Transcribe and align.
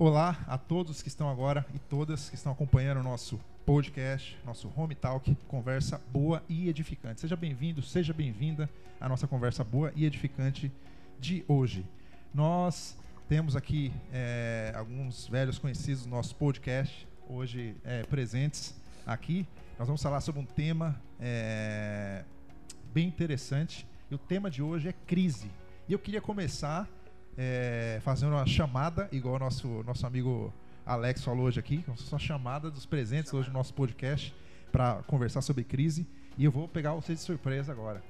Olá 0.00 0.44
a 0.46 0.56
todos 0.56 1.02
que 1.02 1.08
estão 1.08 1.28
agora 1.28 1.66
e 1.74 1.78
todas 1.80 2.30
que 2.30 2.36
estão 2.36 2.52
acompanhando 2.52 3.00
o 3.00 3.02
nosso 3.02 3.36
podcast, 3.66 4.38
nosso 4.46 4.72
Home 4.76 4.94
Talk, 4.94 5.34
conversa 5.48 6.00
boa 6.12 6.40
e 6.48 6.68
edificante. 6.68 7.20
Seja 7.20 7.34
bem-vindo, 7.34 7.82
seja 7.82 8.12
bem-vinda 8.12 8.70
à 9.00 9.08
nossa 9.08 9.26
conversa 9.26 9.64
boa 9.64 9.92
e 9.96 10.04
edificante 10.04 10.70
de 11.18 11.44
hoje. 11.48 11.84
Nós 12.32 12.96
temos 13.28 13.56
aqui 13.56 13.92
é, 14.12 14.72
alguns 14.76 15.26
velhos 15.26 15.58
conhecidos 15.58 16.04
do 16.04 16.10
nosso 16.10 16.36
podcast, 16.36 17.04
hoje 17.28 17.74
é, 17.82 18.04
presentes 18.04 18.80
aqui. 19.04 19.48
Nós 19.80 19.88
vamos 19.88 20.00
falar 20.00 20.20
sobre 20.20 20.40
um 20.40 20.46
tema 20.46 20.94
é, 21.18 22.22
bem 22.94 23.08
interessante. 23.08 23.84
E 24.08 24.14
o 24.14 24.18
tema 24.18 24.48
de 24.48 24.62
hoje 24.62 24.90
é 24.90 24.94
crise. 25.08 25.50
E 25.88 25.92
eu 25.92 25.98
queria 25.98 26.20
começar 26.20 26.88
é, 27.38 28.00
fazendo 28.02 28.32
uma 28.32 28.44
chamada, 28.44 29.08
igual 29.12 29.36
o 29.36 29.38
nosso, 29.38 29.84
nosso 29.84 30.04
amigo 30.04 30.52
Alex 30.84 31.22
falou 31.22 31.46
hoje 31.46 31.60
aqui, 31.60 31.84
uma 31.86 32.18
chamada 32.18 32.68
dos 32.68 32.84
presentes 32.84 33.32
hoje 33.32 33.46
no 33.48 33.54
nosso 33.54 33.72
podcast 33.72 34.34
para 34.72 34.96
conversar 35.04 35.40
sobre 35.40 35.62
crise. 35.62 36.04
E 36.36 36.44
eu 36.44 36.50
vou 36.50 36.66
pegar 36.66 36.94
vocês 36.94 37.20
de 37.20 37.24
surpresa 37.24 37.70
agora. 37.70 38.02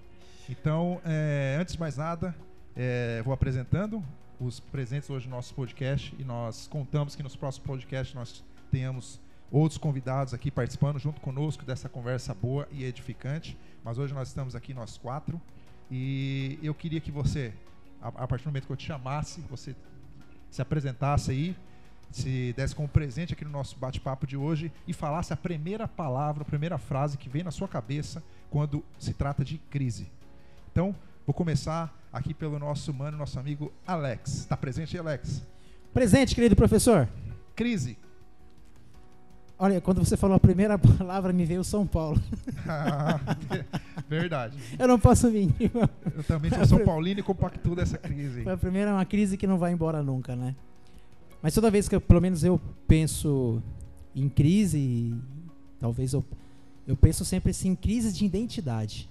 Então, 0.49 0.99
é, 1.05 1.59
antes 1.61 1.75
de 1.75 1.81
mais 1.81 1.99
nada, 1.99 2.35
é, 2.75 3.21
vou 3.23 3.35
apresentando 3.35 4.03
os 4.41 4.61
presentes 4.61 5.11
hoje 5.11 5.29
no 5.29 5.37
nosso 5.37 5.53
podcast 5.55 6.15
e 6.19 6.25
nós 6.25 6.67
contamos 6.67 7.15
que 7.15 7.23
nos 7.23 7.37
próximos 7.37 7.67
podcasts 7.67 8.15
nós 8.15 8.43
tenhamos 8.71 9.21
outros 9.51 9.77
convidados 9.77 10.33
aqui 10.33 10.51
participando 10.51 10.99
junto 10.99 11.21
conosco 11.21 11.67
dessa 11.67 11.89
conversa 11.89 12.33
boa 12.33 12.67
e 12.71 12.83
edificante. 12.85 13.59
Mas 13.85 13.99
hoje 13.99 14.15
nós 14.15 14.29
estamos 14.29 14.55
aqui 14.55 14.73
nós 14.73 14.97
quatro 14.97 15.39
e 15.91 16.59
eu 16.63 16.75
queria 16.75 17.01
que 17.01 17.11
você, 17.11 17.53
a, 18.01 18.09
a 18.09 18.29
partir 18.29 18.45
do 18.45 18.49
momento 18.49 18.67
que 18.67 18.73
eu 18.73 18.77
te 18.77 18.87
chamasse, 18.87 19.41
você 19.51 19.75
se 20.51 20.63
apresentasse 20.63 21.31
aí, 21.31 21.57
se 22.11 22.55
desse 22.57 22.75
como 22.75 22.89
presente 22.89 23.35
aqui 23.35 23.45
no 23.45 23.51
nosso 23.51 23.79
bate-papo 23.79 24.27
de 24.27 24.37
hoje 24.37 24.73
e 24.87 24.93
falasse 24.93 25.33
a 25.33 25.37
primeira 25.37 25.87
palavra, 25.87 26.43
a 26.43 26.47
primeira 26.47 26.79
frase 26.79 27.19
que 27.19 27.29
vem 27.29 27.43
na 27.43 27.51
sua 27.51 27.69
cabeça 27.69 28.23
quando 28.51 28.85
se 28.99 29.13
trata 29.13 29.45
de 29.45 29.59
crise. 29.71 30.11
Então, 30.73 30.95
vou 31.27 31.35
começar 31.35 31.95
aqui 32.13 32.33
pelo 32.33 32.59
nosso 32.59 32.93
mano, 32.95 33.19
nosso 33.19 33.39
amigo 33.39 33.73
Alex. 33.87 34.39
Está 34.39 34.57
presente 34.57 34.97
aí, 34.97 35.01
Alex? 35.01 35.47
Presente, 35.93 36.35
querido 36.35 36.57
professor. 36.57 37.09
Crise. 37.55 37.99
Olha, 39.59 39.81
quando 39.81 39.99
você 39.99 40.17
falou 40.17 40.37
a 40.37 40.41
primeira 40.41 40.79
palavra, 40.79 41.33
me 41.33 41.45
veio 41.45 41.65
São 41.65 41.87
Paulo. 41.87 42.21
Verdade. 44.09 44.57
Eu 44.79 44.89
não 44.89 44.99
posso 44.99 45.31
mentir. 45.31 45.71
Eu 46.17 46.25
também 46.25 46.51
sou 46.51 46.65
São 46.67 46.79
Paulino 46.85 47.21
e 47.21 47.23
compacto 47.23 47.75
dessa 47.75 47.99
crise. 47.99 48.43
Foi 48.43 48.53
a 48.53 48.57
primeira, 48.57 48.93
uma 48.93 49.05
crise 49.05 49.37
que 49.37 49.47
não 49.47 49.59
vai 49.59 49.73
embora 49.73 50.03
nunca, 50.03 50.35
né? 50.35 50.55
Mas 51.43 51.55
toda 51.55 51.71
vez 51.71 51.89
que, 51.89 51.95
eu, 51.95 52.01
pelo 52.01 52.21
menos 52.21 52.43
eu 52.43 52.61
penso 52.87 53.63
em 54.17 54.29
crise, 54.29 55.15
talvez 55.79 56.13
eu, 56.13 56.25
eu 56.87 56.97
penso 56.97 57.25
sempre 57.25 57.51
assim, 57.51 57.69
em 57.71 57.75
crise 57.77 58.13
de 58.13 58.25
identidade. 58.25 59.09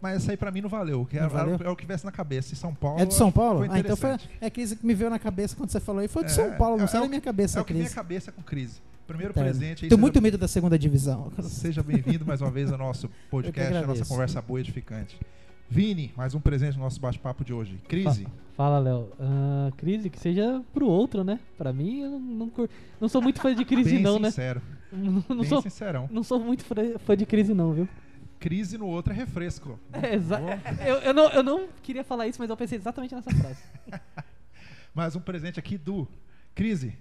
Mas 0.00 0.16
essa 0.18 0.32
aí 0.32 0.36
pra 0.36 0.50
mim 0.50 0.60
não 0.60 0.68
valeu. 0.68 1.06
Que 1.06 1.16
Não 1.16 1.22
era, 1.24 1.32
valeu? 1.32 1.54
era 1.54 1.72
o 1.72 1.74
que 1.74 1.82
tivesse 1.82 2.04
na 2.04 2.12
cabeça. 2.12 2.52
Em 2.52 2.56
São 2.56 2.74
Paulo. 2.74 3.00
É 3.00 3.06
de 3.06 3.14
São 3.14 3.32
Paulo? 3.32 3.62
Ah, 3.62 3.78
então 3.78 3.96
foi 3.96 4.10
interessante. 4.10 4.28
é 4.40 4.46
a 4.46 4.50
crise 4.50 4.76
que 4.76 4.86
me 4.86 4.92
veio 4.94 5.08
na 5.08 5.18
cabeça 5.18 5.56
quando 5.56 5.70
você 5.70 5.80
falou 5.80 6.02
aí. 6.02 6.08
Foi 6.08 6.22
de 6.24 6.30
É, 6.30 6.34
São 6.34 6.52
Paulo, 6.58 6.76
não 6.76 6.84
é- 6.84 6.88
sai 6.88 7.00
é 7.00 7.02
da 7.04 7.08
minha 7.08 7.20
cabeça 7.22 7.58
É 7.58 7.60
a 7.60 7.62
o 7.62 7.64
que 7.64 7.72
a 7.72 7.76
crise. 7.76 7.94
cabeça 7.94 8.30
com 8.30 8.42
crise. 8.42 8.82
Primeiro 9.06 9.32
Eterno. 9.32 9.50
presente 9.50 9.84
aí. 9.84 9.88
Tenho 9.88 9.90
seja- 9.90 10.00
muito 10.00 10.22
medo 10.22 10.38
da 10.38 10.48
segunda 10.48 10.78
divisão. 10.78 11.30
Seja 11.42 11.82
bem-vindo 11.82 12.24
mais 12.24 12.40
uma 12.40 12.50
vez 12.50 12.72
ao 12.72 12.78
nosso 12.78 13.08
podcast, 13.30 13.74
a 13.76 13.86
nossa 13.86 14.04
conversa 14.06 14.40
boa 14.40 14.58
e 14.60 14.62
edificante. 14.62 15.18
Vini, 15.68 16.12
mais 16.16 16.34
um 16.34 16.40
presente 16.40 16.76
no 16.76 16.84
nosso 16.84 17.00
bate-papo 17.00 17.44
de 17.44 17.52
hoje. 17.52 17.78
Crise. 17.88 18.26
Fala, 18.56 18.78
Léo. 18.78 19.08
Ah, 19.18 19.70
crise 19.76 20.08
que 20.08 20.18
seja 20.18 20.62
pro 20.72 20.86
outro, 20.86 21.24
né? 21.24 21.40
Pra 21.58 21.72
mim, 21.72 22.00
eu 22.02 22.10
não, 22.18 22.52
não, 23.00 23.08
sou 23.08 23.20
muito 23.20 23.40
fã 23.40 23.54
de 23.54 23.64
crise, 23.64 23.94
bem 23.94 24.02
não, 24.02 24.18
né? 24.18 24.30
sincero. 24.30 24.62
Não, 24.94 25.24
não 25.28 25.38
bem 25.38 25.48
sou, 25.48 25.60
sincerão. 25.60 26.08
não 26.12 26.22
sou 26.22 26.38
muito 26.38 26.64
fã 26.64 27.16
de 27.16 27.26
crise, 27.26 27.52
não, 27.52 27.72
viu? 27.72 27.88
Crise 28.38 28.78
no 28.78 28.86
outro 28.86 29.12
é 29.12 29.16
refresco. 29.16 29.76
É, 29.92 30.14
exa- 30.14 30.38
Bom, 30.38 30.50
eu, 30.86 30.94
eu 30.98 31.12
não, 31.12 31.28
eu 31.30 31.42
não 31.42 31.66
queria 31.82 32.04
falar 32.04 32.28
isso, 32.28 32.38
mas 32.40 32.48
eu 32.48 32.56
pensei 32.56 32.78
exatamente 32.78 33.12
nessa 33.12 33.28
frase. 33.32 33.58
Mais 34.94 35.16
um 35.16 35.20
presente 35.20 35.58
aqui 35.58 35.76
do 35.76 36.06
Crise. 36.54 36.96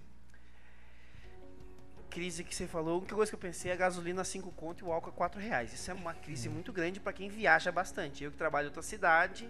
Crise 2.14 2.44
que 2.44 2.54
você 2.56 2.68
falou, 2.68 2.94
a 2.94 2.98
única 3.00 3.16
coisa 3.16 3.32
que 3.32 3.36
eu 3.36 3.40
pensei 3.40 3.72
é 3.72 3.74
a 3.74 3.78
gasolina 3.78 4.24
5 4.24 4.52
conto 4.52 4.84
e 4.86 4.88
o 4.88 4.92
álcool 4.92 5.10
a 5.10 5.14
4 5.14 5.42
reais. 5.42 5.74
Isso 5.74 5.90
é 5.90 5.94
uma 5.96 6.14
crise 6.14 6.48
muito 6.48 6.72
grande 6.72 7.00
para 7.00 7.12
quem 7.12 7.28
viaja 7.28 7.72
bastante. 7.72 8.24
Eu 8.24 8.32
que 8.32 8.38
trabalho 8.38 8.66
em 8.66 8.68
outra 8.68 8.84
cidade, 8.84 9.50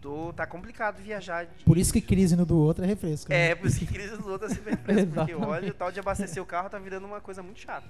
tô, 0.00 0.32
tá 0.32 0.46
complicado 0.46 0.98
viajar. 1.02 1.44
de- 1.46 1.64
Por 1.64 1.76
isso 1.76 1.92
que 1.92 2.00
crise 2.00 2.36
no 2.36 2.46
do 2.46 2.56
outro 2.56 2.84
é 2.84 2.86
refresco. 2.86 3.30
né? 3.30 3.50
É, 3.50 3.54
por 3.54 3.66
isso 3.66 3.78
que 3.80 3.86
crise 3.86 4.16
do 4.16 4.28
outro 4.28 4.46
é 4.46 4.50
sempre 4.50 4.70
refresco, 4.78 5.12
porque 5.12 5.34
olha, 5.34 5.70
o 5.70 5.74
tal 5.74 5.90
de 5.90 5.98
abastecer 5.98 6.40
o 6.42 6.46
carro 6.46 6.70
tá 6.70 6.78
virando 6.78 7.04
uma 7.06 7.20
coisa 7.20 7.42
muito 7.42 7.58
chata. 7.60 7.88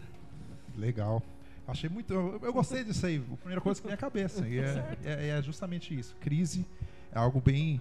Legal. 0.76 1.22
Achei 1.68 1.90
muito. 1.90 2.12
Eu, 2.14 2.40
eu 2.42 2.52
gostei 2.52 2.82
disso 2.84 3.04
aí. 3.04 3.22
A 3.32 3.36
primeira 3.36 3.60
coisa 3.60 3.80
que 3.80 3.86
vem 3.86 3.94
à 3.94 3.98
cabeça. 3.98 4.46
E 4.48 4.58
é, 4.58 4.96
é- 5.04 5.28
é 5.38 5.42
justamente 5.42 5.98
isso. 5.98 6.16
Crise 6.20 6.64
é 7.12 7.18
algo 7.18 7.40
bem, 7.40 7.80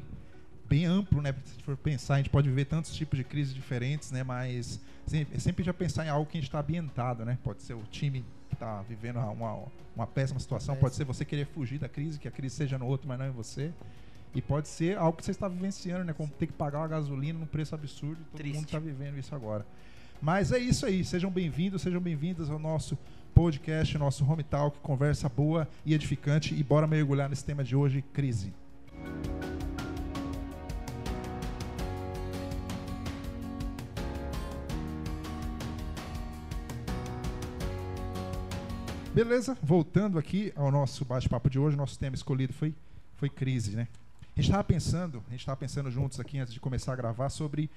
bem 0.67 0.85
amplo, 0.85 1.22
né? 1.22 1.34
Se 1.45 1.51
a 1.51 1.53
gente 1.53 1.63
for 1.63 1.78
pensar, 1.78 2.16
a 2.16 2.17
gente 2.17 2.29
pode 2.29 2.50
viver 2.50 2.66
tantos 2.66 2.94
tipos 2.95 3.17
de 3.17 3.23
crises 3.23 3.53
diferentes, 3.53 4.11
né? 4.11 4.23
Mas 4.23 4.79
sempre, 5.05 5.39
sempre 5.39 5.63
já 5.63 5.73
pensar 5.73 6.05
em 6.05 6.09
algo 6.09 6.25
que 6.29 6.38
a 6.38 6.41
gente 6.41 6.49
está 6.49 6.59
ambientado, 6.59 7.25
né? 7.25 7.38
Pode 7.43 7.61
ser 7.61 7.73
o 7.73 7.83
time 7.89 8.25
que 8.49 8.55
está 8.55 8.81
vivendo 8.83 9.19
uma, 9.19 9.63
uma 9.95 10.07
péssima 10.07 10.39
situação, 10.39 10.75
pode 10.75 10.95
ser 10.95 11.03
você 11.03 11.23
querer 11.23 11.45
fugir 11.45 11.79
da 11.79 11.89
crise, 11.89 12.19
que 12.19 12.27
a 12.27 12.31
crise 12.31 12.55
seja 12.55 12.77
no 12.77 12.85
outro, 12.85 13.07
mas 13.07 13.19
não 13.19 13.27
em 13.27 13.31
você. 13.31 13.71
E 14.33 14.41
pode 14.41 14.67
ser 14.67 14.97
algo 14.97 15.17
que 15.17 15.23
você 15.23 15.31
está 15.31 15.47
vivenciando, 15.47 16.03
né? 16.03 16.13
Como 16.13 16.29
ter 16.29 16.47
que 16.47 16.53
pagar 16.53 16.79
uma 16.79 16.88
gasolina 16.88 17.39
num 17.39 17.45
preço 17.45 17.73
absurdo. 17.73 18.17
Todo 18.31 18.38
Triste. 18.38 18.55
mundo 18.55 18.66
está 18.66 18.79
vivendo 18.79 19.17
isso 19.17 19.33
agora. 19.33 19.66
Mas 20.21 20.51
é 20.51 20.59
isso 20.59 20.85
aí. 20.85 21.05
Sejam 21.05 21.31
bem-vindos, 21.31 21.81
sejam 21.81 22.01
bem-vindas 22.01 22.49
ao 22.49 22.59
nosso 22.59 22.97
podcast, 23.33 23.97
nosso 23.97 24.29
Home 24.29 24.43
Talk, 24.43 24.77
conversa 24.79 25.29
boa 25.29 25.67
e 25.85 25.93
edificante. 25.93 26.53
E 26.53 26.63
bora 26.63 26.85
mergulhar 26.85 27.29
nesse 27.29 27.45
tema 27.45 27.63
de 27.63 27.77
hoje, 27.77 28.03
crise. 28.13 28.53
Beleza, 39.15 39.57
voltando 39.63 40.19
aqui 40.19 40.51
ao 40.57 40.69
nosso 40.69 41.05
bate-papo 41.05 41.49
de 41.49 41.57
hoje, 41.57 41.77
nosso 41.77 41.97
tema 41.97 42.17
escolhido 42.17 42.51
foi, 42.51 42.75
foi 43.15 43.29
crise, 43.29 43.73
né? 43.73 43.87
A 44.21 44.41
gente 44.41 44.49
estava 44.49 44.63
pensando, 44.65 45.23
a 45.29 45.31
gente 45.31 45.39
estava 45.39 45.55
pensando 45.55 45.89
juntos 45.89 46.19
aqui 46.19 46.37
antes 46.37 46.53
de 46.53 46.59
começar 46.59 46.91
a 46.91 46.97
gravar 46.97 47.29
sobre 47.29 47.69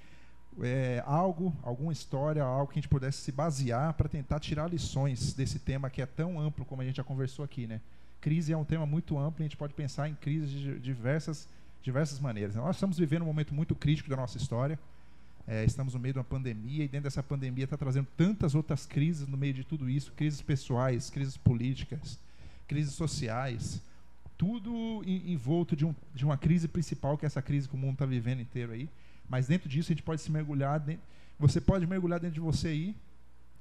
é, 0.61 1.01
algo, 1.07 1.55
alguma 1.63 1.93
história, 1.93 2.43
algo 2.43 2.73
que 2.73 2.81
a 2.81 2.83
gente 2.83 2.89
pudesse 2.89 3.19
se 3.19 3.31
basear 3.31 3.95
para 3.95 4.09
tentar 4.09 4.41
tirar 4.41 4.69
lições 4.69 5.33
desse 5.33 5.61
tema 5.61 5.89
que 5.89 6.03
é 6.03 6.07
tão 6.07 6.41
amplo 6.41 6.65
como 6.65 6.83
a 6.83 6.85
gente 6.85 6.97
já 6.97 7.05
conversou 7.05 7.45
aqui, 7.45 7.69
né? 7.69 7.81
Crise 8.21 8.53
é 8.53 8.57
um 8.57 8.65
tema 8.65 8.85
muito 8.85 9.17
amplo 9.17 9.41
e 9.41 9.43
a 9.45 9.47
gente 9.47 9.57
pode 9.57 9.75
pensar 9.75 10.09
em 10.09 10.17
crises 10.17 10.51
de 10.51 10.81
diversas, 10.81 11.47
diversas 11.85 12.19
maneiras. 12.19 12.57
Nós 12.57 12.75
estamos 12.75 12.99
vivendo 12.99 13.23
um 13.23 13.27
momento 13.27 13.55
muito 13.55 13.77
crítico 13.77 14.11
da 14.11 14.17
nossa 14.17 14.39
história. 14.39 14.77
É, 15.51 15.65
estamos 15.65 15.95
no 15.95 16.01
meio 16.01 16.13
de 16.13 16.19
uma 16.19 16.25
pandemia 16.25 16.85
e 16.85 16.89
dentro 16.89 17.05
dessa 17.05 17.23
pandemia 17.23 17.65
está 17.65 17.75
trazendo 17.75 18.07
tantas 18.19 18.55
outras 18.55 18.85
crises 18.85 19.27
no 19.27 19.35
meio 19.35 19.55
de 19.55 19.65
tudo 19.65 19.89
isso, 19.89 20.13
crises 20.13 20.43
pessoais, 20.43 21.09
crises 21.09 21.39
políticas, 21.39 22.19
crises 22.67 22.93
sociais, 22.93 23.81
tudo 24.37 25.03
envolto 25.07 25.75
de, 25.75 25.87
um, 25.87 25.95
de 26.15 26.23
uma 26.23 26.37
crise 26.37 26.69
principal, 26.69 27.17
que 27.17 27.25
é 27.25 27.29
essa 27.29 27.41
crise 27.41 27.67
que 27.67 27.75
o 27.75 27.79
mundo 27.79 27.95
está 27.95 28.05
vivendo 28.05 28.43
inteiro 28.43 28.73
aí. 28.73 28.91
Mas 29.27 29.47
dentro 29.47 29.71
disso 29.71 29.91
a 29.91 29.95
gente 29.95 30.03
pode 30.03 30.21
se 30.21 30.31
mergulhar, 30.31 30.81
dentro, 30.81 31.03
você 31.39 31.63
pode 31.63 31.87
mergulhar 31.87 32.21
dentro 32.21 32.35
de 32.35 32.41
você 32.41 32.69
aí 32.69 32.95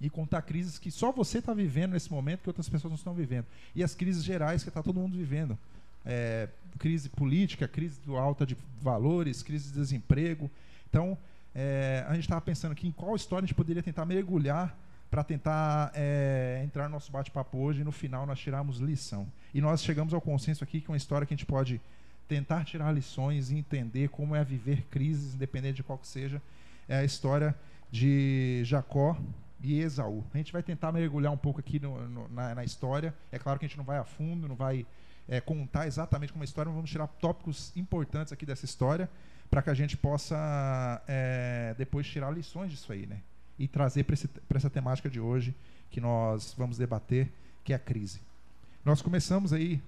e 0.01 0.09
contar 0.09 0.41
crises 0.41 0.77
que 0.77 0.91
só 0.91 1.13
você 1.13 1.37
está 1.37 1.53
vivendo 1.53 1.93
nesse 1.93 2.11
momento 2.11 2.41
que 2.41 2.49
outras 2.49 2.67
pessoas 2.67 2.91
não 2.91 2.97
estão 2.97 3.13
vivendo. 3.13 3.45
E 3.73 3.81
as 3.81 3.95
crises 3.95 4.25
gerais 4.25 4.61
que 4.61 4.69
está 4.69 4.83
todo 4.83 4.99
mundo 4.99 5.17
vivendo. 5.17 5.57
É, 6.05 6.49
crise 6.77 7.07
política, 7.07 7.65
crise 7.65 7.97
do 8.05 8.17
alta 8.17 8.45
de 8.45 8.57
valores, 8.81 9.41
crise 9.41 9.69
de 9.69 9.79
desemprego. 9.79 10.51
Então, 10.89 11.17
é, 11.59 12.05
a 12.07 12.13
gente 12.13 12.25
estava 12.25 12.39
pensando 12.39 12.71
aqui 12.73 12.87
em 12.87 12.91
qual 12.91 13.15
história 13.15 13.43
a 13.43 13.47
gente 13.47 13.55
poderia 13.55 13.81
tentar 13.81 14.05
mergulhar 14.05 14.77
para 15.09 15.23
tentar 15.23 15.91
é, 15.95 16.61
entrar 16.63 16.83
no 16.83 16.91
nosso 16.91 17.11
bate-papo 17.11 17.57
hoje 17.57 17.81
e 17.81 17.83
no 17.83 17.91
final 17.91 18.27
nós 18.27 18.37
tirarmos 18.39 18.77
lição. 18.77 19.27
E 19.53 19.59
nós 19.59 19.81
chegamos 19.81 20.13
ao 20.13 20.21
consenso 20.21 20.63
aqui 20.63 20.79
que 20.79 20.87
é 20.87 20.91
uma 20.91 20.97
história 20.97 21.25
que 21.25 21.33
a 21.33 21.37
gente 21.37 21.47
pode 21.47 21.81
tentar 22.27 22.63
tirar 22.63 22.91
lições 22.91 23.49
e 23.49 23.55
entender 23.57 24.09
como 24.09 24.35
é 24.35 24.43
viver 24.43 24.83
crises, 24.91 25.33
independente 25.33 25.77
de 25.77 25.83
qual 25.83 25.97
que 25.97 26.07
seja, 26.07 26.39
é 26.87 26.97
a 26.97 27.03
história 27.03 27.55
de 27.89 28.61
Jacó 28.63 29.17
e 29.63 29.79
Esaú. 29.79 30.23
A 30.33 30.37
gente 30.37 30.53
vai 30.53 30.61
tentar 30.61 30.91
mergulhar 30.91 31.31
um 31.31 31.37
pouco 31.37 31.59
aqui 31.59 31.79
no- 31.79 32.07
no- 32.07 32.27
na, 32.29 32.53
na 32.53 32.63
história. 32.63 33.15
É 33.31 33.39
claro 33.39 33.57
que 33.57 33.65
a 33.65 33.67
gente 33.67 33.77
não 33.77 33.85
vai 33.85 33.97
a 33.97 34.03
fundo, 34.03 34.47
não 34.47 34.55
vai 34.55 34.85
é, 35.27 35.41
contar 35.41 35.87
exatamente 35.87 36.31
como 36.31 36.43
a 36.43 36.45
história, 36.45 36.69
mas 36.69 36.75
vamos 36.75 36.91
tirar 36.91 37.07
tópicos 37.07 37.75
importantes 37.75 38.31
aqui 38.31 38.45
dessa 38.45 38.65
história 38.65 39.09
para 39.49 39.61
que 39.61 39.69
a 39.69 39.73
gente 39.73 39.95
possa 39.95 41.01
é, 41.07 41.73
depois 41.77 42.07
tirar 42.07 42.31
lições 42.31 42.71
disso 42.71 42.91
aí, 42.91 43.05
né? 43.05 43.21
E 43.57 43.67
trazer 43.67 44.03
para 44.03 44.57
essa 44.57 44.69
temática 44.69 45.09
de 45.09 45.19
hoje 45.19 45.55
que 45.89 45.99
nós 45.99 46.53
vamos 46.57 46.77
debater, 46.77 47.31
que 47.63 47.73
é 47.73 47.75
a 47.75 47.79
crise. 47.79 48.19
Nós 48.83 49.01
começamos 49.01 49.53
aí 49.53 49.81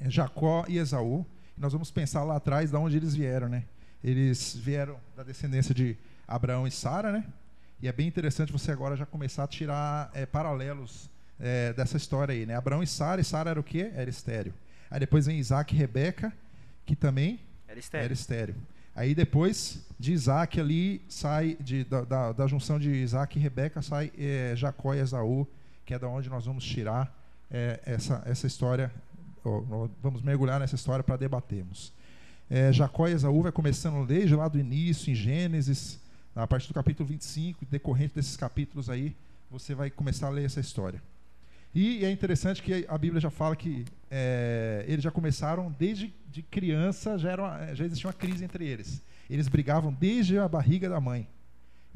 é, 0.00 0.10
Jacó 0.10 0.64
e 0.68 0.78
Esaú. 0.78 1.24
E 1.56 1.60
nós 1.60 1.72
vamos 1.72 1.90
pensar 1.90 2.24
lá 2.24 2.36
atrás 2.36 2.70
de 2.70 2.76
onde 2.76 2.96
eles 2.96 3.14
vieram, 3.14 3.48
né? 3.48 3.64
Eles 4.02 4.54
vieram 4.54 4.98
da 5.16 5.22
descendência 5.22 5.74
de 5.74 5.96
Abraão 6.26 6.66
e 6.66 6.70
Sara, 6.70 7.12
né? 7.12 7.24
E 7.80 7.88
é 7.88 7.92
bem 7.92 8.08
interessante 8.08 8.52
você 8.52 8.72
agora 8.72 8.96
já 8.96 9.06
começar 9.06 9.44
a 9.44 9.48
tirar 9.48 10.10
é, 10.14 10.26
paralelos 10.26 11.08
é, 11.38 11.72
dessa 11.72 11.96
história 11.96 12.34
aí, 12.34 12.46
né? 12.46 12.56
Abraão 12.56 12.82
e 12.82 12.86
Sara, 12.86 13.20
e 13.20 13.24
Sara 13.24 13.50
era 13.50 13.60
o 13.60 13.64
quê? 13.64 13.92
Era 13.94 14.08
estéreo. 14.08 14.54
Aí 14.90 15.00
depois 15.00 15.26
vem 15.26 15.38
Isaac 15.38 15.74
e 15.74 15.78
Rebeca, 15.78 16.32
que 16.84 16.94
também 16.96 17.40
Era 17.74 17.80
estéreo. 17.80 18.04
era 18.04 18.12
estéreo. 18.12 18.54
Aí 18.94 19.14
depois 19.14 19.84
de 19.98 20.12
Isaac 20.12 20.60
ali 20.60 21.02
sai, 21.08 21.56
de, 21.60 21.82
da, 21.84 22.02
da, 22.02 22.32
da 22.32 22.46
junção 22.46 22.78
de 22.78 22.88
Isaac 22.88 23.36
e 23.36 23.42
Rebeca 23.42 23.82
sai 23.82 24.12
é, 24.16 24.54
Jacó 24.54 24.94
e 24.94 25.00
Esaú, 25.00 25.46
que 25.84 25.92
é 25.92 25.98
da 25.98 26.06
onde 26.06 26.30
nós 26.30 26.46
vamos 26.46 26.64
tirar 26.64 27.12
é, 27.50 27.80
essa, 27.84 28.22
essa 28.24 28.46
história, 28.46 28.92
ó, 29.44 29.88
vamos 30.00 30.22
mergulhar 30.22 30.60
nessa 30.60 30.76
história 30.76 31.02
para 31.02 31.16
debatermos. 31.16 31.92
É, 32.48 32.72
Jacó 32.72 33.08
e 33.08 33.12
Esaú 33.12 33.42
vai 33.42 33.50
começando 33.50 34.06
desde 34.06 34.36
lá 34.36 34.46
do 34.46 34.58
início, 34.58 35.10
em 35.10 35.14
Gênesis, 35.14 35.98
a 36.36 36.46
partir 36.46 36.68
do 36.68 36.74
capítulo 36.74 37.08
25, 37.08 37.66
decorrente 37.66 38.14
desses 38.14 38.36
capítulos 38.36 38.88
aí, 38.88 39.16
você 39.50 39.74
vai 39.74 39.90
começar 39.90 40.28
a 40.28 40.30
ler 40.30 40.44
essa 40.44 40.60
história. 40.60 41.02
E 41.74 42.04
é 42.04 42.10
interessante 42.10 42.62
que 42.62 42.86
a 42.88 42.96
Bíblia 42.96 43.20
já 43.20 43.30
fala 43.30 43.56
que 43.56 43.84
é, 44.10 44.84
eles 44.86 45.02
já 45.02 45.10
começaram 45.10 45.74
desde 45.78 46.14
de 46.30 46.42
criança, 46.42 47.18
já, 47.18 47.30
era 47.32 47.42
uma- 47.42 47.74
já 47.74 47.84
existia 47.84 48.06
uma 48.08 48.12
crise 48.12 48.44
entre 48.44 48.64
eles. 48.66 49.02
Eles 49.28 49.48
brigavam 49.48 49.92
desde 49.92 50.38
a 50.38 50.46
barriga 50.48 50.88
da 50.88 51.00
mãe. 51.00 51.26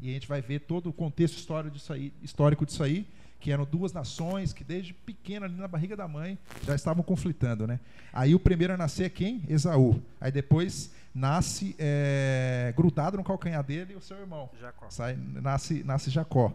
E 0.01 0.09
a 0.09 0.13
gente 0.13 0.27
vai 0.27 0.41
ver 0.41 0.59
todo 0.61 0.89
o 0.89 0.93
contexto 0.93 1.37
histórico 1.37 1.75
disso 1.75 1.93
aí, 1.93 2.11
histórico 2.21 2.65
disso 2.65 2.83
aí, 2.83 3.05
que 3.39 3.51
eram 3.51 3.63
duas 3.65 3.93
nações 3.93 4.51
que 4.51 4.63
desde 4.65 4.93
pequena 4.93 5.45
ali 5.45 5.55
na 5.55 5.67
barriga 5.67 5.95
da 5.95 6.07
mãe 6.07 6.37
já 6.65 6.75
estavam 6.75 7.01
conflitando, 7.03 7.65
né? 7.65 7.79
Aí 8.11 8.35
o 8.35 8.39
primeiro 8.39 8.73
a 8.73 8.77
nascer 8.77 9.05
é 9.05 9.09
quem? 9.09 9.43
Esaú. 9.47 10.01
Aí 10.19 10.31
depois 10.31 10.91
nasce 11.15 11.73
é, 11.79 12.73
grudado 12.75 13.15
no 13.17 13.23
calcanhar 13.23 13.63
dele 13.63 13.95
o 13.95 14.01
seu 14.01 14.17
irmão. 14.17 14.49
Jacó. 14.59 14.89
Sai, 14.89 15.17
nasce, 15.41 15.83
nasce 15.83 16.09
Jacó. 16.09 16.53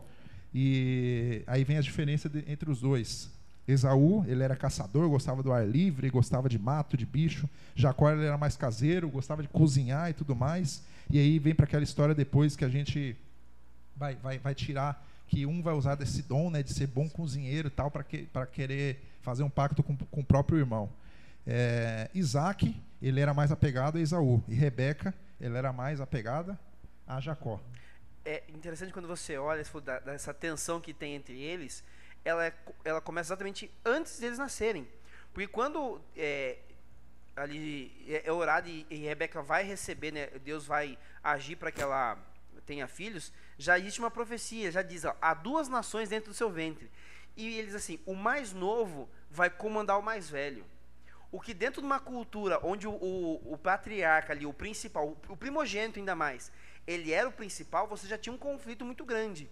E 0.54 1.42
aí 1.46 1.64
vem 1.64 1.78
a 1.78 1.80
diferença 1.80 2.28
de- 2.28 2.44
entre 2.46 2.70
os 2.70 2.80
dois. 2.80 3.28
Esaú, 3.66 4.24
ele 4.28 4.42
era 4.42 4.54
caçador, 4.54 5.08
gostava 5.08 5.42
do 5.42 5.52
ar 5.52 5.66
livre, 5.66 6.10
gostava 6.10 6.48
de 6.48 6.58
mato, 6.58 6.96
de 6.96 7.06
bicho. 7.06 7.48
Jacó, 7.74 8.10
ele 8.10 8.24
era 8.24 8.36
mais 8.38 8.56
caseiro, 8.56 9.08
gostava 9.08 9.42
de 9.42 9.48
cozinhar 9.48 10.10
e 10.10 10.12
tudo 10.12 10.36
mais. 10.36 10.82
E 11.10 11.18
aí 11.18 11.38
vem 11.38 11.54
para 11.54 11.64
aquela 11.64 11.82
história 11.82 12.14
depois 12.14 12.54
que 12.56 12.64
a 12.64 12.68
gente 12.68 13.16
vai, 13.96 14.14
vai, 14.16 14.38
vai 14.38 14.54
tirar 14.54 15.04
que 15.26 15.46
um 15.46 15.62
vai 15.62 15.74
usar 15.74 15.94
desse 15.94 16.22
dom, 16.22 16.50
né, 16.50 16.62
de 16.62 16.72
ser 16.72 16.86
bom 16.86 17.08
cozinheiro 17.08 17.68
e 17.68 17.70
tal, 17.70 17.90
para 17.90 18.04
que, 18.04 18.28
querer 18.52 19.02
fazer 19.22 19.42
um 19.42 19.50
pacto 19.50 19.82
com, 19.82 19.96
com 19.96 20.20
o 20.20 20.24
próprio 20.24 20.58
irmão. 20.58 20.88
É, 21.46 22.10
Isaac, 22.14 22.74
ele 23.02 23.20
era 23.20 23.32
mais 23.34 23.50
apegado 23.50 23.96
a 23.96 24.00
Esaú. 24.00 24.42
E 24.46 24.54
Rebeca, 24.54 25.14
ele 25.40 25.56
era 25.56 25.72
mais 25.72 26.00
apegada 26.00 26.58
a 27.06 27.20
Jacó. 27.20 27.60
É 28.24 28.42
interessante 28.48 28.92
quando 28.92 29.06
você 29.06 29.36
olha 29.36 29.64
for 29.64 29.80
da- 29.80 29.98
dessa 29.98 30.32
tensão 30.32 30.80
que 30.80 30.94
tem 30.94 31.14
entre 31.14 31.40
eles, 31.40 31.84
ela, 32.24 32.46
é 32.46 32.54
ela 32.84 33.00
começa 33.00 33.28
exatamente 33.28 33.70
antes 33.84 34.18
deles 34.18 34.38
nascerem. 34.38 34.88
Porque 35.32 35.46
quando 35.46 36.00
é, 36.16 36.58
ali 37.36 37.92
é, 38.08 38.22
é 38.26 38.32
orado 38.32 38.68
e, 38.68 38.86
e 38.88 38.96
Rebeca 38.96 39.42
vai 39.42 39.62
receber, 39.64 40.10
né, 40.12 40.26
Deus 40.42 40.64
vai 40.66 40.98
agir 41.22 41.56
para 41.56 41.70
que 41.70 41.82
ela 41.82 42.16
tenha 42.64 42.88
filhos, 42.88 43.30
já 43.58 43.78
existe 43.78 44.00
uma 44.00 44.10
profecia, 44.10 44.70
já 44.72 44.80
diz, 44.80 45.04
ó, 45.04 45.14
há 45.20 45.34
duas 45.34 45.68
nações 45.68 46.08
dentro 46.08 46.30
do 46.30 46.34
seu 46.34 46.50
ventre. 46.50 46.90
E 47.36 47.58
eles 47.58 47.74
assim, 47.74 48.00
o 48.06 48.14
mais 48.14 48.52
novo 48.52 49.08
vai 49.30 49.50
comandar 49.50 49.98
o 49.98 50.02
mais 50.02 50.30
velho. 50.30 50.64
O 51.30 51.40
que 51.40 51.52
dentro 51.52 51.82
de 51.82 51.86
uma 51.86 51.98
cultura 51.98 52.60
onde 52.62 52.86
o, 52.86 52.92
o, 52.92 53.52
o 53.52 53.58
patriarca 53.58 54.32
ali, 54.32 54.46
o 54.46 54.52
principal, 54.52 55.08
o, 55.08 55.32
o 55.32 55.36
primogênito 55.36 55.98
ainda 55.98 56.14
mais, 56.14 56.50
ele 56.86 57.12
era 57.12 57.28
o 57.28 57.32
principal, 57.32 57.86
você 57.86 58.06
já 58.06 58.19
tinha 58.19 58.32
um 58.32 58.38
conflito 58.38 58.84
muito 58.84 59.04
grande. 59.04 59.50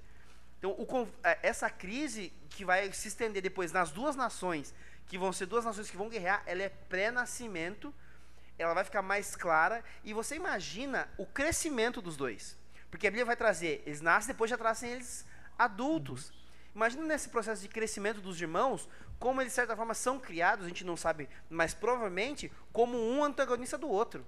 Então, 0.59 0.73
o 0.73 1.09
eh, 1.25 1.39
essa 1.43 1.69
crise 1.69 2.33
que 2.51 2.65
vai 2.65 2.93
se 2.93 3.09
estender 3.09 3.43
depois 3.43 3.73
nas 3.73 3.91
duas 3.91 4.15
nações, 4.15 4.75
que 5.09 5.19
vão 5.19 5.33
ser 5.33 5.47
duas 5.47 5.65
nações 5.65 5.91
que 5.91 5.97
vão 5.97 6.09
guerrear, 6.09 6.43
ela 6.47 6.63
é 6.63 6.69
pré-nascimento, 6.69 7.93
ela 8.59 8.75
vai 8.75 8.85
ficar 8.85 9.03
mais 9.03 9.35
clara, 9.35 9.83
e 10.05 10.13
você 10.13 10.37
imagina 10.37 11.09
o 11.19 11.27
crescimento 11.27 12.01
dos 12.01 12.17
dois. 12.17 12.57
Porque 12.91 13.07
a 13.07 13.11
Bíblia 13.11 13.25
vai 13.25 13.37
trazer, 13.37 13.83
eles 13.87 14.01
nascem, 14.01 14.33
depois 14.33 14.51
já 14.51 14.57
trazem 14.57 14.93
eles 14.93 15.27
adultos. 15.59 16.33
Imagina 16.75 17.05
nesse 17.05 17.29
processo 17.29 17.63
de 17.63 17.69
crescimento 17.69 18.21
dos 18.21 18.41
irmãos, 18.41 18.89
como 19.19 19.41
eles 19.41 19.53
de 19.53 19.57
certa 19.57 19.77
forma 19.77 19.95
são 19.95 20.19
criados, 20.19 20.65
a 20.65 20.69
gente 20.69 20.85
não 20.85 20.97
sabe, 20.97 21.29
mas 21.49 21.75
provavelmente 21.75 22.53
como 22.73 22.97
um 22.99 23.25
antagonista 23.25 23.77
do 23.77 23.89
outro. 23.89 24.25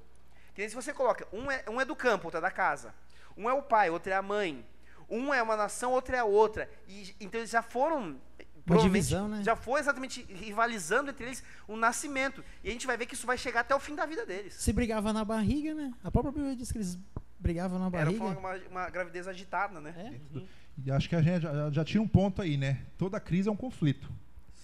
Que 0.55 0.61
nem 0.61 0.69
se 0.69 0.75
você 0.75 0.93
coloca, 0.93 1.27
um 1.33 1.51
é, 1.51 1.65
um 1.69 1.81
é 1.81 1.85
do 1.85 1.97
campo, 1.97 2.27
outro 2.27 2.39
é 2.39 2.41
da 2.41 2.51
casa. 2.51 2.95
Um 3.37 3.51
é 3.51 3.53
o 3.53 3.62
pai, 3.62 3.91
outro 3.91 4.12
é 4.12 4.15
a 4.17 4.23
mãe. 4.23 4.65
Um 5.11 5.35
é 5.35 5.43
uma 5.43 5.56
nação, 5.56 5.93
outro 5.93 6.15
é 6.15 6.21
a 6.21 6.25
outra. 6.25 6.71
E, 6.89 7.15
então 7.21 7.41
eles 7.41 7.51
já 7.51 7.61
foram. 7.62 8.17
provavelmente, 8.65 9.03
divisão, 9.03 9.29
né? 9.29 9.43
Já 9.43 9.56
foi 9.56 9.81
exatamente 9.81 10.23
rivalizando 10.33 11.11
entre 11.11 11.27
eles 11.27 11.43
o 11.67 11.77
nascimento. 11.77 12.45
E 12.62 12.69
a 12.69 12.73
gente 12.73 12.87
vai 12.87 12.97
ver 12.97 13.06
que 13.06 13.15
isso 13.15 13.27
vai 13.27 13.37
chegar 13.37 13.61
até 13.61 13.75
o 13.75 13.81
fim 13.81 13.95
da 13.95 14.06
vida 14.06 14.25
deles. 14.25 14.55
Se 14.55 14.73
brigava 14.73 15.12
na 15.12 15.25
barriga, 15.25 15.75
né? 15.75 15.93
A 16.03 16.11
própria 16.11 16.33
Bíblia 16.33 16.56
diz 16.56 16.71
que 16.71 16.79
eles 16.79 16.99
brigavam 17.39 17.79
na 17.79 17.87
Era 17.87 18.06
barriga. 18.06 18.25
uma, 18.25 18.39
uma, 18.39 18.55
uma 18.71 18.91
gravidez 18.91 19.29
agitada, 19.29 19.81
né? 19.81 19.95
É? 20.35 20.41
E 20.85 20.91
acho 20.91 21.09
que 21.09 21.17
a 21.17 21.23
gente 21.23 21.43
já, 21.43 21.71
já 21.71 21.85
tira 21.85 22.03
um 22.03 22.09
ponto 22.09 22.41
aí, 22.41 22.56
né? 22.56 22.81
Toda 22.97 23.21
crise 23.21 23.49
é 23.49 23.53
um 23.53 23.56
conflito. 23.56 24.11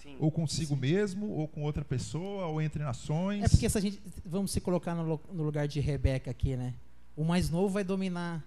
Sim. 0.01 0.15
Ou 0.19 0.31
consigo 0.31 0.75
mesmo, 0.75 1.29
ou 1.29 1.47
com 1.47 1.61
outra 1.61 1.85
pessoa, 1.85 2.47
ou 2.47 2.61
entre 2.61 2.83
nações. 2.83 3.43
É 3.43 3.49
porque 3.49 3.69
se 3.69 3.77
a 3.77 3.81
gente. 3.81 4.01
Vamos 4.25 4.51
se 4.51 4.59
colocar 4.59 4.95
no, 4.95 5.19
no 5.31 5.43
lugar 5.43 5.67
de 5.67 5.79
Rebeca 5.79 6.31
aqui, 6.31 6.55
né? 6.55 6.73
O 7.15 7.23
mais 7.23 7.49
novo 7.49 7.69
vai 7.69 7.83
dominar 7.83 8.43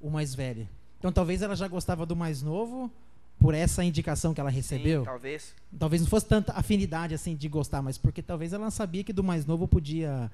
o 0.00 0.08
mais 0.08 0.34
velho. 0.34 0.68
Então 0.98 1.12
talvez 1.12 1.42
ela 1.42 1.54
já 1.54 1.68
gostava 1.68 2.06
do 2.06 2.16
mais 2.16 2.42
novo 2.42 2.90
por 3.38 3.52
essa 3.54 3.84
indicação 3.84 4.32
que 4.32 4.40
ela 4.40 4.50
recebeu. 4.50 5.00
Sim, 5.00 5.04
talvez. 5.04 5.54
talvez 5.78 6.02
não 6.02 6.08
fosse 6.08 6.26
tanta 6.26 6.52
afinidade 6.52 7.14
assim 7.14 7.36
de 7.36 7.48
gostar, 7.48 7.82
mas 7.82 7.98
porque 7.98 8.22
talvez 8.22 8.52
ela 8.52 8.70
sabia 8.70 9.04
que 9.04 9.12
do 9.12 9.22
mais 9.22 9.44
novo 9.44 9.68
podia. 9.68 10.30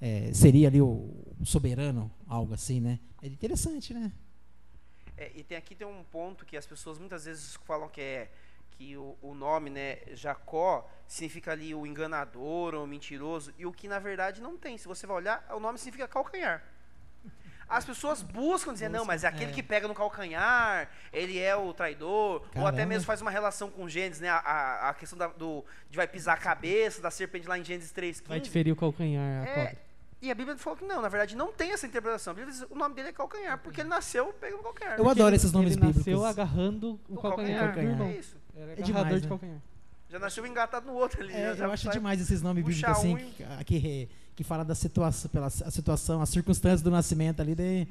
é, 0.00 0.32
seria 0.32 0.68
ali 0.68 0.80
o 0.80 1.10
soberano, 1.44 2.10
algo 2.26 2.54
assim, 2.54 2.80
né? 2.80 2.98
É 3.22 3.26
interessante, 3.26 3.92
né? 3.92 4.10
É, 5.16 5.30
e 5.34 5.42
tem 5.42 5.56
aqui 5.56 5.74
tem 5.74 5.86
um 5.86 6.04
ponto 6.04 6.44
que 6.44 6.56
as 6.56 6.66
pessoas 6.66 6.98
muitas 6.98 7.24
vezes 7.24 7.58
falam 7.66 7.88
que 7.88 8.00
é 8.00 8.30
que 8.76 8.96
o, 8.96 9.16
o 9.22 9.34
nome, 9.34 9.70
né, 9.70 9.98
Jacó, 10.12 10.88
significa 11.06 11.52
ali 11.52 11.74
o 11.74 11.86
enganador 11.86 12.74
ou 12.74 12.84
o 12.84 12.86
mentiroso, 12.86 13.52
e 13.58 13.64
o 13.64 13.72
que 13.72 13.88
na 13.88 13.98
verdade 13.98 14.40
não 14.42 14.56
tem. 14.56 14.76
Se 14.76 14.86
você 14.86 15.06
vai 15.06 15.16
olhar, 15.16 15.46
o 15.50 15.60
nome 15.60 15.78
significa 15.78 16.06
calcanhar. 16.06 16.62
As 17.68 17.84
pessoas 17.84 18.22
buscam 18.22 18.72
dizer, 18.72 18.88
não, 18.88 19.04
mas 19.04 19.24
é 19.24 19.26
aquele 19.28 19.50
é. 19.50 19.54
que 19.54 19.60
pega 19.60 19.88
no 19.88 19.94
calcanhar, 19.94 20.88
ele 21.12 21.36
é 21.36 21.56
o 21.56 21.72
traidor, 21.74 22.42
ou 22.54 22.64
até 22.64 22.76
Caramba. 22.76 22.86
mesmo 22.86 23.04
faz 23.06 23.20
uma 23.20 23.30
relação 23.30 23.68
com 23.70 23.88
Gênesis, 23.88 24.20
né? 24.20 24.28
A, 24.28 24.36
a, 24.36 24.90
a 24.90 24.94
questão 24.94 25.18
da, 25.18 25.26
do, 25.26 25.64
de 25.90 25.96
vai 25.96 26.06
pisar 26.06 26.34
a 26.34 26.36
cabeça 26.36 27.02
da 27.02 27.10
serpente 27.10 27.48
lá 27.48 27.58
em 27.58 27.64
Gênesis 27.64 27.90
3, 27.90 28.22
Vai 28.26 28.40
te 28.40 28.50
ferir 28.50 28.72
o 28.72 28.76
calcanhar, 28.76 29.42
a 29.42 29.48
É, 29.48 29.54
cobra. 29.54 29.78
e 30.22 30.30
a 30.30 30.34
Bíblia 30.36 30.56
falou 30.58 30.76
que 30.76 30.84
não, 30.84 31.02
na 31.02 31.08
verdade 31.08 31.34
não 31.36 31.50
tem 31.52 31.72
essa 31.72 31.88
interpretação. 31.88 32.30
A 32.30 32.34
Bíblia 32.34 32.52
diz, 32.54 32.62
o 32.70 32.76
nome 32.76 32.94
dele 32.94 33.08
é 33.08 33.12
calcanhar, 33.12 33.58
porque 33.58 33.80
ele 33.80 33.88
nasceu 33.88 34.32
pegando 34.34 34.62
calcanhar. 34.62 34.96
Eu 34.96 35.08
adoro 35.08 35.34
esses 35.34 35.50
nomes 35.50 35.72
ele 35.72 35.80
bíblicos. 35.80 36.06
nasceu 36.06 36.24
agarrando 36.24 37.00
o, 37.08 37.14
O 37.14 37.20
calcanhar, 37.20 37.64
calcanhar. 37.64 37.90
irmão. 37.94 38.06
É 38.06 38.12
isso. 38.12 38.36
Era 38.56 38.70
É 38.70 38.72
agarrador 38.74 38.84
demais, 38.84 39.14
de 39.16 39.22
né? 39.22 39.28
calcanhar. 39.28 39.58
Já 40.08 40.18
nasceu 40.18 40.46
engatado 40.46 40.86
no 40.86 40.94
outro 40.94 41.20
ali. 41.22 41.32
É, 41.34 41.54
já 41.56 41.64
eu 41.64 41.72
acho 41.72 41.90
demais 41.90 42.20
esses 42.20 42.40
nomes 42.40 42.64
bíblicos 42.64 42.90
assim, 42.90 43.14
um 43.14 43.18
e- 43.18 43.22
que, 43.32 43.64
que, 43.64 43.78
re- 43.78 44.08
que 44.36 44.44
fala 44.44 44.64
da 44.64 44.74
situação, 44.74 45.30
pela 45.30 45.46
a 45.46 45.50
situação, 45.50 46.22
as 46.22 46.28
circunstâncias 46.28 46.80
do 46.80 46.90
nascimento 46.90 47.40
ali 47.40 47.54
de 47.56 47.86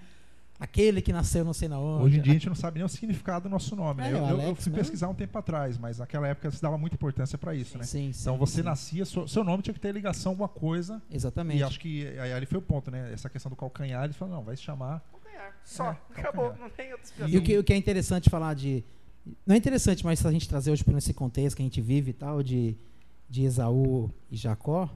aquele 0.57 1.01
que 1.01 1.11
nasceu 1.11 1.43
não 1.43 1.51
sei 1.53 1.67
na 1.67 1.77
onde. 1.77 2.05
Hoje 2.05 2.17
em 2.19 2.21
dia 2.21 2.31
a 2.31 2.35
gente 2.35 2.47
não 2.47 2.55
sabe 2.55 2.77
nem 2.79 2.85
o 2.85 2.89
significado 2.89 3.43
do 3.43 3.49
nosso 3.51 3.75
nome. 3.75 4.01
né? 4.01 4.09
É, 4.09 4.13
eu, 4.13 4.17
o 4.23 4.29
eu- 4.29 4.37
eu 4.37 4.41
Alex 4.45 4.63
fui 4.63 4.71
mesmo. 4.71 4.75
pesquisar 4.77 5.09
um 5.09 5.13
tempo 5.13 5.37
atrás, 5.37 5.77
mas 5.77 5.97
naquela 5.99 6.25
época 6.29 6.49
se 6.51 6.61
dava 6.61 6.77
muita 6.77 6.95
importância 6.95 7.37
para 7.37 7.53
isso, 7.53 7.77
né? 7.77 7.83
Sim, 7.83 8.13
sim. 8.13 8.21
Então 8.21 8.37
você 8.37 8.61
sim. 8.61 8.63
nascia, 8.63 9.03
seu, 9.05 9.43
nome 9.43 9.61
tinha 9.61 9.73
que 9.73 9.79
ter 9.81 9.91
ligação 9.91 10.31
a 10.31 10.33
alguma 10.33 10.47
coisa. 10.47 11.01
Exatamente. 11.11 11.59
E 11.59 11.63
acho 11.63 11.77
que 11.81 12.07
aí 12.17 12.31
ali 12.31 12.45
foi 12.45 12.59
o 12.59 12.61
ponto, 12.61 12.89
né? 12.89 13.11
Essa 13.11 13.29
questão 13.29 13.49
do 13.49 13.57
calcanhar, 13.57 14.05
ele 14.05 14.13
falou, 14.13 14.35
não, 14.35 14.43
vai 14.43 14.55
se 14.55 14.63
chamar. 14.63 15.03
Calcanhar. 15.11 15.53
Só, 15.65 15.91
É, 15.91 15.97
acabou. 16.21 16.45
calcanhar. 16.45 16.59
Não 16.61 16.69
tem 16.69 16.91
outra 16.93 17.03
E 17.03 17.07
explicação. 17.09 17.39
o 17.39 17.43
que, 17.43 17.57
o 17.57 17.63
que 17.63 17.73
é 17.73 17.75
interessante 17.77 18.29
falar 18.29 18.53
de. 18.53 18.83
Não 19.45 19.55
é 19.55 19.57
interessante, 19.57 20.03
mas 20.05 20.19
se 20.19 20.27
a 20.27 20.31
gente 20.31 20.47
trazer 20.47 20.71
hoje 20.71 20.83
para 20.83 20.97
esse 20.97 21.13
contexto 21.13 21.55
que 21.55 21.61
a 21.61 21.65
gente 21.65 21.81
vive 21.81 22.11
e 22.11 22.13
tal, 22.13 22.43
de, 22.43 22.75
de 23.29 23.43
Esaú 23.43 24.11
e 24.31 24.35
Jacó, 24.37 24.89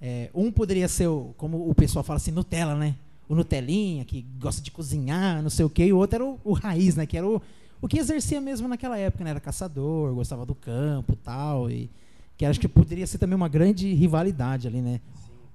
é, 0.00 0.30
um 0.34 0.50
poderia 0.52 0.88
ser, 0.88 1.06
o, 1.06 1.34
como 1.38 1.68
o 1.68 1.74
pessoal 1.74 2.02
fala 2.04 2.16
assim, 2.18 2.30
Nutella, 2.32 2.74
né? 2.74 2.94
O 3.28 3.34
Nutelinha, 3.34 4.04
que 4.04 4.22
gosta 4.38 4.60
de 4.60 4.70
cozinhar, 4.70 5.42
não 5.42 5.48
sei 5.48 5.64
o 5.64 5.70
quê, 5.70 5.86
e 5.86 5.92
o 5.92 5.96
outro 5.96 6.16
era 6.16 6.24
o, 6.24 6.38
o 6.44 6.52
raiz, 6.52 6.96
né? 6.96 7.06
Que 7.06 7.16
era 7.16 7.26
o, 7.26 7.40
o 7.80 7.88
que 7.88 7.98
exercia 7.98 8.40
mesmo 8.40 8.68
naquela 8.68 8.98
época, 8.98 9.24
né? 9.24 9.30
Era 9.30 9.40
caçador, 9.40 10.12
gostava 10.14 10.44
do 10.44 10.54
campo 10.54 11.16
tal, 11.16 11.70
e 11.70 11.88
que 12.36 12.44
acho 12.44 12.60
que 12.60 12.68
poderia 12.68 13.06
ser 13.06 13.18
também 13.18 13.36
uma 13.36 13.48
grande 13.48 13.92
rivalidade 13.94 14.66
ali, 14.68 14.82
né? 14.82 15.00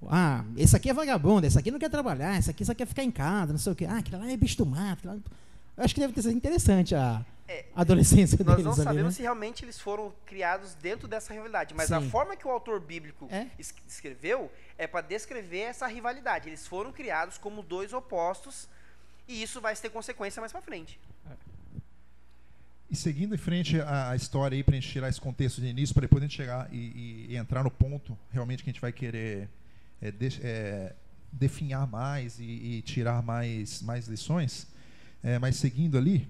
Ah, 0.10 0.44
esse 0.56 0.76
aqui 0.76 0.90
é 0.90 0.94
vagabundo, 0.94 1.46
esse 1.46 1.58
aqui 1.58 1.70
não 1.70 1.80
quer 1.80 1.90
trabalhar, 1.90 2.38
esse 2.40 2.50
aqui 2.50 2.64
só 2.64 2.74
quer 2.74 2.86
ficar 2.88 3.04
em 3.04 3.12
casa, 3.12 3.52
não 3.52 3.60
sei 3.60 3.74
o 3.74 3.76
quê. 3.76 3.86
Ah, 3.86 3.98
aquele 3.98 4.18
lá 4.18 4.32
é 4.32 4.38
bicho 4.38 4.58
do 4.58 4.66
mato. 4.66 5.06
lá- 5.08 5.16
Eu 5.76 5.84
acho 5.84 5.94
que 5.94 6.00
deve 6.00 6.14
ter 6.14 6.22
sido 6.22 6.34
interessante 6.36 6.96
a 6.96 7.24
É, 7.48 7.66
a 7.74 7.82
adolescência 7.82 8.38
Nós 8.44 8.48
deles 8.58 8.66
não 8.66 8.74
ali, 8.74 8.84
sabemos 8.84 9.14
né? 9.14 9.16
se 9.18 9.22
realmente 9.22 9.64
eles 9.64 9.80
foram 9.80 10.14
criados 10.26 10.74
dentro 10.76 11.08
dessa 11.08 11.34
rivalidade, 11.34 11.74
mas 11.74 11.92
a 11.94 12.02
Sim. 12.02 12.10
forma 12.10 12.36
que 12.36 12.46
o 12.46 12.52
autor 12.52 12.80
bíblico 12.82 13.28
É. 13.32 13.48
es- 13.58 13.74
escreveu 13.88 14.52
é 14.78 14.86
para 14.86 15.00
descrever 15.02 15.60
essa 15.62 15.88
rivalidade. 15.88 16.50
Eles 16.50 16.68
foram 16.68 16.92
criados 16.92 17.38
como 17.38 17.62
dois 17.64 17.94
opostos 17.94 18.68
E 19.30 19.44
isso 19.44 19.60
vai 19.60 19.76
ter 19.76 19.90
consequência 19.90 20.40
mais 20.40 20.54
pra 20.54 20.62
frente. 20.62 20.98
E 22.90 22.96
seguindo 22.96 23.36
em 23.36 23.38
frente 23.38 23.80
a, 23.82 24.12
a 24.12 24.16
história 24.16 24.56
aí, 24.56 24.64
para 24.64 24.74
a 24.76 24.80
gente 24.80 24.90
tirar 24.90 25.10
esse 25.10 25.20
contexto 25.20 25.60
de 25.60 25.68
início, 25.68 25.94
para 25.94 26.04
depois 26.04 26.24
a 26.24 26.28
gente 26.28 26.36
chegar 26.38 26.74
e, 26.74 26.78
e- 26.78 27.26
e 27.32 27.36
entrar 27.36 27.62
no 27.64 27.70
ponto 27.70 28.18
realmente 28.32 28.64
que 28.64 28.70
a 28.70 28.74
gente 28.74 28.82
vai 28.82 28.94
querer 28.94 29.50
é, 30.02 30.12
de- 30.12 30.40
é, 30.42 30.94
definhar 31.30 31.86
mais 31.88 32.40
e, 32.40 32.44
e 32.44 32.82
tirar 32.84 33.22
mais, 33.22 33.82
mais 33.82 34.08
lições. 34.08 34.66
É, 35.22 35.38
mas 35.40 35.58
seguindo 35.58 35.98
ali, 35.98 36.26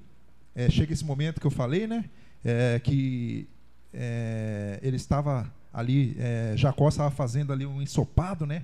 é, 0.58 0.70
chega 0.70 0.92
esse 0.92 1.06
momento 1.06 1.40
que 1.40 1.48
eu 1.48 1.52
falei, 1.52 1.88
né? 1.88 2.04
é, 2.44 2.80
que 2.84 3.48
é, 3.94 4.80
ele 4.82 4.96
estava 4.98 5.52
ali, 5.74 6.16
é, 6.20 6.54
Jacó 6.56 6.88
estava 6.90 7.12
fazendo 7.12 7.52
ali 7.54 7.66
um 7.66 7.82
ensopado, 7.82 8.46
né? 8.46 8.64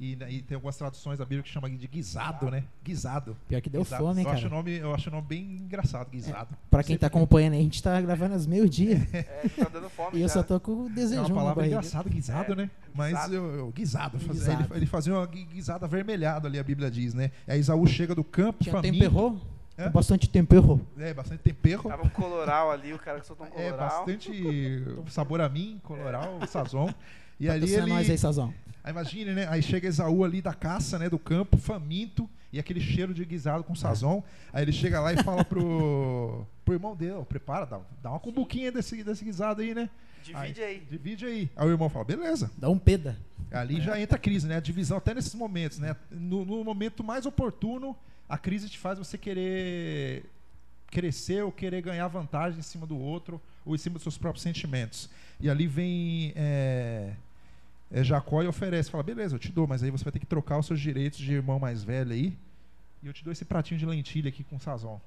E, 0.00 0.12
e 0.30 0.40
tem 0.40 0.54
algumas 0.54 0.78
traduções 0.78 1.18
da 1.18 1.26
Bíblia 1.26 1.42
que 1.42 1.50
chama 1.50 1.68
de 1.68 1.86
guisado, 1.86 2.50
né? 2.50 2.64
Guisado. 2.82 3.36
Pior 3.46 3.60
que 3.60 3.68
deu 3.68 3.82
Guisado. 3.82 4.02
fome, 4.02 4.20
hein, 4.20 4.26
eu 4.26 4.32
acho, 4.32 4.46
o 4.46 4.48
cara. 4.48 4.54
nome, 4.62 4.76
eu 4.78 4.94
acho 4.94 5.10
o 5.10 5.12
nome 5.12 5.26
bem 5.28 5.42
engraçado, 5.56 6.08
guisado. 6.10 6.56
Pra 6.70 6.82
quem 6.82 6.96
tá 6.96 7.06
Sempre- 7.06 7.18
acompanhando 7.18 7.52
aí, 7.52 7.60
a 7.60 7.62
gente 7.64 7.82
tá 7.82 8.00
gravando 8.00 8.34
às 8.34 8.46
meio-dia. 8.46 9.06
É, 9.12 9.22
tá 9.22 9.68
dando 9.70 9.90
fome 9.90 10.16
e 10.18 10.22
eu 10.22 10.28
já. 10.28 10.32
só 10.34 10.42
tô 10.42 10.58
com 10.58 10.72
o 10.72 10.86
É 10.86 10.90
desejão 10.92 11.26
uma 11.26 11.34
palavra 11.34 11.66
engraçada, 11.66 12.08
guisado, 12.08 12.52
É, 12.54 12.56
né? 12.56 12.70
Mas 12.94 13.12
guisado. 13.12 13.34
eu, 13.34 13.44
eu- 13.56 13.70
guisado, 13.72 14.16
Guisado. 14.16 14.62
Ele, 14.70 14.76
ele 14.78 14.86
fazia 14.86 15.12
uma 15.12 15.26
gui- 15.26 15.44
guisada 15.44 15.84
avermelhada 15.84 16.48
ali, 16.48 16.58
a 16.58 16.64
Bíblia 16.64 16.90
diz, 16.90 17.12
né? 17.12 17.30
Aí 17.46 17.60
Isaú 17.60 17.86
chega 17.86 18.14
do 18.14 18.24
campo, 18.24 18.64
Tinha 18.64 18.76
faminto. 18.76 18.98
tempero? 19.04 19.38
É? 19.80 19.84
Com 19.84 19.92
bastante 19.92 20.28
tempero. 20.28 20.86
É, 20.98 21.14
bastante 21.14 21.40
tempero. 21.40 21.82
Tava 21.84 22.04
um 22.04 22.08
coloral 22.10 22.70
ali, 22.70 22.92
o 22.92 22.98
cara 22.98 23.20
que 23.20 23.26
soltou 23.26 23.46
um 23.46 23.50
É, 23.50 23.70
coloral. 23.70 23.78
bastante 23.78 24.84
sabor 25.08 25.40
a 25.40 25.48
mim, 25.48 25.80
coloral, 25.82 26.38
sazon. 26.46 26.92
E 27.38 27.48
ali 27.48 27.60
Patrocina 27.60 27.82
ele... 27.84 27.92
nós 27.92 28.10
aí, 28.10 28.18
Sazão. 28.18 28.54
Aí 28.84 28.90
imagine, 28.92 29.32
né? 29.32 29.46
Aí 29.48 29.62
chega 29.62 29.88
Esaú 29.88 30.24
ali 30.24 30.42
da 30.42 30.52
caça, 30.52 30.98
né? 30.98 31.08
Do 31.08 31.18
campo, 31.18 31.56
faminto, 31.56 32.28
e 32.52 32.58
aquele 32.58 32.80
cheiro 32.80 33.14
de 33.14 33.24
guisado 33.24 33.64
com 33.64 33.74
sazon. 33.74 34.22
Aí 34.52 34.62
ele 34.62 34.72
chega 34.72 35.00
lá 35.00 35.12
e 35.12 35.22
fala 35.22 35.42
pro, 35.44 36.46
pro 36.64 36.74
irmão 36.74 36.94
dele, 36.94 37.12
ó, 37.12 37.22
prepara, 37.22 37.64
dá, 37.64 37.80
dá 38.02 38.10
uma 38.10 38.20
cumbuquinha 38.20 38.70
desse, 38.70 39.02
desse 39.02 39.24
guisado 39.24 39.62
aí, 39.62 39.74
né? 39.74 39.88
Divide 40.22 40.62
aí. 40.62 40.80
Divide 40.90 41.24
aí. 41.26 41.50
Aí 41.56 41.66
o 41.66 41.70
irmão 41.70 41.88
fala, 41.88 42.04
beleza. 42.04 42.50
Dá 42.58 42.68
um 42.68 42.78
peda. 42.78 43.16
Ali 43.50 43.80
já 43.80 43.98
entra 43.98 44.16
a 44.16 44.20
crise, 44.20 44.46
né? 44.46 44.56
A 44.56 44.60
divisão 44.60 44.98
até 44.98 45.14
nesses 45.14 45.34
momentos, 45.34 45.78
né? 45.78 45.96
No, 46.10 46.44
no 46.44 46.62
momento 46.62 47.02
mais 47.02 47.24
oportuno, 47.26 47.96
a 48.30 48.38
crise 48.38 48.68
te 48.68 48.78
faz 48.78 48.96
você 48.96 49.18
querer 49.18 50.24
crescer 50.86 51.42
ou 51.42 51.50
querer 51.50 51.82
ganhar 51.82 52.06
vantagem 52.06 52.60
em 52.60 52.62
cima 52.62 52.86
do 52.86 52.96
outro 52.96 53.40
ou 53.66 53.74
em 53.74 53.78
cima 53.78 53.94
dos 53.94 54.04
seus 54.04 54.16
próprios 54.16 54.42
sentimentos. 54.42 55.10
E 55.40 55.50
ali 55.50 55.66
vem 55.66 56.32
é, 56.36 57.12
é, 57.90 58.04
Jacó 58.04 58.42
e 58.42 58.46
oferece, 58.46 58.88
fala, 58.88 59.02
beleza, 59.02 59.34
eu 59.34 59.38
te 59.38 59.50
dou, 59.50 59.66
mas 59.66 59.82
aí 59.82 59.90
você 59.90 60.04
vai 60.04 60.12
ter 60.12 60.20
que 60.20 60.26
trocar 60.26 60.58
os 60.58 60.66
seus 60.66 60.80
direitos 60.80 61.18
de 61.18 61.32
irmão 61.32 61.58
mais 61.58 61.82
velho 61.82 62.12
aí 62.12 62.36
e 63.02 63.08
eu 63.08 63.12
te 63.12 63.24
dou 63.24 63.32
esse 63.32 63.44
pratinho 63.44 63.78
de 63.78 63.86
lentilha 63.86 64.28
aqui 64.28 64.44
com 64.44 64.60
sazon. 64.60 65.00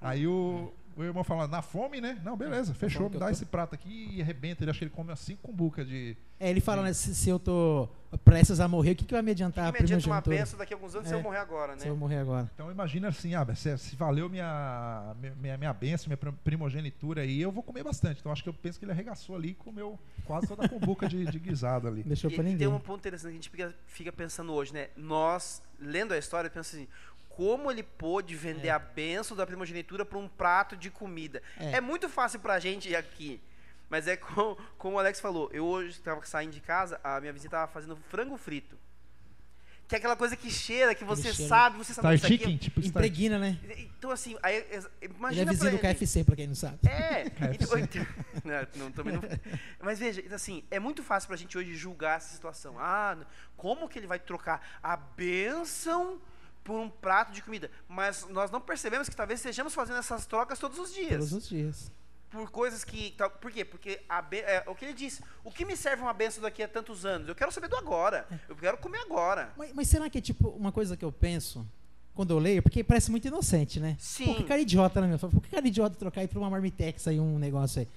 Aí 0.00 0.26
o, 0.26 0.72
o 0.96 1.02
irmão 1.04 1.22
fala, 1.22 1.46
na 1.46 1.60
fome, 1.62 2.00
né? 2.00 2.18
Não, 2.24 2.36
beleza, 2.36 2.72
fechou, 2.74 3.10
me 3.10 3.18
dá 3.18 3.26
tô. 3.26 3.32
esse 3.32 3.44
prato 3.44 3.74
aqui 3.74 4.10
e 4.14 4.22
arrebenta. 4.22 4.64
Ele 4.64 4.70
acha 4.70 4.78
que 4.78 4.84
ele 4.84 4.90
come 4.90 5.10
umas 5.10 5.20
cinco 5.20 5.42
cumbuca 5.42 5.84
de... 5.84 6.16
É, 6.40 6.50
ele 6.50 6.60
fala, 6.60 6.82
né? 6.82 6.92
Se, 6.92 7.14
se 7.14 7.28
eu 7.30 7.38
tô 7.38 7.88
prestes 8.24 8.60
a 8.60 8.68
morrer, 8.68 8.92
o 8.92 8.96
que, 8.96 9.04
que 9.04 9.12
vai 9.12 9.22
me 9.22 9.30
adiantar? 9.30 9.72
que 9.72 9.78
me 9.80 9.84
adianta 9.84 10.06
uma 10.06 10.20
primogenitura? 10.22 10.36
benção 10.44 10.58
daqui 10.58 10.72
a 10.72 10.76
alguns 10.76 10.94
anos 10.94 11.08
se 11.08 11.14
É. 11.14 11.16
eu 11.18 11.22
morrer 11.22 11.38
agora, 11.38 11.72
né? 11.74 11.78
Se 11.80 11.88
eu 11.88 11.96
morrer 11.96 12.16
agora. 12.18 12.50
Então 12.54 12.70
imagina 12.70 13.08
assim, 13.08 13.34
ah, 13.34 13.46
se, 13.54 13.76
se 13.78 13.96
valeu 13.96 14.28
minha, 14.28 15.14
minha, 15.40 15.56
minha 15.58 15.72
benção, 15.74 16.08
minha 16.08 16.16
prim- 16.16 16.32
primogenitura 16.44 17.22
aí, 17.22 17.40
eu 17.40 17.52
vou 17.52 17.62
comer 17.62 17.82
bastante. 17.82 18.20
Então 18.20 18.30
acho 18.32 18.42
que 18.42 18.48
eu 18.48 18.54
penso 18.54 18.78
que 18.78 18.84
ele 18.84 18.92
arregaçou 18.92 19.36
ali 19.36 19.50
e 19.50 19.54
comeu 19.54 19.98
quase 20.24 20.46
toda 20.46 20.64
a 20.64 20.68
cumbuca 20.68 21.08
de, 21.08 21.24
de 21.26 21.38
guisado 21.38 21.88
ali. 21.88 22.02
Deixou 22.02 22.30
E, 22.30 22.34
pra 22.34 22.42
e 22.42 22.46
tem 22.46 22.52
ninguém. 22.54 22.68
um 22.68 22.78
ponto 22.80 23.00
interessante 23.00 23.30
que 23.30 23.32
a 23.32 23.40
gente 23.40 23.50
fica, 23.50 23.74
fica 23.86 24.12
pensando 24.12 24.52
hoje, 24.52 24.72
né? 24.72 24.88
Nós, 24.96 25.62
lendo 25.80 26.12
a 26.12 26.18
história, 26.18 26.48
pensa 26.50 26.76
assim, 26.76 26.86
como 27.36 27.70
ele 27.70 27.82
pôde 27.82 28.34
vender 28.34 28.68
É. 28.68 28.70
a 28.70 28.78
benção 28.78 29.36
da 29.36 29.46
primogenitura 29.46 30.04
por 30.06 30.16
um 30.16 30.26
prato 30.26 30.74
de 30.76 30.90
comida. 30.90 31.42
É. 31.58 31.72
É, 31.72 31.80
muito 31.82 32.08
fácil 32.08 32.40
pra 32.40 32.58
gente 32.58 32.94
aqui. 32.96 33.40
Mas 33.90 34.08
é 34.08 34.16
como, 34.16 34.56
como 34.78 34.96
o 34.96 34.98
Alex 34.98 35.20
falou, 35.20 35.50
eu 35.52 35.64
hoje 35.66 35.90
estava 35.90 36.24
saindo 36.24 36.52
de 36.52 36.60
casa, 36.60 36.98
a 37.04 37.20
minha 37.20 37.32
vizinha 37.32 37.48
estava 37.48 37.70
fazendo 37.70 37.94
frango 38.08 38.36
frito. 38.38 38.76
Que 39.86 39.94
é 39.94 39.98
aquela 39.98 40.16
coisa 40.16 40.34
que 40.34 40.50
cheira, 40.50 40.94
que 40.96 41.04
você 41.04 41.32
cheiro. 41.32 41.48
sabe, 41.48 41.76
você 41.78 41.94
sabe 41.94 42.00
Star 42.08 42.14
isso 42.14 42.26
aqui 42.26 42.38
Chicken, 42.38 42.54
é- 42.56 42.58
tipo 42.58 42.80
Impregna, 42.80 43.38
né? 43.38 43.56
Então 43.96 44.10
assim, 44.10 44.36
aí, 44.42 44.56
ex- 44.72 44.88
Ele 45.00 45.14
imagina 45.16 45.42
é 45.50 45.54
vizinho 45.54 45.70
do 45.72 45.78
pra 45.78 45.90
ele. 45.90 45.94
KFC, 45.98 46.24
pra 46.24 46.34
quem 46.34 46.46
não 46.48 46.54
sabe. 46.56 46.78
É, 46.88 47.26
então, 47.54 47.78
então- 47.78 48.06
não, 48.44 48.84
não, 48.86 48.90
também 48.92 49.14
não. 49.14 49.22
Mas 49.80 50.00
veja, 50.00 50.20
então, 50.20 50.34
assim, 50.34 50.64
é 50.72 50.80
muito 50.80 51.04
fácil 51.04 51.28
pra 51.28 51.36
gente 51.36 51.56
hoje 51.56 51.76
julgar 51.76 52.16
essa 52.16 52.34
situação. 52.34 52.76
Ah, 52.80 53.16
como 53.56 53.88
que 53.88 53.96
ele 53.98 54.08
vai 54.08 54.18
trocar 54.18 54.60
a 54.82 54.96
bênção 54.96 56.20
por 56.66 56.74
um 56.80 56.90
prato 56.90 57.32
de 57.32 57.40
comida? 57.40 57.70
Mas 57.88 58.26
nós 58.28 58.50
não 58.50 58.60
percebemos 58.60 59.08
que 59.08 59.14
talvez 59.14 59.38
estejamos 59.40 59.72
fazendo 59.72 59.98
essas 60.00 60.26
trocas 60.26 60.58
todos 60.58 60.78
os 60.78 60.92
dias. 60.92 61.10
Todos 61.30 61.32
os 61.32 61.48
dias. 61.48 61.92
Por 62.28 62.50
coisas 62.50 62.82
que. 62.82 63.12
tal- 63.16 63.30
Por 63.30 63.52
quê? 63.52 63.64
Porque 63.64 64.00
a 64.08 64.22
é, 64.32 64.64
o 64.66 64.74
que 64.74 64.84
ele 64.84 64.92
disse. 64.92 65.22
O 65.44 65.50
que 65.52 65.64
me 65.64 65.76
serve 65.76 66.02
uma 66.02 66.12
bênção 66.12 66.42
daqui 66.42 66.60
a 66.62 66.66
tantos 66.68 67.06
anos? 67.06 67.28
Eu 67.28 67.36
quero 67.36 67.52
saber 67.52 67.68
do 67.68 67.76
agora. 67.76 68.26
Eu 68.48 68.56
quero 68.56 68.76
comer 68.78 68.98
agora. 68.98 69.52
Mas, 69.56 69.72
mas 69.72 69.88
será 69.88 70.10
que 70.10 70.18
é 70.18 70.20
tipo 70.20 70.48
uma 70.48 70.72
coisa 70.72 70.96
que 70.96 71.04
eu 71.04 71.12
penso 71.12 71.64
quando 72.16 72.32
eu 72.32 72.38
leio? 72.40 72.62
Porque 72.64 72.82
parece 72.82 73.12
muito 73.12 73.28
inocente, 73.28 73.78
né? 73.78 73.96
Sim. 74.00 74.24
Pô, 74.26 74.34
que 74.34 74.42
cara 74.42 74.60
idiota, 74.60 75.00
né, 75.00 75.06
meu? 75.06 75.18
Por 75.20 75.40
que 75.40 75.48
cara 75.50 75.66
idiota 75.66 75.94
trocar 75.96 76.22
aí 76.22 76.28
pra 76.28 76.38
uma 76.40 76.50
marmitex 76.50 77.06
aí 77.06 77.20
um 77.20 77.38
negócio 77.38 77.80
aí? 77.80 77.88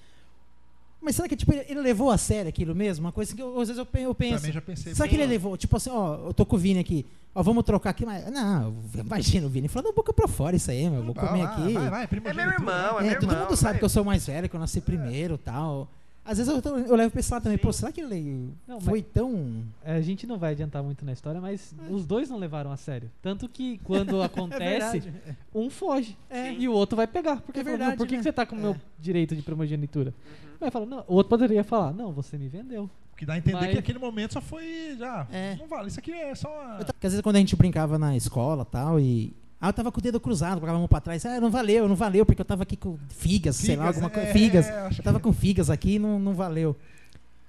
Mas 1.02 1.16
será 1.16 1.26
que 1.28 1.34
tipo, 1.36 1.52
ele, 1.52 1.64
ele 1.68 1.80
levou 1.80 2.10
a 2.10 2.16
sério 2.18 2.48
aquilo 2.48 2.74
mesmo? 2.74 3.06
Uma 3.06 3.12
coisa 3.12 3.34
que 3.34 3.42
eu- 3.42 3.58
às 3.60 3.68
vezes 3.68 3.78
eu, 3.78 4.00
eu 4.00 4.14
penso. 4.14 4.36
Também 4.36 4.52
já 4.52 4.60
pensei. 4.62 4.94
Será 4.94 5.08
que 5.08 5.16
ele 5.16 5.26
levou? 5.26 5.56
Tipo 5.56 5.76
assim, 5.76 5.90
ó, 5.90 6.28
eu 6.28 6.34
tô 6.34 6.46
com 6.46 6.56
o 6.56 6.58
Vini 6.58 6.78
aqui. 6.78 7.04
Ó, 7.34 7.42
vamos 7.42 7.62
trocar 7.64 7.90
aqui, 7.90 8.04
mas. 8.04 8.28
Não, 8.30 8.74
imagina 8.94 9.46
o 9.46 9.50
Vini 9.50 9.68
falando 9.68 9.86
da 9.88 9.92
boca 9.92 10.12
pra 10.12 10.26
fora 10.26 10.56
isso 10.56 10.70
aí, 10.70 10.88
meu. 10.90 10.98
Eu 11.00 11.04
vou 11.04 11.14
Vai, 11.14 11.26
comer 11.28 11.44
vai, 11.46 11.52
aqui. 11.54 11.72
Vai, 11.74 11.90
vai, 11.90 12.04
É 12.24 12.32
meu 12.34 12.50
irmão, 12.50 13.00
é 13.00 13.06
É, 13.06 13.10
meu 13.10 13.20
todo 13.20 13.30
irmão. 13.30 13.44
mundo 13.46 13.56
sabe 13.56 13.72
vai. 13.74 13.78
que 13.78 13.84
eu 13.84 13.88
sou 13.88 14.04
mais 14.04 14.26
velho, 14.26 14.48
que 14.48 14.56
eu 14.56 14.60
nasci 14.60 14.80
primeiro 14.80 15.34
e 15.34 15.38
tal. 15.38 15.88
Às 16.24 16.36
vezes 16.38 16.52
eu, 16.52 16.60
tô- 16.60 16.76
eu 16.76 16.94
levo 16.96 17.10
pra 17.10 17.20
esse 17.20 17.32
lado 17.32 17.42
também. 17.44 17.56
Sim. 17.56 17.62
Pô, 17.62 17.72
será 17.72 17.90
que 17.90 18.00
ele 18.00 18.50
Não, 18.68 18.80
foi 18.80 19.00
tão. 19.02 19.62
É, 19.82 19.94
A 19.94 20.00
gente 20.02 20.26
não 20.26 20.38
vai 20.38 20.52
adiantar 20.52 20.82
muito 20.82 21.04
na 21.04 21.12
história, 21.12 21.40
mas 21.40 21.74
os 21.88 22.04
dois 22.04 22.28
não 22.28 22.36
levaram 22.36 22.70
a 22.70 22.76
sério. 22.76 23.10
Tanto 23.22 23.48
que 23.48 23.78
quando 23.84 24.20
É 24.20 24.24
acontece, 24.26 24.98
verdade. 25.00 25.36
um 25.54 25.70
foge 25.70 26.16
É. 26.28 26.52
e 26.52 26.68
o 26.68 26.72
outro 26.72 26.96
vai 26.96 27.06
pegar. 27.06 27.40
Porque 27.40 27.60
É 27.60 27.64
fala, 27.64 27.72
"Não, 27.72 27.78
verdade, 27.78 27.96
por 27.98 28.06
que, 28.06 28.12
né? 28.14 28.18
que 28.18 28.24
você 28.24 28.32
tá 28.32 28.44
com 28.44 28.54
o 28.54 28.58
meu 28.58 28.72
É. 28.72 28.76
direito 28.98 29.34
de 29.34 29.42
primogenitura? 29.42 30.10
Uhum. 30.10 30.50
Vai 30.60 30.70
falar, 30.70 30.84
não, 30.86 31.04
o 31.08 31.14
outro 31.14 31.30
poderia 31.30 31.64
falar, 31.64 31.92
não, 31.94 32.12
você 32.12 32.36
me 32.36 32.48
vendeu. 32.48 32.88
Que 33.20 33.26
dá 33.26 33.34
a 33.34 33.36
entender 33.38 33.58
Mas- 33.60 33.72
que 33.72 33.78
aquele 33.78 33.98
momento 33.98 34.32
só 34.32 34.40
foi. 34.40 34.96
Já. 34.98 35.26
É. 35.30 35.54
Não 35.56 35.66
vale. 35.68 35.88
Isso 35.88 35.98
aqui 36.00 36.10
é 36.10 36.34
só 36.34 36.48
uma. 36.48 36.78
Tava- 36.78 36.84
Porque 36.94 37.06
às 37.06 37.12
vezes 37.12 37.22
quando 37.22 37.36
a 37.36 37.38
gente 37.38 37.54
brincava 37.54 37.98
na 37.98 38.16
escola 38.16 38.64
tal, 38.64 38.98
e. 38.98 39.34
Ah, 39.60 39.68
eu 39.68 39.72
tava 39.74 39.92
com 39.92 39.98
o 40.00 40.02
dedo 40.02 40.18
cruzado, 40.18 40.54
colocava 40.54 40.78
a 40.78 40.78
mão 40.78 40.88
pra 40.88 41.02
trás. 41.02 41.26
Ah, 41.26 41.38
não 41.38 41.50
valeu, 41.50 41.86
não 41.86 41.94
valeu, 41.94 42.24
porque 42.24 42.40
eu 42.40 42.46
tava 42.46 42.62
aqui 42.62 42.78
com 42.78 42.96
figas, 43.10 43.56
sei 43.56 43.76
lá, 43.76 43.88
Figas, 43.92 44.02
alguma 44.02 44.10
é, 44.10 44.24
coisa. 44.24 44.32
Figas. 44.38 44.66
é, 44.66 44.88
eu 44.98 45.02
tava 45.04 45.18
que- 45.18 45.24
com 45.24 45.32
figas 45.34 45.68
aqui 45.68 45.96
e 45.96 45.98
não, 45.98 46.18
não 46.18 46.32
valeu. 46.32 46.74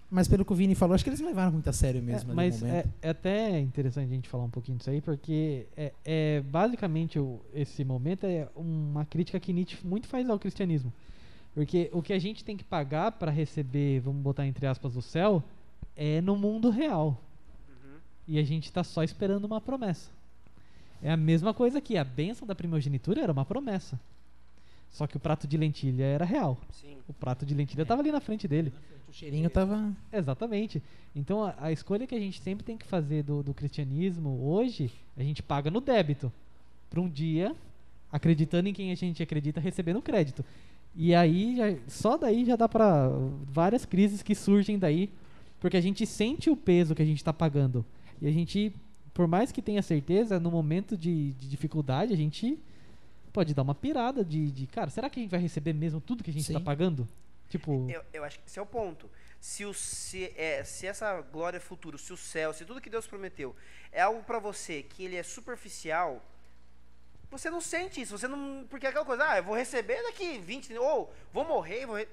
Mas 0.09 0.27
pelo 0.27 0.43
que 0.43 0.51
o 0.51 0.55
Vini 0.57 0.75
falou, 0.75 0.93
acho 0.93 1.05
que 1.05 1.09
eles 1.09 1.21
não 1.21 1.29
levaram 1.29 1.53
muito 1.53 1.69
a 1.69 1.71
sério 1.71 2.03
mesmo. 2.03 2.33
É, 2.33 2.35
mas 2.35 2.61
é, 2.61 2.67
momento. 2.67 2.89
é 3.01 3.09
até 3.11 3.59
interessante 3.61 4.11
a 4.11 4.13
gente 4.13 4.27
falar 4.27 4.43
um 4.43 4.49
pouquinho 4.49 4.77
disso 4.77 4.89
aí, 4.89 4.99
porque 4.99 5.67
é, 5.77 5.93
é 6.03 6.41
basicamente 6.41 7.17
o- 7.17 7.39
esse 7.55 7.85
momento 7.85 8.25
é 8.25 8.45
uma 8.57 9.05
crítica 9.05 9.39
que 9.39 9.53
Nietzsche 9.53 9.77
muito 9.87 10.05
faz 10.07 10.29
ao 10.29 10.37
cristianismo. 10.37 10.91
Porque 11.55 11.89
o 11.93 12.01
que 12.01 12.11
a 12.11 12.19
gente 12.19 12.43
tem 12.43 12.57
que 12.57 12.63
pagar 12.65 13.13
para 13.13 13.31
receber, 13.31 14.01
vamos 14.01 14.21
botar 14.21 14.45
entre 14.45 14.65
aspas, 14.67 14.97
o 14.97 15.01
céu, 15.01 15.41
é 15.95 16.21
no 16.21 16.35
mundo 16.35 16.69
real. 16.69 17.17
Uhum. 17.69 17.97
E 18.27 18.39
a 18.39 18.43
gente 18.43 18.65
está 18.65 18.83
só 18.83 19.03
esperando 19.03 19.45
uma 19.45 19.61
promessa. 19.61 20.09
É 21.03 21.09
a 21.11 21.17
mesma 21.17 21.53
coisa 21.53 21.79
aqui, 21.79 21.97
a 21.97 22.03
bênção 22.03 22.47
da 22.47 22.53
primogenitura 22.55 23.21
era 23.21 23.31
uma 23.31 23.45
promessa. 23.45 23.99
Só 24.91 25.07
que 25.07 25.17
o 25.17 25.19
prato 25.19 25.47
de 25.47 25.57
lentilha 25.57 26.03
era 26.03 26.25
real. 26.25 26.57
Sim. 26.71 26.97
O 27.07 27.13
prato 27.13 27.45
de 27.45 27.53
lentilha 27.53 27.81
estava 27.83 28.01
ali 28.01 28.11
na 28.11 28.19
frente 28.19 28.47
dele. 28.47 28.73
O 29.09 29.13
cheirinho 29.13 29.49
tava. 29.49 29.91
Exatamente. 30.11 30.81
Então 31.15 31.43
a, 31.43 31.55
a 31.57 31.71
escolha 31.71 32.05
que 32.05 32.13
a 32.15 32.19
gente 32.19 32.41
sempre 32.41 32.63
tem 32.63 32.77
que 32.77 32.85
fazer 32.85 33.23
do, 33.23 33.41
do 33.41 33.53
cristianismo 33.53 34.39
hoje, 34.43 34.91
a 35.17 35.23
gente 35.23 35.41
paga 35.41 35.71
no 35.71 35.81
débito. 35.81 36.31
Para 36.89 36.99
um 37.01 37.09
dia, 37.09 37.55
acreditando 38.11 38.67
em 38.69 38.73
quem 38.73 38.91
a 38.91 38.95
gente 38.95 39.23
acredita, 39.23 39.59
receber 39.61 39.93
no 39.93 40.01
crédito. 40.01 40.43
E 40.93 41.15
aí, 41.15 41.55
já- 41.55 41.77
só 41.87 42.17
daí 42.17 42.43
já 42.45 42.57
dá 42.57 42.67
para 42.67 43.09
várias 43.45 43.85
crises 43.85 44.21
que 44.21 44.35
surgem 44.35 44.77
daí, 44.77 45.09
porque 45.61 45.77
a 45.77 45.81
gente 45.81 46.05
sente 46.05 46.49
o 46.49 46.57
peso 46.57 46.93
que 46.93 47.01
a 47.01 47.05
gente 47.05 47.17
está 47.19 47.31
pagando. 47.31 47.85
E 48.21 48.27
a 48.27 48.31
gente, 48.31 48.75
por 49.13 49.27
mais 49.27 49.49
que 49.51 49.61
tenha 49.61 49.81
certeza, 49.81 50.37
no 50.41 50.51
momento 50.51 50.97
de, 50.97 51.31
de 51.33 51.47
dificuldade, 51.47 52.11
a 52.13 52.17
gente 52.17 52.59
pode 53.31 53.53
dar 53.53 53.61
uma 53.61 53.73
pirada 53.75 54.25
de, 54.25 54.51
de, 54.51 54.67
cara, 54.67 54.89
será 54.89 55.09
que 55.09 55.19
a 55.19 55.23
gente 55.23 55.31
vai 55.31 55.39
receber 55.39 55.71
mesmo 55.73 56.01
tudo 56.01 56.21
que 56.23 56.29
a 56.29 56.33
gente 56.33 56.45
está 56.47 56.59
pagando? 56.59 57.07
Tipo, 57.47 57.87
Eu, 57.89 58.01
eu 58.11 58.23
acho 58.25 58.39
que 58.39 58.47
esse 58.47 58.59
é 58.59 58.61
o 58.61 58.65
ponto. 58.65 59.09
Se, 59.39 59.65
o, 59.65 59.73
se, 59.73 60.31
é, 60.35 60.63
se 60.63 60.85
essa 60.87 61.19
glória 61.21 61.59
futura, 61.59 61.97
se 61.97 62.11
o 62.13 62.17
céu, 62.17 62.53
se 62.53 62.63
tudo 62.65 62.81
que 62.81 62.89
Deus 62.89 63.07
prometeu 63.07 63.55
é 63.91 64.01
algo 64.01 64.21
pra 64.23 64.39
você 64.39 64.83
que 64.83 65.03
ele 65.03 65.15
é 65.15 65.23
superficial, 65.23 66.21
você 67.29 67.49
não 67.49 67.61
sente 67.61 68.01
isso. 68.01 68.17
Você 68.17 68.27
não. 68.27 68.65
Porque 68.69 68.85
é 68.85 68.89
aquela 68.89 69.05
coisa, 69.05 69.23
ah, 69.27 69.37
eu 69.37 69.43
vou 69.43 69.55
receber 69.55 70.01
daqui 70.03 70.37
20, 70.39 70.73
ou 70.77 71.13
vou 71.33 71.45
morrer, 71.45 71.85
vou. 71.85 71.95
re- 71.95 72.07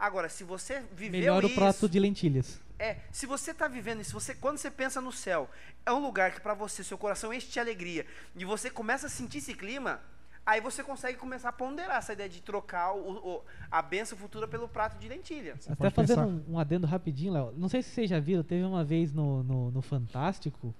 Agora, 0.00 0.28
se 0.30 0.42
você 0.44 0.82
viveu 0.94 1.20
Melhor 1.20 1.44
o 1.44 1.46
isso, 1.46 1.54
prato 1.56 1.86
de 1.88 2.00
lentilhas. 2.00 2.58
é, 2.78 2.96
se 3.12 3.26
você 3.26 3.52
tá 3.52 3.68
vivendo 3.68 4.00
isso, 4.00 4.12
você 4.18 4.34
quando 4.34 4.56
você 4.56 4.70
pensa 4.70 4.98
no 5.00 5.12
céu, 5.12 5.48
é 5.84 5.92
um 5.92 5.98
lugar 6.00 6.32
que 6.32 6.40
para 6.40 6.54
você 6.54 6.82
seu 6.82 6.96
coração 6.96 7.32
enche 7.34 7.48
de 7.50 7.60
alegria 7.60 8.06
e 8.34 8.44
você 8.44 8.70
começa 8.70 9.06
a 9.08 9.10
sentir 9.10 9.38
esse 9.38 9.52
clima, 9.54 10.00
aí 10.46 10.58
você 10.58 10.82
consegue 10.82 11.18
começar 11.18 11.50
a 11.50 11.52
ponderar 11.52 11.98
essa 11.98 12.14
ideia 12.14 12.30
de 12.30 12.40
trocar 12.40 12.92
o, 12.94 13.10
o- 13.12 13.42
a 13.70 13.82
benção 13.82 14.16
futura 14.16 14.48
pelo 14.48 14.66
prato 14.66 14.98
de 14.98 15.06
lentilha. 15.06 15.54
Você 15.60 15.70
Até 15.70 15.90
fazendo 15.90 16.22
um, 16.48 16.54
um 16.54 16.58
adendo 16.58 16.86
rapidinho, 16.86 17.32
Léo. 17.34 17.52
Não 17.54 17.68
sei 17.68 17.82
se 17.82 17.90
vocês 17.90 18.08
já 18.08 18.18
viram, 18.18 18.42
teve 18.42 18.64
uma 18.64 18.82
vez 18.82 19.12
no, 19.12 19.42
no, 19.42 19.70
no 19.70 19.82
Fantástico 19.82 20.74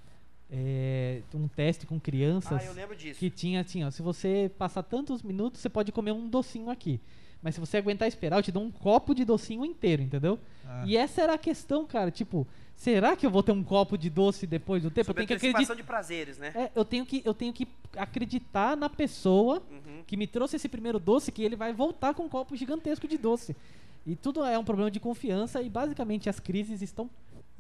é, 0.51 1.23
um 1.35 1.47
teste 1.47 1.87
com 1.87 2.01
crianças 2.01 2.61
Ah, 2.63 2.65
eu 2.65 2.73
lembro 2.73 2.97
disso. 2.97 3.21
que 3.21 3.31
tinha 3.31 3.61
assim, 3.61 3.85
ó, 3.85 3.91
se 3.91 4.03
você 4.03 4.51
passar 4.59 4.83
tantos 4.83 5.23
minutos, 5.23 5.61
você 5.61 5.69
pode 5.69 5.93
comer 5.93 6.13
um 6.13 6.29
docinho 6.29 6.71
aqui. 6.71 7.01
Mas 7.43 7.55
se 7.55 7.61
você 7.61 7.77
aguentar 7.79 8.07
esperar, 8.07 8.37
eu 8.39 8.43
te 8.43 8.53
dou 8.53 8.63
um 8.63 8.71
copo 8.71 9.15
de 9.15 9.25
docinho 9.25 9.65
inteiro, 9.65 10.03
entendeu? 10.03 10.39
Ah. 10.67 10.85
E 10.87 10.97
essa 10.97 11.23
era 11.23 11.35
a 11.35 11.39
questão, 11.39 11.87
cara. 11.87 12.11
Tipo, 12.11 12.47
será 12.77 13.17
que 13.17 13.25
eu 13.25 13.31
vou 13.31 13.43
ter 13.43 13.53
um 13.53 13.63
copo 13.65 13.97
de 13.97 14.11
doce 14.11 14.47
depois 14.47 14.83
do 14.83 14.91
tempo? 14.91 15.07
Sobre 15.07 15.23
eu 15.23 15.27
tenho 15.27 15.41
que 15.41 15.47
acreditar. 15.47 15.75
de 15.75 15.83
prazeres, 15.83 16.37
né? 16.39 16.53
É, 16.55 16.71
eu 16.75 16.85
tenho 16.85 17.07
que 17.07 17.23
eu 17.25 17.33
tenho 17.33 17.53
que 17.53 17.67
acreditar 17.97 18.77
na 18.77 18.89
pessoa 18.91 19.63
Uhum. 19.71 20.03
que 20.07 20.17
me 20.17 20.27
trouxe 20.27 20.57
esse 20.57 20.69
primeiro 20.69 20.99
doce 20.99 21.33
que 21.33 21.43
ele 21.43 21.57
vai 21.57 21.73
voltar 21.73 22.13
com 22.15 22.25
um 22.25 22.29
copo 22.29 22.55
gigantesco 22.57 23.09
de 23.09 23.17
doce. 23.19 23.57
E 24.07 24.15
tudo 24.17 24.45
é 24.45 24.59
um 24.59 24.65
problema 24.65 24.91
de 24.91 25.01
confiança 25.01 25.61
e 25.63 25.69
basicamente 25.69 26.29
as 26.29 26.39
crises 26.41 26.81
estão 26.83 27.09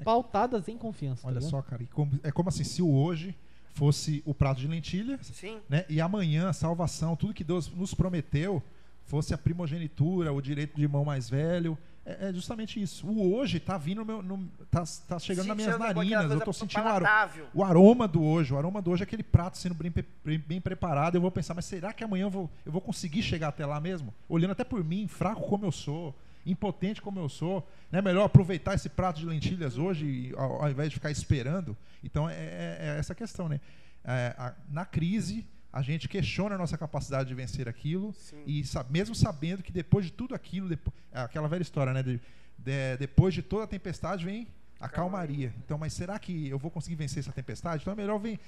pautadas 0.04 0.68
em 0.68 0.76
confiança. 0.76 1.22
tá 1.22 1.28
Olha 1.28 1.34
ligado? 1.38 1.50
só, 1.50 1.62
cara, 1.62 1.82
e 1.82 1.86
como- 1.86 2.18
é 2.22 2.30
como 2.32 2.48
assim, 2.48 2.64
se 2.64 2.82
o 2.82 2.90
hoje 2.94 3.34
fosse 3.74 4.22
o 4.26 4.34
prato 4.34 4.60
de 4.60 4.66
lentilha, 4.68 5.18
Sim. 5.22 5.58
né? 5.68 5.84
E 5.88 6.00
amanhã 6.00 6.48
a 6.48 6.52
salvação, 6.52 7.14
tudo 7.16 7.34
que 7.34 7.44
Deus 7.44 7.68
nos 7.74 7.94
prometeu, 7.94 8.62
fosse 9.10 9.34
a 9.34 9.38
primogenitura, 9.38 10.32
o 10.32 10.40
direito 10.40 10.76
de 10.76 10.82
irmão 10.82 11.04
mais 11.04 11.28
velho. 11.28 11.76
É, 12.06 12.28
é 12.28 12.32
justamente 12.32 12.80
isso. 12.80 13.06
O 13.06 13.34
hoje 13.34 13.60
tá 13.60 13.76
vindo 13.76 13.98
no 13.98 14.04
meu. 14.04 14.22
No, 14.22 14.46
tá, 14.70 14.84
tá 15.06 15.18
chegando 15.18 15.48
nas 15.48 15.56
minhas 15.56 15.72
Sentindo 15.74 15.94
narinas. 15.94 16.30
Eu 16.32 16.40
tô 16.40 16.52
sentindo 16.52 16.82
o, 16.84 16.88
aro- 16.88 17.04
palatável. 17.04 17.46
o 17.52 17.64
aroma 17.64 18.08
do 18.08 18.22
hoje. 18.22 18.54
O 18.54 18.56
aroma 18.56 18.80
do 18.80 18.90
hoje 18.90 19.02
é 19.02 19.04
aquele 19.04 19.22
prato 19.22 19.58
sendo 19.58 19.74
bem, 19.74 19.92
bem, 20.38 20.60
preparado. 20.60 21.16
Eu 21.16 21.20
vou 21.20 21.30
pensar, 21.30 21.52
mas 21.54 21.64
será 21.66 21.92
que 21.92 22.02
amanhã 22.02 22.22
eu 22.24 22.30
vou, 22.30 22.50
eu 22.64 22.72
vou 22.72 22.80
conseguir 22.80 23.22
chegar 23.22 23.48
até 23.48 23.66
lá 23.66 23.78
mesmo? 23.80 24.14
Olhando 24.28 24.52
até 24.52 24.64
por 24.64 24.82
mim, 24.82 25.06
fraco 25.06 25.42
como 25.46 25.66
eu 25.66 25.72
sou, 25.72 26.16
impotente 26.46 27.02
como 27.02 27.18
eu 27.20 27.28
sou. 27.28 27.68
É 27.92 28.00
melhor 28.00 28.24
aproveitar 28.24 28.74
esse 28.74 28.88
prato 28.88 29.20
de 29.20 29.26
lentilhas 29.26 29.76
hoje 29.76 30.32
ao, 30.36 30.62
ao 30.62 30.70
invés 30.70 30.88
de 30.88 30.94
ficar 30.94 31.10
esperando? 31.10 31.76
Então 32.02 32.28
é, 32.30 32.34
é- 32.34 32.76
é 32.80 32.96
essa 32.98 33.14
questão, 33.14 33.48
né? 33.48 33.60
É, 34.04 34.34
a- 34.38 34.54
na 34.70 34.86
crise, 34.86 35.44
a 35.72 35.82
gente 35.82 36.08
questiona 36.08 36.54
a 36.54 36.58
nossa 36.58 36.76
capacidade 36.76 37.28
de 37.28 37.34
vencer 37.34 37.68
aquilo 37.68 38.12
Sim. 38.14 38.42
e 38.46 38.62
mesmo 38.90 39.14
sabendo 39.14 39.62
que 39.62 39.70
depois 39.72 40.04
de 40.06 40.12
tudo 40.12 40.34
aquilo, 40.34 40.68
depo- 40.68 40.92
é 41.12 41.20
aquela 41.20 41.46
velha 41.48 41.62
história, 41.62 41.92
né? 41.92 42.02
de- 42.02 42.20
de- 42.58 42.96
depois 42.98 43.32
de 43.34 43.42
toda 43.42 43.64
a 43.64 43.66
tempestade 43.66 44.24
vem 44.24 44.46
a 44.80 44.88
calmaria. 44.88 45.52
Então, 45.64 45.78
mas 45.78 45.92
será 45.92 46.18
que 46.18 46.48
eu 46.48 46.58
vou 46.58 46.70
conseguir 46.70 46.96
vencer 46.96 47.20
essa 47.20 47.32
tempestade? 47.32 47.82
Então 47.82 47.92
é 47.92 47.96
melhor 47.96 48.18
vir 48.18 48.40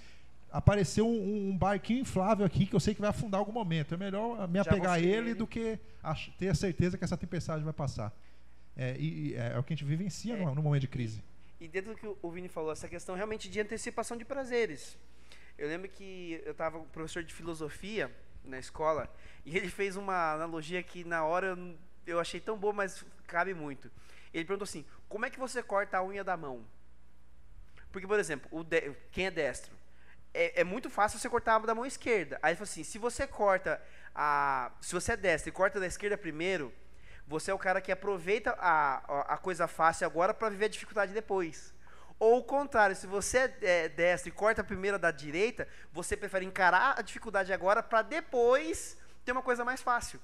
aparecer 0.51 1.01
um, 1.03 1.51
um- 1.51 1.57
barquinho 1.57 2.01
inflável 2.01 2.45
aqui 2.45 2.67
que 2.67 2.75
eu 2.75 2.81
sei 2.81 2.95
que 2.95 3.01
vai 3.01 3.11
afundar 3.11 3.39
em 3.39 3.43
algum 3.43 3.53
momento. 3.53 3.95
É 3.95 3.97
melhor 3.97 4.47
me 4.49 4.59
apegar 4.59 4.93
a 4.95 5.01
ele 5.01 5.31
ele. 5.31 5.35
do 5.35 5.47
que 5.47 5.79
ter 6.39 6.49
a 6.49 6.55
certeza 6.55 6.99
que 6.99 7.05
essa 7.05 7.17
tempestade 7.17 7.63
vai 7.65 7.73
passar. 7.73 8.13
É, 8.77 8.97
e, 8.99 9.29
e 9.31 9.35
é, 9.35 9.53
é 9.55 9.59
o 9.59 9.63
que 9.63 9.73
a 9.73 9.77
gente 9.77 9.85
vivencia 9.85 10.35
É. 10.35 10.45
no, 10.45 10.55
no 10.55 10.63
momento 10.63 10.81
de 10.83 10.89
crise. 10.89 11.23
E 11.61 11.69
dentro 11.69 11.93
do 11.93 11.97
que 11.97 12.07
o 12.21 12.31
Vini 12.31 12.49
falou, 12.49 12.73
essa 12.73 12.89
questão 12.89 13.15
realmente 13.15 13.49
de 13.49 13.61
antecipação 13.61 14.17
de 14.17 14.25
prazeres. 14.25 14.99
Eu 15.63 15.69
lembro 15.69 15.89
que 15.89 16.43
eu 16.45 16.51
estava 16.51 16.77
com 16.77 16.85
um 16.85 16.89
professor 16.89 17.23
de 17.23 17.33
filosofia 17.33 18.11
na 18.43 18.59
escola 18.59 19.09
e 19.47 19.57
ele 19.57 19.69
fez 19.71 19.95
uma 19.95 20.33
analogia 20.33 20.83
que 20.83 21.05
na 21.05 21.25
hora 21.25 21.57
eu, 22.05 22.19
achei 22.19 22.41
tão 22.41 22.59
boa, 22.59 22.73
mas 22.73 23.05
cabe 23.29 23.55
muito. 23.55 23.89
Ele 24.35 24.45
perguntou 24.45 24.65
assim: 24.65 24.85
como 25.09 25.25
é 25.25 25.31
que 25.31 25.39
você 25.39 25.63
corta 25.63 25.99
a 25.99 26.05
unha 26.05 26.25
da 26.25 26.37
mão? 26.37 26.67
Porque, 27.93 28.09
por 28.09 28.19
exemplo, 28.19 28.65
de- 28.65 28.93
quem 29.13 29.27
é 29.27 29.31
destro, 29.31 29.73
é, 30.35 30.63
é 30.63 30.65
muito 30.65 30.91
fácil 30.91 31.21
você 31.21 31.29
cortar 31.29 31.55
a 31.55 31.59
da 31.61 31.77
mão 31.77 31.87
esquerda. 31.87 32.41
Aí 32.43 32.51
ele 32.51 32.57
falou 32.57 32.69
assim: 32.69 32.83
se 32.83 32.99
você 32.99 33.25
corta 33.25 33.81
a. 34.13 34.73
Se 34.81 34.93
você 34.93 35.13
é 35.13 35.17
destro 35.17 35.51
e 35.51 35.53
corta 35.53 35.79
da 35.79 35.87
esquerda 35.87 36.19
primeiro, 36.19 36.75
você 37.25 37.53
é 37.53 37.55
o 37.55 37.59
cara 37.59 37.81
que 37.81 37.93
aproveita 37.93 38.51
a, 38.59 39.35
a 39.35 39.39
coisa 39.39 39.69
fácil 39.69 40.09
agora 40.09 40.35
para 40.35 40.49
viver 40.49 40.65
a 40.65 40.69
dificuldade 40.69 41.13
depois. 41.13 41.73
Ou 42.19 42.39
o 42.39 42.43
contrário, 42.45 42.95
se 42.95 43.07
você 43.07 43.39
é, 43.39 43.55
é 43.63 43.89
destro 43.89 44.29
e 44.29 44.33
corta 44.33 44.61
a 44.61 44.65
primeira 44.65 44.99
da 44.99 45.11
direita, 45.11 45.67
você 45.93 46.17
prefere 46.17 46.45
encarar 46.45 46.95
a 46.99 47.03
dificuldade 47.03 47.53
agora 47.53 47.83
para 47.83 48.03
depois 48.03 48.97
ter 49.25 49.33
uma 49.33 49.43
coisa 49.43 49.65
mais 49.65 49.81
fácil. 49.83 50.21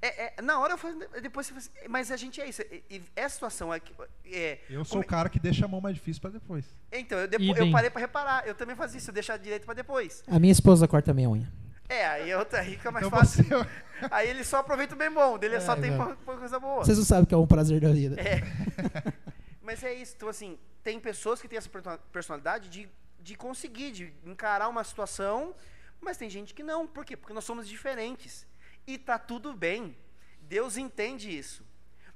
É, 0.00 0.34
é, 0.38 0.42
na 0.42 0.58
hora 0.58 0.72
eu 0.72 0.78
falei, 0.78 1.06
depois 1.20 1.46
você 1.46 1.52
fala 1.54 1.60
assim, 1.64 1.88
mas 1.88 2.10
a 2.10 2.16
gente 2.16 2.40
é 2.40 2.48
isso. 2.48 2.60
E, 2.62 2.82
e 2.90 3.02
essa 3.14 3.34
situação 3.34 3.72
é, 3.72 3.78
que- 3.78 3.94
é 4.26 4.58
Eu 4.68 4.84
sou 4.84 4.94
como 4.94 5.04
o 5.04 5.06
cara 5.06 5.28
que 5.28 5.38
deixa 5.38 5.64
a 5.64 5.68
mão 5.68 5.80
mais 5.80 5.94
difícil 5.94 6.20
para 6.20 6.30
depois. 6.30 6.64
então, 6.90 7.18
eu, 7.18 7.28
depo- 7.28 7.44
eu 7.56 7.70
parei 7.70 7.88
pra 7.88 8.00
reparar. 8.00 8.46
Eu 8.46 8.54
também 8.54 8.74
fazia 8.74 8.98
isso, 8.98 9.10
eu 9.10 9.14
deixava 9.14 9.38
direito 9.38 9.64
pra 9.64 9.74
depois. 9.74 10.24
A 10.26 10.40
minha 10.40 10.50
esposa 10.50 10.88
corta 10.88 11.12
a 11.12 11.14
minha 11.14 11.30
unha. 11.30 11.48
É, 11.88 12.04
aí, 12.06 12.30
eu, 12.30 12.44
aí 12.52 12.70
fica 12.72 12.90
mais 12.90 13.06
Então 13.06 13.16
fácil. 13.18 13.44
você- 13.48 13.68
Aí 14.10 14.28
ele 14.28 14.42
só 14.42 14.56
aproveita 14.58 14.94
o 14.96 14.98
bem 14.98 15.10
bom, 15.10 15.38
dele 15.38 15.54
É, 15.56 15.60
só 15.60 15.76
tem 15.76 15.96
pouca 15.96 16.16
coisa 16.16 16.58
boa. 16.58 16.84
Vocês 16.84 16.98
não 16.98 17.04
sabem 17.04 17.24
que 17.24 17.34
é 17.34 17.36
um 17.38 17.46
prazer 17.46 17.80
da 17.80 17.90
vida. 17.92 18.16
Mas 19.62 19.82
é 19.84 19.94
isso, 19.94 20.14
então 20.16 20.28
assim, 20.28 20.58
tem 20.82 20.98
pessoas 21.00 21.40
que 21.40 21.48
têm 21.48 21.58
essa 21.58 21.68
perso- 21.68 21.98
personalidade 22.12 22.68
de, 22.68 22.88
de 23.20 23.34
conseguir, 23.36 23.92
de 23.92 24.12
encarar 24.24 24.68
uma 24.68 24.82
situação, 24.84 25.54
mas 26.00 26.16
tem 26.16 26.28
gente 26.28 26.52
que 26.54 26.62
não. 26.62 26.86
Por 26.86 27.04
quê? 27.04 27.16
Porque 27.16 27.32
nós 27.32 27.44
somos 27.44 27.68
diferentes. 27.68 28.46
E 28.86 28.98
tá 28.98 29.18
tudo 29.18 29.52
bem. 29.54 29.96
Deus 30.42 30.76
entende 30.76 31.30
isso. 31.36 31.64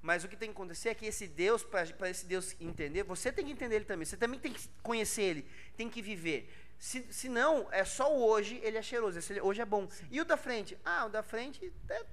Mas 0.03 0.25
o 0.25 0.29
que 0.29 0.37
tem 0.37 0.49
que 0.51 0.55
acontecer 0.55 0.91
é 0.91 0.95
que 0.95 1.07
esse 1.07 1.27
Deus, 1.27 1.65
para 1.65 2.11
esse 2.11 2.27
Deus 2.27 2.55
entender, 2.61 3.03
você 3.03 3.33
tem 3.33 3.45
que 3.47 3.53
entender 3.53 3.77
ele 3.77 3.85
também. 3.85 4.05
Você 4.05 4.17
também 4.17 4.39
tem 4.39 4.53
que 4.53 4.69
conhecer 4.83 5.23
ele, 5.23 5.47
tem 5.77 5.89
que 5.89 6.01
viver. 6.03 6.53
Se, 6.79 7.07
se 7.11 7.29
não, 7.29 7.67
é 7.73 7.85
só 7.85 8.13
o 8.15 8.23
hoje, 8.23 8.61
ele 8.63 8.77
é 8.77 8.83
cheiroso. 8.83 9.19
Esse 9.19 9.41
hoje 9.41 9.61
é 9.61 9.65
bom. 9.65 9.89
E 10.11 10.21
o 10.21 10.25
da 10.25 10.37
frente? 10.37 10.77
Ah, 10.85 11.07
o 11.07 11.09
da 11.09 11.23
frente 11.23 11.73
é. 11.89 12.05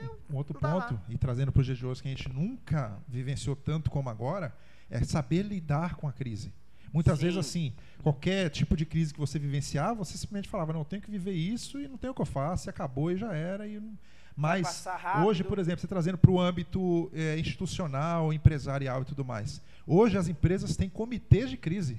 meu, 0.00 0.18
Um 0.30 0.36
outro 0.36 0.58
Tá 0.58 0.74
lá. 0.74 0.82
ponto, 0.88 1.00
e 1.08 1.16
trazendo 1.16 1.50
para 1.50 1.60
os 1.60 1.66
dias 1.66 1.78
de 1.78 1.86
hoje 1.86 2.02
que 2.02 2.08
a 2.08 2.10
gente 2.10 2.28
nunca 2.28 3.00
vivenciou 3.08 3.56
tanto 3.56 3.90
como 3.90 4.10
agora, 4.10 4.54
é 4.90 5.02
saber 5.04 5.42
lidar 5.42 5.94
com 5.96 6.08
a 6.08 6.12
crise. 6.12 6.52
Muitas 6.92 7.18
Sim. 7.18 7.24
vezes, 7.26 7.38
assim, 7.38 7.72
qualquer 8.02 8.50
tipo 8.50 8.76
de 8.76 8.84
crise 8.84 9.14
que 9.14 9.20
você 9.20 9.38
vivenciar, 9.38 9.94
você 9.94 10.18
simplesmente 10.18 10.48
falava, 10.48 10.72
não, 10.72 10.80
eu 10.80 10.84
tenho 10.84 11.00
que 11.00 11.10
viver 11.10 11.32
isso 11.32 11.78
e 11.80 11.86
não 11.86 11.96
tem 11.96 12.10
o 12.10 12.14
que 12.14 12.20
eu 12.20 12.26
faço, 12.26 12.68
e 12.68 12.70
acabou 12.70 13.10
e 13.12 13.16
já 13.16 13.32
era. 13.32 13.66
E 13.68 13.78
não- 13.78 13.96
Mas 14.36 14.84
hoje, 15.24 15.44
por 15.44 15.58
exemplo, 15.58 15.80
você 15.80 15.86
trazendo 15.86 16.18
para 16.18 16.30
o 16.30 16.40
âmbito 16.40 17.10
eh, 17.14 17.38
institucional, 17.38 18.32
empresarial 18.32 19.02
e 19.02 19.04
tudo 19.04 19.24
mais. 19.24 19.60
Hoje 19.86 20.18
as 20.18 20.26
empresas 20.28 20.76
têm 20.76 20.88
comitês 20.88 21.48
de 21.50 21.56
crise, 21.56 21.98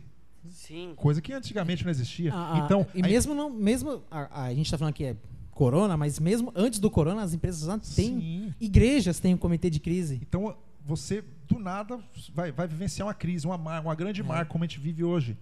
Sim. 0.49 0.93
coisa 0.95 1.21
que 1.21 1.31
antigamente 1.31 1.83
não 1.85 1.91
existia. 1.91 2.33
Ah, 2.33 2.53
ah, 2.55 2.59
então, 2.65 2.85
e 2.95 3.01
mesmo 3.01 3.33
não, 3.33 3.49
mesmo 3.49 4.01
a, 4.11 4.45
a 4.45 4.53
gente 4.53 4.65
está 4.65 4.77
falando 4.77 4.93
que 4.93 5.05
é 5.05 5.15
corona, 5.51 5.95
mas 5.95 6.19
mesmo 6.19 6.51
antes 6.55 6.79
do 6.79 6.89
corona, 6.89 7.21
as 7.21 7.33
empresas 7.33 7.65
já 7.65 7.77
têm 7.77 8.19
Sim. 8.19 8.53
igrejas 8.59 9.19
têm 9.19 9.33
um 9.35 9.37
comitê 9.37 9.69
de 9.69 9.79
crise. 9.79 10.19
Então, 10.21 10.55
você, 10.85 11.23
do 11.47 11.59
nada, 11.59 11.99
vai, 12.33 12.51
vai 12.51 12.67
vivenciar 12.67 13.07
uma 13.07 13.13
crise, 13.13 13.45
uma, 13.45 13.55
uma 13.79 13.95
grande 13.95 14.21
É. 14.21 14.23
marca, 14.23 14.45
como 14.51 14.63
a 14.63 14.67
gente 14.67 14.79
vive 14.79 15.03
hoje. 15.03 15.37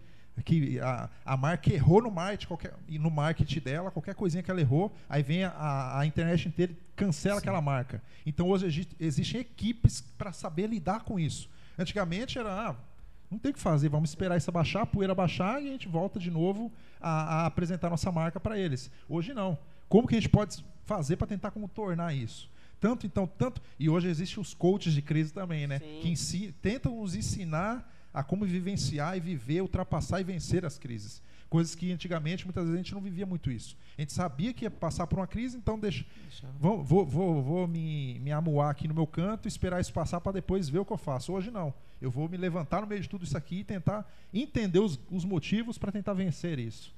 Que 0.46 0.80
a, 0.80 1.10
a 1.26 1.36
marca 1.36 1.74
errou 1.74 2.02
no 2.02 2.10
marketing, 2.10 2.48
qualquer, 2.48 2.74
no 2.88 3.12
marketing 3.12 3.60
dela, 3.60 3.92
qualquer 3.92 4.16
coisinha 4.16 4.42
que 4.42 4.50
ela 4.50 4.62
errou, 4.62 4.96
aí 5.10 5.22
vem 5.22 5.44
a- 5.44 6.00
a, 6.00 6.06
internet 6.06 6.48
inteira 6.48 6.72
e 6.72 6.78
cancela 6.96 7.40
aquela 7.40 7.62
marca. 7.62 8.02
Então, 8.26 8.48
hoje 8.48 8.66
exi- 8.68 8.88
existem 8.98 9.42
equipes 9.42 10.00
para 10.18 10.32
saber 10.32 10.68
lidar 10.68 11.02
com 11.04 11.20
isso. 11.20 11.50
Antigamente 11.78 12.40
era, 12.40 12.70
ah, 12.70 12.76
não 13.30 13.38
tem 13.38 13.52
o 13.52 13.54
que 13.54 13.60
fazer, 13.60 13.90
vamos 13.90 14.12
esperar 14.12 14.38
isso 14.38 14.50
abaixar, 14.50 14.84
a 14.84 14.86
poeira 14.86 15.14
baixar 15.14 15.62
e 15.62 15.68
a 15.68 15.72
gente 15.74 15.90
volta 15.90 16.18
de 16.20 16.32
novo 16.32 16.72
a, 17.02 17.42
a 17.42 17.46
apresentar 17.46 17.90
nossa 17.90 18.10
marca 18.10 18.40
para 18.40 18.58
eles. 18.58 18.90
Hoje 19.10 19.34
não. 19.34 19.58
Como 19.90 20.08
que 20.08 20.16
a 20.16 20.20
gente 20.22 20.30
pode 20.30 20.64
fazer 20.86 21.18
para 21.18 21.28
tentar 21.28 21.52
contornar 21.52 22.14
isso? 22.16 22.50
Tanto, 22.80 23.06
então, 23.06 23.28
tanto. 23.28 23.62
E 23.78 23.90
hoje 23.90 24.08
existem 24.08 24.42
os 24.42 24.54
coaches 24.54 24.94
de 24.94 25.02
crise 25.02 25.34
também, 25.34 25.68
né? 25.68 25.80
Sim. 25.80 26.00
Que 26.02 26.52
tentam 26.62 26.96
nos 26.96 27.16
ensinar 27.16 27.94
a 28.14 28.24
como 28.24 28.46
vivenciar 28.46 29.18
e 29.18 29.20
viver, 29.20 29.62
ultrapassar 29.62 30.20
e 30.20 30.24
vencer 30.24 30.66
as 30.66 30.78
crises. 30.78 31.22
Coisas 31.50 31.74
que 31.74 31.92
antigamente, 31.92 32.46
muitas 32.46 32.64
vezes, 32.64 32.76
a 32.76 32.84
gente 32.84 32.94
não 32.94 33.02
vivia 33.02 33.26
muito 33.26 33.52
isso. 33.52 33.76
A 33.98 34.02
gente 34.02 34.14
sabia 34.14 34.54
que 34.54 34.66
ia 34.66 34.72
passar 34.72 35.08
por 35.08 35.18
uma 35.18 35.26
crise, 35.26 35.58
então 35.58 35.80
deixa. 35.80 36.06
Vou, 36.60 36.84
vou, 36.84 37.06
vou, 37.06 37.42
vou 37.42 37.68
me, 37.68 38.20
me 38.20 38.32
amuar 38.32 38.70
aqui 38.70 38.88
no 38.88 38.94
meu 38.94 39.08
canto, 39.08 39.48
esperar 39.48 39.82
isso 39.82 39.92
passar 39.92 40.22
para 40.22 40.34
depois 40.34 40.70
ver 40.70 40.80
o 40.80 40.86
que 40.86 40.94
eu 40.94 40.98
faço. 40.98 41.34
Hoje 41.34 41.50
não. 41.50 41.74
Eu 42.00 42.12
vou 42.12 42.30
me 42.30 42.38
levantar 42.38 42.82
no 42.82 42.88
meio 42.88 43.02
de 43.02 43.10
tudo 43.10 43.26
isso 43.26 43.36
aqui 43.36 43.60
e 43.60 43.64
tentar 43.64 44.10
entender 44.32 44.80
os, 44.80 45.00
os 45.10 45.26
motivos 45.26 45.78
para 45.78 45.92
tentar 45.92 46.14
vencer 46.14 46.60
isso. 46.60 46.94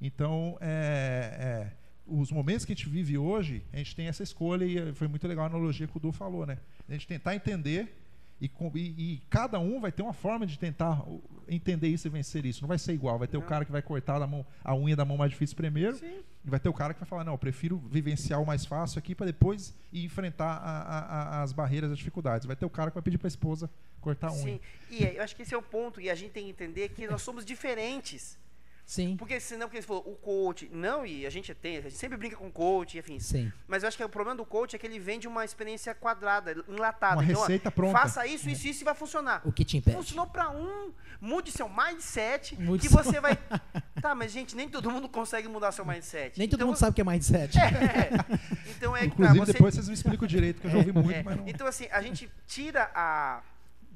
Então, 0.00 0.58
é, 0.60 1.72
é, 1.72 1.72
os 2.06 2.30
momentos 2.30 2.64
que 2.64 2.72
a 2.72 2.74
gente 2.74 2.88
vive 2.88 3.18
hoje, 3.18 3.62
a 3.72 3.76
gente 3.78 3.94
tem 3.96 4.06
essa 4.06 4.22
escolha 4.22 4.64
e 4.64 4.78
eh, 4.78 4.92
foi 4.94 5.08
muito 5.08 5.26
legal 5.26 5.44
a 5.44 5.48
analogia 5.48 5.86
que 5.86 5.96
o 5.96 6.00
Du 6.00 6.12
falou, 6.12 6.46
né? 6.46 6.58
A 6.88 6.92
gente 6.92 7.06
tentar 7.06 7.34
entender 7.34 7.92
e, 8.40 8.50
e- 8.74 8.80
e 9.14 9.22
cada 9.30 9.58
um 9.58 9.80
vai 9.80 9.90
ter 9.90 10.02
uma 10.02 10.12
forma 10.12 10.46
de 10.46 10.58
tentar 10.58 11.02
entender 11.48 11.88
isso 11.88 12.06
e 12.06 12.10
vencer 12.10 12.44
isso. 12.44 12.60
Não 12.62 12.68
vai 12.68 12.78
ser 12.78 12.92
igual. 12.92 13.18
Vai 13.18 13.26
ter 13.26 13.36
o 13.36 13.40
Não. 13.40 13.46
cara 13.46 13.64
que 13.64 13.72
vai 13.72 13.80
cortar 13.82 14.18
da 14.18 14.26
mão, 14.26 14.44
a 14.62 14.74
unha 14.74 14.94
da 14.94 15.04
mão 15.04 15.16
mais 15.16 15.30
difícil 15.30 15.56
primeiro 15.56 15.96
Sim. 15.96 16.20
E 16.44 16.50
vai 16.50 16.60
ter 16.60 16.68
o 16.68 16.72
cara 16.74 16.92
que 16.94 17.00
vai 17.00 17.08
falar, 17.08 17.24
não, 17.24 17.32
eu 17.32 17.38
prefiro 17.38 17.76
vivenciar 17.90 18.40
o 18.40 18.46
mais 18.46 18.64
fácil 18.64 18.98
aqui 19.00 19.14
para 19.14 19.26
depois 19.26 19.74
ir 19.92 20.04
enfrentar 20.04 20.52
a- 20.58 20.82
a- 20.82 21.00
a- 21.00 21.42
as 21.42 21.52
barreiras, 21.52 21.90
as 21.90 21.98
dificuldades. 21.98 22.46
Vai 22.46 22.54
ter 22.54 22.66
o 22.66 22.70
cara 22.70 22.90
que 22.90 22.94
vai 22.94 23.02
pedir 23.02 23.18
para 23.18 23.26
a 23.26 23.28
esposa 23.34 23.68
cortar 24.00 24.28
a 24.28 24.32
unha. 24.32 24.42
Sim. 24.44 24.60
E 24.90 25.02
eu 25.02 25.22
acho 25.22 25.34
que 25.34 25.42
esse 25.42 25.54
é 25.54 25.58
o 25.58 25.62
ponto. 25.62 26.00
E 26.00 26.08
a 26.08 26.14
gente 26.14 26.30
tem 26.30 26.44
que 26.44 26.50
entender 26.50 26.90
que 26.90 27.06
nós 27.08 27.22
somos 27.22 27.44
diferentes. 27.44 28.38
Sim. 28.86 29.16
Porque 29.16 29.40
senão, 29.40 29.66
porque 29.66 29.82
você 29.82 29.86
falou, 29.88 30.04
o 30.06 30.14
coach. 30.14 30.70
Não, 30.72 31.04
e 31.04 31.26
a 31.26 31.30
gente 31.30 31.52
tem, 31.52 31.78
a 31.78 31.80
gente 31.80 31.96
sempre 31.96 32.16
brinca 32.16 32.36
com 32.36 32.48
coach, 32.52 32.96
enfim. 32.96 33.18
Sim. 33.18 33.52
Mas 33.66 33.82
eu 33.82 33.88
acho 33.88 33.96
que 33.96 34.04
o 34.04 34.08
problema 34.08 34.36
do 34.36 34.44
coach 34.46 34.76
é 34.76 34.78
que 34.78 34.86
ele 34.86 35.00
vende 35.00 35.26
uma 35.26 35.44
experiência 35.44 35.92
quadrada, 35.92 36.52
enlatada. 36.68 37.16
Uma 37.16 37.24
Então, 37.24 37.36
ó, 37.36 37.40
receita 37.42 37.68
pronta. 37.68 37.98
Faça 37.98 38.24
isso, 38.28 38.48
isso, 38.48 38.68
isso 38.68 38.82
e 38.82 38.84
vai 38.84 38.94
funcionar. 38.94 39.42
O 39.44 39.50
que 39.50 39.64
te 39.64 39.76
impede? 39.76 39.96
Funcionou 39.96 40.28
pra 40.28 40.50
um, 40.50 40.92
mude 41.20 41.50
seu 41.50 41.68
mindset, 41.68 42.54
Mude 42.62 42.86
que 42.86 42.94
seu- 42.94 43.02
você 43.02 43.20
vai. 43.20 43.36
Tá, 44.00 44.14
mas 44.14 44.30
gente, 44.30 44.54
nem 44.54 44.68
todo 44.68 44.88
mundo 44.90 45.08
consegue 45.08 45.48
mudar 45.48 45.72
seu 45.72 45.84
mindset. 45.84 46.38
Nem 46.38 46.46
todo 46.46 46.58
Então, 46.58 46.68
mundo 46.68 46.76
sabe 46.76 46.92
o 46.92 46.94
que 46.94 47.00
é 47.00 47.04
mindset. 47.04 47.58
É, 47.58 48.70
então 48.76 48.96
é 48.96 49.00
que 49.00 49.06
tá, 49.08 49.12
Inclusive, 49.14 49.38
você- 49.40 49.52
depois 49.52 49.74
vocês 49.74 49.88
me 49.88 49.94
explicam 49.94 50.28
direito, 50.28 50.60
que 50.60 50.66
eu 50.68 50.70
já 50.70 50.78
ouvi 50.78 50.92
muito, 50.92 51.10
é, 51.10 51.22
mas 51.24 51.36
não... 51.38 51.48
Então, 51.48 51.66
assim, 51.66 51.88
a 51.90 52.00
gente 52.02 52.30
tira 52.46 52.88
a, 52.94 53.40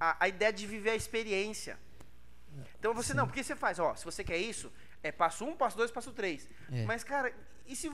a, 0.01 0.17
a 0.19 0.29
ideia 0.29 0.53
de 0.53 0.67
viver 0.67 0.91
a 0.91 0.97
experiência. 0.97 1.79
Então 2.79 2.93
você 2.95 3.13
não, 3.15 3.27
porque 3.27 3.43
você 3.43 3.55
faz, 3.57 3.79
ó, 3.79 3.95
se 3.95 4.05
você 4.05 4.23
quer 4.25 4.39
isso, 4.39 4.71
é 5.03 5.11
passo 5.13 5.45
um, 5.45 5.55
passo 5.57 5.77
dois, 5.77 5.91
passo 5.91 6.13
três. 6.13 6.49
É. 6.73 6.85
Mas, 6.85 7.05
cara, 7.05 7.33
e 7.67 7.77
se, 7.77 7.91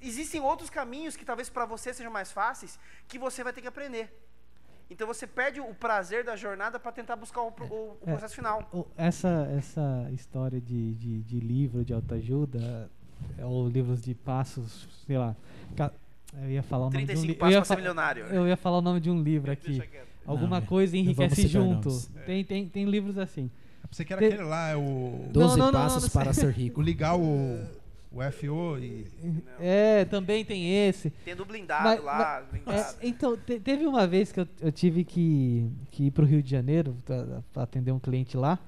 existem 0.00 0.40
outros 0.40 0.68
caminhos 0.70 1.16
que 1.16 1.24
talvez 1.24 1.48
para 1.48 1.64
você 1.66 1.92
sejam 1.94 2.12
mais 2.12 2.32
fáceis, 2.32 2.78
que 3.08 3.18
você 3.18 3.42
vai 3.44 3.52
ter 3.52 3.60
que 3.60 3.68
aprender. 3.68 4.12
Então 4.90 5.06
você 5.06 5.24
perde 5.26 5.60
o 5.60 5.72
prazer 5.74 6.24
da 6.24 6.34
jornada 6.34 6.78
para 6.80 6.90
tentar 6.90 7.14
buscar 7.16 7.42
o, 7.42 7.52
pro- 7.52 7.66
o- 7.66 7.90
o 7.92 7.98
É. 8.06 8.10
processo 8.12 8.34
final. 8.34 8.68
O- 8.72 8.86
Essa, 8.96 9.48
essa 9.56 10.08
história 10.12 10.60
de, 10.60 10.94
de, 10.94 11.22
de 11.22 11.38
livro 11.38 11.84
de 11.84 11.92
autoajuda, 11.92 12.90
é, 13.38 13.44
ou 13.44 13.68
livros 13.68 14.00
de 14.02 14.14
passos, 14.14 14.88
sei 15.06 15.16
lá. 15.16 15.36
Eu 16.42 16.50
ia 16.50 16.62
falar 16.62 16.86
o 16.86 16.90
nome 16.90 16.98
de 16.98 17.02
um 17.04 17.06
35 17.06 17.26
livro. 17.26 17.38
passos 17.40 17.52
Eu, 17.54 17.56
ia 17.56 17.60
para 17.60 17.64
ser 17.66 17.74
fa- 17.74 17.76
milionário. 17.76 18.24
eu 18.26 18.48
ia 18.48 18.56
falar 18.56 18.78
o 18.78 18.82
nome 18.82 19.00
de 19.00 19.10
um 19.10 19.22
livro 19.22 19.50
aqui. 19.52 19.80
Alguma 20.26 20.60
Não, 20.60 20.66
coisa 20.66 20.96
enriquece 20.96 21.46
junto. 21.46 21.88
Tem, 22.26 22.44
tem, 22.44 22.68
tem 22.68 22.84
livros 22.84 23.16
assim. 23.18 23.50
Você 23.90 24.04
quer 24.04 24.14
aquele 24.14 24.42
lá, 24.42 24.68
é 24.70 24.76
o... 24.76 25.26
Doze 25.32 25.58
não, 25.58 25.66
não, 25.66 25.72
passos 25.72 26.02
não 26.04 26.10
para 26.10 26.32
ser 26.32 26.50
rico. 26.52 26.80
o 26.80 26.82
ligar 26.82 27.16
o, 27.16 27.58
o 28.12 28.20
FO 28.32 28.78
e... 28.78 29.06
É, 29.58 30.04
também 30.04 30.44
tem 30.44 30.86
esse. 30.86 31.10
Tendo 31.24 31.44
blindado 31.44 31.84
Mas- 31.84 32.04
lá, 32.04 32.38
É, 32.40 32.52
blindado. 32.52 32.94
então, 33.02 33.36
te- 33.36 33.58
teve 33.58 33.86
uma 33.86 34.06
vez 34.06 34.30
que 34.30 34.40
eu, 34.40 34.48
eu 34.60 34.70
tive 34.70 35.02
que, 35.04 35.68
que 35.90 36.04
ir 36.04 36.10
pro 36.12 36.24
Rio 36.24 36.40
de 36.42 36.48
Janeiro 36.50 36.96
para 37.52 37.62
atender 37.64 37.90
um 37.92 37.98
cliente 37.98 38.36
lá. 38.36 38.58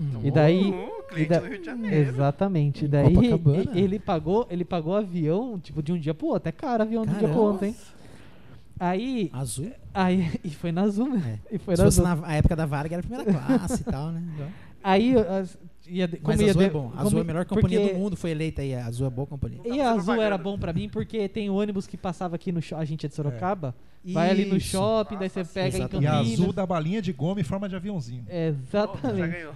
Hum. 0.00 0.20
E 0.24 0.30
daí. 0.32 0.70
Uh, 0.70 1.02
cliente 1.08 1.26
e 1.26 1.28
da- 1.28 1.38
do 1.38 1.46
Rio 1.46 1.58
de 1.60 1.64
Janeiro. 1.66 1.96
Exatamente. 1.96 2.84
Em 2.86 2.88
Daí 2.88 3.14
e- 3.14 3.78
ele 3.78 3.98
pagou, 4.00 4.48
ele 4.50 4.64
pagou 4.64 4.96
avião, 4.96 5.60
tipo, 5.60 5.80
de 5.82 5.92
um 5.92 5.98
dia 5.98 6.12
pro 6.14 6.26
outro. 6.28 6.48
É 6.48 6.52
caro 6.52 6.82
avião 6.82 7.04
de 7.04 7.10
um 7.10 7.12
dia 7.18 7.28
pro 7.28 7.28
Caramba. 7.28 7.50
outro, 7.52 7.66
hein? 7.66 7.76
Aí. 8.80 9.30
Azul? 9.32 9.70
Aí. 9.94 10.28
E 10.42 10.50
foi 10.50 10.72
na 10.72 10.82
Azul, 10.82 11.08
né? 11.10 11.38
E 11.52 11.58
foi 11.58 11.76
Se 11.76 11.82
na 11.82 11.86
fosse 11.86 12.00
Azul. 12.00 12.16
na 12.26 12.34
época 12.34 12.56
da 12.56 12.66
Varga, 12.66 12.96
era 12.96 13.02
primeira 13.02 13.32
classe 13.32 13.82
e 13.82 13.84
tal, 13.84 14.10
né? 14.10 14.22
Aí. 14.82 15.14
as- 15.16 15.58
ia, 15.86 16.06
de- 16.08 16.18
Mas 16.22 16.36
como 16.36 16.42
ia 16.42 16.50
Azul 16.50 16.62
é 16.62 16.64
de- 16.66 16.70
bom. 16.72 16.90
como- 16.90 17.00
Azul 17.00 17.18
é 17.18 17.22
a 17.22 17.24
melhor 17.24 17.44
companhia 17.44 17.80
porque- 17.80 17.94
do 17.94 17.98
mundo. 18.00 18.16
Foi 18.16 18.30
eleita 18.30 18.62
aí. 18.62 18.74
A 18.74 18.86
Azul 18.86 19.06
é 19.06 19.10
boa 19.10 19.26
companhia. 19.26 19.60
E 19.64 19.68
Vamos 19.68 19.80
a 19.80 19.90
Azul 19.92 20.22
era 20.22 20.38
bom 20.38 20.58
pra 20.58 20.72
mim 20.72 20.88
porque 20.88 21.28
tem 21.28 21.50
ônibus 21.50 21.86
que 21.86 21.96
passava 21.96 22.36
aqui 22.36 22.52
no 22.52 22.60
shopping. 22.62 22.82
A 22.82 22.84
gente 22.84 23.06
é 23.06 23.08
de 23.08 23.14
Sorocaba. 23.14 23.74
Vai 24.04 24.30
ali 24.30 24.44
no 24.46 24.58
shopping, 24.58 25.16
daí 25.16 25.28
você 25.28 25.44
pega 25.44 25.76
em 25.76 25.80
Exatamente. 25.80 26.04
E 26.04 26.06
a 26.08 26.10
Campinas. 26.12 26.40
azul 26.40 26.52
da 26.52 26.66
balinha 26.66 27.00
de 27.00 27.12
goma 27.12 27.40
em 27.40 27.44
forma 27.44 27.68
de 27.68 27.76
aviãozinho. 27.76 28.24
Já 28.28 28.34
Exatamente. 28.34 29.28
ganhou. 29.30 29.52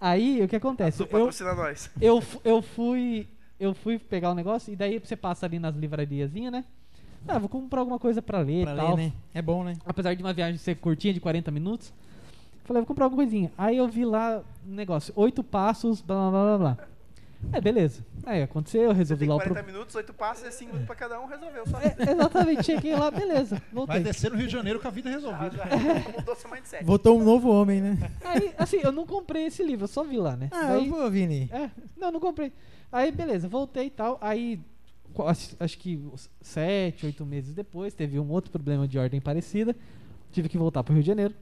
Aí 0.00 0.42
o 0.42 0.48
que 0.48 0.56
acontece? 0.56 1.02
Azul 1.02 1.06
Eu, 1.06 1.18
patrocina 1.26 1.54
nós. 1.54 1.90
eu, 2.00 2.22
eu 2.44 2.62
fui 2.62 3.26
eu 3.58 3.74
fui 3.74 3.98
pegar 3.98 4.30
o 4.30 4.34
negócio 4.34 4.72
e 4.72 4.76
daí 4.76 4.98
você 4.98 5.14
passa 5.14 5.44
ali 5.44 5.58
nas 5.58 5.76
livrariazinhas, 5.76 6.50
né? 6.50 6.64
Ah, 7.28 7.38
vou 7.38 7.48
comprar 7.50 7.80
alguma 7.80 7.98
coisa 7.98 8.22
pra 8.22 8.38
ler 8.40 8.62
Pra 8.64 8.72
e 8.72 8.76
tal. 8.76 8.96
ler, 8.96 9.02
né? 9.08 9.12
É 9.34 9.42
bom, 9.42 9.62
né? 9.62 9.76
Apesar 9.84 10.14
de 10.14 10.22
uma 10.22 10.32
viagem 10.32 10.56
ser 10.56 10.76
curtinha 10.76 11.12
de 11.12 11.20
40 11.20 11.50
minutos. 11.50 11.92
Falei, 12.64 12.80
vou 12.82 12.86
comprar 12.86 13.06
alguma 13.06 13.22
coisinha. 13.22 13.50
Aí 13.58 13.76
eu 13.76 13.88
vi 13.88 14.04
lá 14.04 14.42
um 14.66 14.72
negócio, 14.74 15.12
oito 15.16 15.42
passos, 15.42 16.00
blá 16.00 16.16
blá 16.16 16.30
blá 16.30 16.58
blá. 16.58 16.74
blá. 16.74 16.86
É, 17.54 17.60
beleza. 17.60 18.04
Aí 18.26 18.42
aconteceu, 18.42 18.82
eu 18.82 18.88
Você 18.90 18.98
resolvi 18.98 19.20
tem 19.20 19.28
lá 19.30 19.36
o 19.36 19.38
40 19.38 19.62
pro... 19.64 19.72
minutos, 19.72 19.94
8 19.96 20.12
passos, 20.12 20.44
é 20.46 20.50
5 20.50 20.64
minutos 20.72 20.86
pra 20.86 20.94
cada 20.94 21.18
um, 21.18 21.24
resolveu. 21.26 21.66
Só 21.66 21.78
É, 21.80 21.96
exatamente, 22.12 22.62
cheguei 22.64 22.94
lá, 22.94 23.10
beleza. 23.10 23.56
Vai 23.56 23.68
Voltei. 23.72 24.00
descer 24.00 24.30
no 24.30 24.36
Rio 24.36 24.46
de 24.46 24.52
Janeiro 24.52 24.78
com 24.78 24.86
a 24.86 24.90
vida 24.90 25.08
já, 25.10 25.16
resolvida. 25.16 25.56
já 25.56 26.18
mudou 26.18 26.36
seu 26.36 26.50
mindset. 26.50 26.84
Voltou 26.84 27.18
um 27.18 27.24
novo 27.24 27.48
homem, 27.50 27.80
né? 27.80 28.10
Aí, 28.22 28.52
assim, 28.58 28.76
eu 28.82 28.92
não 28.92 29.06
comprei 29.06 29.46
esse 29.46 29.62
livro, 29.64 29.84
eu 29.84 29.88
só 29.88 30.04
vi 30.04 30.18
lá, 30.18 30.36
né? 30.36 30.48
Ah, 30.52 30.66
Daí- 30.66 30.86
eu 30.86 30.92
vou, 30.92 31.10
Vini. 31.10 31.48
É, 31.50 31.70
não, 31.96 32.12
não 32.12 32.20
comprei. 32.20 32.52
Aí, 32.92 33.10
beleza, 33.10 33.48
voltei 33.48 33.86
e 33.86 33.90
tal. 33.90 34.18
Aí, 34.20 34.60
acho, 35.26 35.56
acho 35.58 35.78
que 35.78 35.98
sete, 36.42 37.06
oito 37.06 37.24
meses 37.24 37.54
depois, 37.54 37.94
teve 37.94 38.20
um 38.20 38.28
outro 38.30 38.50
problema 38.50 38.86
de 38.86 38.98
ordem 38.98 39.18
parecida. 39.18 39.74
Tive 40.30 40.46
que 40.46 40.58
voltar 40.58 40.84
pro 40.84 40.92
Rio 40.92 41.02
de 41.02 41.06
Janeiro. 41.06 41.34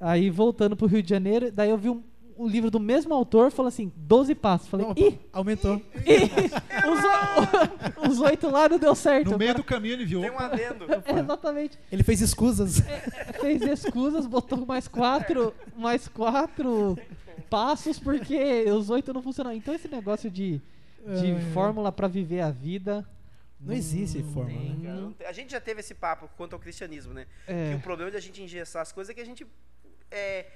Aí, 0.00 0.30
voltando 0.30 0.76
pro 0.76 0.86
Rio 0.86 1.02
de 1.02 1.10
Janeiro, 1.10 1.52
daí 1.52 1.68
eu 1.68 1.76
vi 1.76 1.90
um, 1.90 2.02
um 2.38 2.46
livro 2.48 2.70
do 2.70 2.80
mesmo 2.80 3.12
autor, 3.12 3.50
falou 3.50 3.68
assim, 3.68 3.92
12 3.96 4.34
passos. 4.34 4.66
Falei, 4.68 4.86
Opa, 4.86 4.98
ih, 4.98 5.20
aumentou. 5.30 5.76
ih, 6.06 8.08
os, 8.08 8.18
oito 8.20 8.48
lá 8.50 8.66
não 8.68 8.78
deu 8.78 8.94
certo. 8.94 9.30
No 9.30 9.38
meio 9.38 9.54
do 9.54 9.62
caminho 9.62 9.92
ele 9.94 10.06
viu. 10.06 10.22
Tem 10.22 10.30
um 10.30 10.38
adendo. 10.38 10.86
Exatamente. 11.06 11.78
Ele 11.92 12.02
fez 12.02 12.22
escusas. 12.22 12.80
Fez 13.40 13.60
escusas, 13.62 14.26
botou 14.26 14.64
mais 14.64 14.88
quatro, 14.88 15.52
mais 15.76 16.08
quatro 16.08 16.98
passos, 17.50 17.98
porque 17.98 18.64
os 18.70 18.88
oito 18.88 19.12
não 19.12 19.22
funcionam. 19.22 19.52
Então 19.52 19.74
esse 19.74 19.88
negócio 19.88 20.30
de, 20.30 20.62
de 21.20 21.32
ai. 21.32 21.50
fórmula 21.52 21.92
pra 21.92 22.08
viver 22.08 22.40
a 22.40 22.50
vida. 22.50 23.06
Não 23.60 23.74
existe 23.74 24.22
fórmula, 24.22 24.58
tem, 24.58 24.76
né? 24.76 24.94
Não 24.94 25.12
tem- 25.12 25.26
A 25.26 25.32
gente 25.32 25.52
já 25.52 25.60
teve 25.60 25.80
esse 25.80 25.94
papo 25.94 26.30
quanto 26.38 26.54
ao 26.54 26.58
cristianismo, 26.58 27.12
né? 27.12 27.26
É. 27.46 27.72
Que 27.72 27.76
o 27.76 27.80
problema 27.80 28.10
de 28.10 28.16
a 28.16 28.20
gente 28.20 28.42
engessar 28.42 28.80
as 28.80 28.90
coisas 28.90 29.10
é 29.10 29.14
que 29.14 29.20
a 29.20 29.24
gente 29.24 29.46
é, 30.10 30.46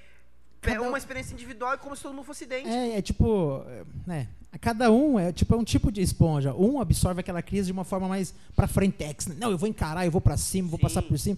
Cada 0.61 0.75
pega 0.77 0.81
um- 0.83 0.89
uma 0.89 0.97
experiência 0.97 1.33
individual 1.33 1.73
e 1.75 1.77
como 1.77 1.95
se 1.95 2.01
todo 2.03 2.13
mundo 2.13 2.25
fosse 2.25 2.43
idêntico. 2.45 2.69
É, 2.73 2.97
é 2.97 3.01
tipo, 3.01 3.63
é, 3.67 3.83
né? 4.05 4.27
Cada 4.61 4.89
um 4.91 5.19
é 5.19 5.31
tipo 5.33 5.53
é 5.53 5.57
um 5.57 5.63
tipo 5.63 5.91
de 5.91 6.01
esponja. 6.01 6.53
Um 6.53 6.79
absorve 6.79 7.19
aquela 7.19 7.41
crise 7.41 7.67
de 7.67 7.71
uma 7.73 7.83
forma 7.83 8.07
mais 8.07 8.33
pra 8.55 8.67
frentex. 8.67 9.27
né? 9.27 9.35
Não, 9.37 9.51
eu 9.51 9.57
vou 9.57 9.67
encarar, 9.67 10.05
eu 10.05 10.11
vou 10.11 10.21
pra 10.21 10.37
cima, 10.37 10.69
vou 10.69 10.79
Sim. 10.79 10.83
passar 10.83 11.01
por 11.01 11.19
cima. 11.19 11.37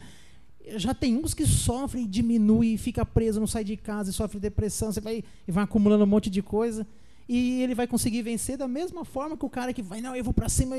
Já 0.76 0.94
tem 0.94 1.16
uns 1.16 1.34
que 1.34 1.46
sofrem, 1.46 2.06
diminui, 2.08 2.78
fica 2.78 3.06
preso, 3.06 3.40
não 3.40 3.48
sai 3.48 3.64
de 3.64 3.76
casa, 3.78 4.10
e 4.10 4.14
sofre 4.14 4.40
depressão, 4.40 4.92
você 4.92 5.00
vai 5.02 5.24
e 5.48 5.52
vai 5.52 5.64
acumulando 5.64 6.04
um 6.04 6.08
monte 6.08 6.30
de 6.30 6.42
coisa. 6.42 6.86
E 7.28 7.62
ele 7.64 7.74
vai 7.74 7.88
conseguir 7.88 8.22
vencer 8.22 8.56
da 8.58 8.68
mesma 8.68 9.04
forma 9.04 9.36
que 9.38 9.46
o 9.46 9.50
cara 9.50 9.74
que 9.74 9.82
vai, 9.82 10.00
não, 10.00 10.16
eu 10.16 10.24
vou 10.24 10.34
pra 10.34 10.48
cima. 10.48 10.76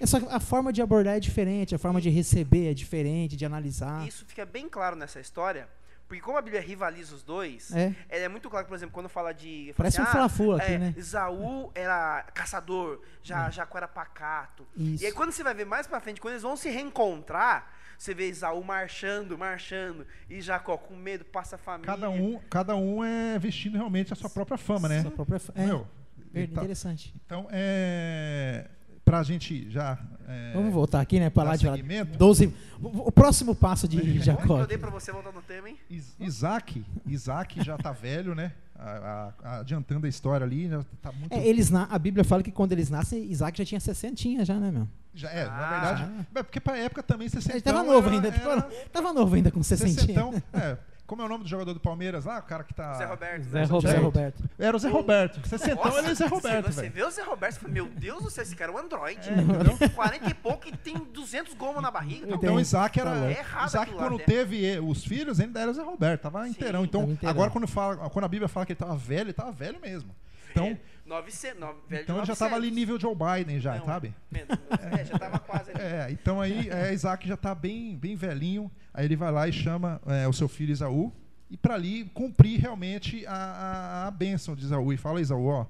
É 0.00 0.06
só 0.06 0.18
que 0.20 0.26
a 0.28 0.40
forma 0.40 0.72
de 0.72 0.80
abordar 0.82 1.16
é 1.16 1.20
diferente, 1.20 1.74
a 1.74 1.78
forma 1.78 2.00
de 2.00 2.08
receber 2.08 2.70
é 2.70 2.74
diferente, 2.74 3.36
de 3.36 3.44
analisar. 3.44 4.06
Isso 4.08 4.24
fica 4.26 4.44
bem 4.46 4.68
claro 4.68 4.96
nessa 4.96 5.20
história, 5.20 5.68
porque 6.08 6.20
como 6.22 6.36
a 6.36 6.42
Bíblia 6.42 6.60
rivaliza 6.62 7.14
os 7.14 7.22
dois, 7.22 7.72
É. 7.74 7.94
ela 8.08 8.24
é 8.24 8.28
muito 8.28 8.48
claro, 8.50 8.66
por 8.66 8.74
exemplo, 8.74 8.92
quando 8.92 9.08
fala 9.08 9.32
de. 9.32 9.72
fala 9.74 9.76
Parece 9.76 10.00
um 10.00 10.04
assim, 10.04 10.12
fla-flu 10.12 10.52
aqui, 10.56 10.72
é, 10.72 10.78
né? 10.78 10.94
Esaú 10.96 11.70
era 11.74 12.22
caçador, 12.34 13.00
já 13.22 13.48
Jacó 13.50 13.78
era 13.78 13.88
pacato. 13.88 14.66
Isso. 14.76 15.02
E 15.02 15.06
aí 15.06 15.12
quando 15.12 15.32
você 15.32 15.42
vai 15.42 15.54
ver 15.54 15.64
mais 15.64 15.86
pra 15.86 16.00
frente, 16.00 16.20
quando 16.20 16.32
eles 16.34 16.42
vão 16.42 16.56
se 16.56 16.68
reencontrar, 16.70 17.72
você 17.98 18.12
vê 18.14 18.28
Esaú 18.28 18.62
marchando, 18.62 19.38
marchando, 19.38 20.06
e 20.28 20.40
Jacó 20.40 20.76
com 20.76 20.94
medo, 20.96 21.24
passa 21.24 21.56
a 21.56 21.58
família. 21.58 21.86
Cada 21.86 22.10
um, 22.10 22.38
cada 22.50 22.76
um 22.76 23.02
é 23.04 23.38
vestindo 23.38 23.76
realmente 23.76 24.12
a 24.12 24.16
sua 24.16 24.28
própria 24.28 24.58
fama, 24.58 24.88
né? 24.88 25.00
Sua 25.02 25.10
própria 25.10 25.38
fa- 25.38 25.52
é, 25.56 25.66
Meu, 25.66 25.86
tá- 26.32 26.40
interessante. 26.62 27.14
Então, 27.24 27.46
é, 27.50 28.68
pra 29.04 29.22
gente 29.22 29.70
já... 29.70 29.98
é, 30.28 30.52
Vamos 30.54 30.72
voltar 30.72 31.00
aqui, 31.00 31.18
né? 31.20 31.30
Pra 31.30 31.44
dar 31.44 31.50
lá 31.50 31.56
de 31.56 31.68
seguimento, 31.68 32.16
12. 32.18 32.52
O, 32.82 33.08
o 33.08 33.12
próximo 33.12 33.54
passo 33.54 33.86
de 33.88 34.18
Jacó. 34.22 34.60
eu 34.60 34.66
dei 34.66 34.78
pra 34.78 34.90
você 34.90 35.12
voltar 35.12 35.32
no 35.32 35.42
tema, 35.42 35.68
hein? 35.68 35.76
Is- 35.90 36.14
Isaac, 36.20 36.84
Isaac 37.06 37.62
já 37.64 37.76
tá 37.76 37.92
velho, 37.92 38.34
né? 38.34 38.52
A- 38.76 39.32
a- 39.42 39.58
adiantando 39.60 40.06
a 40.06 40.08
história 40.08 40.44
ali, 40.44 40.68
já 40.68 40.82
tá 41.00 41.12
muito... 41.12 41.32
É, 41.32 41.46
eles 41.46 41.70
na, 41.70 41.84
a 41.84 41.98
Bíblia 41.98 42.24
fala 42.24 42.42
que 42.42 42.50
quando 42.50 42.72
eles 42.72 42.90
nascem, 42.90 43.30
Isaac 43.30 43.56
já 43.56 43.64
tinha 43.64 43.80
60 43.80 44.44
já, 44.44 44.54
né, 44.58 44.70
meu? 44.70 44.88
Já, 45.14 45.30
é, 45.30 45.44
na 45.46 45.52
Ah. 45.52 45.70
verdade... 45.94 46.26
é 46.34 46.42
porque 46.42 46.58
pra 46.60 46.76
época 46.76 47.02
também 47.02 47.28
60 47.28 47.54
Ele 47.54 47.60
tava 47.62 47.84
novo 47.84 48.08
era- 48.08 48.16
ainda. 48.16 48.28
era- 48.28 48.38
Tava, 48.40 48.70
tava 48.92 49.12
novo 49.12 49.34
ainda 49.36 49.50
com 49.52 49.62
60 49.62 49.90
Sessentão, 50.00 50.34
é. 50.52 50.76
Como 51.14 51.22
é 51.22 51.26
o 51.26 51.28
nome 51.28 51.44
do 51.44 51.48
jogador 51.48 51.72
do 51.72 51.78
Palmeiras 51.78 52.24
lá? 52.24 52.40
O 52.40 52.42
cara 52.42 52.64
que 52.64 52.74
tá... 52.74 52.92
Zé 52.94 53.04
Roberto. 53.04 53.44
Zé 53.44 53.60
né? 53.60 53.64
Roberto. 53.66 53.92
Zé 53.94 53.98
Roberto. 54.02 54.42
Era 54.58 54.76
o 54.76 54.80
Zé 54.80 54.88
Roberto. 54.88 55.48
Sessentão, 55.48 55.84
Nossa, 55.84 55.98
ele 56.00 56.08
é 56.08 56.14
Zé 56.14 56.26
Roberto, 56.26 56.64
você, 56.66 56.72
você 56.72 56.80
velho. 56.80 56.92
vê 56.92 57.02
o 57.04 57.10
Zé 57.12 57.22
Roberto, 57.22 57.52
você 57.54 57.60
fala, 57.60 57.72
meu 57.72 57.86
Deus 57.86 58.22
do 58.24 58.30
céu, 58.30 58.42
esse 58.42 58.56
cara 58.56 58.72
é 58.72 58.74
um 58.74 58.78
androide. 58.78 59.28
É, 59.30 59.32
entendeu? 59.32 59.90
40 59.94 60.28
e 60.28 60.34
pouco 60.34 60.66
e 60.68 60.72
tem 60.76 60.96
200 60.98 61.54
gomos 61.54 61.80
na 61.80 61.88
barriga. 61.92 62.22
Eu 62.26 62.30
Então 62.30 62.38
tenho- 62.40 62.58
Isaac 62.58 62.98
era. 62.98 63.14
É 63.30 63.38
errado 63.38 63.68
Isaac, 63.68 63.92
lá 63.92 63.96
quando 64.02 64.16
até. 64.16 64.24
teve 64.24 64.80
os 64.80 65.04
filhos, 65.04 65.38
ainda 65.38 65.60
era 65.60 65.72
Zé 65.72 65.84
Roberto, 65.84 66.22
tava 66.22 66.42
Sim, 66.42 66.50
inteirão. 66.50 66.84
Então, 66.84 67.02
tava 67.02 67.12
inteirão. 67.12 67.30
agora 67.32 67.50
quando, 67.52 67.68
fala, 67.68 67.96
quando 68.10 68.24
a 68.24 68.28
Bíblia 68.28 68.48
fala 68.48 68.66
que 68.66 68.72
ele 68.72 68.78
tava 68.80 68.96
velho, 68.96 69.26
ele 69.26 69.32
tava 69.32 69.52
velho 69.52 69.78
mesmo. 69.80 70.10
Então, 70.50 70.66
É, 70.66 70.78
900, 71.06 71.60
nove- 71.60 71.78
velho 71.88 71.98
de 71.98 72.02
então 72.04 72.16
ele 72.16 72.26
já 72.26 72.34
tava 72.36 72.54
ali 72.56 72.70
900. 72.70 72.76
nível 72.76 73.00
Joe 73.00 73.14
Biden, 73.14 73.60
já, 73.60 73.76
Não, 73.76 73.84
sabe? 73.84 74.14
menos, 74.30 74.48
é, 74.98 75.04
já 75.04 75.18
tava 75.18 75.38
quase 75.38 75.70
ali. 75.70 75.80
É, 75.82 76.08
então 76.10 76.40
aí 76.40 76.68
é, 76.70 76.92
Isaac 76.94 77.26
já 77.28 77.36
tá 77.36 77.54
bem, 77.54 77.96
bem 77.96 78.16
velhinho. 78.16 78.70
Aí 78.92 79.04
ele 79.04 79.16
vai 79.16 79.30
lá 79.30 79.46
e 79.48 79.52
chama 79.52 80.00
é, 80.06 80.26
o 80.26 80.32
seu 80.32 80.48
filho 80.48 80.72
Isaú. 80.72 81.12
E 81.50 81.56
para 81.56 81.74
ali 81.74 82.04
cumprir 82.14 82.58
realmente 82.60 83.26
a, 83.26 83.34
a, 83.34 84.06
a 84.06 84.10
bênção 84.10 84.56
de 84.56 84.64
Isaú. 84.64 84.92
E 84.92 84.96
fala, 84.96 85.20
Isaú, 85.20 85.44
ó, 85.46 85.66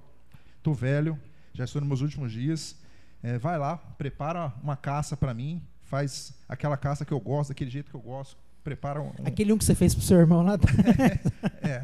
tô 0.63 0.73
velho, 0.73 1.19
já 1.53 1.65
estou 1.65 1.81
nos 1.81 1.89
meus 1.89 2.01
últimos 2.01 2.33
dias. 2.33 2.77
é, 3.23 3.37
vai 3.39 3.59
lá, 3.59 3.77
prepara 3.77 4.53
uma 4.63 4.77
caça 4.77 5.17
para 5.17 5.35
mim, 5.35 5.61
faz 5.83 6.33
aquela 6.49 6.77
caça 6.77 7.05
que 7.05 7.13
eu 7.13 7.19
gosto, 7.21 7.49
daquele 7.51 7.71
jeito 7.71 7.91
que 7.91 7.97
eu 7.97 8.01
gosto, 8.01 8.37
prepara 8.63 9.01
um, 9.01 9.09
um- 9.09 9.27
Aquele 9.27 9.53
um 9.53 9.59
que 9.59 9.65
você 9.65 9.75
fez 9.75 9.95
pro 9.95 10.03
seu 10.05 10.19
irmão 10.21 10.43
lá 10.43 10.55
é. 11.63 11.83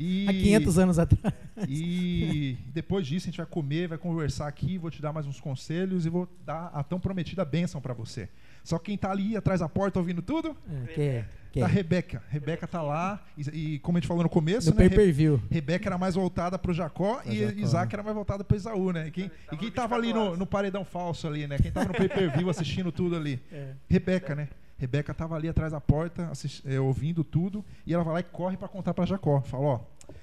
E, 0.00 0.26
há 0.28 0.32
500 0.32 0.78
anos 0.78 0.98
atrás. 0.98 1.34
E 1.68 2.56
depois 2.72 3.06
disso 3.06 3.26
a 3.26 3.30
gente 3.30 3.36
vai 3.36 3.46
comer, 3.46 3.88
vai 3.88 3.98
conversar 3.98 4.46
aqui, 4.48 4.78
vou 4.78 4.90
te 4.90 5.02
dar 5.02 5.12
mais 5.12 5.26
uns 5.26 5.40
conselhos 5.40 6.06
e 6.06 6.08
vou 6.08 6.28
dar 6.44 6.70
a 6.72 6.82
tão 6.82 6.98
prometida 6.98 7.44
bênção 7.44 7.80
para 7.80 7.92
você. 7.92 8.28
Só 8.64 8.78
que 8.78 8.86
quem 8.86 8.96
tá 8.98 9.10
ali 9.10 9.36
atrás 9.36 9.60
da 9.60 9.68
porta 9.68 9.98
ouvindo 9.98 10.20
tudo, 10.22 10.56
É, 10.70 10.92
que 10.92 11.00
é, 11.00 11.24
que 11.52 11.60
tá 11.60 11.66
a 11.66 11.68
é. 11.68 11.72
Rebeca. 11.72 12.22
Rebeca 12.28 12.66
tá 12.66 12.82
lá 12.82 13.22
e, 13.36 13.74
e 13.74 13.78
como 13.80 13.96
a 13.96 14.00
gente 14.00 14.08
falou 14.08 14.22
no 14.22 14.28
começo, 14.28 14.70
No 14.70 14.76
né, 14.76 14.82
Re- 14.84 14.88
pay-per-view. 14.90 15.40
Rebeca 15.50 15.88
era 15.88 15.96
mais 15.98 16.14
voltada 16.14 16.58
pro 16.58 16.72
Jacó 16.72 17.16
Pra 17.22 17.32
e 17.32 17.38
Jacó, 17.38 17.58
Isaac 17.60 17.94
era 17.94 18.02
mais 18.02 18.14
voltada 18.14 18.44
pro 18.44 18.56
Esaú, 18.56 18.92
né? 18.92 19.08
E 19.08 19.10
quem, 19.10 19.28
Tava 19.28 19.38
e 19.52 19.56
quem 19.56 19.70
tava 19.70 19.94
ali 19.96 20.06
24 20.08 20.30
no, 20.32 20.36
no 20.38 20.46
paredão 20.46 20.84
falso 20.84 21.26
ali, 21.26 21.46
né? 21.46 21.58
Quem 21.58 21.70
tava 21.72 21.88
no 21.88 21.94
pay-per-view 21.94 22.48
assistindo 22.50 22.92
tudo 22.92 23.16
ali? 23.16 23.40
É. 23.52 23.72
Rebeca, 23.88 24.34
né? 24.34 24.48
Rebeca 24.78 25.12
tava 25.12 25.36
ali 25.36 25.46
atrás 25.48 25.72
da 25.72 25.80
porta, 25.80 26.28
assist- 26.30 26.64
eh, 26.66 26.80
ouvindo 26.80 27.22
tudo, 27.22 27.62
e 27.86 27.92
ela 27.92 28.02
vai 28.02 28.14
lá 28.14 28.20
e 28.20 28.22
corre 28.22 28.56
para 28.56 28.66
contar 28.68 28.94
para 28.94 29.04
Jacó. 29.04 29.42
Fala, 29.42 29.62
ó, 29.64 29.80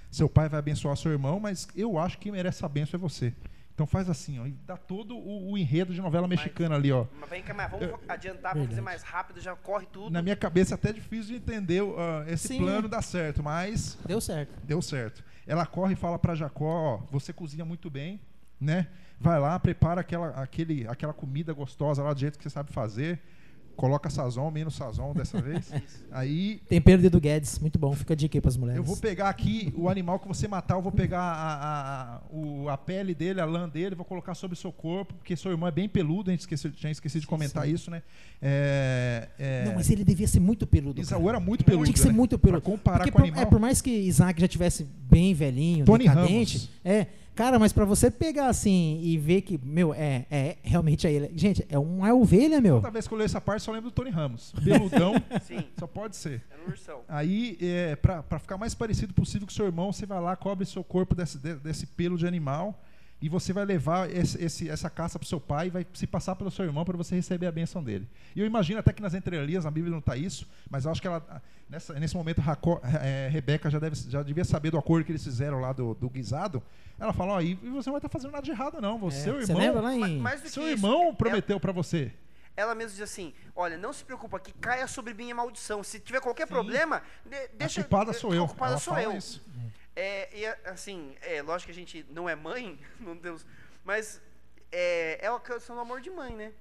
seu 0.09 0.29
pai 0.29 0.49
vai 0.49 0.59
abençoar 0.59 0.95
seu 0.97 1.11
irmão, 1.11 1.39
mas 1.39 1.67
eu 1.75 1.97
acho 1.97 2.17
que 2.17 2.23
quem 2.23 2.31
merece 2.31 2.63
a 2.63 2.69
benção 2.69 2.97
é 2.97 3.01
você. 3.01 3.33
Então 3.77 3.85
faz 3.85 4.09
assim, 4.09 4.39
ó, 4.39 4.47
e 4.47 4.53
dá 4.65 4.75
todo 4.75 5.15
o, 5.15 5.51
o 5.51 5.57
enredo 5.57 5.93
de 5.93 6.01
novela 6.01 6.27
mexicana 6.27 6.73
ali, 6.73 6.91
ó. 6.91 7.05
Mas 7.19 7.29
vem 7.29 7.43
cá, 7.43 7.53
mas 7.53 7.69
vamos 7.69 7.87
adiantar, 8.07 8.53
vamos 8.55 8.69
fazer 8.69 8.81
mais 8.81 9.03
rápido, 9.03 9.39
já 9.39 9.55
corre 9.55 9.85
tudo. 9.85 10.11
Na 10.11 10.19
minha 10.23 10.35
cabeça 10.35 10.73
é 10.73 10.75
até 10.75 10.91
difícil 10.91 11.27
de 11.27 11.35
entender 11.35 11.83
ah, 11.95 12.25
esse 12.27 12.47
Sim, 12.47 12.57
plano 12.57 12.87
é. 12.87 12.89
dar 12.89 13.03
certo, 13.03 13.43
mas 13.43 13.95
Deu 14.03 14.19
certo. 14.19 14.51
deu 14.63 14.81
certo. 14.81 15.23
Ela 15.45 15.63
corre 15.63 15.93
e 15.93 15.95
fala 15.95 16.17
para 16.17 16.33
Jacó, 16.33 16.65
ó, 16.65 16.97
você 17.11 17.31
cozinha 17.31 17.63
muito 17.63 17.87
bem, 17.87 18.19
né? 18.59 18.87
Vai 19.19 19.39
lá, 19.39 19.59
prepara 19.59 20.01
aquela, 20.01 20.29
aquele, 20.29 20.87
aquela 20.87 21.13
comida 21.13 21.53
gostosa 21.53 22.01
lá 22.01 22.13
do 22.13 22.19
jeito 22.19 22.35
que 22.37 22.43
você 22.43 22.49
sabe 22.49 22.71
fazer. 22.71 23.21
Coloca 23.77 24.09
sazon, 24.09 24.49
menos 24.51 24.75
sazon 24.75 25.13
dessa 25.13 25.39
vez. 25.39 25.71
Aí 26.11 26.59
Tempero 26.67 26.99
de 26.99 27.07
Edu 27.07 27.19
Guedes, 27.21 27.59
muito 27.59 27.77
bom. 27.79 27.93
Fica 27.93 28.13
a 28.13 28.17
dica 28.17 28.35
aí 28.37 28.41
pras 28.41 28.57
mulheres. 28.57 28.77
eu 28.79 28.83
vou 28.83 28.97
pegar 28.97 29.29
aqui 29.29 29.71
o 29.77 29.87
animal 29.87 30.19
que 30.19 30.27
você 30.27 30.47
matar, 30.47 30.75
eu 30.75 30.81
vou 30.81 30.91
pegar 30.91 31.21
a, 31.21 31.53
a, 31.53 32.15
a, 32.15 32.21
o- 32.31 32.67
a 32.69 32.77
pele 32.77 33.13
dele, 33.13 33.39
a 33.39 33.45
lã 33.45 33.69
dele, 33.69 33.93
vou 33.95 34.03
colocar 34.03 34.33
sobre 34.33 34.55
o 34.55 34.57
seu 34.57 34.71
corpo, 34.71 35.13
porque 35.13 35.35
seu 35.35 35.51
irmão 35.51 35.69
é 35.69 35.71
bem 35.71 35.87
peludo, 35.87 36.29
a 36.29 36.33
gente 36.33 36.39
esqueceu, 36.41 36.71
tinha 36.71 36.91
esquecido 36.91 37.21
de 37.21 37.27
comentar 37.27 37.65
sim. 37.65 37.71
isso, 37.73 37.91
né? 37.91 38.01
É, 38.41 39.29
é, 39.37 39.65
Não, 39.65 39.75
mas 39.75 39.89
ele 39.91 40.03
devia 40.03 40.27
ser 40.27 40.39
muito 40.39 40.65
peludo. 40.65 40.99
Isaú 40.99 41.19
cara. 41.25 41.37
era 41.37 41.39
muito 41.39 41.63
peludo. 41.63 41.85
Tinha 41.85 41.93
que 41.93 41.99
ser 41.99 42.07
né? 42.07 42.13
muito 42.13 42.39
peludo. 42.39 42.61
Pra 42.61 42.71
comparar 42.71 42.97
Porque 42.99 43.11
com 43.11 43.17
o 43.19 43.21
por, 43.21 43.27
animal. 43.27 43.43
é, 43.43 43.45
por 43.45 43.59
mais 43.59 43.81
que 43.81 43.91
Isaac 43.91 44.41
já 44.41 44.47
tivesse 44.47 44.83
bem 45.09 45.33
velhinho, 45.33 45.85
Tony 45.85 46.05
decadente, 46.07 46.57
Ramos. 46.57 46.69
é, 46.83 47.07
cara, 47.37 47.59
mas 47.59 47.71
pra 47.71 47.85
você 47.85 48.09
pegar 48.09 48.47
assim 48.47 48.99
e 49.01 49.17
ver 49.17 49.41
que, 49.41 49.59
meu, 49.63 49.93
é, 49.93 50.25
é 50.29 50.57
realmente 50.63 51.05
é 51.05 51.11
ele. 51.13 51.31
Gente, 51.35 51.65
é 51.69 51.77
uma 51.77 52.13
ovelha, 52.13 52.59
meu. 52.59 52.77
Toda 52.77 52.89
vez 52.91 53.07
que 53.07 53.13
eu 53.13 53.17
leio 53.17 53.25
essa 53.27 53.39
parte, 53.39 53.61
só 53.63 53.71
lembro 53.71 53.89
do 53.89 53.93
Tony 53.93 54.09
Ramos. 54.09 54.53
Peludão, 54.63 55.13
Sim, 55.43 55.63
só 55.79 55.85
pode 55.85 56.15
ser. 56.15 56.43
é 56.51 56.57
no 56.57 56.71
ursão. 56.71 57.01
Aí, 57.07 57.57
é, 57.61 57.95
pra, 57.95 58.23
pra 58.23 58.39
ficar 58.39 58.57
mais 58.57 58.73
parecido 58.73 59.13
possível 59.13 59.45
com 59.45 59.51
o 59.51 59.55
seu 59.55 59.65
irmão, 59.67 59.93
você 59.93 60.05
vai 60.05 60.19
lá, 60.19 60.35
cobre 60.35 60.65
seu 60.65 60.83
corpo 60.83 61.13
desse, 61.15 61.37
de- 61.37 61.55
desse 61.55 61.85
pelo 61.85 62.17
de 62.17 62.25
animal 62.27 62.81
e 63.21 63.27
você 63.29 63.51
vai 63.51 63.65
levar 63.65 64.09
esse, 64.11 64.41
esse- 64.43 64.69
essa 64.69 64.89
caça 64.89 65.17
pro 65.17 65.27
seu 65.27 65.39
pai 65.39 65.67
e 65.67 65.69
vai 65.69 65.85
se 65.93 66.05
passar 66.05 66.35
pelo 66.35 66.51
seu 66.51 66.65
irmão 66.65 66.85
para 66.85 66.95
você 66.95 67.15
receber 67.15 67.47
a 67.47 67.51
bênção 67.51 67.83
dele. 67.83 68.07
E 68.35 68.39
eu 68.39 68.45
imagino 68.45 68.79
até 68.79 68.93
que 68.93 69.01
nas 69.01 69.13
entrelinhas, 69.15 69.65
na 69.65 69.71
Bíblia 69.71 69.91
não 69.91 69.99
está 69.99 70.15
isso, 70.15 70.47
mas 70.69 70.85
eu 70.85 70.91
acho 70.91 71.01
que 71.01 71.07
ela, 71.07 71.41
nessa, 71.69 71.93
nesse 71.99 72.15
momento, 72.15 72.41
Racó, 72.41 72.79
é, 72.83 73.27
Rebeca 73.31 73.69
já, 73.71 73.79
deve, 73.79 73.95
já 73.95 74.21
devia 74.21 74.45
saber 74.45 74.69
do 74.71 74.77
acordo 74.77 75.03
que 75.05 75.11
eles 75.11 75.23
fizeram 75.23 75.59
lá 75.59 75.73
do, 75.73 75.95
do 75.95 76.09
guisado. 76.09 76.61
Ela 76.99 77.11
fala, 77.13 77.33
ó, 77.33 77.41
e 77.41 77.55
você 77.55 77.89
não 77.89 77.93
vai 77.93 77.97
estar 77.99 78.09
fazendo 78.09 78.31
nada 78.31 78.43
de 78.43 78.51
errado 78.51 78.79
não, 78.81 78.97
você, 78.99 79.17
É, 79.17 79.23
seu 79.23 79.33
Você 79.41 79.51
irmão... 79.51 79.57
lembra 79.65 79.81
lá 79.81 79.95
em. 79.95 80.19
Mais 80.19 80.41
do 80.41 80.43
que 80.43 80.49
Seu 80.51 80.63
isso, 80.63 80.71
irmão 80.73 81.03
ela- 81.05 81.13
prometeu 81.13 81.59
para 81.59 81.71
você. 81.71 82.11
Ela 82.55 82.73
mesmo 82.73 82.91
diz 82.93 83.01
assim: 83.01 83.33
olha, 83.55 83.77
não 83.77 83.93
se 83.93 84.03
preocupa, 84.03 84.39
que 84.39 84.51
caia 84.53 84.87
sobre 84.87 85.13
mim 85.13 85.31
a 85.31 85.35
maldição. 85.35 85.83
Se 85.83 85.99
tiver 85.99 86.19
qualquer 86.21 86.47
problema, 86.47 87.03
de- 87.23 87.49
deixa. 87.55 87.81
a 87.81 87.83
culpada 87.83 88.13
sou 88.13 88.33
eu. 88.33 88.45
A 88.45 88.47
culpada 88.47 88.71
Ela 88.71 88.79
sou 88.79 88.93
fala 88.95 89.03
eu. 89.05 89.13
isso. 89.15 89.43
É, 89.99 90.29
e 90.31 90.45
assim, 90.69 91.15
é 91.23 91.41
lógico 91.41 91.65
que 91.65 91.71
a 91.71 91.81
gente 91.81 92.05
não 92.11 92.29
é 92.29 92.35
mãe, 92.35 92.79
não 93.01 93.17
temos, 93.17 93.43
mas 93.83 94.21
é, 94.71 95.17
é 95.25 95.27
a 95.27 95.39
questão 95.39 95.75
do 95.75 95.81
amor 95.81 96.01
de 96.01 96.11
mãe, 96.11 96.35
né? 96.35 96.53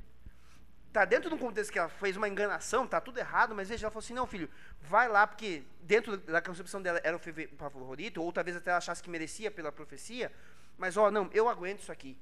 Tá 0.91 1.05
dentro 1.05 1.29
de 1.29 1.35
um 1.35 1.39
contexto 1.39 1.71
que 1.71 1.79
ela 1.79 1.91
fez 1.91 2.17
uma 2.17 2.27
enganação, 2.27 2.87
tá 2.87 2.99
tudo 2.99 3.19
errado, 3.19 3.55
mas 3.55 3.69
veja, 3.69 3.85
ela 3.85 3.91
falou 3.91 4.03
assim: 4.03 4.15
não, 4.15 4.27
filho, 4.27 4.49
vai 4.81 5.07
lá, 5.07 5.27
porque 5.27 5.63
dentro 5.83 6.17
da 6.17 6.41
concepção 6.41 6.81
dela 6.81 6.99
era 7.05 7.15
o 7.15 7.21
favorito, 7.59 8.23
ou 8.23 8.33
talvez 8.33 8.57
até 8.57 8.71
ela 8.71 8.79
achasse 8.79 9.03
que 9.03 9.11
merecia 9.11 9.51
pela 9.51 9.71
profecia, 9.71 10.33
mas 10.79 10.97
ó, 10.97 11.11
não, 11.11 11.29
eu 11.35 11.47
aguento 11.51 11.81
isso 11.83 11.93
aqui. 11.93 12.17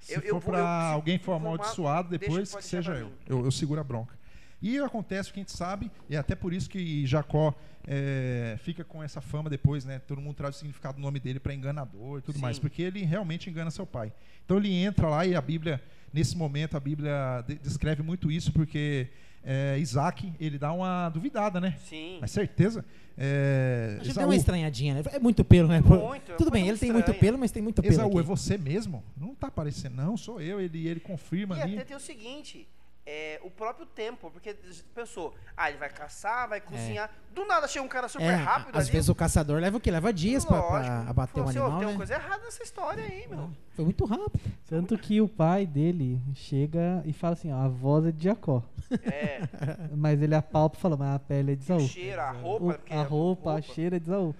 Se 0.00 0.14
Eu- 0.14 0.20
for 0.22 0.26
eu 0.28 0.40
para 0.40 0.58
eu- 0.58 0.64
se 0.64 0.94
alguém 0.94 1.18
for 1.20 1.32
uma- 1.36 1.50
amaldiçoado 1.50 2.08
deixa- 2.08 2.26
depois, 2.26 2.50
pode 2.50 2.64
que 2.64 2.70
seja 2.70 2.90
pra 2.90 3.00
eu. 3.00 3.12
eu. 3.28 3.44
Eu 3.44 3.52
seguro 3.52 3.80
a 3.80 3.84
bronca. 3.84 4.18
E 4.62 4.78
acontece 4.78 5.30
o 5.30 5.32
que 5.32 5.40
a 5.40 5.42
gente 5.42 5.52
sabe, 5.56 5.90
e 6.08 6.14
é 6.14 6.18
até 6.18 6.34
por 6.34 6.52
isso 6.52 6.68
que 6.68 7.06
Jacó 7.06 7.54
é, 7.86 8.56
fica 8.62 8.84
com 8.84 9.02
essa 9.02 9.20
fama 9.20 9.48
depois, 9.48 9.84
né? 9.84 9.98
Todo 10.00 10.20
mundo 10.20 10.34
traz 10.34 10.56
o 10.56 10.58
significado 10.58 10.96
do 10.96 11.02
nome 11.02 11.18
dele 11.18 11.40
para 11.40 11.54
enganador 11.54 12.18
e 12.18 12.22
tudo 12.22 12.36
Sim. 12.36 12.42
mais, 12.42 12.58
porque 12.58 12.82
ele 12.82 13.02
realmente 13.04 13.48
engana 13.48 13.70
seu 13.70 13.86
pai. 13.86 14.12
Então 14.44 14.58
ele 14.58 14.72
entra 14.74 15.08
lá 15.08 15.24
e 15.24 15.34
a 15.34 15.40
Bíblia, 15.40 15.82
nesse 16.12 16.36
momento, 16.36 16.76
a 16.76 16.80
Bíblia 16.80 17.42
de- 17.48 17.54
descreve 17.56 18.02
muito 18.02 18.30
isso, 18.30 18.52
porque 18.52 19.08
é, 19.42 19.78
Isaac, 19.78 20.30
ele 20.38 20.58
dá 20.58 20.70
uma 20.72 21.08
duvidada, 21.08 21.58
né? 21.58 21.76
Sim. 21.88 22.18
Mas 22.20 22.30
certeza. 22.30 22.84
É, 23.16 23.92
A 23.92 23.94
gente 23.96 24.02
deu 24.04 24.10
Esaú, 24.12 24.24
uma 24.26 24.36
estranhadinha, 24.36 24.94
né? 24.94 25.02
É 25.12 25.18
muito 25.18 25.42
pelo, 25.44 25.68
né? 25.68 25.80
Muito, 25.80 26.32
é 26.32 26.36
Tudo 26.36 26.50
bem, 26.50 26.68
ele 26.68 26.78
tem 26.78 26.88
estranha. 26.90 26.92
muito 27.06 27.14
pelo, 27.18 27.38
mas 27.38 27.50
tem 27.50 27.62
muito 27.62 27.80
pelo. 27.80 27.94
Esaú, 27.94 28.12
é 28.12 28.20
aqui. 28.20 28.22
você 28.28 28.58
mesmo? 28.58 29.02
Não 29.16 29.34
tá 29.34 29.46
aparecendo, 29.46 29.94
não, 29.96 30.16
sou 30.18 30.40
eu. 30.40 30.60
Ele, 30.60 30.86
ele 30.86 31.00
confirma 31.00 31.56
E 31.58 31.62
ali. 31.62 31.74
até 31.76 31.84
tem 31.86 31.96
o 31.96 32.00
seguinte, 32.00 32.66
é, 33.12 33.40
o 33.42 33.50
próprio 33.50 33.84
tempo, 33.86 34.30
porque 34.30 34.54
pensou, 34.94 35.34
ah, 35.56 35.68
ele 35.68 35.78
vai 35.78 35.90
caçar, 35.90 36.48
vai 36.48 36.60
cozinhar. 36.60 37.10
Do 37.34 37.44
nada 37.44 37.66
chega 37.66 37.84
um 37.84 37.88
cara 37.88 38.08
super 38.08 38.22
É, 38.24 38.34
rápido 38.36 38.76
às 38.76 38.84
ali. 38.84 38.92
vezes 38.92 39.08
o 39.08 39.14
caçador 39.16 39.60
leva 39.60 39.76
o 39.76 39.80
quê? 39.80 39.90
Leva 39.90 40.12
dias 40.12 40.44
pra, 40.44 40.62
pra 40.62 41.00
abater 41.08 41.34
Falou 41.34 41.46
um 41.46 41.50
assim, 41.50 41.58
"Ô, 41.58 41.62
animal, 41.64 41.78
Tem 41.80 41.86
né? 41.88 41.92
uma 41.92 41.96
coisa 41.98 42.14
errada 42.14 42.44
nessa 42.44 42.62
história 42.62 43.02
aí, 43.04 43.26
meu. 43.28 43.50
Foi 43.74 43.84
muito 43.84 44.04
rápido. 44.04 44.40
Tanto 44.68 44.96
que 44.96 45.20
o 45.20 45.26
pai 45.28 45.66
dele 45.66 46.20
chega 46.34 47.02
e 47.04 47.12
fala 47.12 47.32
assim, 47.32 47.52
ó, 47.52 47.56
a 47.64 47.68
voz 47.68 48.06
é 48.06 48.12
de 48.12 48.24
Jacó. 48.24 48.62
É, 49.02 49.40
Mas 49.96 50.22
ele 50.22 50.34
apalpa 50.36 50.76
e 50.78 50.80
fala, 50.80 50.96
mas 50.96 51.14
a 51.16 51.18
pele 51.18 51.52
é 51.52 51.56
de 51.56 51.62
o 51.62 51.76
Isaú. 51.76 51.80
cheiro, 51.88 52.20
a 52.20 52.32
O- 52.32 52.40
roupa. 52.42 52.74
porque 52.74 52.92
a 52.94 52.96
é 52.96 53.02
roupa, 53.02 53.54
a 53.54 53.60
cheiro 53.62 53.96
é 53.96 53.98
de 53.98 54.06
Isaú. 54.06 54.34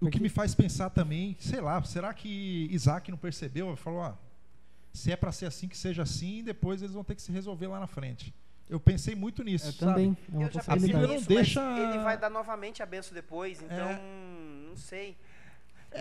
O 0.00 0.08
que 0.10 0.20
me 0.20 0.28
faz 0.28 0.54
pensar 0.54 0.90
também, 0.90 1.36
sei 1.40 1.60
lá, 1.60 1.80
será 1.82 2.12
que 2.14 2.68
Isaac 2.70 3.10
não 3.10 3.18
percebeu? 3.18 3.74
Falou, 3.76 4.02
ah, 4.02 4.16
se 4.92 5.12
é 5.12 5.16
para 5.16 5.32
ser 5.32 5.46
assim, 5.46 5.68
que 5.68 5.76
seja 5.76 6.02
assim, 6.02 6.38
e 6.38 6.42
depois 6.42 6.82
eles 6.82 6.94
vão 6.94 7.04
ter 7.04 7.14
que 7.14 7.22
se 7.22 7.30
resolver 7.32 7.66
lá 7.66 7.78
na 7.80 7.86
frente. 7.86 8.34
Eu 8.68 8.78
pensei 8.78 9.14
muito 9.14 9.42
nisso, 9.42 9.68
Eu 9.68 9.72
sabe? 9.72 9.92
também, 9.92 10.16
é 10.34 10.36
Eu 10.46 10.50
já 10.52 10.60
A 10.60 10.74
pensei 10.74 10.88
Bíblia 10.88 11.06
não 11.06 11.14
nisso, 11.14 11.28
deixa- 11.28 11.78
ele 11.78 11.98
vai 12.04 12.18
dar 12.18 12.28
novamente 12.30 12.82
a 12.82 12.86
benção 12.86 13.14
depois, 13.14 13.62
então, 13.62 13.88
não 14.68 14.76
sei. 14.76 15.16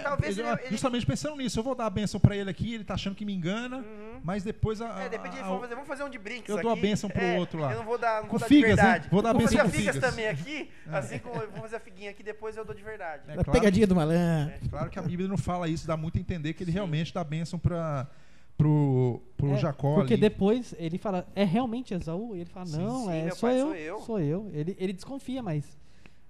Talvez 0.03 0.37
Ele- 0.37 0.45
ele... 0.49 0.59
ele- 0.63 0.69
Justamente 0.71 1.05
pensando 1.05 1.37
nisso, 1.37 1.57
eu 1.57 1.63
vou 1.63 1.73
dar 1.73 1.85
a 1.85 1.89
benção 1.89 2.19
para 2.19 2.35
ele 2.35 2.49
aqui, 2.49 2.73
ele 2.73 2.83
tá 2.83 2.95
achando 2.95 3.15
que 3.15 3.23
me 3.23 3.33
engana, 3.33 3.77
Uhum. 3.77 4.19
mas 4.21 4.43
depois 4.43 4.81
a, 4.81 4.87
É, 5.03 5.07
de 5.07 5.15
a- 5.15 5.19
ele 5.19 5.29
a- 5.29 5.43
falou, 5.45 5.61
fazer, 5.61 5.75
vamos 5.75 5.87
fazer 5.87 6.03
um 6.03 6.09
de 6.09 6.17
brinks 6.17 6.49
Eu 6.49 6.61
dou 6.61 6.71
a 6.71 6.73
aqui. 6.73 6.81
bênção 6.81 7.09
pro 7.09 7.21
É, 7.21 7.39
outro 7.39 7.57
lá. 7.61 7.71
Eu 7.71 7.77
não 7.77 7.85
vou 7.85 7.97
dar, 7.97 8.15
não 8.21 8.23
Com 8.27 8.31
vou 8.37 8.39
dar 8.41 8.47
figas, 8.47 8.71
de 8.71 8.75
né? 8.75 8.81
verdade. 8.83 9.09
Vou 9.09 9.21
dar 9.21 9.29
a 9.29 9.33
vou 9.33 9.41
a 9.43 9.45
com 9.45 9.49
figas 9.49 9.71
figas. 9.71 9.97
também 9.97 10.27
aqui, 10.27 10.69
assim 10.91 11.19
como 11.19 11.41
eu 11.41 11.49
vou 11.51 11.61
fazer 11.61 11.77
a 11.77 11.79
figuinha 11.79 12.11
aqui, 12.11 12.21
depois 12.21 12.57
eu 12.57 12.65
dou 12.65 12.75
de 12.75 12.83
verdade. 12.83 13.23
É 13.29 13.31
a 13.31 13.35
claro. 13.45 13.51
pegadinha 13.53 13.87
do 13.87 13.95
malandro. 13.95 14.53
Claro 14.69 14.89
que 14.89 14.99
a 14.99 15.01
Bíblia 15.01 15.29
não 15.29 15.37
fala 15.37 15.69
isso, 15.69 15.87
dá 15.87 15.95
muito 15.95 16.17
a 16.17 16.19
entender 16.19 16.53
que 16.53 16.63
ele 16.65 16.71
Sim. 16.71 16.75
realmente 16.75 17.13
dá 17.13 17.21
a 17.21 17.23
bênção 17.23 17.57
para 17.57 18.05
pro, 18.57 19.21
pro 19.37 19.51
É, 19.53 19.57
Jacó 19.57 19.95
Porque 19.95 20.13
ali. 20.13 20.21
depois 20.21 20.73
ele 20.77 20.97
fala, 20.97 21.27
é 21.35 21.43
realmente 21.43 21.93
Esaú? 21.93 22.35
E 22.35 22.39
ele 22.41 22.49
fala, 22.49 22.65
Sim, 22.65 22.77
não, 22.83 23.05
sim, 23.05 23.11
é, 23.11 23.29
sou, 23.31 23.49
pai, 23.49 23.59
eu, 23.59 23.65
sou 23.67 23.75
eu. 23.75 23.99
sou 24.01 24.19
eu. 24.19 24.49
Ele, 24.53 24.75
ele 24.79 24.93
desconfia, 24.93 25.43
mas 25.43 25.77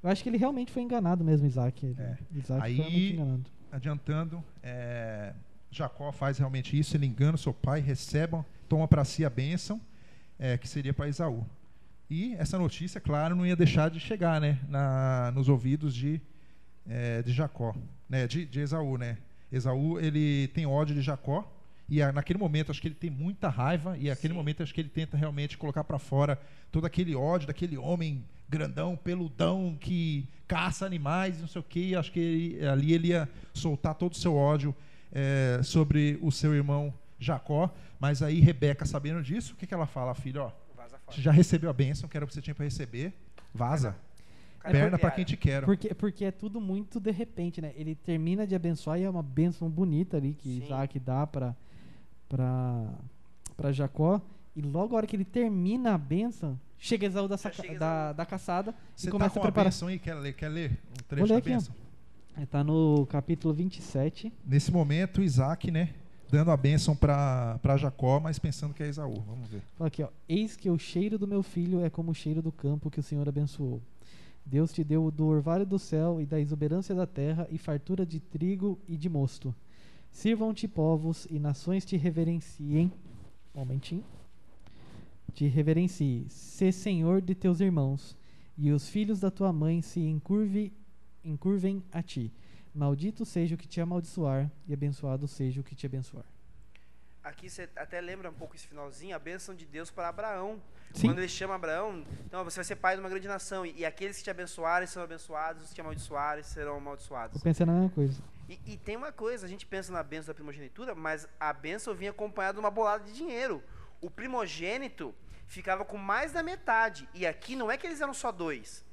eu 0.04 0.10
acho 0.10 0.22
que 0.22 0.30
ele 0.30 0.38
realmente 0.38 0.72
foi 0.72 0.82
enganado 0.84 1.24
mesmo, 1.24 1.48
Isaac. 1.48 1.86
Ele, 1.86 1.96
É. 2.00 2.18
Isaac 2.36 2.62
Aí- 2.64 2.76
foi 2.76 2.86
realmente 2.86 3.14
enganado. 3.14 3.44
adiantando, 3.72 4.44
é, 4.62 5.34
Jacó 5.72 6.12
faz 6.12 6.38
realmente 6.38 6.78
isso, 6.78 6.96
ele 6.98 7.06
engana 7.06 7.36
o 7.36 7.38
seu 7.38 7.54
pai, 7.54 7.80
recebe, 7.80 8.38
toma 8.68 8.88
para 8.88 9.04
si 9.06 9.24
a 9.26 9.30
bênção, 9.30 9.80
é, 10.40 10.58
que 10.58 10.68
seria 10.68 10.94
para 10.94 11.08
Esaú. 11.08 11.46
E 12.10 12.36
essa 12.36 12.58
notícia, 12.58 13.02
claro, 13.02 13.36
não 13.36 13.46
ia 13.46 13.56
deixar 13.56 13.90
de 13.90 14.00
chegar 14.00 14.40
né, 14.40 14.60
na, 14.70 15.32
nos 15.36 15.50
ouvidos 15.50 15.94
de, 15.94 16.22
é, 16.88 17.22
de 17.22 17.34
Jacó, 17.34 17.76
né, 18.10 18.26
de, 18.28 18.46
de 18.46 18.60
Esaú. 18.62 18.98
Né? 18.98 19.18
Esaú 19.52 20.00
ele 20.00 20.48
tem 20.50 20.66
ódio 20.66 20.96
de 20.96 21.02
Jacó, 21.02 21.46
e 21.90 22.02
a- 22.02 22.12
naquele 22.12 22.38
momento 22.40 22.72
acho 22.72 22.82
que 22.82 22.88
ele 22.88 22.96
tem 22.96 23.10
muita 23.10 23.50
raiva, 23.50 23.98
e 23.98 24.10
naquele 24.10 24.34
Sim. 24.34 24.38
momento 24.38 24.64
acho 24.64 24.74
que 24.74 24.82
ele 24.82 24.90
tenta 24.90 25.16
realmente 25.18 25.58
colocar 25.58 25.84
para 25.84 25.98
fora 26.00 26.40
todo 26.72 26.86
aquele 26.86 27.16
ódio 27.16 27.48
daquele 27.48 27.78
homem 27.78 28.24
grandão, 28.50 28.96
peludão, 28.96 29.78
que 29.80 30.28
caça 30.48 30.86
animais, 30.86 31.40
não 31.42 31.48
sei 31.48 31.60
o 31.60 31.64
que. 31.64 31.96
Acho 31.96 32.12
que 32.12 32.20
ele- 32.20 32.66
ali 32.68 32.94
ele 32.94 33.08
ia 33.10 33.28
soltar 33.54 33.94
todo 33.96 34.14
o 34.14 34.18
seu 34.18 34.36
ódio 34.36 34.74
é, 35.12 35.60
sobre 35.64 36.18
o 36.22 36.32
seu 36.32 36.54
irmão 36.54 36.94
Jacó. 37.20 37.74
Mas 38.00 38.22
aí 38.22 38.40
Rebeca, 38.40 38.86
sabendo 38.86 39.22
disso, 39.24 39.54
o 39.54 39.56
que, 39.58 39.66
que 39.66 39.74
ela 39.74 39.86
fala? 39.86 40.14
Filho, 40.14 40.42
ó, 40.44 40.52
você 41.10 41.22
já 41.22 41.32
recebeu 41.32 41.70
a 41.70 41.74
bênção, 41.74 42.08
que 42.08 42.16
era 42.18 42.24
o 42.26 42.28
que 42.28 42.34
você 42.34 42.42
tinha 42.42 42.54
para 42.54 42.66
receber, 42.66 43.14
vaza. 43.54 43.96
Cara, 44.60 44.74
Perna 44.74 44.90
porque- 44.92 45.02
para 45.02 45.12
quem 45.12 45.26
te 45.26 45.38
quer. 45.38 45.64
Porque, 45.64 45.94
porque 45.94 46.26
é 46.26 46.32
tudo 46.32 46.60
muito 46.60 47.00
de 47.00 47.12
repente, 47.12 47.62
né? 47.62 47.72
Ele 47.76 47.96
termina 47.96 48.46
de 48.46 48.54
abençoar 48.56 49.00
e 49.00 49.04
é 49.04 49.10
uma 49.10 49.24
bênção 49.24 49.70
bonita 49.70 50.18
ali 50.18 50.34
que 50.34 50.50
Sim. 50.50 50.64
Isaac 50.66 51.00
dá 51.00 51.26
para 51.26 51.56
para 52.28 52.86
para 53.56 53.72
Jacó. 53.72 54.22
E 54.56 54.62
logo 54.62 54.94
a 54.96 54.98
hora 54.98 55.08
que 55.08 55.16
ele 55.16 55.26
termina 55.26 55.94
a 55.94 55.98
bênção, 55.98 56.60
chega 56.80 57.06
Esaú 57.06 57.28
da, 57.28 57.38
saca- 57.38 57.62
da, 57.78 58.12
da 58.14 58.26
caçada 58.26 58.74
Você 58.96 59.06
e 59.08 59.10
tá 59.10 59.12
começa 59.12 59.34
com 59.34 59.40
a 59.40 59.44
preparar. 59.44 59.66
bênção 59.72 59.88
aí? 59.88 60.00
Quer 60.00 60.16
ler, 60.16 60.34
quer 60.34 60.50
ler 60.50 60.72
um 60.92 61.04
trecho 61.08 61.28
ler 61.34 61.42
da 61.42 61.46
bênção? 61.50 61.76
Está 62.40 62.64
no 62.64 63.06
capítulo 63.08 63.54
27. 63.54 64.32
Nesse 64.46 64.72
momento, 64.72 65.22
Isaac, 65.22 65.70
né? 65.72 65.94
Dando 66.30 66.52
a 66.52 66.58
bênção 66.58 66.96
para 66.96 67.78
Jacó, 67.78 68.20
mas 68.20 68.38
pensando 68.40 68.74
que 68.74 68.84
é 68.84 68.88
Esaú. 68.88 69.22
Vamos 69.28 69.48
ver. 69.48 69.62
Aqui, 69.80 70.04
ó. 70.04 70.10
Eis 70.28 70.56
que 70.58 70.70
o 70.70 70.78
cheiro 70.78 71.18
do 71.18 71.28
meu 71.28 71.42
filho 71.42 71.84
é 71.86 71.90
como 71.90 72.12
o 72.12 72.16
cheiro 72.16 72.42
do 72.42 72.52
campo 72.52 72.90
que 72.92 73.00
o 73.00 73.04
Senhor 73.04 73.28
abençoou. 73.30 73.82
Deus 74.46 74.72
te 74.74 74.84
deu 74.84 75.10
do 75.12 75.26
orvalho 75.28 75.66
do 75.66 75.78
céu 75.80 76.20
e 76.22 76.26
da 76.26 76.40
exuberância 76.40 76.94
da 76.96 77.06
terra 77.08 77.48
e 77.52 77.58
fartura 77.58 78.06
de 78.06 78.20
trigo 78.20 78.78
e 78.88 78.98
de 78.98 79.08
mosto. 79.10 79.54
Sirvam-te 80.12 80.68
povos 80.68 81.28
e 81.30 81.40
nações 81.40 81.86
te 81.86 81.98
reverenciem. 81.98 82.92
Momentinho. 83.54 84.06
Te 85.34 85.48
reverencie. 85.48 86.26
Sê 86.30 86.72
senhor 86.72 87.22
de 87.22 87.36
teus 87.36 87.60
irmãos 87.60 88.18
e 88.58 88.72
os 88.72 88.90
filhos 88.90 89.20
da 89.20 89.30
tua 89.30 89.54
mãe 89.54 89.82
se 89.82 90.00
encurve, 90.00 90.74
encurvem 91.24 91.84
a 91.92 92.02
ti. 92.02 92.34
Maldito 92.74 93.26
seja 93.26 93.56
o 93.56 93.58
que 93.58 93.68
te 93.68 93.80
amaldiçoar 93.80 94.52
e 94.68 94.74
abençoado 94.74 95.28
seja 95.28 95.62
o 95.62 95.64
que 95.64 95.76
te 95.76 95.86
abençoar. 95.86 96.26
Aqui 97.24 97.50
você 97.50 97.70
até 97.76 98.00
lembra 98.00 98.30
um 98.30 98.34
pouco 98.34 98.56
esse 98.56 98.66
finalzinho, 98.66 99.16
a 99.16 99.20
bênção 99.20 99.54
de 99.54 99.66
Deus 99.66 99.92
para 99.92 100.08
Abraão. 100.08 100.62
Sim. 100.94 101.08
Quando 101.08 101.20
ele 101.20 101.28
chama 101.28 101.56
Abraão, 101.56 102.06
então 102.26 102.44
você 102.44 102.56
vai 102.56 102.64
ser 102.64 102.78
pai 102.78 102.96
de 102.96 103.02
uma 103.02 103.10
grande 103.10 103.28
nação. 103.28 103.66
E, 103.66 103.74
e 103.80 103.86
aqueles 103.86 104.18
que 104.18 104.24
te 104.24 104.30
abençoarem 104.30 104.88
serão 104.88 105.04
abençoados, 105.04 105.64
os 105.64 105.70
que 105.70 105.76
te 105.76 105.82
amaldiçoarem 105.82 106.44
serão 106.44 106.78
amaldiçoados. 106.78 107.36
Eu 107.36 107.42
pensei 107.42 107.66
na 107.66 107.74
mesma 107.74 107.90
coisa. 107.90 108.22
E, 108.50 108.60
e 108.66 108.78
tem 108.78 108.96
uma 108.96 109.12
coisa, 109.12 109.46
a 109.46 109.50
gente 109.50 109.66
pensa 109.66 109.92
na 109.92 110.02
bênção 110.04 110.28
da 110.28 110.34
primogenitura, 110.34 110.96
mas 110.96 111.28
a 111.40 111.52
bênção 111.52 111.94
vinha 111.94 112.12
acompanhada 112.12 112.54
de 112.54 112.60
uma 112.60 112.72
bolada 112.72 113.04
de 113.04 113.14
dinheiro. 113.14 113.62
O 114.02 114.10
primogênito 114.10 115.14
ficava 115.48 115.84
com 115.84 115.98
mais 115.98 116.32
da 116.32 116.42
metade. 116.44 117.08
E 117.14 117.26
aqui 117.26 117.56
não 117.56 117.70
é 117.70 117.78
que 117.78 117.86
eles 117.88 118.00
eram 118.02 118.14
só 118.14 118.32
dois. 118.32 118.86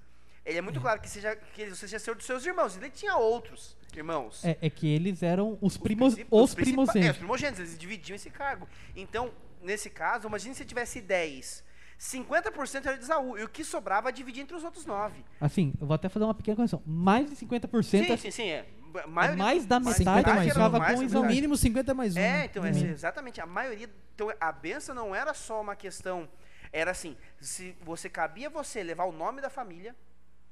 Ele 0.44 0.58
é 0.58 0.60
muito 0.60 0.80
claro 0.80 1.00
que, 1.00 1.08
seja, 1.08 1.36
que 1.36 1.66
você 1.70 1.76
seja 1.88 1.98
senhor 1.98 2.16
dos 2.16 2.26
seus 2.26 2.44
irmãos. 2.44 2.76
Ele 2.76 2.90
tinha 2.90 3.16
outros 3.16 3.76
irmãos. 3.96 4.44
É, 4.44 4.58
é 4.60 4.68
que 4.68 4.86
eles 4.88 5.22
eram 5.22 5.56
os, 5.60 5.74
Os 5.74 5.78
primos, 5.78 6.14
princip- 6.14 6.28
os 6.32 6.54
principais- 6.54 6.88
É, 6.88 6.90
os 6.90 6.92
primogênitos. 6.92 7.18
primogênitos, 7.18 7.60
eles 7.60 7.78
dividiam 7.78 8.16
esse 8.16 8.28
cargo. 8.30 8.68
Então, 8.94 9.32
nesse 9.62 9.88
caso, 9.88 10.26
imagine 10.28 10.54
se 10.54 10.64
tivesse 10.64 11.00
10. 11.00 11.64
50% 11.98 12.86
era 12.86 12.96
de 12.98 13.04
Esaú. 13.04 13.38
E 13.38 13.44
o 13.44 13.48
que 13.48 13.64
sobrava 13.64 14.12
dividir 14.12 14.42
entre 14.42 14.56
os 14.56 14.64
outros 14.64 14.84
9. 14.84 15.24
Assim, 15.40 15.72
eu 15.80 15.86
vou 15.86 15.94
até 15.94 16.08
fazer 16.08 16.24
uma 16.24 16.34
pequena 16.34 16.56
correção. 16.56 16.82
Mais 16.84 17.28
de 17.30 17.36
50% 17.36 17.82
Sim, 18.06 18.12
é- 18.12 18.16
sim, 18.16 18.30
sim. 18.30 18.48
É. 18.48 18.66
É 18.94 19.06
maioria- 19.06 19.44
mais 19.44 19.66
da 19.66 19.80
metade 19.80 20.50
era 20.50 20.70
com 20.70 20.78
mais 20.78 21.00
Isaú. 21.00 21.22
No 21.22 21.28
mínimo 21.28 21.56
50 21.56 21.94
mais 21.94 22.14
um. 22.16 22.18
É, 22.20 22.44
então, 22.46 22.64
é, 22.64 22.70
mínimo. 22.70 22.92
exatamente. 22.92 23.40
A 23.40 23.46
maioria. 23.46 23.88
Então, 24.14 24.32
a 24.40 24.52
benção 24.52 24.94
não 24.94 25.14
era 25.14 25.34
só 25.34 25.60
uma 25.60 25.74
questão. 25.74 26.28
Era 26.72 26.90
assim: 26.92 27.16
se 27.40 27.76
você 27.82 28.08
cabia 28.08 28.48
você 28.50 28.82
levar 28.82 29.04
o 29.04 29.12
nome 29.12 29.40
da 29.40 29.50
família, 29.50 29.94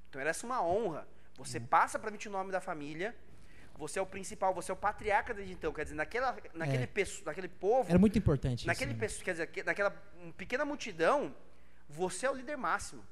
então 0.09 0.21
era 0.21 0.31
essa 0.31 0.45
uma 0.47 0.63
honra. 0.65 1.07
Você 1.37 1.59
Uhum. 1.59 1.67
passa 1.67 1.99
para 1.99 2.09
frente 2.11 2.29
o 2.29 2.33
nome 2.33 2.53
da 2.53 2.61
família, 2.61 3.15
você 3.77 3.99
é 3.99 4.03
o 4.03 4.07
principal, 4.07 4.53
você 4.53 4.71
é 4.71 4.75
o 4.75 4.77
patriarca 4.77 5.33
desde 5.33 5.53
então. 5.55 5.73
Quer 5.73 5.85
dizer, 5.85 5.95
naquela, 5.97 6.37
naquele, 6.55 6.85
É. 6.85 6.87
pesso- 6.87 7.23
naquele 7.25 7.49
povo, 7.49 7.89
Era 7.89 7.99
muito 7.99 8.19
importante 8.19 8.67
naquele 8.67 8.91
isso. 8.93 9.01
né? 9.01 9.07
pesso- 9.07 9.25
quer 9.25 9.33
dizer, 9.33 9.47
que- 9.49 9.63
naquela 9.63 9.95
hum, 10.21 10.33
pequena 10.33 10.65
multidão, 10.65 11.35
você 11.89 12.27
é 12.27 12.31
o 12.31 12.35
líder 12.35 12.57
máximo. 12.57 13.03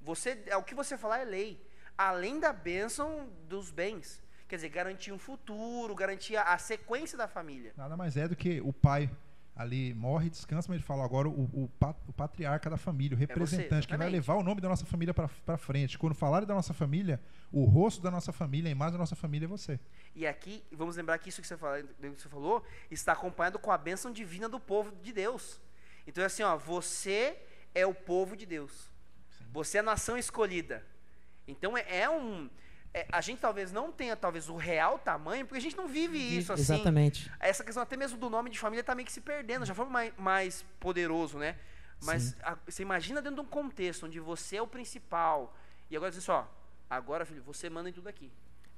Você, 0.00 0.42
é 0.46 0.56
o 0.56 0.62
que 0.62 0.74
você 0.74 0.96
falar 0.96 1.18
é 1.20 1.24
lei. 1.24 1.60
Além 1.96 2.40
da 2.40 2.52
bênção 2.52 3.28
dos 3.48 3.70
bens. 3.70 4.20
Quer 4.52 4.56
dizer, 4.56 4.68
garantir 4.68 5.12
um 5.12 5.18
futuro, 5.18 5.94
garantir 5.94 6.36
a, 6.36 6.58
sequência 6.58 7.16
da 7.16 7.26
família. 7.26 7.72
Nada 7.74 7.96
mais 7.96 8.18
é 8.18 8.28
do 8.28 8.36
que 8.36 8.60
o 8.60 8.70
pai 8.70 9.10
ali 9.56 9.94
morre, 9.94 10.28
descansa, 10.28 10.68
mas 10.68 10.76
ele 10.76 10.84
fala 10.84 11.02
agora 11.02 11.26
o, 11.26 11.32
o, 11.32 11.70
o 12.06 12.12
patriarca 12.12 12.68
da 12.68 12.76
família, 12.76 13.16
o 13.16 13.18
representante, 13.18 13.88
que 13.88 13.96
vai 13.96 14.10
levar 14.10 14.34
o 14.34 14.42
nome 14.42 14.60
da 14.60 14.68
nossa 14.68 14.84
família 14.84 15.14
para 15.14 15.56
frente. 15.56 15.96
Quando 15.96 16.14
falarem 16.14 16.46
da 16.46 16.52
nossa 16.52 16.74
família, 16.74 17.18
o 17.50 17.64
rosto 17.64 18.02
da 18.02 18.10
nossa 18.10 18.30
família, 18.30 18.68
a 18.68 18.72
imagem 18.72 18.92
da 18.92 18.98
nossa 18.98 19.16
família 19.16 19.46
é 19.46 19.48
você. 19.48 19.80
E 20.14 20.26
aqui, 20.26 20.62
vamos 20.70 20.96
lembrar 20.96 21.16
que 21.16 21.30
isso 21.30 21.40
que 21.40 21.48
você, 21.48 21.56
fala, 21.56 21.82
que 21.82 22.08
você 22.10 22.28
falou 22.28 22.62
está 22.90 23.12
acompanhado 23.12 23.58
com 23.58 23.70
a 23.70 23.78
bênção 23.78 24.12
divina 24.12 24.50
do 24.50 24.60
povo 24.60 24.92
de 25.02 25.14
Deus. 25.14 25.62
Então 26.06 26.22
é 26.22 26.26
assim, 26.26 26.42
ó, 26.42 26.58
você 26.58 27.38
é 27.74 27.86
o 27.86 27.94
povo 27.94 28.36
de 28.36 28.44
Deus. 28.44 28.90
Você 29.50 29.78
é 29.78 29.80
a 29.80 29.82
nação 29.82 30.18
escolhida. 30.18 30.84
Então 31.48 31.74
é, 31.74 31.86
é 31.88 32.10
um. 32.10 32.50
É, 32.94 33.06
a 33.10 33.20
gente 33.20 33.38
talvez 33.40 33.72
não 33.72 33.90
tenha 33.90 34.14
talvez 34.16 34.48
o 34.48 34.56
real 34.56 34.98
tamanho, 34.98 35.46
porque 35.46 35.58
a 35.58 35.62
gente 35.62 35.76
não 35.76 35.88
vive 35.88 36.18
isso 36.18 36.52
assim. 36.52 36.74
Exatamente. 36.74 37.30
Essa 37.40 37.64
questão 37.64 37.82
até 37.82 37.96
mesmo 37.96 38.18
do 38.18 38.28
nome 38.28 38.50
de 38.50 38.58
família 38.58 38.80
está 38.80 38.94
meio 38.94 39.06
que 39.06 39.12
se 39.12 39.20
perdendo, 39.20 39.64
já 39.64 39.74
foi 39.74 39.86
mais, 39.86 40.12
mais 40.18 40.64
poderoso, 40.78 41.38
né? 41.38 41.56
Mas 42.04 42.36
a- 42.42 42.56
você 42.66 42.82
imagina 42.82 43.22
dentro 43.22 43.36
de 43.36 43.40
um 43.42 43.50
contexto 43.50 44.06
onde 44.06 44.18
você 44.20 44.56
é 44.56 44.62
o 44.62 44.66
principal. 44.66 45.56
E 45.90 45.96
agora 45.96 46.10
diz 46.10 46.18
assim, 46.18 46.32
ó, 46.32 46.44
agora, 46.90 47.24
filho, 47.24 47.42
você 47.42 47.70
manda 47.70 47.88
em 47.88 47.92
tudo 47.92 48.08
aqui. 48.08 48.30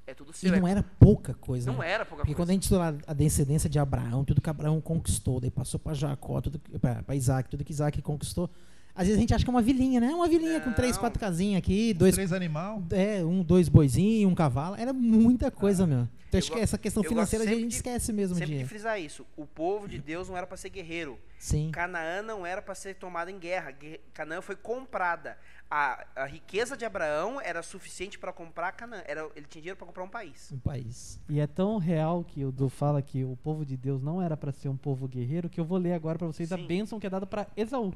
É 0.07 0.13
tudo 0.13 0.31
E 0.33 0.35
seu. 0.35 0.55
é- 0.55 0.61
não 0.61 0.69
era 0.69 0.83
pouca 0.83 1.33
coisa. 1.33 1.73
não 1.73 1.79
né? 1.79 1.91
era 1.91 2.05
pouca 2.05 2.23
Porque 2.23 2.35
coisa. 2.35 2.47
quando 2.47 2.51
a 2.51 2.53
gente 2.93 3.03
a 3.11 3.13
descendência 3.15 3.71
de 3.71 3.79
Abraão, 3.79 4.23
tudo 4.25 4.41
que 4.43 4.51
Abraão 4.51 4.79
conquistou, 4.81 5.41
daí 5.41 5.51
passou 5.51 5.81
para 5.81 5.95
Jacó, 5.95 6.41
tudo 6.43 6.61
para 6.79 7.15
Isaac, 7.17 7.49
tudo 7.49 7.65
que 7.65 7.73
Isaac 7.73 8.01
conquistou. 8.03 8.51
Às 8.95 9.07
vezes 9.09 9.19
a 9.19 9.21
gente 9.21 9.35
acha 9.35 9.45
que 9.45 9.51
é 9.51 9.53
uma 9.53 9.61
vilinha, 9.63 10.01
né? 10.01 10.15
Uma 10.15 10.29
vilinha 10.29 10.61
com 10.61 10.73
três, 10.73 10.97
quatro 10.97 11.19
casinhas 11.19 11.59
aqui, 11.59 11.93
dois, 11.93 12.15
Três 12.15 12.33
animal, 12.33 12.81
é, 12.93 13.25
um, 13.25 13.43
dois 13.43 13.69
boizinhos, 13.69 14.31
um 14.31 14.35
cavalo. 14.37 14.77
Era 14.77 14.93
muita 14.93 15.51
coisa, 15.51 15.85
meu. 15.87 16.09
Então 16.29 16.39
eu 16.39 16.39
acho 16.39 16.53
que 16.53 16.59
essa 16.61 16.79
questão 16.79 17.03
financeira 17.03 17.45
a 17.45 17.49
gente 17.49 17.69
de- 17.69 17.75
esquece 17.75 18.13
mesmo 18.13 18.37
Sempre 18.37 18.53
de 18.55 18.59
de. 18.63 18.65
frisar 18.69 19.01
isso. 19.01 19.27
O 19.37 19.47
povo 19.47 19.89
de 19.89 19.99
Deus 19.99 20.29
não 20.29 20.37
era 20.37 20.47
para 20.47 20.57
ser 20.57 20.69
guerreiro. 20.71 21.19
Sim. 21.39 21.71
Canaã 21.73 22.23
não 22.23 22.47
era 22.47 22.63
para 22.63 22.75
ser 22.75 22.95
tomada 22.95 23.31
em 23.31 23.39
guerra. 23.39 23.73
Gue- 23.73 24.01
Canaã 24.13 24.41
foi 24.41 24.55
comprada. 24.57 25.37
A, 25.71 26.05
a 26.15 26.25
riqueza 26.27 26.77
de 26.77 26.85
Abraão 26.85 27.41
era 27.41 27.63
suficiente 27.65 28.17
para 28.19 28.33
comprar 28.33 28.73
Canaã. 28.73 29.03
Era, 29.07 29.29
ele 29.35 29.47
tinha 29.49 29.61
dinheiro 29.63 29.77
para 29.77 29.87
comprar 29.87 30.05
um 30.05 30.09
país. 30.09 30.51
Um 30.53 30.59
país. 30.59 31.21
E 31.29 31.41
é 31.41 31.47
tão 31.49 31.79
real 31.79 32.23
que 32.25 32.45
o 32.45 32.53
Du 32.53 32.69
fala 32.69 33.03
que 33.03 33.25
o 33.25 33.37
povo 33.43 33.65
de 33.65 33.77
Deus 33.77 34.01
não 34.03 34.23
era 34.23 34.37
para 34.37 34.53
ser 34.53 34.69
um 34.69 34.77
povo 34.77 35.09
guerreiro, 35.09 35.49
que 35.49 35.61
eu 35.61 35.65
vou 35.65 35.79
ler 35.79 35.93
agora 35.95 36.17
para 36.19 36.27
vocês 36.29 36.53
a 36.53 36.57
Sim. 36.57 36.67
bênção 36.67 37.01
que 37.01 37.07
é 37.07 37.11
dada 37.11 37.27
para 37.27 37.47
Esaú. 37.57 37.93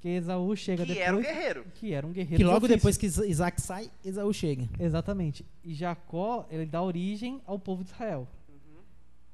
Que 0.00 0.08
Esaú 0.10 0.54
chega 0.56 0.84
Que 0.86 0.94
depois. 0.94 1.06
era 1.08 1.16
o 1.16 1.20
guerreiro. 1.20 1.64
Que 1.74 1.92
era 1.92 2.06
um 2.06 2.12
guerreiro. 2.12 2.36
Que 2.36 2.44
logo 2.44 2.58
ofício. 2.58 2.76
depois 2.76 2.96
que 2.96 3.06
Isa- 3.06 3.26
Isaac 3.26 3.60
sai, 3.60 3.90
Esaú 4.04 4.32
chega. 4.32 4.68
Exatamente. 4.78 5.44
E 5.64 5.74
Jacó, 5.74 6.46
ele 6.50 6.66
dá 6.66 6.80
origem 6.82 7.40
ao 7.44 7.58
povo 7.58 7.82
de 7.82 7.90
Israel. 7.90 8.28
Uhum. 8.48 8.80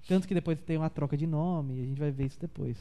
Tanto 0.09 0.27
que 0.27 0.33
depois 0.35 0.59
tem 0.61 0.79
uma 0.79 0.89
troca 0.89 1.17
de 1.19 1.27
nome, 1.27 1.81
a 1.81 1.85
gente 1.85 1.99
vai 2.01 2.11
ver 2.11 2.27
isso 2.27 2.41
depois. 2.41 2.77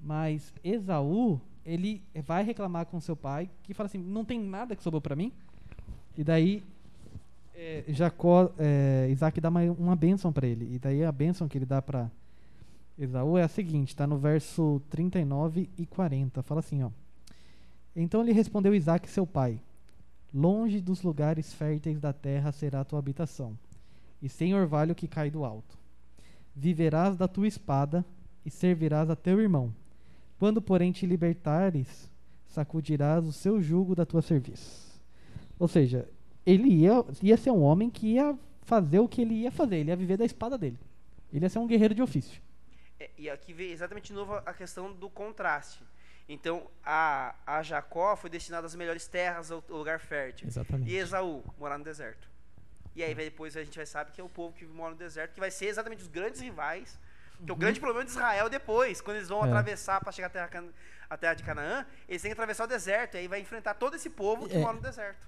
Mas 0.00 0.50
Esaú, 0.64 1.38
ele 1.64 2.02
vai 2.26 2.42
reclamar 2.42 2.86
com 2.86 2.98
seu 3.00 3.14
pai, 3.14 3.50
que 3.64 3.74
fala 3.74 3.86
assim: 3.86 3.98
não 3.98 4.24
tem 4.24 4.40
nada 4.40 4.74
que 4.74 4.82
sobrou 4.82 5.00
para 5.02 5.14
mim. 5.14 5.30
E 6.16 6.24
daí 6.24 6.62
é, 7.54 7.84
Jacó, 7.88 8.50
é, 8.58 9.08
Isaac 9.10 9.38
dá 9.42 9.50
uma, 9.50 9.60
uma 9.72 9.94
bênção 9.94 10.32
para 10.32 10.46
ele. 10.46 10.74
E 10.74 10.78
daí 10.78 11.04
a 11.04 11.12
bênção 11.12 11.46
que 11.46 11.58
ele 11.58 11.66
dá 11.66 11.82
para 11.82 12.10
Esaú 12.98 13.36
é 13.36 13.42
a 13.42 13.48
seguinte: 13.48 13.88
está 13.88 14.06
no 14.06 14.16
verso 14.16 14.80
39 14.88 15.68
e 15.76 15.84
40. 15.84 16.42
Fala 16.42 16.60
assim: 16.60 16.82
ó. 16.82 16.88
Então 17.94 18.22
lhe 18.22 18.32
respondeu 18.32 18.74
Isaac, 18.74 19.08
seu 19.08 19.26
pai: 19.26 19.60
Longe 20.32 20.80
dos 20.80 21.02
lugares 21.02 21.52
férteis 21.52 21.98
da 22.00 22.12
terra 22.12 22.52
será 22.52 22.80
a 22.80 22.84
tua 22.84 22.98
habitação, 22.98 23.58
e 24.22 24.28
sem 24.28 24.54
orvalho 24.54 24.94
que 24.94 25.08
cai 25.08 25.30
do 25.30 25.44
alto. 25.44 25.78
Viverás 26.54 27.16
da 27.16 27.26
tua 27.26 27.48
espada 27.48 28.04
e 28.44 28.50
servirás 28.50 29.10
a 29.10 29.16
teu 29.16 29.40
irmão. 29.40 29.74
Quando, 30.38 30.62
porém, 30.62 30.92
te 30.92 31.04
libertares, 31.04 32.08
sacudirás 32.46 33.26
o 33.26 33.32
seu 33.32 33.60
jugo 33.60 33.94
da 33.94 34.06
tua 34.06 34.22
serviço. 34.22 35.00
Ou 35.58 35.68
seja, 35.68 36.08
ele 36.46 36.68
ia, 36.68 37.04
ia 37.22 37.36
ser 37.36 37.50
um 37.50 37.62
homem 37.62 37.90
que 37.90 38.14
ia 38.14 38.38
fazer 38.62 39.00
o 39.00 39.08
que 39.08 39.20
ele 39.20 39.34
ia 39.34 39.50
fazer, 39.50 39.76
ele 39.76 39.90
ia 39.90 39.96
viver 39.96 40.16
da 40.16 40.24
espada 40.24 40.56
dele. 40.56 40.78
Ele 41.32 41.44
ia 41.44 41.48
ser 41.48 41.58
um 41.58 41.66
guerreiro 41.66 41.94
de 41.94 42.02
ofício. 42.02 42.40
É, 42.98 43.10
e 43.18 43.28
aqui 43.28 43.52
vem 43.52 43.70
exatamente 43.70 44.08
de 44.08 44.12
novo 44.14 44.34
a 44.34 44.52
questão 44.52 44.92
do 44.92 45.08
contraste. 45.10 45.82
Então, 46.28 46.68
a, 46.84 47.34
a 47.46 47.62
Jacó 47.62 48.14
foi 48.16 48.30
destinada 48.30 48.66
às 48.66 48.74
melhores 48.74 49.06
terras, 49.06 49.50
ao 49.50 49.62
ao 49.68 49.76
lugar 49.78 49.98
fértil. 50.00 50.46
Exatamente. 50.46 50.90
E 50.90 50.96
Esaú, 50.96 51.42
morar 51.58 51.76
no 51.78 51.84
deserto. 51.84 52.28
E 52.94 53.02
aí 53.02 53.14
vai- 53.14 53.24
depois 53.24 53.56
a 53.56 53.64
gente 53.64 53.76
vai 53.76 53.86
saber 53.86 54.12
que 54.12 54.20
é 54.20 54.24
o 54.24 54.28
povo 54.28 54.54
que 54.54 54.64
mora 54.64 54.92
no 54.92 54.96
deserto, 54.98 55.34
que 55.34 55.40
vai 55.40 55.50
ser 55.50 55.66
exatamente 55.66 56.02
os 56.02 56.08
grandes 56.08 56.40
rivais. 56.40 56.98
Que 57.44 57.50
é 57.50 57.54
o 57.54 57.56
grande 57.56 57.80
problema 57.80 58.04
de 58.04 58.10
Israel 58.10 58.50
depois, 58.50 59.00
quando 59.00 59.16
eles 59.16 59.28
vão 59.30 59.42
É. 59.42 59.46
atravessar 59.48 59.98
para 60.00 60.12
chegar 60.12 60.26
à 60.26 60.30
terra, 60.30 60.64
à 61.08 61.16
terra 61.16 61.34
de 61.34 61.42
Canaã, 61.42 61.86
eles 62.08 62.20
têm 62.20 62.28
que 62.28 62.32
atravessar 62.34 62.64
o 62.64 62.66
deserto. 62.66 63.14
E 63.14 63.18
aí 63.18 63.28
vai 63.28 63.40
enfrentar 63.40 63.74
todo 63.74 63.96
esse 63.96 64.10
povo 64.10 64.46
que 64.46 64.56
É. 64.56 64.60
mora 64.60 64.74
no 64.74 64.82
deserto. 64.82 65.26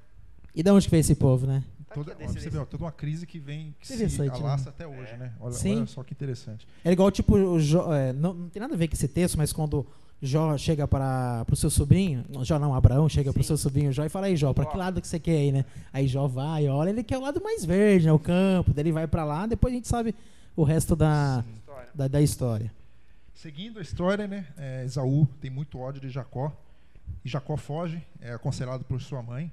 E 0.55 0.63
de 0.63 0.71
onde 0.71 0.85
que 0.85 0.91
veio 0.91 1.01
esse 1.01 1.15
povo, 1.15 1.47
né? 1.47 1.65
Tá 1.89 1.95
toda, 1.95 2.15
ó, 2.21 2.27
você 2.27 2.51
vê, 2.51 2.59
ó, 2.59 2.65
toda 2.67 2.85
uma 2.85 2.93
crise 2.93 3.27
que 3.27 3.39
vem, 3.39 3.75
que 3.81 3.87
se 3.87 3.95
Interessante, 3.95 4.33
né? 4.39 4.47
alastra 4.47 4.71
até 4.71 4.87
hoje, 4.87 5.17
né? 5.17 5.33
Olha, 5.41 5.55
Sim. 5.55 5.79
olha 5.79 5.87
só 5.87 6.03
que 6.05 6.13
interessante. 6.13 6.69
É 6.85 6.93
igual, 6.93 7.11
tipo, 7.11 7.35
o 7.35 7.59
Jó, 7.59 7.93
é, 7.95 8.13
não, 8.13 8.35
não 8.35 8.49
tem 8.51 8.61
nada 8.61 8.75
a 8.75 8.77
ver 8.77 8.89
com 8.89 8.95
esse 8.95 9.09
texto, 9.09 9.39
mas 9.39 9.51
quando 9.53 9.87
Jó 10.25 10.57
chega 10.57 10.87
para 10.87 11.45
o 11.51 11.57
seu 11.57 11.69
sobrinho, 11.69 12.25
não, 12.29 12.45
Jó 12.45 12.57
não, 12.59 12.73
Abraão 12.75 13.09
chega 13.09 13.33
para 13.33 13.41
o 13.41 13.45
seu 13.45 13.57
sobrinho 13.57 13.93
Jó 13.93 14.05
e 14.05 14.09
fala, 14.09 14.27
aí 14.27 14.37
Jó, 14.37 14.53
para 14.53 14.67
que 14.67 14.77
lado 14.77 15.01
que 15.01 15.09
você 15.09 15.19
quer 15.19 15.45
ir, 15.45 15.51
né? 15.53 15.65
Aí 15.93 16.07
Jó 16.07 16.29
vai, 16.29 16.69
olha, 16.69 16.91
ele 16.91 17.03
quer 17.03 17.19
o 17.19 17.23
lado 17.23 17.43
mais 17.43 17.65
verde, 17.65 18.07
né, 18.07 18.13
o 18.13 18.19
campo, 18.21 18.73
daí 18.73 18.83
ele 18.85 18.93
vai 18.93 19.07
para 19.09 19.25
lá, 19.25 19.47
depois 19.47 19.73
a 19.73 19.77
gente 19.77 19.89
sabe 19.89 20.15
o 20.55 20.63
resto 20.63 20.95
da, 20.95 21.45
História. 21.59 21.89
da, 21.95 22.09
da 22.09 22.21
história. 22.23 22.73
Seguindo 23.35 23.81
a 23.81 23.83
história, 23.83 24.29
né? 24.29 24.47
é, 24.57 24.85
Esaú 24.85 25.27
tem 25.41 25.51
muito 25.51 25.77
ódio 25.79 26.01
de 26.01 26.09
Jacó. 26.09 26.53
E 27.25 27.29
Jacó 27.29 27.57
foge, 27.57 28.01
é 28.21 28.33
aconselhado 28.33 28.85
por 28.85 29.01
sua 29.01 29.23
mãe. 29.23 29.51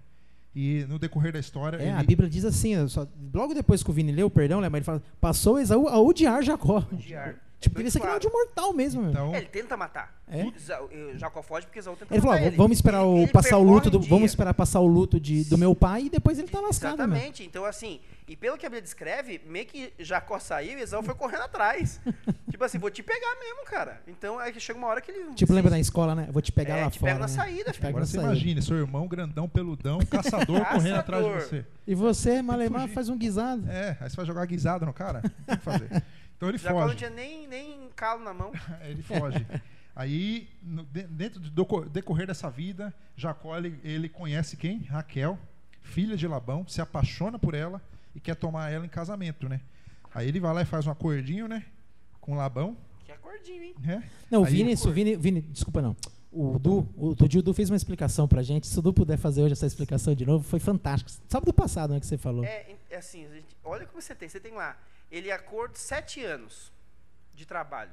E 0.55 0.85
no 0.87 0.99
decorrer 0.99 1.31
da 1.33 1.39
história. 1.39 1.77
É, 1.77 1.81
ele- 1.83 1.91
a 1.91 2.03
Bíblia 2.03 2.29
diz 2.29 2.45
assim, 2.45 2.87
só- 2.87 3.07
logo 3.33 3.53
depois 3.55 3.81
que 3.81 3.89
o 3.89 3.93
Vini 3.93 4.11
leu, 4.11 4.29
perdão, 4.29 4.61
né, 4.61 4.69
mas 4.69 4.77
ele 4.79 4.85
fala, 4.85 5.01
passou 5.19 5.57
Esaú 5.59 5.87
a 5.87 5.99
odiar 5.99 6.43
Jacó. 6.43 6.85
Odiar. 6.93 7.35
Tipo, 7.59 7.79
ele 7.79 7.89
aqui 7.89 7.97
é 7.97 7.99
um 7.99 8.03
claro. 8.03 8.15
ódio 8.15 8.31
mortal 8.31 8.73
mesmo. 8.73 9.09
Então, 9.09 9.33
É, 9.35 9.37
ele 9.39 9.47
tenta 9.47 9.75
matar. 9.75 10.17
É? 10.31 10.45
Jacó 11.17 11.41
foge 11.41 11.65
porque 11.65 11.79
Esaú 11.79 11.95
tenta 11.95 12.13
Ele 12.13 12.21
falou, 12.21 12.35
matar 12.35 12.45
ó, 12.45 12.47
ele. 12.49 12.55
vamos 12.57 12.77
esperar 12.77 13.03
o, 13.03 13.17
Ele- 13.17 13.27
passar 13.31 13.57
o 13.57 13.63
luto 13.63 13.89
do, 13.89 13.99
vamos 13.99 14.31
esperar 14.31 14.53
passar 14.53 14.79
o 14.79 14.85
luto 14.87 15.19
de, 15.19 15.43
do 15.43 15.57
meu 15.57 15.73
pai 15.75 16.03
e 16.03 16.09
depois 16.09 16.37
ele 16.39 16.47
tá 16.47 16.59
lascado, 16.61 16.97
meu. 16.99 17.07
Exatamente. 17.07 17.43
Então, 17.43 17.65
assim, 17.65 17.99
e 18.27 18.35
pelo 18.35 18.55
que 18.57 18.65
a 18.65 18.69
Bíblia 18.69 18.81
descreve, 18.83 19.41
meio 19.47 19.65
que 19.65 19.91
Jacó 19.99 20.37
saiu 20.39 20.77
e 20.77 20.81
Esaú 20.83 21.01
foi 21.03 21.15
correndo 21.15 21.41
atrás. 21.43 21.99
tipo 22.49 22.63
assim, 22.63 22.77
vou 22.77 22.91
te 22.91 23.01
pegar 23.03 23.35
mesmo, 23.39 23.65
cara. 23.65 24.01
Então, 24.07 24.37
aí 24.39 24.53
que 24.53 24.59
chega 24.59 24.77
uma 24.77 24.87
hora 24.87 25.01
que 25.01 25.11
ele. 25.11 25.33
Tipo, 25.33 25.51
lembra 25.51 25.71
na 25.71 25.79
escola, 25.79 26.13
né? 26.13 26.29
Vou 26.31 26.41
te 26.43 26.51
pegar 26.51 26.77
É, 26.77 26.83
lá 26.85 26.91
te 26.91 26.99
fora. 26.99 27.11
pego 27.13 27.19
na 27.25 27.27
né? 27.27 27.33
saída, 27.33 27.71
Te 27.71 27.79
agora 27.85 27.99
na 28.01 28.05
você 28.05 28.15
saída. 28.17 28.31
imagine, 28.31 28.61
seu 28.61 28.77
irmão 28.77 29.07
grandão, 29.07 29.49
peludão, 29.49 29.97
caçador, 30.09 30.63
correndo 30.71 30.95
atrás 30.95 31.25
de 31.25 31.31
você. 31.31 31.65
E 31.87 31.95
você, 31.95 32.41
Malemar, 32.43 32.87
faz 32.89 33.09
um 33.09 33.17
guisado. 33.17 33.67
É, 33.69 33.97
aí 33.99 34.09
você 34.09 34.15
vai 34.15 34.25
jogar 34.25 34.45
guisada 34.45 34.85
no 34.85 34.93
cara? 34.93 35.21
Tem 35.45 35.55
o 35.55 35.57
que 35.57 35.63
fazer. 35.63 35.89
Então 36.39 36.47
ele 36.49 36.57
Jacó 36.57 36.79
não 36.79 36.85
foge. 36.87 36.97
tinha 36.99 37.09
nem, 37.09 37.45
nem 37.47 37.89
calo 37.95 38.23
na 38.23 38.33
mão. 38.33 38.51
Ele 38.87 39.03
foge. 39.03 39.45
Aí, 39.93 40.47
no- 40.63 40.85
de- 40.85 41.03
dentro 41.07 41.39
do 41.41 41.49
decorrer 41.89 42.25
dessa 42.25 42.49
vida, 42.49 42.93
Jacó 43.17 43.57
ele, 43.57 43.77
ele 43.83 44.07
conhece 44.07 44.55
quem? 44.55 44.79
Raquel, 44.83 45.37
filha 45.81 46.15
de 46.15 46.25
Labão, 46.25 46.65
se 46.65 46.79
apaixona 46.79 47.37
por 47.37 47.53
ela 47.53 47.81
e 48.15 48.19
quer 48.21 48.35
tomar 48.35 48.71
ela 48.71 48.85
em 48.85 48.89
casamento, 48.89 49.49
né? 49.49 49.59
Aí 50.15 50.29
ele 50.29 50.39
vai 50.39 50.53
lá 50.53 50.61
e 50.61 50.65
faz 50.65 50.87
um 50.87 50.91
acordinho, 50.91 51.49
né? 51.49 51.65
Com 52.21 52.35
Labão, 52.35 52.77
Que 53.03 53.11
acordinho, 53.11 53.61
hein? 53.61 53.75
né? 53.81 54.09
Não, 54.31 54.43
o 54.43 54.45
Aí- 54.45 54.53
Vini, 54.53 54.73
o 54.75 54.91
Vini, 54.93 55.15
Vini, 55.17 55.41
desculpa 55.41 55.81
não. 55.81 55.93
O 56.31 56.57
Du, 56.59 56.87
o 56.95 57.13
Tudio 57.15 57.41
Du 57.41 57.53
fez 57.53 57.69
uma 57.69 57.75
explicação 57.75 58.25
pra 58.27 58.41
gente. 58.43 58.67
Se 58.67 58.79
o 58.79 58.81
Du 58.81 58.93
puder 58.93 59.17
fazer 59.17 59.41
hoje 59.41 59.53
essa 59.53 59.65
explicação 59.65 60.13
de 60.15 60.25
novo, 60.25 60.43
foi 60.43 60.59
fantástico. 60.59 61.11
Sabe 61.27 61.45
do 61.47 61.53
passado, 61.53 61.91
né, 61.93 61.99
que 61.99 62.05
você 62.05 62.17
falou? 62.19 62.45
É, 62.45 62.75
é 62.89 62.97
assim, 62.97 63.27
gente- 63.33 63.57
olha 63.65 63.85
como 63.87 63.99
você 64.01 64.13
tem. 64.15 64.29
Você 64.29 64.39
tem 64.39 64.53
lá, 64.53 64.77
ele 65.11 65.31
acordo 65.31 65.75
sete 65.77 66.23
anos 66.23 66.71
de 67.33 67.45
trabalho. 67.45 67.91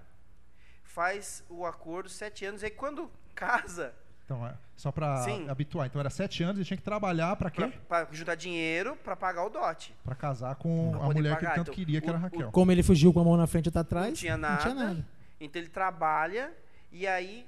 Faz 0.85 1.45
o 1.49 1.65
acordo 1.67 2.09
sete 2.09 2.45
anos. 2.45 2.63
E 2.63 2.67
aí 2.67 2.71
quando 2.71 3.11
casa, 3.35 3.95
Então, 4.25 4.45
é, 4.47 4.55
só 4.77 4.91
pra 4.91 5.23
Sim. 5.23 5.49
habituar. 5.49 5.87
Então 5.87 6.01
era 6.01 6.11
sete 6.11 6.43
anos, 6.43 6.57
ele 6.57 6.65
tinha 6.65 6.77
que 6.77 6.83
trabalhar 6.83 7.37
pra 7.37 7.49
quê? 7.51 7.69
pra, 7.87 8.05
pra 8.07 8.15
juntar 8.17 8.35
dinheiro 8.35 8.97
pra 8.97 9.15
pagar 9.15 9.45
o 9.45 9.49
dote. 9.51 9.95
Pra 10.03 10.15
casar 10.17 10.57
com 10.57 10.91
Pra 10.93 11.01
a 11.01 11.05
mulher 11.05 11.23
que 11.23 11.29
ele 11.29 11.35
pagar. 11.37 11.55
tanto 11.55 11.61
Então, 11.71 11.75
queria, 11.75 12.01
que 12.01 12.07
o- 12.09 12.11
era 12.11 12.19
o- 12.19 12.21
Raquel. 12.21 12.51
Como 12.51 12.73
ele 12.73 12.83
fugiu 12.83 13.13
com 13.13 13.21
a 13.21 13.25
mão 13.25 13.37
na 13.37 13.47
frente 13.47 13.67
e 13.67 13.69
outra 13.69 13.83
atrás, 13.83 14.07
não 14.09 14.15
tinha 14.15 14.37
não 14.37 14.57
tinha 14.59 14.75
nada. 14.75 14.89
nada. 14.95 15.07
Então 15.41 15.61
ele 15.63 15.71
trabalha 15.71 16.53
e 16.91 17.07
aí 17.07 17.47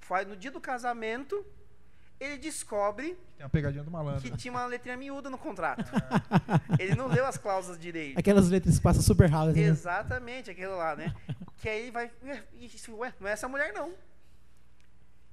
faz 0.00 0.26
no 0.28 0.36
dia 0.36 0.50
do 0.50 0.60
casamento 0.60 1.42
ele 2.20 2.36
descobre 2.36 3.16
Tem 3.36 3.44
uma 3.44 3.48
pegadinha 3.48 3.82
do 3.82 3.90
malandro. 3.90 4.20
que 4.20 4.36
tinha 4.36 4.52
uma 4.52 4.66
letrinha 4.66 4.96
miúda 4.96 5.30
no 5.30 5.38
contrato. 5.38 5.90
ele 6.78 6.94
não 6.94 7.06
leu 7.08 7.24
as 7.24 7.38
cláusulas 7.38 7.80
direito. 7.80 8.18
Aquelas 8.18 8.50
letras 8.50 8.76
que 8.76 8.82
passam 8.82 9.02
super 9.02 9.28
rápido. 9.30 9.56
né? 9.56 9.62
Exatamente, 9.62 10.50
aquilo 10.50 10.76
lá, 10.76 10.94
né? 10.94 11.14
que 11.56 11.68
aí 11.68 11.82
ele 11.82 11.90
vai. 11.90 12.10
Ué, 12.22 12.42
isso, 12.60 12.94
ué, 12.96 13.14
não 13.18 13.26
é 13.28 13.32
essa 13.32 13.48
mulher, 13.48 13.72
não. 13.72 13.94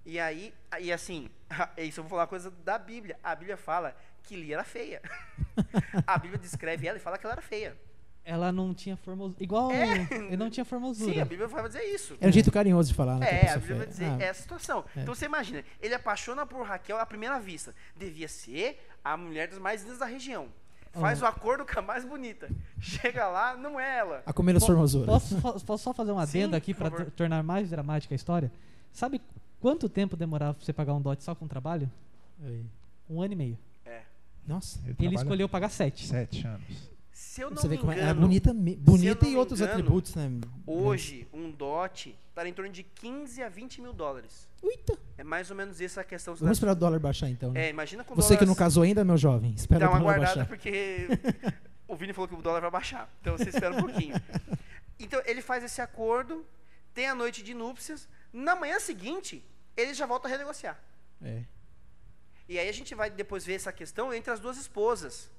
E 0.06 0.18
aí, 0.20 0.54
e 0.80 0.92
assim, 0.94 1.30
isso 1.78 2.00
eu 2.00 2.04
vou 2.06 2.12
falar 2.12 2.22
uma 2.22 2.28
coisa 2.28 2.50
da 2.50 2.78
Bíblia. 2.78 3.20
A 3.22 3.36
Bíblia 3.36 3.58
fala 3.58 3.94
que 4.24 4.38
Lia 4.38 4.56
era 4.56 4.64
feia. 4.64 5.02
A 6.08 6.18
Bíblia 6.18 6.40
descreve 6.40 6.88
ela 6.88 6.98
e 6.98 7.02
fala 7.02 7.18
que 7.18 7.26
ela 7.26 7.34
era 7.34 7.42
feia. 7.42 7.76
Ela 8.30 8.52
não 8.52 8.74
tinha 8.74 8.98
formosura. 8.98 9.42
Igual. 9.42 9.72
É. 9.72 10.02
Ele 10.12 10.36
não 10.36 10.50
tinha 10.50 10.66
formosura. 10.66 11.14
Sim, 11.14 11.22
a 11.22 11.24
Bíblia 11.24 11.48
vai 11.48 11.64
dizer 11.66 11.82
isso. 11.86 12.18
É 12.20 12.28
um 12.28 12.32
jeito 12.32 12.52
carinhoso 12.52 12.90
de 12.90 12.94
falar, 12.94 13.18
né? 13.20 13.26
que 13.26 13.34
É, 13.48 13.50
a 13.52 13.58
Bíblia 13.58 13.78
vai 13.78 13.88
dizer 13.88 14.06
Ah, 14.06 14.18
essa 14.22 14.42
situação. 14.42 14.84
É. 14.98 15.02
Então 15.02 15.16
você 15.16 15.26
imagina, 15.26 15.64
ele 15.82 15.94
apaixona 15.94 16.46
por 16.46 16.62
Raquel 16.66 17.00
à 17.00 17.06
primeira 17.06 17.40
vista. 17.40 17.74
Devia 17.96 18.28
ser 18.28 18.86
a 19.02 19.16
mulher 19.16 19.48
das 19.48 19.58
mais 19.58 19.82
lindas 19.84 20.00
da 20.00 20.06
região. 20.06 20.50
Faz 20.92 21.22
Oh. 21.22 21.26
o 21.26 21.28
acordo 21.28 21.66
com 21.66 21.80
a 21.80 21.82
mais 21.82 22.04
bonita. 22.04 22.50
Chega 22.82 23.28
lá, 23.30 23.56
não 23.56 23.80
é 23.80 24.00
ela. 24.00 24.24
A 24.26 24.34
comer 24.34 24.58
as 24.58 24.66
formosuras. 24.66 25.06
Posso, 25.08 25.64
posso 25.66 25.84
só 25.86 25.94
fazer 25.94 26.12
um 26.12 26.20
adendo 26.20 26.52
Sim, 26.52 26.58
aqui 26.58 26.74
para 26.74 27.06
tornar 27.12 27.42
mais 27.44 27.70
dramática 27.70 28.14
a 28.14 28.18
história? 28.18 28.52
Sabe 28.92 29.22
quanto 29.62 29.88
tempo 29.88 30.18
demorava 30.18 30.56
pra 30.56 30.66
você 30.66 30.74
pagar 30.74 30.94
um 30.96 31.02
dote 31.02 31.24
só 31.24 31.34
com 31.34 31.48
trabalho? 31.48 31.90
Um 33.10 33.22
ano 33.22 33.32
e 33.32 33.36
meio. 33.38 33.58
É. 33.86 34.02
Nossa. 34.46 34.80
Ele 34.86 34.96
trabalha 34.96 35.16
escolheu 35.16 35.48
pagar 35.48 35.70
sete. 35.70 36.06
Sete 36.08 36.46
anos. 36.46 36.97
Se 37.18 37.42
eu 37.42 37.50
não 37.50 37.58
Você 37.58 37.68
vê 37.68 37.74
me 37.74 37.82
como 37.82 37.92
é, 37.92 37.96
engano, 37.96 38.12
é 38.12 38.14
bonita, 38.14 38.54
bonita 38.54 39.28
e 39.28 39.36
outros 39.36 39.60
engano, 39.60 39.74
atributos, 39.74 40.14
né? 40.14 40.30
Hoje, 40.68 41.28
um 41.34 41.50
dote 41.50 42.16
está 42.30 42.48
em 42.48 42.54
torno 42.54 42.72
de 42.72 42.84
15 42.84 43.42
a 43.42 43.50
20 43.50 43.82
mil 43.82 43.92
dólares. 43.92 44.48
Uita. 44.62 44.96
É 45.18 45.24
mais 45.24 45.50
ou 45.50 45.58
menos 45.58 45.82
essa 45.82 46.02
a 46.02 46.04
questão. 46.04 46.36
Vamos 46.36 46.58
esperar 46.58 46.74
o 46.74 46.76
dólar 46.76 47.00
baixar 47.00 47.28
então. 47.28 47.54
né? 47.54 47.66
É, 47.66 47.70
imagina 47.72 48.04
com 48.04 48.14
Você 48.14 48.36
que 48.36 48.42
dólar 48.42 48.48
não 48.50 48.56
casou 48.56 48.84
ainda, 48.84 49.04
meu 49.04 49.18
jovem, 49.18 49.52
espera 49.52 49.88
Dá 49.88 49.90
uma 49.90 50.00
guardada 50.00 50.28
baixar. 50.28 50.48
porque 50.48 51.08
o 51.88 51.96
Vini 51.96 52.14
falou 52.14 52.28
que 52.28 52.36
o 52.36 52.42
dólar 52.42 52.62
vai 52.62 52.70
baixar. 52.70 53.12
Então 53.20 53.36
você 53.36 53.50
espera 53.50 53.76
um 53.76 53.82
pouquinho. 53.82 54.14
Então 55.00 55.22
ele 55.26 55.44
faz 55.44 55.64
esse 55.64 55.80
acordo, 55.80 56.44
tem 56.92 57.08
a 57.08 57.14
noite 57.14 57.44
de 57.44 57.54
núpcias. 57.54 58.08
Na 58.34 58.56
manhã 58.56 58.80
seguinte, 58.80 59.44
ele 59.76 59.94
já 59.94 60.08
volta 60.08 60.28
a 60.28 60.32
renegociar. 60.32 60.80
É. 61.22 61.44
E 62.50 62.58
aí 62.58 62.68
a 62.68 62.72
gente 62.72 62.96
vai 62.96 63.10
depois 63.12 63.46
ver 63.46 63.54
essa 63.54 63.72
questão 63.72 64.12
entre 64.12 64.32
as 64.32 64.40
duas 64.40 64.58
esposas. 64.58 65.30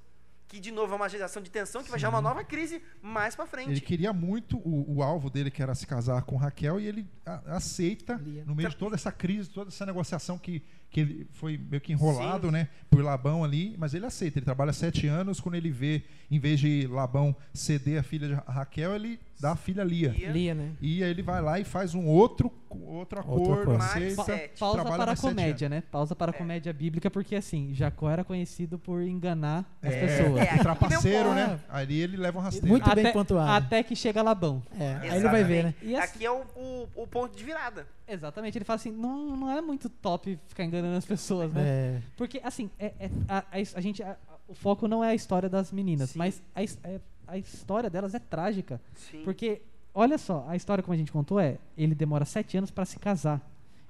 Que 0.49 0.59
de 0.59 0.71
novo 0.73 0.95
é 0.95 0.97
uma 0.97 1.09
geração 1.11 1.43
de 1.43 1.51
tensão 1.51 1.83
que 1.85 1.91
vai 1.91 1.99
gerar 2.01 2.09
uma 2.11 2.23
nova 2.23 2.43
crise 2.43 2.83
mais 3.03 3.37
pra 3.37 3.47
frente. 3.47 3.71
Ele 3.71 3.81
queria 3.83 4.15
muito 4.15 4.57
o, 4.59 4.97
o 4.97 5.03
alvo 5.03 5.29
dele, 5.29 5.51
que 5.51 5.63
era 5.63 5.75
se 5.75 5.87
casar 5.87 6.23
com 6.23 6.37
Raquel, 6.37 6.81
e 6.81 6.87
ele 6.87 7.07
a- 7.27 7.57
aceita, 7.57 8.15
Lia. 8.15 8.45
no 8.47 8.55
meio 8.55 8.71
de 8.71 8.77
toda 8.77 8.95
essa 8.95 9.13
crise, 9.13 9.51
toda 9.51 9.69
essa 9.69 9.85
negociação 9.85 10.39
que, 10.39 10.63
que 10.89 11.01
ele 11.01 11.29
foi 11.33 11.59
meio 11.59 11.83
que 11.83 11.93
enrolado, 11.93 12.51
né, 12.51 12.69
por 12.91 13.03
Labão 13.05 13.45
ali, 13.45 13.75
mas 13.79 13.93
ele 13.93 14.07
aceita. 14.07 14.39
Ele 14.39 14.45
trabalha 14.47 14.73
sete 14.73 15.07
anos, 15.07 15.39
quando 15.39 15.57
ele 15.57 15.71
vê, 15.71 16.03
em 16.31 16.39
vez 16.39 16.59
de 16.59 16.87
Labão 16.87 17.37
ceder 17.53 18.01
a 18.01 18.03
filha 18.03 18.29
de 18.29 18.35
Raquel, 18.51 18.95
ele 18.95 19.21
dá 19.41 19.53
a 19.53 19.57
filha 19.57 19.85
Lia. 19.85 20.11
Lia. 20.11 20.55
Né? 20.55 20.73
E 20.81 21.03
aí 21.03 21.11
ele 21.11 21.23
vai 21.23 21.41
lá 21.41 21.59
e 21.61 21.65
faz 21.65 21.95
um 21.95 22.07
outro, 22.07 22.53
outro 22.71 23.21
acordo, 23.21 23.53
acordo. 23.53 23.73
aceita. 23.83 23.99
Mais 24.01 24.17
Pa- 24.17 24.25
sete. 24.25 24.59
pausa 24.59 24.75
trabalha 24.83 25.03
para 25.05 25.13
a 25.13 25.17
comédia, 25.17 25.69
né? 25.69 25.83
Pausa 25.91 26.17
para 26.17 26.33
a 26.33 26.35
É. 26.35 26.39
comédia 26.39 26.73
bíblica, 26.73 27.11
porque 27.11 27.35
assim, 27.37 27.73
Jacó 27.75 28.11
era 28.11 28.25
conhecido 28.25 28.79
por 28.79 29.03
enganar 29.03 29.65
as 29.83 29.93
É, 29.93 30.01
pessoas. 30.01 30.41
É, 30.43 30.59
trapaceiro, 30.59 31.35
né? 31.35 31.61
Ali 31.69 32.01
ele 32.01 32.17
leva 32.17 32.39
um 32.39 32.43
rasteiro. 32.43 32.69
Muito 32.69 32.85
bem 32.95 33.05
até, 33.05 33.13
pontuado. 33.13 33.51
até 33.67 33.83
que 33.83 33.95
chega 33.97 34.23
Labão. 34.23 34.63
É, 34.79 34.97
aí 35.11 35.19
ele 35.21 35.29
vai 35.29 35.45
ver, 35.45 35.65
né? 35.65 35.75
E 35.83 35.95
assim- 35.97 36.05
Aqui 36.17 36.25
é 36.27 36.31
o, 36.31 36.43
o, 36.57 36.89
o 36.97 37.07
ponto 37.07 37.37
de 37.37 37.45
virada. 37.45 37.87
Exatamente, 38.07 38.57
ele 38.57 38.65
fala 38.65 38.77
assim, 38.77 38.91
não, 38.91 39.37
não 39.37 39.51
é 39.51 39.61
muito 39.61 39.89
top 39.89 40.39
ficar 40.49 40.65
enganando 40.65 40.97
as 40.97 41.05
pessoas, 41.05 41.53
né? 41.53 41.63
É. 41.65 41.99
Porque, 42.17 42.41
assim, 42.43 42.71
é, 42.79 42.93
é- 42.99 43.11
a, 43.29 43.39
a, 43.39 43.45
a 43.77 43.81
gente, 43.81 44.03
a- 44.03 44.17
o 44.49 44.55
foco 44.55 44.89
não 44.89 45.05
é 45.05 45.11
a 45.11 45.15
história 45.15 45.47
das 45.49 45.71
meninas, 45.71 46.11
Sim. 46.11 46.19
mas 46.19 46.43
a, 46.55 46.63
é- 46.63 47.01
a 47.29 47.39
história 47.39 47.89
delas 47.91 48.15
é 48.15 48.19
trágica. 48.19 48.81
Sim. 48.95 49.23
Porque, 49.23 49.61
olha 49.95 50.19
só, 50.19 50.45
a 50.49 50.57
história 50.57 50.83
como 50.83 50.95
a 50.95 50.97
gente 50.97 51.13
contou 51.13 51.39
é, 51.39 51.59
ele 51.77 51.95
demora 51.95 52.25
sete 52.25 52.57
anos 52.57 52.71
para 52.71 52.85
se 52.85 52.99
casar. 52.99 53.41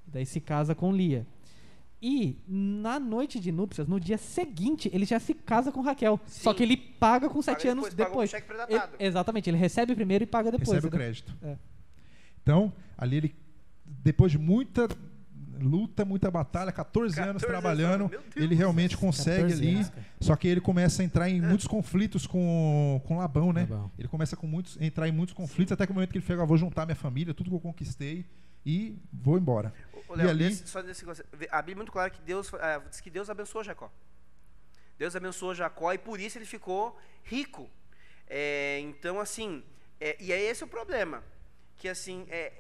Daí 0.07 0.27
se 0.27 0.41
casa 0.41 0.75
com 0.75 0.93
Lia. 0.93 1.27
E 2.01 2.37
na 2.47 3.01
noite 3.01 3.41
de 3.41 3.51
núpcias, 3.51 3.89
no 3.89 3.99
dia 3.99 4.17
seguinte, 4.19 4.89
ele 4.93 5.05
já 5.05 5.19
se 5.19 5.35
casa 5.35 5.73
com 5.73 5.81
Raquel. 5.81 6.21
Só 6.27 6.51
Sim. 6.53 6.57
que 6.57 6.63
ele 6.63 6.77
paga 6.77 7.29
com 7.29 7.43
sete 7.43 7.63
Paga 7.67 7.73
anos 7.73 7.93
depois, 7.95 7.97
paga 7.97 8.09
um 8.09 8.11
depois. 8.13 8.31
cheque 8.31 8.99
Ele- 9.01 9.09
exatamente, 9.09 9.51
ele 9.51 9.57
recebe 9.57 9.95
primeiro 9.97 10.23
e 10.25 10.27
paga 10.27 10.51
depois. 10.53 10.69
recebe 10.69 10.87
o 10.87 10.89
entendeu? 10.89 11.07
crédito. 11.07 11.37
É. 11.43 11.57
Então, 12.43 12.73
ali 12.97 13.17
ele, 13.17 13.35
depois 13.85 14.31
de 14.33 14.39
muita 14.39 14.89
luta, 15.61 16.05
muita 16.05 16.31
batalha, 16.31 16.71
14, 16.73 17.21
anos 17.21 17.43
14 17.43 17.47
trabalhando, 17.47 18.03
anos, 18.05 18.11
meu 18.11 18.21
Deus. 18.21 18.37
ele 18.37 18.55
realmente 18.55 18.97
consegue 18.97 19.43
14 19.43 19.63
ali. 19.63 19.75
anos. 19.77 19.93
Só 20.21 20.37
que 20.37 20.49
ele 20.49 20.61
começa 20.61 21.03
a 21.03 21.05
entrar 21.05 21.29
É. 21.29 21.33
em 21.33 21.41
muitos 21.41 21.67
conflitos 21.67 22.27
com, 22.27 23.01
com 23.07 23.19
Labão, 23.19 23.53
né? 23.53 23.63
Labão. 23.63 23.91
Ele 23.99 24.09
começa 24.09 24.37
com 24.37 24.47
muitos, 24.47 24.77
a 24.81 24.85
entrar 24.85 25.09
em 25.09 25.13
muitos 25.13 25.35
conflitos, 25.35 25.73
até 25.73 25.85
que 25.87 25.93
o 25.93 25.95
momento 25.95 26.11
que 26.13 26.19
ele 26.19 26.25
fala, 26.25 26.43
"Ah, 26.43 26.47
vou 26.47 26.57
juntar 26.57 26.87
minha 26.87 26.97
família, 26.97 27.33
tudo 27.35 27.51
que 27.51 27.57
eu 27.57 27.61
conquistei 27.61 28.25
e 28.65 28.99
vou 29.13 29.39
embora. 29.39 29.73
Ô, 30.09 30.17
E 30.17 30.23
ali- 30.23 30.49
desse- 30.49 30.67
só 30.67 30.83
negócio, 30.83 31.25
a 31.51 31.63
Bíblia 31.63 31.75
é 31.75 31.77
muito 31.77 31.93
clara 31.93 32.11
que 32.11 32.21
Deus 32.23 32.53
ah, 32.55 32.83
diz 32.89 33.01
que 33.01 33.11
Deus 33.11 33.29
abençoou 33.31 33.63
Jacó. 33.63 33.93
Deus 34.99 35.15
abençoou 35.15 35.55
Jacó 35.55 35.93
e 35.93 35.99
por 35.99 36.19
isso 36.19 36.39
ele 36.39 36.45
ficou 36.47 36.99
rico. 37.23 37.69
É, 38.27 38.81
então, 38.81 39.21
assim, 39.21 39.63
é, 40.01 40.17
e 40.21 40.33
é 40.33 40.41
esse 40.41 40.65
o 40.65 40.67
problema. 40.67 41.23
Que 41.77 41.89
assim, 41.89 42.27
é, 42.29 42.53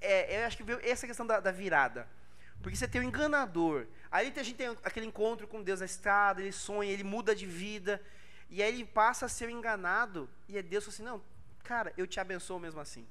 é, 0.00 0.42
eu 0.42 0.46
acho 0.46 0.56
que 0.56 0.62
veio 0.62 0.78
essa 0.82 1.06
questão 1.06 1.26
da, 1.26 1.40
da 1.40 1.50
virada. 1.50 2.06
Porque 2.62 2.76
você 2.76 2.88
tem 2.88 3.00
o 3.00 3.04
enganador. 3.04 3.86
Aí 4.10 4.32
a 4.34 4.42
gente 4.42 4.56
tem 4.56 4.68
aquele 4.82 5.06
encontro 5.06 5.46
com 5.46 5.62
Deus 5.62 5.80
na 5.80 5.86
estrada, 5.86 6.40
ele 6.40 6.52
sonha, 6.52 6.90
ele 6.90 7.04
muda 7.04 7.34
de 7.34 7.46
vida. 7.46 8.02
E 8.50 8.62
aí 8.62 8.74
ele 8.74 8.84
passa 8.84 9.26
a 9.26 9.28
ser 9.28 9.48
enganado. 9.50 10.28
E 10.48 10.58
é 10.58 10.62
Deus 10.62 10.88
assim: 10.88 11.02
não, 11.02 11.22
cara, 11.62 11.92
eu 11.96 12.06
te 12.06 12.20
abençoo 12.20 12.58
mesmo 12.58 12.80
assim. 12.80 13.06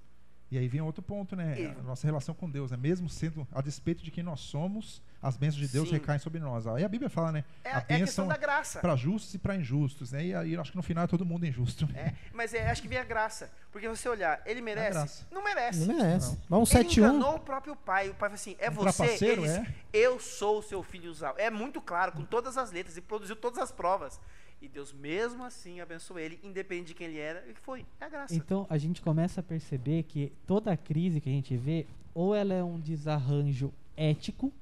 E 0.51 0.59
aí 0.59 0.67
vem 0.67 0.79
outro 0.79 1.01
ponto, 1.01 1.35
né? 1.35 1.59
E- 1.59 1.65
A 1.65 1.83
nossa 1.83 2.05
relação 2.05 2.33
com 2.35 2.49
Deus, 2.49 2.69
né? 2.71 2.77
Mesmo 2.77 3.09
sendo 3.09 3.47
a 3.51 3.61
despeito 3.61 4.03
de 4.03 4.11
quem 4.11 4.23
nós 4.23 4.39
somos, 4.41 5.01
as 5.21 5.35
bênçãos 5.35 5.59
de 5.59 5.67
Deus 5.67 5.87
Sim. 5.89 5.95
recaem 5.95 6.19
sobre 6.19 6.39
nós. 6.39 6.67
Aí 6.67 6.83
a 6.83 6.87
Bíblia 6.87 7.09
fala, 7.09 7.31
né? 7.31 7.43
É, 7.63 7.71
a 7.71 7.73
é 7.73 7.77
a 7.77 7.81
questão 7.81 7.97
bênção 7.97 8.27
da 8.27 8.37
graça. 8.37 8.79
para 8.79 8.95
justos 8.95 9.33
e 9.33 9.39
para 9.39 9.55
injustos, 9.55 10.11
né? 10.11 10.23
E 10.23 10.35
aí 10.35 10.53
eu 10.53 10.61
acho 10.61 10.69
que 10.71 10.77
no 10.77 10.83
final 10.83 11.03
é 11.03 11.07
todo 11.07 11.25
mundo 11.25 11.45
injusto. 11.47 11.89
É, 11.95 12.13
mas 12.31 12.53
é, 12.53 12.69
acho 12.69 12.81
que 12.81 12.87
vem 12.87 12.99
a 12.99 13.03
graça. 13.03 13.51
Porque 13.71 13.89
você 13.89 14.07
olhar, 14.07 14.39
ele 14.45 14.61
merece? 14.61 14.91
graça. 14.91 15.27
Não 15.31 15.43
merece. 15.43 15.79
Não 15.85 15.95
merece. 15.97 16.31
Não. 16.31 16.41
Vamos 16.47 16.73
Ele 16.73 16.83
7 16.83 17.01
1 17.01 17.03
enganou 17.05 17.35
o 17.35 17.39
próprio 17.39 17.75
pai. 17.75 18.09
O 18.09 18.13
pai 18.13 18.29
falou 18.29 18.35
assim: 18.35 18.55
é 18.59 18.69
Um 18.69 18.73
você. 18.73 19.03
trapaceiro, 19.03 19.41
Ele 19.43 19.51
é? 19.51 19.59
disse, 19.61 19.73
Eu 19.91 20.19
sou 20.19 20.59
o 20.59 20.63
seu 20.63 20.83
filho 20.83 21.09
Uzal. 21.11 21.33
É 21.39 21.49
muito 21.49 21.81
claro, 21.81 22.11
com 22.11 22.23
todas 22.23 22.55
as 22.57 22.71
letras, 22.71 22.95
e 22.95 23.01
produziu 23.01 23.35
todas 23.35 23.57
as 23.59 23.71
provas. 23.71 24.19
E 24.61 24.67
Deus, 24.67 24.93
mesmo 24.93 25.43
assim, 25.43 25.79
abençoou 25.79 26.19
ele, 26.19 26.39
independente 26.43 26.87
de 26.87 26.93
quem 26.93 27.07
ele 27.07 27.19
era, 27.19 27.45
e 27.49 27.53
foi. 27.53 27.85
É 27.99 28.05
a 28.05 28.09
graça. 28.09 28.35
Então 28.35 28.65
a 28.69 28.77
gente 28.77 29.01
começa 29.01 29.39
a 29.41 29.43
perceber 29.43 30.03
que 30.03 30.31
toda 30.47 30.71
a 30.71 30.77
crise 30.77 31.21
que 31.21 31.29
a 31.29 31.31
gente 31.31 31.55
vê, 31.55 31.85
ou 32.13 32.33
ela 32.33 32.53
é 32.53 32.63
um 32.63 32.79
desarranjo 32.79 33.71
ético, 33.95 34.47
ou 34.47 34.53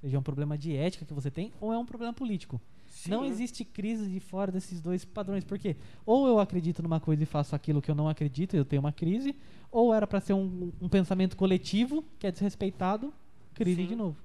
seja, 0.00 0.16
é 0.16 0.20
um 0.20 0.22
problema 0.22 0.56
de 0.56 0.74
ética 0.74 1.04
que 1.04 1.12
você 1.12 1.30
tem, 1.30 1.52
ou 1.60 1.72
é 1.72 1.78
um 1.78 1.84
problema 1.84 2.12
político. 2.12 2.60
Não 3.08 3.22
Sim. 3.22 3.28
existe 3.28 3.64
crise 3.64 4.08
de 4.10 4.20
fora 4.20 4.50
desses 4.50 4.80
dois 4.80 5.04
padrões, 5.04 5.44
porque 5.44 5.76
ou 6.04 6.26
eu 6.26 6.38
acredito 6.38 6.82
numa 6.82 7.00
coisa 7.00 7.22
e 7.22 7.26
faço 7.26 7.54
aquilo 7.54 7.80
que 7.80 7.90
eu 7.90 7.94
não 7.94 8.08
acredito 8.08 8.54
e 8.54 8.58
eu 8.58 8.64
tenho 8.64 8.80
uma 8.80 8.92
crise, 8.92 9.34
ou 9.70 9.94
era 9.94 10.06
para 10.06 10.20
ser 10.20 10.32
um, 10.32 10.72
um 10.80 10.88
pensamento 10.88 11.36
coletivo 11.36 12.04
que 12.18 12.26
é 12.26 12.32
desrespeitado, 12.32 13.12
crise 13.54 13.82
Sim. 13.82 13.88
de 13.88 13.94
novo. 13.94 14.16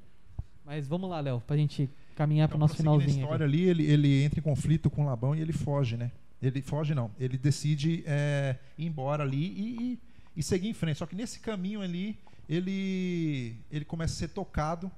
Mas 0.65 0.87
vamos 0.87 1.09
lá, 1.09 1.19
Léo, 1.19 1.41
pra 1.45 1.55
gente 1.55 1.89
caminhar 2.15 2.47
pro 2.47 2.55
Então, 2.57 2.59
nosso 2.67 2.73
a 2.73 2.77
finalzinho. 2.77 3.09
história 3.23 3.45
aqui. 3.45 3.55
ali, 3.55 3.63
ele, 3.69 3.85
ele 3.91 4.23
entra 4.23 4.39
em 4.39 4.43
conflito 4.43 4.89
com 4.89 5.05
Labão 5.05 5.35
e 5.35 5.41
ele 5.41 5.53
foge, 5.53 5.97
né? 5.97 6.11
Ele 6.41 6.61
foge 6.61 6.93
não, 6.95 7.11
ele 7.19 7.37
decide 7.37 8.03
é, 8.05 8.57
ir 8.77 8.85
embora 8.85 9.23
ali 9.23 9.37
e, 9.47 9.93
e- 9.93 9.99
e 10.37 10.43
seguir 10.43 10.67
em 10.67 10.73
frente. 10.73 10.97
Só 10.97 11.05
que 11.05 11.15
nesse 11.15 11.39
caminho 11.39 11.81
ali, 11.81 12.19
ele, 12.47 13.55
ele 13.71 13.85
começa 13.85 14.13
a 14.13 14.17
ser 14.17 14.27
tocado 14.29 14.91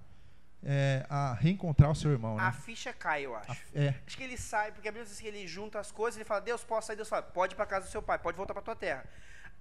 é, 0.63 1.05
a 1.09 1.33
reencontrar 1.35 1.91
o 1.91 1.95
seu 1.95 2.11
irmão, 2.11 2.37
A 2.39 2.45
né? 2.47 2.51
ficha 2.51 2.91
cai, 2.91 3.25
eu 3.25 3.35
acho. 3.35 3.51
A- 3.51 3.57
é, 3.75 3.93
Acho 4.05 4.17
que 4.17 4.23
ele 4.23 4.35
sai, 4.37 4.71
porque 4.71 4.87
a 4.87 4.91
Bíblia 4.91 5.05
diz 5.07 5.19
que 5.19 5.27
ele 5.27 5.47
junta 5.47 5.79
as 5.79 5.91
coisas, 5.91 6.17
ele 6.17 6.25
fala, 6.25 6.41
Deus, 6.41 6.63
posso 6.63 6.87
sair? 6.87 6.95
Deus 6.95 7.07
fala, 7.07 7.21
pode 7.21 7.53
ir 7.53 7.55
pra 7.55 7.65
casa 7.65 7.85
do 7.85 7.91
seu 7.91 8.01
pai, 8.01 8.17
pode 8.17 8.35
voltar 8.35 8.53
pra 8.53 8.63
tua 8.63 8.75
terra. 8.75 9.05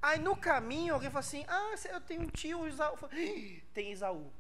Aí 0.02 0.18
no 0.18 0.34
caminho, 0.36 0.94
alguém 0.94 1.10
fala 1.10 1.20
assim, 1.20 1.44
ah, 1.48 1.74
eu 1.92 2.00
tenho 2.00 2.22
um 2.22 2.26
tio, 2.28 2.66
Isaú. 2.66 2.92
Eu 2.92 2.96
falo, 2.96 3.12
"Ih, 3.14 3.62
Tem 3.74 3.92
Isaú. 3.92 4.30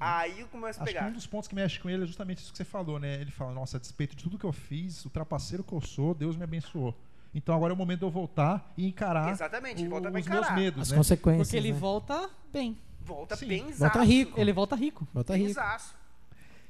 Aí 0.00 0.40
eu 0.40 0.48
começo 0.48 0.80
a 0.80 0.82
acho 0.82 0.92
que 0.92 0.98
pegar. 0.98 1.10
um 1.10 1.12
dos 1.12 1.26
pontos 1.26 1.48
que 1.48 1.54
mexe 1.54 1.78
com 1.78 1.88
ele 1.88 2.02
é 2.04 2.06
justamente 2.06 2.38
isso 2.38 2.50
que 2.50 2.56
você 2.58 2.64
falou, 2.64 2.98
né? 2.98 3.20
Ele 3.20 3.30
fala, 3.30 3.52
nossa, 3.52 3.76
a 3.76 3.80
despeito 3.80 4.16
de 4.16 4.24
tudo 4.24 4.38
que 4.38 4.44
eu 4.44 4.52
fiz, 4.52 5.04
o 5.04 5.10
trapaceiro 5.10 5.62
que 5.62 5.72
eu 5.72 5.80
sou, 5.80 6.14
Deus 6.14 6.36
me 6.36 6.44
abençoou. 6.44 6.94
Então 7.34 7.54
agora 7.54 7.72
é 7.72 7.74
o 7.74 7.76
momento 7.76 8.00
de 8.00 8.04
eu 8.06 8.10
voltar 8.10 8.72
e 8.76 8.86
encarar 8.86 9.30
Exatamente, 9.30 9.86
o- 9.86 9.90
volta 9.90 10.10
pra 10.10 10.20
os 10.20 10.26
meus 10.26 10.38
encarar. 10.40 10.56
medos, 10.58 10.82
As 10.82 10.90
né? 10.90 10.96
consequências. 10.96 11.48
Porque 11.48 11.56
ele 11.56 11.72
né? 11.72 11.78
volta 11.78 12.30
bem. 12.52 12.76
Volta 13.00 13.36
Sim. 13.36 13.46
bem 13.48 13.70
Volta 13.72 14.02
rico. 14.02 14.40
Ele 14.40 14.52
volta 14.52 14.76
rico. 14.76 15.08
Bota 15.14 15.34
rico. 15.36 15.48
Benzaço. 15.48 15.94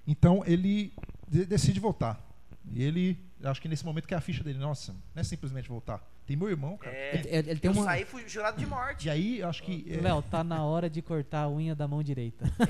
Então 0.07 0.43
ele 0.47 0.93
de- 1.29 1.45
decide 1.47 1.79
voltar. 1.81 2.21
E 2.71 2.83
ele, 2.83 3.19
acho 3.45 3.61
que 3.61 3.69
nesse 3.69 3.85
momento 3.85 4.07
que 4.07 4.15
é 4.15 4.17
a 4.17 4.21
ficha 4.21 4.43
dele, 4.45 4.59
nossa, 4.59 4.93
não 4.93 5.21
é 5.21 5.25
simplesmente 5.25 5.69
voltar. 5.69 6.01
Tem 6.25 6.37
meu 6.37 6.49
irmão, 6.49 6.77
cara. 6.77 6.95
É, 6.95 7.15
Ele, 7.17 7.29
ele- 7.29 7.51
ele 7.51 7.61
tem 7.61 7.71
eu 7.71 7.77
uma. 7.77 7.85
saí 7.85 8.05
fui 8.05 8.23
jurado 8.29 8.57
de 8.57 8.65
morte. 8.67 9.07
E 9.09 9.11
aí, 9.11 9.41
eu 9.41 9.49
acho 9.49 9.63
que. 9.63 9.85
é, 9.91 10.01
Léo, 10.01 10.23
tá 10.23 10.45
na 10.45 10.65
hora 10.65 10.89
de 10.89 11.03
cortar 11.03 11.43
a 11.43 11.51
unha 11.51 11.75
da 11.75 11.89
mão 11.89 12.03
direita. 12.03 12.45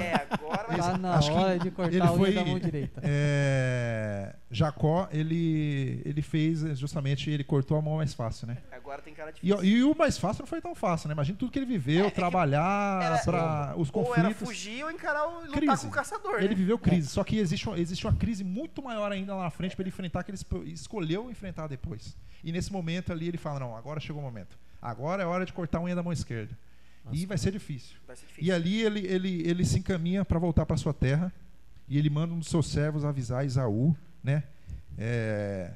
É, 0.00 0.14
agora 0.30 0.66
vai 0.68 0.76
Tá 0.78 0.96
na 0.98 1.14
acho 1.16 1.32
hora 1.32 1.58
de 1.58 1.70
cortar 1.72 2.02
a 2.06 2.12
unha 2.12 2.16
foi- 2.18 2.32
da 2.34 2.44
mão 2.44 2.58
direita. 2.58 3.00
é, 3.02 4.34
Jacó, 4.50 5.08
ele, 5.12 6.02
ele 6.04 6.22
fez 6.22 6.60
justamente, 6.78 7.30
ele 7.30 7.42
cortou 7.44 7.76
a 7.78 7.82
mão 7.82 7.96
mais 7.96 8.14
fácil, 8.14 8.46
né? 8.46 8.58
Agora 8.72 9.00
tem 9.02 9.12
cara 9.14 9.30
E, 9.30 9.34
difícil. 9.46 9.64
e 9.64 9.84
o 9.84 9.94
mais 9.96 10.18
fácil 10.18 10.42
não 10.42 10.46
foi 10.46 10.60
tão 10.60 10.74
fácil, 10.74 11.08
né? 11.08 11.12
Imagina 11.14 11.36
tudo 11.38 11.50
que 11.52 11.58
ele 11.58 11.66
viveu, 11.66 12.06
É, 12.06 12.10
que 12.10 12.16
trabalhar 12.16 13.02
era- 13.02 13.18
para 13.24 13.74
os 13.76 13.90
ou 13.92 14.04
era 14.14 14.28
conflitos. 14.28 14.48
fugir 14.48 14.84
ou 14.84 14.90
encarar 14.90 15.26
o 15.28 15.40
lutar 15.46 15.52
Crise. 15.60 15.82
com 15.82 15.88
o 15.88 15.90
caçador, 15.90 16.36
Ele 16.38 16.48
né? 16.50 16.54
viveu 16.54 16.78
crise, 16.78 17.08
só 17.08 17.22
que 17.24 17.38
existe, 17.38 17.68
uma- 17.68 17.78
existe 17.78 18.06
uma 18.06 18.14
crise 18.14 18.42
muito 18.44 18.82
maior 18.82 19.10
ainda 19.12 19.34
lá 19.34 19.44
na 19.44 19.50
frente 19.50 19.74
para 19.74 19.82
ele 19.82 19.90
enfrentar 19.90 20.22
que 20.24 20.30
ele 20.30 20.38
escolheu 20.72 21.30
enfrentar 21.30 21.66
depois. 21.66 22.16
E 22.42 22.50
nesse 22.52 22.72
momento 22.72 22.99
ali 23.08 23.28
ele 23.28 23.38
fala: 23.38 23.60
Não, 23.60 23.76
agora 23.76 24.00
chegou 24.00 24.20
o 24.20 24.24
momento. 24.24 24.58
Agora 24.82 25.22
é 25.22 25.26
hora 25.26 25.44
de 25.46 25.52
cortar 25.52 25.78
a 25.78 25.82
unha 25.82 25.94
da 25.94 26.02
mão 26.02 26.12
esquerda. 26.12 26.56
E 27.12 27.24
vai 27.26 27.38
ser 27.38 27.52
difícil. 27.52 27.96
Vai 28.06 28.16
ser 28.16 28.24
E 28.24 28.28
difícil. 28.28 28.54
ali 28.54 28.82
ele, 28.82 29.06
ele, 29.06 29.48
ele 29.48 29.64
se 29.64 29.78
encaminha 29.78 30.24
para 30.24 30.38
voltar 30.38 30.66
para 30.66 30.76
sua 30.76 30.92
terra 30.94 31.32
e 31.88 31.96
ele 31.98 32.10
manda 32.10 32.32
um 32.34 32.38
dos 32.38 32.48
seus 32.48 32.66
servos 32.68 33.04
avisar 33.04 33.44
Isaú, 33.44 33.96
né? 34.22 34.44
É, 34.98 35.72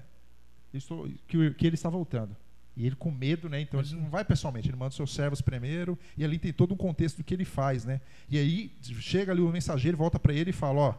estou- 0.72 1.08
que, 1.26 1.50
que 1.54 1.66
ele 1.66 1.74
está 1.74 1.88
voltando. 1.88 2.36
E 2.76 2.86
ele 2.86 2.96
com 2.96 3.10
medo, 3.10 3.48
né? 3.48 3.60
Então 3.60 3.80
ele 3.80 3.94
não 3.94 4.10
vai 4.10 4.24
pessoalmente, 4.24 4.68
ele 4.68 4.76
manda 4.76 4.90
os 4.90 4.96
seus 4.96 5.14
servos 5.14 5.40
primeiro 5.40 5.98
e 6.16 6.24
ali 6.24 6.38
tem 6.38 6.52
todo 6.52 6.74
um 6.74 6.76
contexto 6.76 7.18
do 7.18 7.24
que 7.24 7.32
ele 7.32 7.44
faz, 7.44 7.84
né? 7.84 8.00
E 8.28 8.36
aí 8.36 8.72
chega 9.00 9.32
ali 9.32 9.40
o 9.40 9.48
mensageiro, 9.48 9.96
volta 9.96 10.18
para 10.18 10.32
ele 10.34 10.50
e 10.50 10.52
fala, 10.52 10.80
ó, 10.80 10.94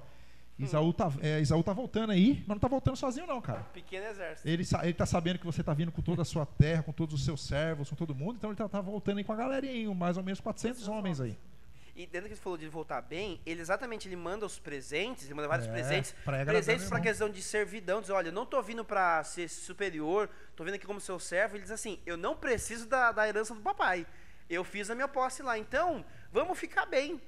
Isaú 0.57 0.93
tá, 0.93 1.11
é, 1.21 1.41
Isaú 1.41 1.61
tá 1.61 1.73
voltando 1.73 2.11
aí, 2.11 2.43
mas 2.47 2.55
não 2.55 2.59
tá 2.59 2.67
voltando 2.67 2.95
sozinho 2.95 3.27
não, 3.27 3.41
cara. 3.41 3.61
Pequeno 3.73 4.05
exército. 4.05 4.47
Ele, 4.47 4.63
ele 4.83 4.93
tá 4.93 5.05
sabendo 5.05 5.37
que 5.37 5.45
você 5.45 5.61
tá 5.61 5.73
vindo 5.73 5.91
com 5.91 6.01
toda 6.01 6.21
a 6.21 6.25
sua 6.25 6.45
terra, 6.45 6.81
com 6.81 6.93
todos 6.93 7.13
os 7.13 7.25
seus 7.25 7.45
servos, 7.45 7.89
com 7.89 7.95
todo 7.95 8.15
mundo, 8.15 8.37
então 8.37 8.49
ele 8.49 8.57
tá, 8.57 8.69
tá 8.69 8.79
voltando 8.79 9.17
aí 9.17 9.23
com 9.23 9.33
a 9.33 9.35
galerinha, 9.35 9.93
mais 9.93 10.15
ou 10.15 10.23
menos 10.23 10.39
400 10.39 10.87
homens 10.87 11.19
aí. 11.19 11.37
E 11.93 12.05
dentro 12.05 12.27
que 12.27 12.35
você 12.35 12.41
falou 12.41 12.57
de 12.57 12.67
voltar 12.67 13.01
bem, 13.01 13.39
ele 13.45 13.61
exatamente 13.61 14.07
ele 14.07 14.17
manda 14.17 14.45
os 14.45 14.59
presentes, 14.59 15.25
ele 15.25 15.33
manda 15.33 15.47
vários 15.47 15.67
É, 15.67 15.71
presentes, 15.71 16.13
presentes 16.45 16.89
para 16.89 16.99
questão 16.99 17.29
de 17.29 17.41
servidão, 17.41 18.01
diz, 18.01 18.09
olha, 18.09 18.27
eu 18.27 18.33
não 18.33 18.45
tô 18.45 18.61
vindo 18.61 18.83
para 18.83 19.23
ser 19.23 19.49
superior, 19.49 20.29
tô 20.57 20.65
vindo 20.65 20.75
aqui 20.75 20.85
como 20.85 20.99
seu 20.99 21.17
servo, 21.19 21.55
ele 21.55 21.63
diz 21.63 21.71
assim, 21.71 21.99
eu 22.05 22.17
não 22.17 22.35
preciso 22.35 22.85
da, 22.87 23.13
da 23.13 23.27
herança 23.27 23.55
do 23.55 23.61
papai, 23.61 24.05
eu 24.49 24.63
fiz 24.65 24.89
a 24.89 24.95
minha 24.95 25.07
posse 25.07 25.41
lá, 25.41 25.57
então 25.57 26.03
vamos 26.33 26.59
ficar 26.59 26.85
bem. 26.85 27.21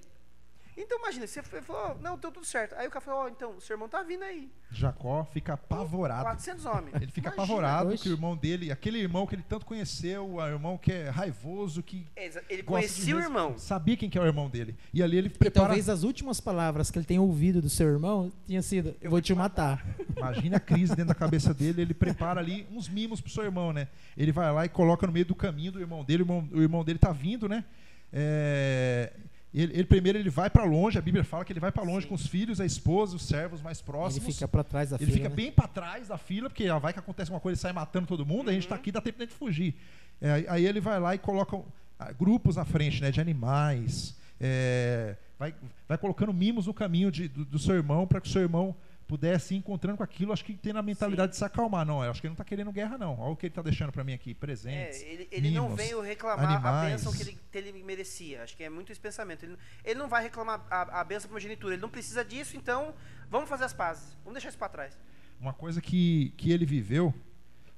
Então 0.77 0.99
imagina, 0.99 1.25
você 1.25 1.41
falou, 1.41 1.97
não, 2.01 2.17
deu 2.17 2.31
tudo 2.31 2.45
certo. 2.45 2.75
Aí 2.75 2.87
o 2.87 2.91
cara 2.91 3.03
falou, 3.03 3.21
ó, 3.21 3.27
então, 3.29 3.57
o 3.57 3.61
seu 3.61 3.73
irmão 3.73 3.89
tá 3.89 4.03
vindo 4.03 4.23
aí. 4.23 4.47
Jacó 4.69 5.25
fica 5.33 5.53
apavorado. 5.53 6.21
400 6.23 6.65
homens. 6.67 6.95
Ele 6.95 7.07
fica 7.11 7.29
Imagina. 7.29 7.43
apavorado 7.43 7.89
Oxe. 7.93 8.03
que 8.03 8.09
o 8.09 8.11
irmão 8.11 8.37
dele, 8.37 8.71
aquele 8.71 8.99
irmão 8.99 9.25
que 9.25 9.33
ele 9.33 9.43
tanto 9.47 9.65
conheceu, 9.65 10.35
o 10.35 10.45
irmão 10.45 10.77
que 10.77 10.91
é 10.91 11.09
raivoso, 11.09 11.81
que 11.81 12.05
Ele 12.47 12.61
conhecia 12.61 13.15
o 13.15 13.19
irmão. 13.19 13.57
Sabia 13.57 13.97
quem 13.97 14.07
que 14.09 14.17
é 14.19 14.21
o 14.21 14.25
irmão 14.25 14.49
dele. 14.49 14.75
E 14.93 15.01
ali 15.01 15.17
ele 15.17 15.27
E 15.27 15.31
prepara. 15.31 15.65
talvez 15.67 15.89
as 15.89 16.03
últimas 16.03 16.39
palavras 16.39 16.91
que 16.91 16.99
ele 16.99 17.05
tenha 17.05 17.21
ouvido 17.21 17.59
do 17.61 17.69
seu 17.69 17.87
irmão 17.87 18.31
tinha 18.45 18.61
sido: 18.61 18.95
Eu 19.01 19.09
vou 19.09 19.19
te 19.21 19.33
matar. 19.33 19.83
Imagina 20.15 20.57
a 20.57 20.59
crise 20.59 20.95
dentro 20.95 21.07
da 21.07 21.15
cabeça 21.15 21.53
dele, 21.55 21.81
ele 21.81 21.93
prepara 21.95 22.39
ali 22.39 22.67
uns 22.71 22.87
mimos 22.87 23.19
pro 23.19 23.31
seu 23.31 23.43
irmão, 23.43 23.73
né? 23.73 23.87
Ele 24.15 24.31
vai 24.31 24.51
lá 24.53 24.65
e 24.65 24.69
coloca 24.69 25.07
no 25.07 25.13
meio 25.13 25.25
do 25.25 25.33
caminho 25.35 25.71
do 25.71 25.79
irmão 25.79 26.03
dele, 26.03 26.21
o 26.21 26.25
irmão, 26.25 26.49
o 26.53 26.61
irmão 26.61 26.83
dele 26.83 26.99
tá 26.99 27.11
vindo, 27.11 27.49
né? 27.49 27.63
É, 28.11 29.11
ele, 29.53 29.73
ele 29.73 29.83
primeiro 29.85 30.17
ele 30.17 30.29
vai 30.29 30.49
para 30.49 30.63
longe, 30.65 30.97
a 30.97 31.01
Bíblia 31.01 31.23
fala 31.23 31.43
que 31.45 31.53
ele 31.53 31.59
vai 31.59 31.71
para 31.71 31.83
longe 31.83 32.01
Sim. 32.03 32.09
com 32.09 32.15
os 32.15 32.27
filhos, 32.27 32.59
a 32.61 32.65
esposa, 32.65 33.15
os 33.15 33.25
servos 33.25 33.61
mais 33.61 33.79
Ele 33.79 33.85
próximos. 33.85 34.35
fica 34.35 34.47
pra 34.47 34.63
trás 34.63 34.89
da 34.91 34.97
Ele 34.97 35.05
fila. 35.05 35.17
fica 35.17 35.29
né? 35.29 35.35
bem 35.35 35.51
para 35.51 35.67
trás 35.67 36.07
da 36.09 36.17
fila, 36.17 36.49
porque 36.49 36.67
vai 36.79 36.93
que 36.93 36.99
acontece 36.99 37.31
uma 37.31 37.39
coisa 37.39 37.57
e 37.57 37.61
sai 37.61 37.71
matando 37.73 38.07
todo 38.07 38.25
mundo, 38.25 38.49
a 38.49 38.53
gente 38.53 38.67
tá 38.67 38.75
Uhum. 38.75 38.81
aqui, 38.81 38.91
dá 38.91 39.01
tempo 39.01 39.25
de 39.25 39.33
fugir. 39.33 39.75
É, 40.21 40.31
aí- 40.31 40.45
aí 40.49 40.65
ele 40.65 40.79
vai 40.81 40.99
lá 40.99 41.15
e 41.15 41.17
coloca 41.17 41.59
ah, 41.99 42.11
grupos 42.11 42.55
na 42.57 42.63
frente, 42.65 43.01
né, 43.01 43.09
de 43.09 43.19
animais, 43.19 44.15
é, 44.39 45.15
vai, 45.39 45.55
vai 45.87 45.97
colocando 45.97 46.31
mimos 46.33 46.67
no 46.67 46.73
caminho 46.73 47.09
de- 47.11 47.27
do, 47.27 47.43
do 47.45 47.57
seu 47.59 47.73
irmão 47.75 48.05
para 48.05 48.21
que 48.21 48.27
o 48.27 48.31
seu 48.31 48.41
irmão 48.43 48.75
pudesse 49.07 49.53
ir 49.53 49.57
encontrando 49.57 49.97
com 49.97 50.03
aquilo, 50.03 50.33
acho 50.33 50.43
que 50.43 50.53
tem 50.53 50.73
na 50.73 50.81
mentalidade 50.81 51.31
de 51.31 51.37
se 51.37 51.45
acalmar. 51.45 51.85
Não, 51.85 52.03
eu 52.03 52.11
acho 52.11 52.19
que 52.19 52.27
ele 52.27 52.31
não 52.31 52.35
tá 52.35 52.43
querendo 52.43 52.71
guerra, 52.71 52.97
não. 52.97 53.17
Olha 53.19 53.31
o 53.31 53.35
que 53.37 53.45
ele 53.45 53.53
tá 53.53 53.61
deixando 53.61 53.91
para 53.91 54.03
mim 54.03 54.13
aqui, 54.13 54.33
presentes. 54.33 55.01
É, 55.01 55.09
ele, 55.13 55.27
ele 55.31 55.51
não 55.51 55.69
mimos, 55.69 55.77
veio 55.77 56.01
reclamar 56.01 56.45
a 56.45 56.53
animais. 56.55 56.91
bênção 56.91 57.13
que 57.13 57.21
ele, 57.23 57.39
que 57.51 57.57
ele 57.57 57.83
merecia. 57.83 58.43
Acho 58.43 58.55
que 58.55 58.63
é 58.63 58.69
muito 58.69 58.91
esse 58.91 58.99
pensamento. 58.99 59.43
Ele, 59.43 59.57
ele 59.83 59.97
não 59.97 60.09
vai 60.09 60.21
reclamar 60.23 60.65
a, 60.69 60.99
a 61.01 61.03
bênção 61.03 61.29
primogenitura. 61.29 61.73
Ele 61.73 61.81
não 61.81 61.89
precisa 61.89 62.23
disso, 62.23 62.57
então 62.57 62.93
vamos 63.29 63.47
fazer 63.47 63.63
as 63.63 63.73
pazes. 63.73 64.13
Vamos 64.23 64.33
deixar 64.33 64.49
isso 64.49 64.57
para 64.57 64.69
trás. 64.69 64.97
Uma 65.39 65.53
coisa 65.53 65.81
que, 65.81 66.33
que 66.35 66.51
ele 66.51 66.65
viveu, 66.65 67.13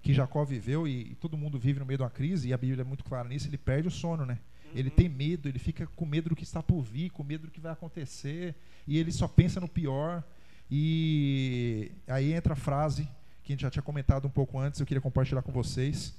que 0.02 0.14
Jacó 0.14 0.44
viveu, 0.44 0.88
e, 0.88 1.12
e 1.12 1.16
todo 1.16 1.38
mundo 1.38 1.60
vive 1.60 1.80
no 1.80 1.86
meio 1.86 1.98
de 1.98 2.04
uma 2.04 2.10
crise, 2.10 2.48
e 2.50 2.54
a 2.54 2.58
Bíblia 2.58 2.82
é 2.82 2.86
muito 2.86 3.04
clara 3.04 3.28
nisso, 3.28 3.48
ele 3.48 3.58
perde 3.58 3.88
o 3.88 3.92
sono, 3.92 4.26
né? 4.26 4.40
Ele 4.74 4.90
Uhum. 4.90 4.96
tem 4.96 5.10
medo, 5.10 5.50
ele 5.50 5.60
fica 5.60 5.86
com 5.88 6.06
medo 6.06 6.30
do 6.30 6.36
que 6.36 6.44
está 6.44 6.62
por 6.64 6.82
vir, 6.82 7.10
com 7.10 7.24
medo 7.24 7.48
do 7.48 7.52
que 7.52 7.60
vai 7.60 7.72
acontecer, 7.72 8.56
e 8.88 8.98
ele 8.98 9.12
só 9.12 9.28
pensa 9.28 9.60
no 9.60 9.68
pior. 9.68 10.24
E 10.72 11.92
aí 12.08 12.34
entra 12.34 12.54
a 12.54 12.56
frase 12.56 13.10
que 13.44 13.52
a 13.52 13.56
gente 13.56 13.62
já 13.62 13.70
tinha 13.72 13.82
comentado 13.84 14.26
um 14.28 14.30
pouco 14.32 14.60
antes, 14.60 14.80
eu 14.80 14.86
queria 14.86 15.02
compartilhar 15.02 15.42
com 15.42 15.52
vocês, 15.52 16.16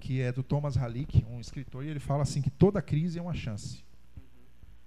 que 0.00 0.20
é 0.22 0.32
do 0.32 0.42
Thomas 0.42 0.76
Halick, 0.76 1.24
um 1.28 1.38
escritor, 1.40 1.84
e 1.84 1.88
ele 1.88 2.00
fala 2.00 2.22
assim 2.22 2.40
que 2.40 2.50
toda 2.50 2.80
crise 2.80 3.18
é 3.18 3.22
uma 3.22 3.34
chance. 3.34 3.84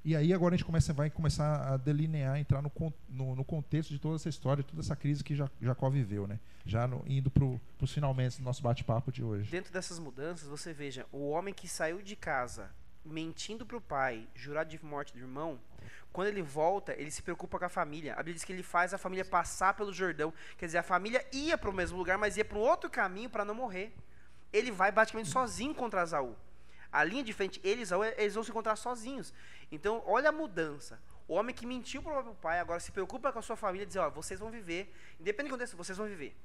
E 0.03 0.15
aí 0.15 0.33
agora 0.33 0.55
a 0.55 0.57
gente 0.57 0.65
começa, 0.65 0.91
vai 0.93 1.11
começar 1.11 1.61
a 1.73 1.77
delinear, 1.77 2.39
entrar 2.39 2.59
no, 2.63 2.71
no, 3.07 3.35
no 3.35 3.45
contexto 3.45 3.91
de 3.91 3.99
toda 3.99 4.15
essa 4.15 4.29
história, 4.29 4.63
toda 4.63 4.81
essa 4.81 4.95
crise 4.95 5.23
que 5.23 5.35
Ja- 5.35 5.51
Jacó 5.61 5.87
viveu, 5.91 6.25
né? 6.25 6.39
Já 6.65 6.87
no- 6.87 7.03
indo 7.05 7.29
para 7.29 7.45
os 7.45 7.91
finalmente 7.93 8.37
do 8.39 8.43
nosso 8.43 8.63
bate-papo 8.63 9.11
de 9.11 9.23
hoje. 9.23 9.51
Dentro 9.51 9.71
dessas 9.71 9.99
mudanças, 9.99 10.47
você 10.47 10.73
veja, 10.73 11.05
o 11.11 11.29
homem 11.29 11.53
que 11.53 11.67
saiu 11.67 12.01
de 12.01 12.15
casa 12.15 12.71
mentindo 13.05 13.63
para 13.63 13.77
o 13.77 13.81
pai, 13.81 14.27
jurado 14.33 14.71
de 14.71 14.83
morte 14.83 15.13
do 15.13 15.19
irmão, 15.19 15.59
quando 16.11 16.27
ele 16.27 16.41
volta, 16.41 16.93
ele 16.93 17.11
se 17.11 17.21
preocupa 17.21 17.57
com 17.57 17.65
a 17.65 17.69
família. 17.69 18.13
A 18.13 18.17
Bíblia 18.17 18.35
diz 18.35 18.43
que 18.43 18.51
ele 18.51 18.63
faz 18.63 18.93
a 18.93 18.97
família 18.97 19.23
passar 19.23 19.73
pelo 19.73 19.93
Jordão. 19.93 20.33
Quer 20.57 20.65
dizer, 20.65 20.77
a 20.77 20.83
família 20.83 21.25
ia 21.31 21.57
para 21.57 21.69
o 21.69 21.73
mesmo 21.73 21.97
lugar, 21.97 22.17
mas 22.17 22.37
ia 22.37 22.45
para 22.45 22.57
um 22.57 22.61
outro 22.61 22.89
caminho 22.89 23.29
para 23.29 23.45
não 23.45 23.55
morrer. 23.55 23.93
Ele 24.51 24.71
vai 24.71 24.91
praticamente 24.91 25.29
sozinho 25.29 25.73
contra 25.73 26.03
Esaú. 26.03 26.35
A 26.91 27.03
linha 27.03 27.23
de 27.23 27.31
frente, 27.31 27.61
eles, 27.63 27.89
eles 28.17 28.33
vão 28.33 28.43
se 28.43 28.49
encontrar 28.49 28.75
sozinhos. 28.75 29.33
Então, 29.71 30.03
olha 30.05 30.29
a 30.29 30.31
mudança. 30.31 30.99
O 31.27 31.35
homem 31.35 31.55
que 31.55 31.65
mentiu 31.65 32.03
para 32.03 32.11
o 32.11 32.15
próprio 32.15 32.35
pai, 32.35 32.59
agora 32.59 32.79
se 32.79 32.91
preocupa 32.91 33.31
com 33.31 33.39
a 33.39 33.41
sua 33.41 33.55
família, 33.55 33.87
dizer, 33.87 33.99
ó, 33.99 34.09
vocês 34.09 34.39
vão 34.39 34.51
viver, 34.51 34.93
independente 35.17 35.51
do 35.51 35.57
que 35.57 35.63
aconteça, 35.63 35.77
vocês 35.77 35.97
vão 35.97 36.07
viver. 36.07 36.35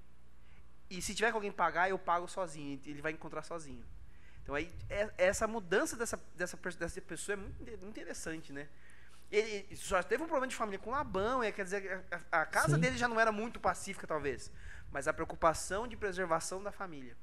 E 0.89 1.03
se 1.03 1.13
tiver 1.15 1.31
que 1.31 1.35
alguém 1.35 1.51
pagar, 1.51 1.91
eu 1.91 1.99
pago 1.99 2.29
sozinho, 2.29 2.81
ele 2.87 3.03
vai 3.03 3.11
encontrar 3.11 3.43
sozinho. 3.43 3.85
Então 4.47 4.55
aí 4.55 4.73
é, 4.89 5.11
essa 5.19 5.49
mudança 5.49 5.97
dessa, 5.97 6.17
dessa, 6.37 6.57
dessa 6.79 7.01
pessoa 7.01 7.35
é 7.35 7.37
muito 7.37 7.85
interessante, 7.85 8.53
né? 8.53 8.69
Ele 9.31 9.67
só 9.75 10.03
teve 10.03 10.23
um 10.23 10.27
problema 10.27 10.47
de 10.47 10.55
família 10.55 10.79
com 10.79 10.91
Labão, 10.91 11.43
é, 11.43 11.51
quer 11.51 11.65
dizer, 11.65 12.05
a, 12.31 12.43
a 12.43 12.47
casa 12.47 12.77
Sim. 12.77 12.81
dele 12.81 12.97
já 12.97 13.09
não 13.09 13.19
era 13.19 13.33
muito 13.33 13.59
pacífica, 13.59 14.07
talvez, 14.07 14.53
mas 14.93 15.09
a 15.09 15.13
preocupação 15.13 15.89
de 15.89 15.97
preservação 15.97 16.63
da 16.63 16.71
família. 16.71 17.17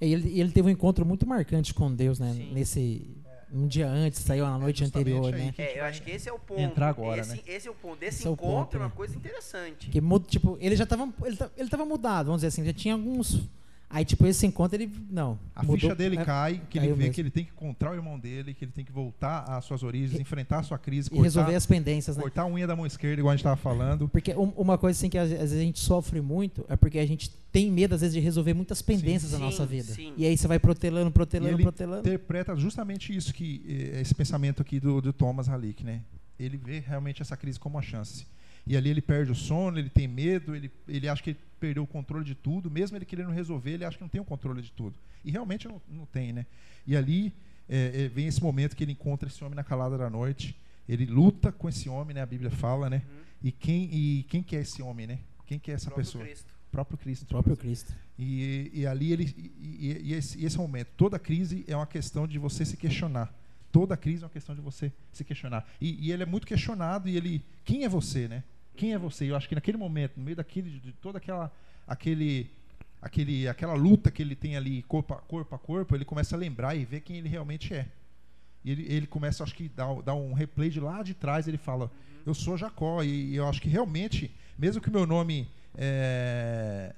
E 0.00 0.12
ele, 0.12 0.38
ele 0.38 0.52
teve 0.52 0.68
um 0.68 0.70
encontro 0.70 1.04
muito 1.04 1.26
marcante 1.26 1.72
com 1.72 1.92
Deus, 1.92 2.18
né? 2.18 2.32
Sim. 2.32 2.52
Nesse 2.52 3.16
um 3.52 3.66
dia 3.66 3.88
antes, 3.88 4.20
saiu 4.20 4.44
na 4.44 4.58
noite 4.58 4.82
é 4.82 4.86
anterior, 4.86 5.32
né? 5.32 5.54
É, 5.56 5.78
eu 5.78 5.84
acho 5.84 6.02
que 6.02 6.10
esse 6.10 6.28
é 6.28 6.32
o 6.32 6.38
ponto. 6.38 6.60
Entrar 6.60 6.88
agora, 6.88 7.20
esse, 7.20 7.36
né? 7.36 7.42
esse 7.46 7.68
é 7.68 7.70
o 7.70 7.74
ponto. 7.74 7.98
Desse 7.98 8.18
esse 8.18 8.28
encontro 8.28 8.48
é, 8.48 8.56
ponto, 8.56 8.76
é 8.76 8.78
uma 8.80 8.88
né? 8.88 8.92
coisa 8.94 9.16
interessante. 9.16 9.88
Que, 9.88 10.00
tipo, 10.26 10.58
ele 10.60 10.74
já 10.74 10.84
estava 10.84 11.08
ele, 11.24 11.38
ele 11.56 11.68
tava 11.68 11.84
mudado, 11.86 12.26
vamos 12.26 12.40
dizer 12.40 12.48
assim, 12.48 12.64
já 12.64 12.72
tinha 12.72 12.94
alguns 12.94 13.48
Aí, 13.88 14.04
tipo, 14.04 14.26
esse 14.26 14.44
encontro, 14.44 14.76
ele. 14.76 14.90
Não. 15.08 15.38
A 15.54 15.62
mudou, 15.62 15.78
ficha 15.78 15.94
dele 15.94 16.18
é, 16.18 16.24
cai, 16.24 16.60
que 16.68 16.76
ele 16.76 16.88
vê 16.88 16.94
mesmo. 16.94 17.12
que 17.14 17.20
ele 17.20 17.30
tem 17.30 17.44
que 17.44 17.52
encontrar 17.52 17.92
o 17.92 17.94
irmão 17.94 18.18
dele, 18.18 18.52
que 18.52 18.64
ele 18.64 18.72
tem 18.72 18.84
que 18.84 18.90
voltar 18.90 19.44
às 19.44 19.64
suas 19.64 19.84
origens, 19.84 20.20
enfrentar 20.20 20.58
a 20.58 20.62
sua 20.64 20.76
crise. 20.76 21.08
E 21.12 21.20
resolver 21.20 21.54
as 21.54 21.66
pendências, 21.66 22.16
né? 22.16 22.22
Cortar 22.22 22.42
a 22.42 22.46
unha 22.46 22.66
da 22.66 22.74
mão 22.74 22.84
esquerda, 22.84 23.20
igual 23.20 23.30
a 23.30 23.36
gente 23.36 23.40
estava 23.40 23.56
falando. 23.56 24.08
Porque 24.08 24.34
um, 24.34 24.52
uma 24.56 24.76
coisa 24.76 24.98
assim 24.98 25.08
que 25.08 25.16
às 25.16 25.30
vezes 25.30 25.52
a 25.52 25.62
gente 25.62 25.78
sofre 25.78 26.20
muito 26.20 26.66
é 26.68 26.76
porque 26.76 26.98
a 26.98 27.06
gente 27.06 27.30
tem 27.52 27.70
medo, 27.70 27.94
às 27.94 28.00
vezes, 28.00 28.14
de 28.14 28.20
resolver 28.20 28.54
muitas 28.54 28.82
pendências 28.82 29.30
sim, 29.30 29.38
da 29.38 29.44
nossa 29.44 29.64
vida. 29.64 29.92
Sim. 29.92 30.12
E 30.16 30.26
aí 30.26 30.36
você 30.36 30.48
vai 30.48 30.58
protelando, 30.58 31.10
protelando, 31.10 31.52
e 31.52 31.54
ele 31.54 31.62
protelando. 31.62 32.06
interpreta 32.06 32.56
justamente 32.56 33.16
isso, 33.16 33.32
que 33.32 33.62
eh, 33.66 34.00
esse 34.00 34.14
pensamento 34.14 34.60
aqui 34.60 34.80
do, 34.80 35.00
do 35.00 35.12
Thomas 35.12 35.48
Halick, 35.48 35.84
né? 35.84 36.02
Ele 36.38 36.58
vê 36.58 36.80
realmente 36.80 37.22
essa 37.22 37.36
crise 37.36 37.58
como 37.58 37.76
uma 37.76 37.82
chance. 37.82 38.26
E 38.66 38.76
ali 38.76 38.90
ele 38.90 39.00
perde 39.00 39.30
o 39.30 39.34
sono, 39.34 39.78
ele 39.78 39.88
tem 39.88 40.08
medo, 40.08 40.54
ele, 40.54 40.70
ele 40.88 41.08
acha 41.08 41.22
que 41.22 41.30
ele 41.30 41.38
perdeu 41.60 41.84
o 41.84 41.86
controle 41.86 42.24
de 42.24 42.34
tudo, 42.34 42.70
mesmo 42.70 42.96
ele 42.96 43.04
querendo 43.04 43.30
resolver, 43.30 43.72
ele 43.72 43.84
acha 43.84 43.96
que 43.96 44.02
não 44.02 44.08
tem 44.08 44.20
o 44.20 44.24
controle 44.24 44.60
de 44.60 44.72
tudo. 44.72 44.96
E 45.24 45.30
realmente 45.30 45.68
não, 45.68 45.80
não 45.88 46.04
tem, 46.06 46.32
né? 46.32 46.46
E 46.86 46.96
ali 46.96 47.32
é, 47.68 48.04
é, 48.04 48.08
vem 48.08 48.26
esse 48.26 48.42
momento 48.42 48.74
que 48.74 48.82
ele 48.82 48.92
encontra 48.92 49.28
esse 49.28 49.42
homem 49.44 49.54
na 49.54 49.64
calada 49.64 49.96
da 49.96 50.10
noite, 50.10 50.56
ele 50.88 51.06
luta 51.06 51.52
com 51.52 51.68
esse 51.68 51.88
homem, 51.88 52.14
né? 52.14 52.22
A 52.22 52.26
Bíblia 52.26 52.50
fala, 52.50 52.90
né? 52.90 53.02
Uhum. 53.06 53.22
E 53.44 53.52
quem 53.52 53.84
e 53.92 54.22
quem 54.24 54.42
que 54.42 54.56
é 54.56 54.60
esse 54.60 54.82
homem, 54.82 55.06
né? 55.06 55.18
Quem 55.46 55.58
que 55.58 55.70
é 55.70 55.74
essa 55.74 55.90
pessoa? 55.90 56.24
Cristo. 56.24 56.52
Próprio 56.70 56.98
Cristo. 56.98 57.26
Próprio 57.26 57.56
Cristo. 57.56 57.92
E, 58.18 58.70
e 58.74 58.86
ali 58.86 59.12
ele 59.12 59.54
e, 59.58 60.00
e, 60.04 60.12
esse, 60.12 60.44
esse 60.44 60.58
momento, 60.58 60.88
toda 60.96 61.18
crise 61.18 61.64
é 61.68 61.76
uma 61.76 61.86
questão 61.86 62.26
de 62.26 62.38
você 62.38 62.64
se 62.64 62.76
questionar. 62.76 63.32
Toda 63.70 63.96
crise 63.96 64.22
é 64.22 64.26
uma 64.26 64.32
questão 64.32 64.54
de 64.54 64.60
você 64.60 64.92
se 65.12 65.24
questionar. 65.24 65.68
E, 65.80 66.06
e 66.06 66.12
ele 66.12 66.22
é 66.22 66.26
muito 66.26 66.46
questionado 66.46 67.08
e 67.08 67.16
ele, 67.16 67.44
quem 67.64 67.84
é 67.84 67.88
você, 67.88 68.26
né? 68.26 68.42
Quem 68.76 68.92
é 68.92 68.98
você? 68.98 69.30
Eu 69.30 69.36
acho 69.36 69.48
que 69.48 69.54
naquele 69.54 69.78
momento, 69.78 70.16
no 70.16 70.24
meio 70.24 70.36
daquele, 70.36 70.78
de 70.78 70.92
toda 70.92 71.18
aquela, 71.18 71.50
aquele, 71.86 72.50
aquele, 73.00 73.48
aquela 73.48 73.74
luta 73.74 74.10
que 74.10 74.22
ele 74.22 74.36
tem 74.36 74.56
ali 74.56 74.82
corpo 74.82 75.14
a, 75.14 75.16
corpo 75.16 75.54
a 75.54 75.58
corpo, 75.58 75.94
ele 75.94 76.04
começa 76.04 76.36
a 76.36 76.38
lembrar 76.38 76.74
e 76.76 76.84
ver 76.84 77.00
quem 77.00 77.16
ele 77.16 77.28
realmente 77.28 77.74
é. 77.74 77.86
E 78.64 78.70
ele, 78.70 78.86
ele 78.92 79.06
começa, 79.06 79.44
acho 79.44 79.54
que, 79.54 79.68
dar, 79.68 80.02
dar 80.02 80.14
um 80.14 80.32
replay 80.32 80.68
de 80.68 80.80
lá 80.80 81.02
de 81.02 81.14
trás. 81.14 81.46
Ele 81.46 81.56
fala: 81.56 81.90
Eu 82.26 82.34
sou 82.34 82.56
Jacó. 82.56 83.02
E, 83.02 83.30
e 83.30 83.36
eu 83.36 83.48
acho 83.48 83.62
que 83.62 83.68
realmente, 83.68 84.30
mesmo 84.58 84.82
que 84.82 84.88
o 84.88 84.92
meu 84.92 85.06
nome. 85.06 85.48
É, 85.76 86.92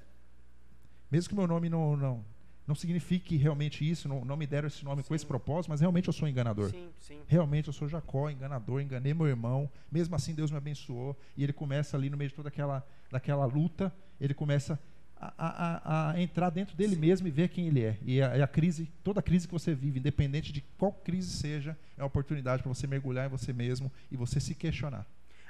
mesmo 1.11 1.29
que 1.29 1.33
o 1.35 1.37
meu 1.37 1.47
nome 1.47 1.69
não, 1.69 1.95
não, 1.95 2.25
não 2.69 2.75
signifique 2.75 3.35
realmente 3.35 3.89
isso, 3.89 4.07
não, 4.07 4.23
não 4.23 4.37
me 4.37 4.45
deram 4.45 4.67
esse 4.67 4.85
nome 4.85 5.01
sim. 5.01 5.07
com 5.07 5.15
esse 5.15 5.25
propósito, 5.25 5.71
mas 5.71 5.81
realmente 5.81 6.07
eu 6.07 6.13
sou 6.13 6.27
enganador. 6.27 6.69
Sim, 6.69 6.91
sim. 6.99 7.19
Realmente 7.27 7.65
eu 7.65 7.73
sou 7.73 7.89
Jacó, 7.89 8.29
enganador, 8.29 8.79
enganei 8.79 9.11
meu 9.11 9.25
irmão, 9.25 9.67
mesmo 9.91 10.15
assim 10.15 10.35
Deus 10.35 10.51
me 10.51 10.57
abençoou, 10.57 11.19
e 11.35 11.43
ele 11.43 11.51
começa 11.51 11.97
ali 11.97 12.11
no 12.11 12.15
meio 12.15 12.29
de 12.29 12.35
toda 12.35 12.49
aquela, 12.49 12.87
daquela 13.09 13.43
luta, 13.45 13.91
ele 14.21 14.35
começa 14.35 14.79
a, 15.17 15.33
a, 15.35 16.11
a 16.11 16.21
entrar 16.21 16.51
dentro 16.51 16.77
dele 16.77 16.95
mesmo 16.95 17.27
e 17.27 17.31
ver 17.31 17.49
quem 17.49 17.69
ele 17.69 17.83
é. 17.83 17.97
E 18.03 18.21
a, 18.21 18.43
a, 18.43 18.47
crise, 18.47 18.85
toda 19.03 19.19
crise 19.19 19.47
que 19.47 19.53
você 19.53 19.73
vive, 19.73 19.97
independente 19.97 20.53
de 20.53 20.61
qual 20.77 20.93
crise 20.93 21.35
seja, 21.35 21.75
é 21.97 22.01
uma 22.03 22.07
oportunidade 22.07 22.61
para 22.61 22.71
você 22.71 22.85
mergulhar 22.85 23.25
em 23.25 23.29
você 23.29 23.51
mesmo 23.51 23.91
e 24.11 24.15
você 24.15 24.39
se 24.39 24.53
questionar. 24.53 25.07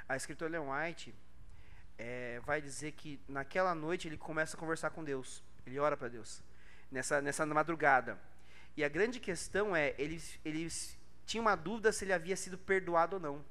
A 0.08 0.16
escritora 0.16 0.52
Leon 0.52 0.70
White 0.72 1.14
é, 1.98 2.40
vai 2.46 2.62
dizer 2.62 2.92
que 2.92 3.20
naquela 3.28 3.74
noite 3.74 4.08
ele 4.08 4.16
começa 4.16 4.56
a 4.56 4.58
conversar 4.58 4.88
com 4.88 5.04
Deus, 5.04 5.42
ele 5.66 5.78
ora 5.78 5.98
para 5.98 6.08
Deus 6.08 6.42
nessa, 6.90 7.20
nessa 7.20 7.46
madrugada. 7.46 8.18
E 8.76 8.84
a 8.84 8.88
grande 8.88 9.20
questão 9.20 9.74
é, 9.74 9.94
eles, 9.98 10.38
eles 10.44 10.98
tinham 11.26 11.44
uma 11.44 11.56
dúvida 11.56 11.92
se 11.92 12.04
ele 12.04 12.12
havia 12.12 12.36
sido 12.36 12.58
perdoado 12.58 13.16
ou 13.16 13.20
não. 13.20 13.44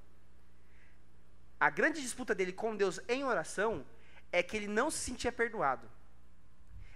A 1.59 1.69
grande 1.69 2.01
disputa 2.01 2.33
dele 2.33 2.53
com 2.53 2.75
Deus 2.75 2.99
em 3.07 3.23
oração 3.23 3.85
é 4.31 4.41
que 4.41 4.55
ele 4.55 4.67
não 4.67 4.89
se 4.89 4.99
sentia 4.99 5.31
perdoado. 5.31 5.89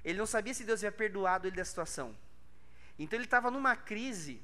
Ele 0.04 0.18
não 0.18 0.26
sabia 0.26 0.54
se 0.54 0.64
Deus 0.64 0.80
havia 0.80 0.92
perdoado 0.92 1.48
ele 1.48 1.56
da 1.56 1.66
situação. 1.66 2.16
Então 2.98 3.18
ele 3.18 3.26
estava 3.26 3.50
numa 3.50 3.76
crise 3.76 4.42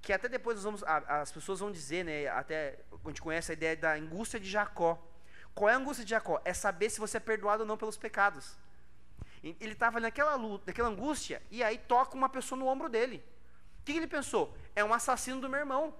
que 0.00 0.12
até 0.12 0.28
depois 0.28 0.62
vamos, 0.62 0.82
as 0.84 1.32
pessoas 1.32 1.60
vão 1.60 1.72
dizer, 1.72 2.04
né, 2.04 2.26
até 2.28 2.78
a 2.92 3.08
gente 3.08 3.22
conhece 3.22 3.52
a 3.52 3.54
ideia 3.54 3.76
da 3.76 3.94
angústia 3.94 4.38
de 4.38 4.50
Jacó. 4.50 5.02
Qual 5.54 5.68
é 5.68 5.72
a 5.72 5.76
angústia 5.76 6.04
de 6.04 6.10
Jacó? 6.10 6.40
É 6.44 6.52
saber 6.52 6.90
se 6.90 7.00
você 7.00 7.16
é 7.16 7.20
perdoado 7.20 7.62
ou 7.62 7.66
não 7.66 7.78
pelos 7.78 7.96
pecados. 7.96 8.56
Ele 9.60 9.72
estava 9.72 10.00
naquela 10.00 10.34
luta, 10.34 10.64
naquela 10.66 10.88
angústia, 10.88 11.42
e 11.50 11.62
aí 11.62 11.76
toca 11.76 12.16
uma 12.16 12.28
pessoa 12.28 12.58
no 12.58 12.66
ombro 12.66 12.88
dele. 12.88 13.22
O 13.80 13.84
que 13.84 13.92
ele 13.92 14.06
pensou? 14.06 14.56
É 14.74 14.82
um 14.82 14.94
assassino 14.94 15.40
do 15.40 15.48
meu 15.48 15.60
irmão. 15.60 15.94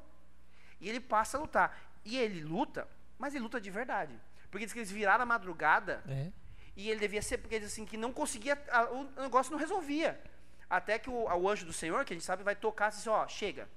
E 0.80 0.88
ele 0.88 1.00
passa 1.00 1.36
a 1.36 1.40
lutar. 1.40 1.78
E 2.04 2.16
ele 2.16 2.42
luta, 2.42 2.88
mas 3.18 3.34
ele 3.34 3.42
luta 3.42 3.60
de 3.60 3.70
verdade. 3.70 4.18
Porque 4.50 4.64
diz 4.64 4.72
que 4.72 4.78
eles 4.78 4.90
viraram 4.90 5.22
a 5.22 5.26
madrugada 5.26 6.02
é. 6.08 6.30
e 6.76 6.88
ele 6.88 7.00
devia 7.00 7.20
ser, 7.20 7.38
porque 7.38 7.58
diz 7.58 7.72
assim, 7.72 7.84
que 7.84 7.96
não 7.96 8.12
conseguia, 8.12 8.56
a, 8.70 8.84
o 8.90 9.04
negócio 9.22 9.52
não 9.52 9.58
resolvia. 9.58 10.20
Até 10.68 10.98
que 10.98 11.10
o, 11.10 11.24
o, 11.24 11.48
anjo 11.48 11.66
do 11.66 11.72
Senhor, 11.72 12.04
que 12.04 12.12
a 12.12 12.16
gente 12.16 12.24
sabe, 12.24 12.42
vai 12.42 12.56
tocar 12.56 12.92
e 12.92 12.96
diz, 12.96 13.06
ó, 13.06 13.26
chega. 13.28 13.68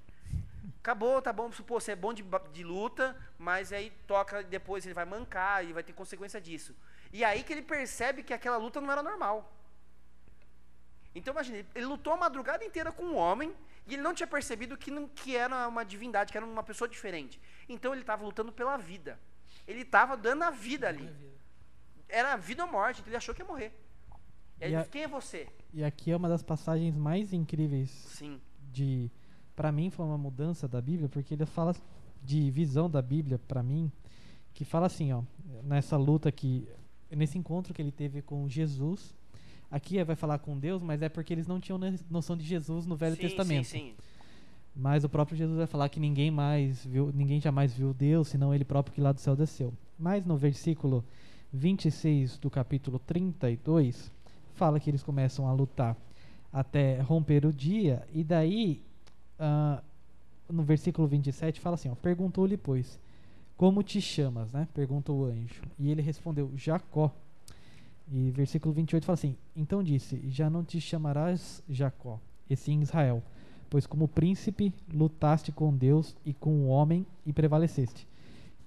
Acabou, 0.80 1.22
tá 1.22 1.34
bom, 1.34 1.50
pô, 1.50 1.80
você 1.80 1.92
é 1.92 1.96
bom 1.96 2.14
de, 2.14 2.24
de 2.54 2.64
luta, 2.64 3.16
mas 3.38 3.74
aí 3.74 3.92
toca, 4.08 4.44
depois 4.44 4.86
ele 4.86 4.94
vai 4.94 5.04
mancar 5.04 5.66
e 5.66 5.74
vai 5.74 5.84
ter 5.84 5.94
consequência 5.94 6.40
disso. 6.40 6.76
E 7.12 7.24
aí 7.26 7.44
que 7.44 7.52
ele 7.52 7.62
percebe 7.62 8.24
que 8.24 8.34
aquela 8.34 8.58
luta 8.58 8.80
não 8.80 8.92
era 8.92 9.04
normal. 9.04 9.57
Então 11.18 11.34
imagine, 11.34 11.66
ele 11.74 11.86
lutou 11.86 12.14
a 12.14 12.18
madrugada 12.18 12.64
inteira 12.64 12.92
com 12.92 13.04
um 13.04 13.16
homem 13.16 13.52
e 13.88 13.94
ele 13.94 14.04
não 14.04 14.14
tinha 14.14 14.28
percebido 14.28 14.78
que, 14.78 14.92
não, 14.92 15.08
que 15.08 15.36
era 15.36 15.68
uma 15.68 15.84
divindade, 15.84 16.32
que 16.32 16.38
era 16.38 16.46
uma 16.46 16.64
pessoa 16.64 16.88
diferente. 16.88 17.42
Então 17.68 17.92
ele 17.92 18.02
estava 18.02 18.24
lutando 18.24 18.52
pela 18.52 18.78
vida. 18.78 19.20
Ele 19.68 19.82
estava 19.82 20.16
dando 20.16 20.44
a 20.44 20.52
vida 20.52 20.88
ali. 20.88 21.10
Era 22.08 22.36
vida 22.36 22.64
ou 22.64 22.72
morte, 22.72 23.02
então 23.02 23.10
ele 23.10 23.18
achou 23.18 23.34
que 23.34 23.42
ia 23.42 23.48
morrer. 23.48 23.74
E 24.60 24.66
ele 24.66 24.78
disse, 24.78 24.90
quem 24.90 25.04
é 25.04 25.08
você? 25.08 25.48
E 25.74 25.84
aqui 25.84 26.12
é 26.12 26.16
uma 26.16 26.30
das 26.30 26.44
passagens 26.44 26.96
mais 26.96 27.34
incríveis 27.34 27.90
Sim. 27.90 28.40
de 28.72 29.12
para 29.56 29.72
mim 29.72 29.90
foi 29.90 30.06
uma 30.06 30.18
mudança 30.20 30.68
da 30.68 30.80
Bíblia, 30.80 31.10
porque 31.10 31.34
ele 31.34 31.46
fala 31.46 31.76
de 32.22 32.52
visão 32.52 32.88
da 32.88 33.02
Bíblia 33.02 33.40
para 33.40 33.64
mim, 33.64 33.92
que 34.54 34.64
fala 34.64 34.86
assim, 34.86 35.12
ó, 35.12 35.24
nessa 35.64 35.98
luta 35.98 36.32
que 36.32 36.68
nesse 37.10 37.38
encontro 37.40 37.74
que 37.74 37.82
ele 37.82 37.92
teve 37.92 38.22
com 38.22 38.48
Jesus, 38.48 39.16
Aqui 39.70 40.02
vai 40.04 40.16
falar 40.16 40.40
com 40.40 40.58
Deus, 40.58 40.82
mas 40.82 41.02
é 41.02 41.10
porque 41.10 41.34
eles 41.34 41.48
não 41.48 41.60
tinham 41.60 41.80
noção 42.10 42.38
de 42.38 42.46
Jesus 42.46 42.86
no 42.86 42.96
Velho 42.96 43.16
sim, 43.16 43.22
Testamento. 43.22 43.66
Sim, 43.66 43.80
sim. 43.80 43.96
Mas 44.76 45.04
o 45.04 45.10
próprio 45.10 45.36
Jesus 45.36 45.58
vai 45.58 45.68
falar 45.68 45.90
que 45.90 46.00
ninguém 46.00 46.30
mais 46.30 46.86
viu, 46.86 47.12
ninguém 47.14 47.42
jamais 47.42 47.74
viu 47.74 47.94
Deus, 47.94 48.28
senão 48.28 48.54
ele 48.54 48.64
próprio 48.64 48.94
que 48.94 49.02
lá 49.02 49.12
do 49.12 49.20
céu 49.20 49.36
desceu. 49.36 49.74
Mas 49.98 50.24
no 50.24 50.38
versículo 50.38 51.04
26 51.52 52.38
do 52.38 52.50
capítulo 52.50 53.00
32, 53.00 54.12
fala 54.54 54.80
que 54.80 54.90
eles 54.90 55.04
começam 55.04 55.48
a 55.48 55.54
lutar 55.54 55.98
até 56.52 57.02
romper 57.02 57.46
o 57.46 57.54
dia, 57.54 58.08
e 58.14 58.24
daí, 58.24 58.84
uh, 59.40 59.84
no 60.52 60.64
versículo 60.64 61.08
27, 61.08 61.60
fala 61.60 61.76
assim: 61.76 61.94
Perguntou-lhe, 61.96 62.56
pois, 62.56 63.00
como 63.56 63.82
te 63.84 64.00
chamas? 64.00 64.54
Né? 64.54 64.68
Perguntou 64.74 65.22
o 65.22 65.26
anjo. 65.26 65.62
E 65.80 65.90
ele 65.90 66.02
respondeu: 66.02 66.52
Jacó. 66.56 67.12
E 68.10 68.32
versículo 68.32 68.74
28 68.74 69.06
fala 69.06 69.16
assim: 69.16 69.36
Então 69.56 69.84
disse: 69.84 70.22
Já 70.30 70.50
não 70.50 70.64
te 70.64 70.80
chamarás 70.80 71.62
Jacó, 71.70 72.20
e 72.50 72.56
sim 72.56 72.82
Israel, 72.82 73.22
pois 73.70 73.86
como 73.86 74.08
príncipe 74.08 74.74
lutaste 74.94 75.52
com 75.52 75.76
Deus 75.76 76.16
e 76.26 76.34
com 76.34 76.52
o 76.62 76.68
homem 76.68 77.06
e 77.26 77.34
prevaleceste. 77.34 78.08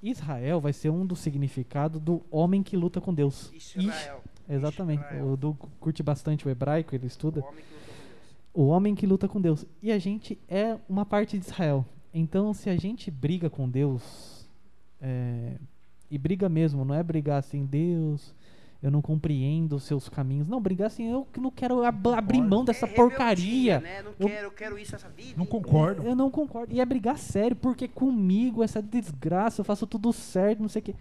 Israel 0.03 0.61
vai 0.61 0.73
ser 0.73 0.91
um 0.91 1.05
dos 1.05 1.19
significados 1.19 2.01
do 2.01 2.23
homem 2.31 2.63
que 2.63 2.77
luta 2.77 3.01
com 3.01 3.13
Deus. 3.13 3.53
Israel. 3.53 4.23
exatamente. 4.49 5.05
Israel. 5.05 5.33
O 5.33 5.37
Du 5.37 5.55
curte 5.79 6.03
bastante 6.03 6.47
o 6.47 6.51
hebraico, 6.51 6.95
ele 6.95 7.07
estuda. 7.07 7.41
O 7.41 7.45
homem, 7.45 7.65
o 8.53 8.67
homem 8.67 8.95
que 8.95 9.07
luta 9.07 9.29
com 9.29 9.41
Deus. 9.41 9.65
E 9.83 9.93
a 9.93 9.99
gente 9.99 10.39
é 10.49 10.79
uma 10.89 11.05
parte 11.05 11.39
de 11.39 11.45
Israel. 11.45 11.85
Então, 12.13 12.53
se 12.55 12.71
a 12.71 12.77
gente 12.77 13.11
briga 13.11 13.51
com 13.51 13.69
Deus, 13.69 14.49
é, 15.01 15.57
e 16.11 16.19
briga 16.19 16.49
mesmo, 16.49 16.85
não 16.85 16.95
é 16.95 17.03
brigar 17.03 17.39
assim, 17.39 17.65
Deus, 17.65 18.35
eu 18.83 18.91
não 18.91 19.03
compreendo 19.03 19.77
os 19.77 19.85
seus 19.85 20.09
caminhos. 20.09 20.49
Não, 20.49 20.61
brigar 20.61 20.87
assim, 20.87 21.11
eu 21.11 21.27
que 21.33 21.39
não 21.41 21.51
quero 21.51 21.85
ab- 21.85 22.09
abrir 22.15 22.41
mão 22.41 22.65
dessa 22.65 22.87
É 22.87 22.89
porcaria. 22.89 23.81
Né? 23.81 24.03
Não 24.03 24.13
Eu- 24.19 24.27
quero, 24.29 24.47
eu 24.47 24.51
quero 24.53 24.79
isso 24.79 24.95
essa 24.97 25.09
vida. 25.09 25.35
Não 25.37 25.45
concordo. 25.47 26.03
Eu 26.03 26.15
não 26.17 26.31
concordo. 26.31 26.73
E 26.75 26.81
é 26.81 26.85
brigar 26.87 27.19
sério, 27.19 27.55
porque 27.57 27.87
comigo, 27.87 28.63
essa 28.63 28.81
desgraça, 28.81 29.61
eu 29.61 29.65
faço 29.65 29.87
tudo 29.87 30.13
certo, 30.13 30.61
não 30.61 30.69
sei 30.69 30.81
o 30.81 30.85
quê. 30.87 30.95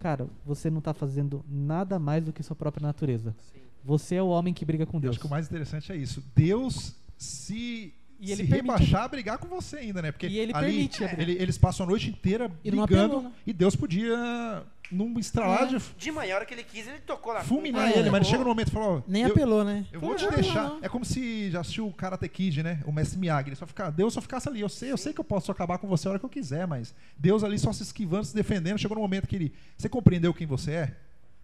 Cara, 0.00 0.26
você 0.44 0.68
não 0.70 0.82
tá 0.82 0.92
fazendo 0.92 1.42
nada 1.48 1.98
mais 1.98 2.22
do 2.24 2.32
que 2.32 2.42
sua 2.42 2.54
própria 2.54 2.86
natureza. 2.86 3.34
Sim. 3.52 3.60
Você 3.82 4.14
é 4.16 4.22
o 4.22 4.28
homem 4.28 4.52
que 4.52 4.64
briga 4.64 4.84
com 4.84 4.98
Eu 4.98 5.00
Deus. 5.02 5.12
acho 5.12 5.20
que 5.20 5.26
o 5.26 5.30
mais 5.30 5.46
interessante 5.46 5.90
é 5.92 5.96
isso. 5.96 6.22
Deus 6.34 6.94
se, 7.16 7.94
E 8.24 8.26
se 8.28 8.32
ele 8.42 8.48
permite- 8.48 8.72
rebaixar 8.78 9.08
brigar 9.08 9.38
com 9.38 9.48
você 9.48 9.76
ainda, 9.78 10.00
né? 10.02 10.10
Porque 10.12 10.26
E 10.26 10.38
ele 10.38 10.52
ali, 10.54 10.66
permite 10.66 11.04
briga. 11.06 11.22
ele- 11.22 11.42
eles 11.42 11.58
passam 11.58 11.84
a 11.84 11.88
noite 11.88 12.08
inteira 12.10 12.50
E 12.64 12.70
brigando 12.70 12.84
apelou, 13.16 13.22
né? 13.22 13.32
e 13.46 13.52
Deus 13.52 13.76
podia, 13.76 14.62
num 14.90 15.18
estralar 15.18 15.62
É. 15.64 15.66
de 15.66 15.78
De 15.96 16.10
hora 16.10 16.44
que 16.44 16.54
ele 16.54 16.62
quis, 16.64 16.86
ele 16.86 16.98
tocou 17.00 17.34
na 17.34 17.40
fulminar 17.40 17.88
É. 17.90 17.98
ele, 17.98 18.10
mas 18.10 18.20
Tocou. 18.20 18.24
chega 18.30 18.44
no 18.44 18.48
momento 18.50 18.68
e 18.68 18.70
fala, 18.70 18.86
ó, 18.86 19.02
Nem 19.06 19.24
apelou, 19.24 19.64
né? 19.64 19.84
eu 19.92 20.00
vou 20.00 20.14
te 20.14 20.24
Não, 20.24 20.30
deixar. 20.32 20.62
não, 20.68 20.74
não. 20.76 20.84
É 20.84 20.88
como 20.88 21.04
se 21.04 21.50
já 21.50 21.60
assistiu 21.60 21.86
o 21.86 21.92
Karate 21.92 22.28
Kid, 22.28 22.62
né? 22.62 22.80
O 22.86 22.92
mestre 22.92 23.18
Miyagi, 23.18 23.48
ele 23.50 23.56
só 23.56 23.66
fica, 23.66 23.90
Deus 23.90 24.12
só 24.14 24.20
ficasse 24.20 24.48
ali. 24.48 24.60
Eu 24.60 24.68
sei, 24.68 24.90
eu 24.92 24.96
sei 24.96 25.12
que 25.12 25.20
eu 25.20 25.24
posso 25.24 25.50
acabar 25.52 25.78
com 25.78 25.86
você 25.88 26.06
a 26.08 26.12
hora 26.12 26.18
que 26.18 26.24
eu 26.24 26.30
quiser, 26.30 26.66
mas 26.66 26.94
Deus 27.18 27.42
ali 27.44 27.58
só 27.58 27.72
se 27.72 27.82
esquivando, 27.82 28.24
se 28.24 28.34
defendendo. 28.34 28.78
Chegou 28.78 28.94
no 28.94 29.00
momento 29.02 29.26
que 29.26 29.36
ele, 29.36 29.52
você 29.76 29.88
compreendeu 29.88 30.32
quem 30.34 30.46
você 30.46 30.70
é? 30.72 30.96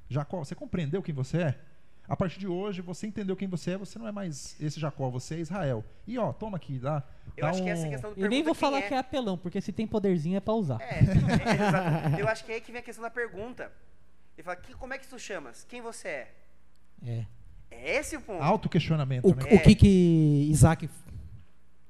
Jacó, 0.09 0.39
você 0.45 0.55
compreendeu 0.55 1.03
quem 1.03 1.15
você 1.15 1.39
é? 1.39 1.59
A 2.11 2.17
partir 2.17 2.41
de 2.41 2.49
hoje, 2.49 2.83
você 2.83 3.07
entendeu 3.07 3.37
quem 3.37 3.47
você 3.47 3.71
é, 3.71 3.79
você 3.79 3.97
não 3.97 4.09
é 4.09 4.11
mais 4.11 4.57
esse 4.61 4.81
Jacó, 4.81 5.09
você 5.09 5.37
é 5.37 5.39
Israel. 5.39 5.85
E 6.09 6.19
ó, 6.19 6.33
toma 6.33 6.57
aqui, 6.57 6.77
dá. 6.77 7.05
Eu 7.37 7.43
dá 7.43 7.51
acho 7.51 7.61
um... 7.61 7.65
que 7.65 7.71
essa 7.71 7.89
questão 7.89 8.13
do 8.13 8.27
E 8.27 8.29
nem 8.29 8.43
vou 8.43 8.53
falar 8.53 8.79
é. 8.79 8.83
que 8.83 8.93
é 8.93 8.99
apelão, 8.99 9.39
porque 9.39 9.61
se 9.61 9.71
tem 9.71 9.87
poderzinho 9.87 10.37
é 10.37 10.41
pra 10.41 10.53
usar. 10.53 10.81
É, 10.83 10.99
é. 12.19 12.21
Eu 12.21 12.27
acho 12.27 12.45
que 12.45 12.51
é 12.51 12.57
aí 12.57 12.61
que 12.61 12.73
vem 12.73 12.81
a 12.81 12.83
questão 12.83 13.03
da 13.05 13.11
pergunta. 13.11 13.71
Ele 14.37 14.43
fala, 14.45 14.57
"Que- 14.57 14.75
como 14.75 14.93
é 14.93 14.99
que 14.99 15.07
tu 15.07 15.21
chamas? 15.21 15.65
Quem 15.69 15.81
você 15.81 16.09
é? 16.09 16.35
É. 17.07 17.27
É 17.71 17.97
esse 17.99 18.17
o 18.17 18.21
ponto. 18.21 18.43
Autoquestionamento, 18.43 19.29
O, 19.29 19.35
né? 19.37 19.45
É. 19.49 19.55
o 19.55 19.63
que 19.63 19.77
que 19.77 20.49
Isaac 20.51 20.91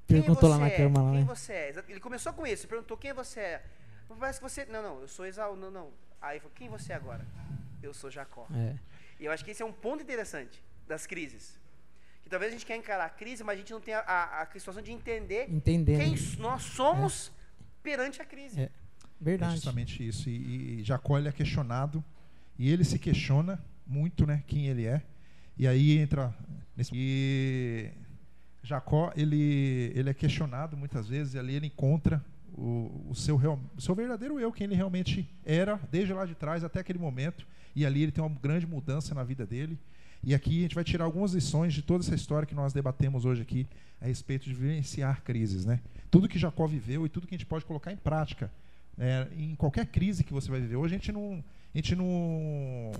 perguntou 0.05 0.47
lá 0.47 0.59
na 0.59 0.67
é? 0.67 0.77
cama, 0.77 1.01
lá, 1.01 1.11
Quem 1.13 1.19
né? 1.21 1.25
você 1.25 1.53
é? 1.53 1.83
Ele 1.89 1.99
começou 1.99 2.31
com 2.33 2.45
isso, 2.45 2.63
ele 2.63 2.69
perguntou 2.69 2.95
quem 2.95 3.11
você 3.11 3.39
é. 3.39 3.63
Parece 4.19 4.39
que 4.39 4.47
você. 4.47 4.65
Não, 4.65 4.83
não, 4.83 5.01
eu 5.01 5.07
sou 5.07 5.25
Esaú, 5.25 5.55
não, 5.55 5.71
não. 5.71 5.89
Aí 6.21 6.33
ele 6.33 6.41
falou, 6.41 6.53
quem 6.55 6.69
você 6.69 6.93
é 6.93 6.95
agora? 6.95 7.25
Eu 7.81 7.91
sou 7.93 8.11
Jacó. 8.11 8.45
É. 8.53 8.75
E 9.21 9.25
eu 9.25 9.31
acho 9.31 9.45
que 9.45 9.51
esse 9.51 9.61
é 9.61 9.65
um 9.65 9.71
ponto 9.71 10.01
interessante 10.01 10.61
das 10.87 11.05
crises. 11.05 11.57
Que 12.23 12.29
talvez 12.29 12.51
a 12.51 12.53
gente 12.53 12.65
quer 12.65 12.75
encarar 12.75 13.05
a 13.05 13.09
crise, 13.09 13.43
mas 13.43 13.55
a 13.55 13.59
gente 13.59 13.71
não 13.71 13.79
tem 13.79 13.93
a, 13.93 13.99
a, 13.99 14.41
a 14.41 14.45
situação 14.47 14.81
de 14.81 14.91
entender 14.91 15.45
Entendendo. 15.47 15.99
quem 15.99 16.15
nós 16.39 16.63
somos 16.63 17.31
perante 17.83 18.19
a 18.21 18.25
crise. 18.25 18.59
É. 18.59 18.63
É 18.63 18.71
Verdade. 19.23 19.53
justamente 19.53 20.05
isso. 20.05 20.27
E, 20.27 20.79
e 20.79 20.83
Jacó 20.83 21.19
ele 21.19 21.27
é 21.27 21.31
questionado 21.31 22.03
e 22.57 22.71
ele 22.71 22.83
se 22.83 22.97
questiona 22.97 23.63
muito, 23.85 24.25
né, 24.25 24.43
quem 24.47 24.67
ele 24.67 24.87
é. 24.87 25.03
E 25.55 25.67
aí 25.67 25.99
entra 25.99 26.35
nesse 26.75 26.91
e 26.95 27.91
Jacó 28.63 29.13
ele 29.15 29.91
ele 29.95 30.09
é 30.09 30.13
questionado 30.13 30.75
muitas 30.75 31.07
vezes 31.07 31.35
e 31.35 31.39
ali 31.39 31.53
ele 31.55 31.67
encontra 31.67 32.25
o, 32.57 33.07
o 33.09 33.15
seu 33.15 33.35
real, 33.35 33.59
o 33.75 33.81
seu 33.81 33.95
verdadeiro 33.95 34.39
eu, 34.39 34.51
quem 34.51 34.65
ele 34.65 34.75
realmente 34.75 35.27
era 35.45 35.79
desde 35.91 36.13
lá 36.13 36.25
de 36.25 36.35
trás 36.35 36.63
até 36.63 36.79
aquele 36.79 36.99
momento. 36.99 37.45
E 37.75 37.85
ali 37.85 38.03
ele 38.03 38.11
tem 38.11 38.23
uma 38.23 38.37
grande 38.39 38.67
mudança 38.67 39.15
na 39.15 39.23
vida 39.23 39.45
dele. 39.45 39.77
E 40.23 40.35
aqui 40.35 40.59
a 40.59 40.61
gente 40.63 40.75
vai 40.75 40.83
tirar 40.83 41.05
algumas 41.05 41.33
lições 41.33 41.73
de 41.73 41.81
toda 41.81 42.03
essa 42.03 42.13
história 42.13 42.45
que 42.45 42.53
nós 42.53 42.73
debatemos 42.73 43.25
hoje 43.25 43.41
aqui 43.41 43.67
a 43.99 44.05
respeito 44.05 44.45
de 44.45 44.53
vivenciar 44.53 45.23
crises, 45.23 45.65
né? 45.65 45.79
Tudo 46.11 46.27
que 46.27 46.37
Jacó 46.37 46.67
viveu 46.67 47.05
e 47.05 47.09
tudo 47.09 47.25
que 47.25 47.33
a 47.33 47.37
gente 47.37 47.47
pode 47.47 47.65
colocar 47.65 47.91
em 47.91 47.97
prática 47.97 48.51
é, 48.97 49.27
em 49.35 49.55
qualquer 49.55 49.87
crise 49.87 50.23
que 50.23 50.33
você 50.33 50.49
vai 50.49 50.59
viver. 50.59 50.75
Hoje 50.75 50.93
a 50.93 50.97
gente 50.97 51.11
não, 51.11 51.43
a 51.73 51.77
gente 51.77 51.95
não, 51.95 52.91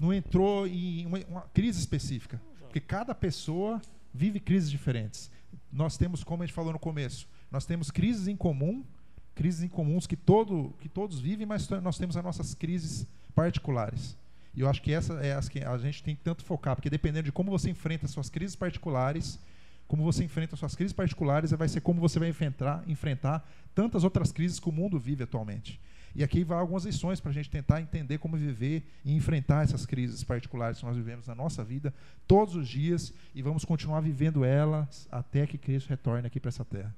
não 0.00 0.12
entrou 0.12 0.66
em 0.66 1.06
uma, 1.06 1.18
uma 1.28 1.40
crise 1.52 1.80
específica, 1.80 2.40
porque 2.60 2.80
cada 2.80 3.14
pessoa 3.14 3.80
vive 4.14 4.38
crises 4.38 4.70
diferentes. 4.70 5.30
Nós 5.72 5.96
temos, 5.96 6.22
como 6.22 6.42
a 6.42 6.46
gente 6.46 6.54
falou 6.54 6.72
no 6.72 6.78
começo, 6.78 7.28
nós 7.52 7.66
temos 7.66 7.90
crises 7.90 8.26
em 8.26 8.36
comum, 8.36 8.82
crises 9.34 9.62
em 9.62 9.68
comuns 9.68 10.06
que, 10.06 10.16
todo, 10.16 10.74
que 10.80 10.88
todos 10.88 11.20
vivem, 11.20 11.46
mas 11.46 11.68
nós 11.68 11.98
temos 11.98 12.16
as 12.16 12.24
nossas 12.24 12.54
crises 12.54 13.06
particulares. 13.34 14.16
E 14.54 14.60
eu 14.60 14.68
acho 14.68 14.82
que 14.82 14.92
essa 14.92 15.14
é 15.14 15.32
as 15.32 15.48
que 15.48 15.60
a 15.60 15.78
gente 15.78 16.02
tem 16.02 16.16
que 16.16 16.22
tanto 16.22 16.44
focar, 16.44 16.74
porque 16.74 16.90
dependendo 16.90 17.24
de 17.24 17.32
como 17.32 17.50
você 17.50 17.70
enfrenta 17.70 18.06
as 18.06 18.10
suas 18.10 18.28
crises 18.28 18.56
particulares, 18.56 19.38
como 19.86 20.02
você 20.02 20.24
enfrenta 20.24 20.54
as 20.54 20.58
suas 20.58 20.74
crises 20.74 20.92
particulares, 20.92 21.50
vai 21.52 21.68
ser 21.68 21.82
como 21.82 22.00
você 22.00 22.18
vai 22.18 22.28
enfrentar, 22.28 22.82
enfrentar 22.86 23.46
tantas 23.74 24.04
outras 24.04 24.32
crises 24.32 24.58
que 24.58 24.68
o 24.68 24.72
mundo 24.72 24.98
vive 24.98 25.24
atualmente. 25.24 25.78
E 26.14 26.22
aqui 26.22 26.44
vai 26.44 26.58
algumas 26.58 26.84
lições 26.84 27.20
para 27.20 27.30
a 27.30 27.34
gente 27.34 27.48
tentar 27.48 27.80
entender 27.80 28.18
como 28.18 28.36
viver 28.36 28.86
e 29.02 29.14
enfrentar 29.14 29.64
essas 29.64 29.86
crises 29.86 30.22
particulares 30.22 30.78
que 30.78 30.84
nós 30.84 30.96
vivemos 30.96 31.26
na 31.26 31.34
nossa 31.34 31.64
vida 31.64 31.92
todos 32.26 32.54
os 32.54 32.68
dias 32.68 33.14
e 33.34 33.40
vamos 33.40 33.64
continuar 33.64 34.00
vivendo 34.00 34.44
elas 34.44 35.08
até 35.10 35.46
que 35.46 35.56
Cristo 35.56 35.88
retorne 35.88 36.26
aqui 36.26 36.38
para 36.38 36.50
essa 36.50 36.64
terra. 36.64 36.94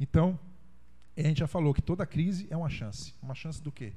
Então, 0.00 0.38
a 1.16 1.22
gente 1.22 1.38
já 1.38 1.46
falou 1.46 1.74
que 1.74 1.82
toda 1.82 2.06
crise 2.06 2.46
é 2.50 2.56
uma 2.56 2.70
chance. 2.70 3.14
Uma 3.22 3.34
chance 3.34 3.62
do 3.62 3.72
quê? 3.72 3.92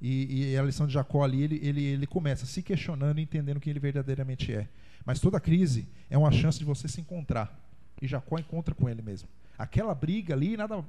E, 0.00 0.50
e 0.50 0.58
a 0.58 0.62
lição 0.62 0.86
de 0.86 0.92
Jacó 0.92 1.22
ali, 1.22 1.42
ele, 1.42 1.60
ele, 1.62 1.84
ele 1.84 2.06
começa 2.06 2.44
se 2.44 2.62
questionando 2.62 3.18
e 3.18 3.22
entendendo 3.22 3.60
quem 3.60 3.70
ele 3.70 3.80
verdadeiramente 3.80 4.52
é. 4.52 4.68
Mas 5.04 5.20
toda 5.20 5.40
crise 5.40 5.86
é 6.10 6.18
uma 6.18 6.32
chance 6.32 6.58
de 6.58 6.64
você 6.64 6.88
se 6.88 7.00
encontrar. 7.00 7.56
E 8.00 8.06
Jacó 8.08 8.38
encontra 8.38 8.74
com 8.74 8.88
ele 8.88 9.00
mesmo. 9.00 9.28
Aquela 9.56 9.94
briga 9.94 10.34
ali, 10.34 10.56
nada. 10.56 10.84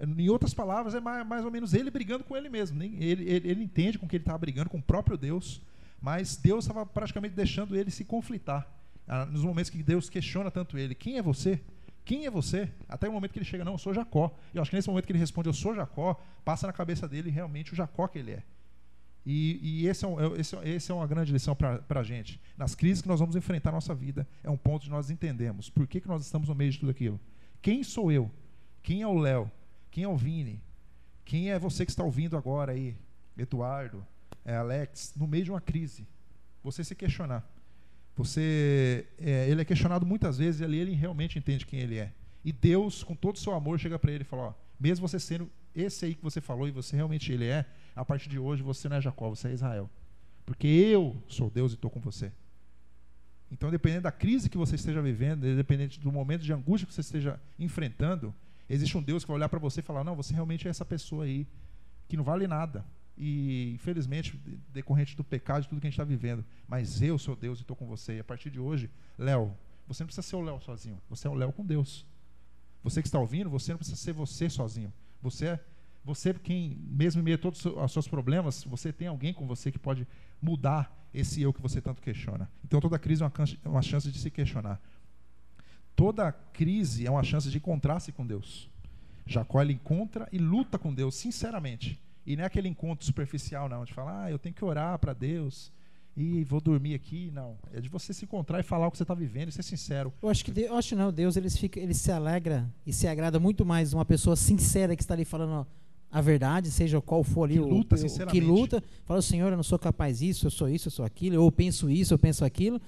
Em 0.00 0.28
outras 0.28 0.52
palavras, 0.52 0.94
é 0.94 1.00
mais, 1.00 1.26
mais 1.26 1.44
ou 1.44 1.50
menos 1.50 1.72
ele 1.72 1.90
brigando 1.90 2.24
com 2.24 2.36
ele 2.36 2.48
mesmo. 2.48 2.80
Ele, 2.82 3.02
ele, 3.02 3.48
ele 3.48 3.64
entende 3.64 3.98
com 3.98 4.06
que 4.06 4.16
ele 4.16 4.22
estava 4.22 4.38
brigando, 4.38 4.68
com 4.68 4.78
o 4.78 4.82
próprio 4.82 5.16
Deus. 5.16 5.62
Mas 6.00 6.36
Deus 6.36 6.64
estava 6.64 6.84
praticamente 6.84 7.34
deixando 7.34 7.74
ele 7.74 7.90
se 7.90 8.04
conflitar. 8.04 8.70
Ah, 9.06 9.24
Nos 9.24 9.42
momentos 9.42 9.70
que 9.70 9.82
Deus 9.82 10.10
questiona 10.10 10.50
tanto 10.50 10.76
ele: 10.76 10.94
quem 10.94 11.16
é 11.16 11.22
você? 11.22 11.60
Quem 12.08 12.24
é 12.24 12.30
você? 12.30 12.72
Até 12.88 13.06
o 13.06 13.12
momento 13.12 13.32
que 13.32 13.38
ele 13.38 13.44
chega, 13.44 13.62
não, 13.66 13.72
eu 13.72 13.78
sou 13.78 13.92
Jacó. 13.92 14.34
E 14.54 14.56
eu 14.56 14.62
acho 14.62 14.70
que 14.70 14.76
nesse 14.76 14.88
momento 14.88 15.04
que 15.04 15.12
ele 15.12 15.18
responde, 15.18 15.46
eu 15.46 15.52
sou 15.52 15.74
Jacó, 15.74 16.18
passa 16.42 16.66
na 16.66 16.72
cabeça 16.72 17.06
dele 17.06 17.28
realmente 17.28 17.74
o 17.74 17.76
Jacó 17.76 18.08
que 18.08 18.18
ele 18.18 18.30
é. 18.30 18.42
E, 19.26 19.82
e 19.82 19.86
esse, 19.86 20.06
é 20.06 20.08
um, 20.08 20.18
é- 20.18 20.40
esse, 20.40 20.56
é- 20.56 20.68
esse 20.70 20.90
é 20.90 20.94
uma 20.94 21.06
grande 21.06 21.30
lição 21.30 21.54
para 21.54 22.00
a 22.00 22.02
gente. 22.02 22.40
Nas 22.56 22.74
crises 22.74 23.02
que 23.02 23.08
nós 23.08 23.20
vamos 23.20 23.36
enfrentar 23.36 23.72
na 23.72 23.76
nossa 23.76 23.94
vida, 23.94 24.26
é 24.42 24.48
um 24.48 24.56
ponto 24.56 24.84
de 24.84 24.90
nós 24.90 25.10
entendemos 25.10 25.68
por 25.68 25.86
que, 25.86 26.00
que 26.00 26.08
nós 26.08 26.24
estamos 26.24 26.48
no 26.48 26.54
meio 26.54 26.70
de 26.72 26.78
tudo 26.78 26.88
aquilo. 26.88 27.20
Quem 27.60 27.82
sou 27.82 28.10
eu? 28.10 28.30
Quem 28.82 29.02
é 29.02 29.06
o 29.06 29.18
Léo? 29.18 29.52
Quem 29.90 30.04
é 30.04 30.08
o 30.08 30.16
Vini? 30.16 30.62
Quem 31.26 31.50
é 31.50 31.58
você 31.58 31.84
que 31.84 31.90
está 31.90 32.02
ouvindo 32.02 32.38
agora 32.38 32.72
aí? 32.72 32.96
Eduardo, 33.36 34.02
é 34.46 34.56
Alex, 34.56 35.12
no 35.14 35.26
meio 35.26 35.44
de 35.44 35.50
uma 35.50 35.60
crise. 35.60 36.08
Você 36.64 36.82
se 36.82 36.94
questionar. 36.94 37.46
Você, 38.18 39.06
é, 39.16 39.48
ele 39.48 39.60
é 39.60 39.64
questionado 39.64 40.04
muitas 40.04 40.38
vezes 40.38 40.60
e 40.60 40.64
ali 40.64 40.76
ele 40.76 40.92
realmente 40.92 41.38
entende 41.38 41.64
quem 41.64 41.78
ele 41.78 41.98
é. 41.98 42.12
E 42.44 42.50
Deus, 42.50 43.04
com 43.04 43.14
todo 43.14 43.36
o 43.36 43.38
seu 43.38 43.54
amor, 43.54 43.78
chega 43.78 43.96
para 43.96 44.10
ele 44.10 44.22
e 44.22 44.24
fala: 44.24 44.48
ó, 44.48 44.54
mesmo 44.78 45.06
você 45.06 45.20
sendo 45.20 45.48
esse 45.72 46.04
aí 46.04 46.16
que 46.16 46.22
você 46.22 46.40
falou 46.40 46.66
e 46.66 46.72
você 46.72 46.96
realmente 46.96 47.30
ele 47.32 47.44
é, 47.44 47.64
a 47.94 48.04
partir 48.04 48.28
de 48.28 48.36
hoje 48.36 48.60
você 48.60 48.88
não 48.88 48.96
é 48.96 49.00
Jacó, 49.00 49.28
você 49.28 49.46
é 49.46 49.52
Israel. 49.52 49.88
Porque 50.44 50.66
eu 50.66 51.22
sou 51.28 51.48
Deus 51.48 51.70
e 51.70 51.74
estou 51.76 51.88
com 51.88 52.00
você. 52.00 52.32
Então, 53.52 53.70
dependendo 53.70 54.02
da 54.02 54.10
crise 54.10 54.50
que 54.50 54.58
você 54.58 54.74
esteja 54.74 55.00
vivendo, 55.00 55.42
dependente 55.54 56.00
do 56.00 56.10
momento 56.10 56.42
de 56.42 56.52
angústia 56.52 56.88
que 56.88 56.92
você 56.94 57.02
esteja 57.02 57.38
enfrentando, 57.56 58.34
existe 58.68 58.98
um 58.98 59.02
Deus 59.02 59.22
que 59.22 59.28
vai 59.28 59.36
olhar 59.36 59.48
para 59.48 59.60
você 59.60 59.78
e 59.78 59.82
falar: 59.84 60.02
não, 60.02 60.16
você 60.16 60.34
realmente 60.34 60.66
é 60.66 60.70
essa 60.70 60.84
pessoa 60.84 61.22
aí 61.22 61.46
que 62.08 62.16
não 62.16 62.24
vale 62.24 62.48
nada. 62.48 62.84
E, 63.18 63.72
infelizmente, 63.74 64.36
de- 64.36 64.56
decorrente 64.72 65.16
do 65.16 65.24
pecado, 65.24 65.62
de 65.62 65.68
tudo 65.68 65.80
que 65.80 65.86
a 65.86 65.90
gente 65.90 65.94
está 66.00 66.04
vivendo. 66.04 66.44
Mas 66.68 67.02
eu 67.02 67.18
sou 67.18 67.34
Deus 67.34 67.58
e 67.58 67.62
estou 67.62 67.76
com 67.76 67.86
você. 67.86 68.16
E 68.16 68.20
a 68.20 68.24
partir 68.24 68.50
de 68.50 68.60
hoje, 68.60 68.88
Léo, 69.18 69.52
você 69.86 70.02
não 70.02 70.06
precisa 70.06 70.22
ser 70.22 70.36
o 70.36 70.40
Léo 70.40 70.60
sozinho. 70.60 70.98
Você 71.10 71.26
é 71.26 71.30
o 71.30 71.34
Léo 71.34 71.52
com 71.52 71.64
Deus. 71.64 72.06
Você 72.82 73.02
que 73.02 73.08
está 73.08 73.18
ouvindo, 73.18 73.50
você 73.50 73.72
não 73.72 73.78
precisa 73.78 73.96
ser 73.96 74.12
você 74.12 74.48
sozinho. 74.48 74.92
Você 75.20 75.46
é 75.46 75.64
você 76.04 76.32
quem, 76.32 76.78
mesmo 76.88 77.20
em 77.20 77.24
meio 77.24 77.34
a 77.34 77.38
todos 77.38 77.62
os 77.64 77.92
seus 77.92 78.08
problemas, 78.08 78.64
você 78.64 78.92
tem 78.92 79.08
alguém 79.08 79.34
com 79.34 79.46
você 79.46 79.70
que 79.70 79.78
pode 79.78 80.06
mudar 80.40 80.96
esse 81.12 81.42
eu 81.42 81.52
que 81.52 81.60
você 81.60 81.82
tanto 81.82 82.00
questiona. 82.00 82.48
Então 82.64 82.80
toda 82.80 82.98
crise 82.98 83.22
é 83.22 83.26
uma, 83.26 83.32
é 83.64 83.68
uma 83.68 83.82
chance 83.82 84.10
de 84.10 84.18
se 84.18 84.30
questionar. 84.30 84.80
Toda 85.96 86.30
crise 86.32 87.04
é 87.06 87.10
uma 87.10 87.24
chance 87.24 87.50
de 87.50 87.56
encontrar-se 87.56 88.12
com 88.12 88.26
Deus. 88.26 88.70
Jacó 89.26 89.60
ele 89.60 89.72
encontra 89.74 90.28
e 90.32 90.38
luta 90.38 90.78
com 90.78 90.94
Deus, 90.94 91.14
sinceramente. 91.16 92.00
E 92.30 92.36
não 92.36 92.42
é 92.44 92.46
aquele 92.46 92.68
encontro 92.68 93.06
superficial, 93.06 93.68
não, 93.68 93.84
de 93.84 93.94
falar, 93.94 94.24
ah, 94.24 94.30
eu 94.30 94.38
tenho 94.38 94.54
que 94.54 94.64
orar 94.64 94.98
para 94.98 95.14
Deus 95.14 95.72
e 96.16 96.44
vou 96.44 96.60
dormir 96.60 96.94
aqui. 96.94 97.30
Não. 97.32 97.56
É 97.72 97.80
de 97.80 97.88
você 97.88 98.12
se 98.12 98.24
encontrar 98.26 98.60
e 98.60 98.62
falar 98.62 98.86
o 98.86 98.90
que 98.90 98.98
você 98.98 99.02
está 99.04 99.14
vivendo 99.14 99.48
e 99.48 99.52
ser 99.52 99.62
sincero. 99.62 100.12
Eu 100.20 100.28
acho 100.28 100.44
que 100.44 100.50
Deus, 100.50 100.68
eu 100.68 100.76
acho 100.76 100.94
não, 100.94 101.10
Deus 101.10 101.36
ele, 101.36 101.48
fica, 101.48 101.80
ele 101.80 101.94
se 101.94 102.12
alegra 102.12 102.68
e 102.86 102.92
se 102.92 103.06
agrada 103.08 103.40
muito 103.40 103.64
mais 103.64 103.94
uma 103.94 104.04
pessoa 104.04 104.36
sincera 104.36 104.94
que 104.94 105.02
está 105.02 105.14
ali 105.14 105.24
falando 105.24 105.66
a 106.10 106.20
verdade, 106.20 106.70
seja 106.70 107.00
qual 107.00 107.22
for 107.24 107.44
ali 107.44 107.54
Que 107.54 107.60
o, 107.60 107.68
luta 107.68 107.94
o- 107.94 107.98
que 107.98 108.08
sinceramente. 108.08 108.40
luta, 108.40 108.82
fala, 109.04 109.22
Senhor, 109.22 109.50
eu 109.50 109.56
não 109.56 109.62
sou 109.62 109.78
capaz 109.78 110.18
disso, 110.18 110.46
eu 110.46 110.50
sou 110.50 110.68
isso, 110.68 110.88
eu 110.88 110.92
sou 110.92 111.04
aquilo, 111.04 111.34
eu 111.36 111.50
penso 111.52 111.88
isso, 111.90 112.12
eu 112.14 112.18
penso 112.18 112.44
aquilo, 112.44 112.80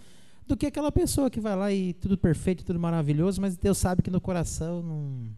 do 0.47 0.57
que 0.57 0.66
aquela 0.66 0.91
pessoa 0.91 1.30
que 1.30 1.38
vai 1.41 1.55
lá 1.57 1.72
e 1.72 1.93
tudo 1.95 2.18
perfeito, 2.18 2.64
tudo 2.64 2.78
maravilhoso, 2.80 3.41
mas 3.41 3.57
Deus 3.57 3.78
sabe 3.78 4.03
que 4.03 4.11
no 4.11 4.20
coração 4.20 4.82
não 4.82 5.28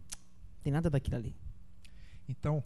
tem 0.63 0.73
nada 0.73 0.89
daquilo 0.89 1.17
ali. 1.17 1.35
Então, 2.29 2.63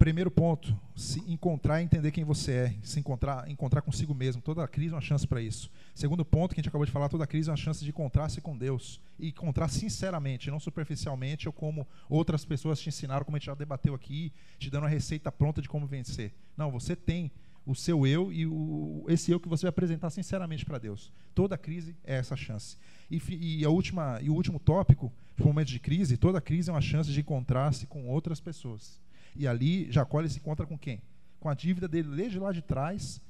Primeiro 0.00 0.30
ponto, 0.30 0.74
se 0.96 1.20
encontrar 1.30 1.78
e 1.78 1.84
entender 1.84 2.10
quem 2.10 2.24
você 2.24 2.52
é, 2.52 2.74
se 2.82 2.98
encontrar, 2.98 3.46
encontrar 3.50 3.82
consigo 3.82 4.14
mesmo. 4.14 4.40
Toda 4.40 4.66
crise 4.66 4.94
é 4.94 4.96
uma 4.96 5.02
chance 5.02 5.26
para 5.26 5.42
isso. 5.42 5.70
Segundo 5.94 6.24
ponto, 6.24 6.54
que 6.54 6.58
a 6.58 6.62
gente 6.62 6.70
acabou 6.70 6.86
de 6.86 6.90
falar, 6.90 7.10
toda 7.10 7.26
crise 7.26 7.50
é 7.50 7.52
uma 7.52 7.56
chance 7.58 7.84
de 7.84 7.90
encontrar-se 7.90 8.40
com 8.40 8.56
Deus 8.56 8.98
e 9.18 9.28
encontrar 9.28 9.68
sinceramente, 9.68 10.50
não 10.50 10.58
superficialmente 10.58 11.46
ou 11.46 11.52
como 11.52 11.86
outras 12.08 12.46
pessoas 12.46 12.80
te 12.80 12.88
ensinaram, 12.88 13.26
como 13.26 13.36
a 13.36 13.38
gente 13.38 13.48
já 13.48 13.54
debateu 13.54 13.94
aqui, 13.94 14.32
te 14.58 14.70
dando 14.70 14.86
a 14.86 14.88
receita 14.88 15.30
pronta 15.30 15.60
de 15.60 15.68
como 15.68 15.86
vencer. 15.86 16.32
Não, 16.56 16.70
você 16.70 16.96
tem 16.96 17.30
o 17.66 17.74
seu 17.74 18.06
eu 18.06 18.32
e 18.32 18.46
o, 18.46 19.04
esse 19.06 19.30
eu 19.30 19.38
que 19.38 19.50
você 19.50 19.66
vai 19.66 19.68
apresentar 19.68 20.08
sinceramente 20.08 20.64
para 20.64 20.78
Deus. 20.78 21.12
Toda 21.34 21.58
crise 21.58 21.94
é 22.04 22.16
essa 22.16 22.36
chance. 22.36 22.78
E, 23.10 23.20
e, 23.60 23.64
a 23.66 23.68
última, 23.68 24.18
e 24.22 24.30
o 24.30 24.34
último 24.34 24.58
tópico, 24.58 25.12
no 25.36 25.44
momento 25.44 25.68
de 25.68 25.78
crise, 25.78 26.16
toda 26.16 26.40
crise 26.40 26.70
é 26.70 26.72
uma 26.72 26.80
chance 26.80 27.12
de 27.12 27.20
encontrar-se 27.20 27.86
com 27.86 28.08
outras 28.08 28.40
pessoas. 28.40 28.98
E 29.34 29.46
ali 29.46 29.90
Jacó 29.90 30.20
ele 30.20 30.28
se 30.28 30.38
encontra 30.38 30.66
com 30.66 30.78
quem? 30.78 31.00
Com 31.38 31.48
a 31.48 31.54
dívida 31.54 31.88
dele 31.88 32.14
desde 32.14 32.38
lá 32.38 32.52
de 32.52 32.62
trás. 32.62 33.20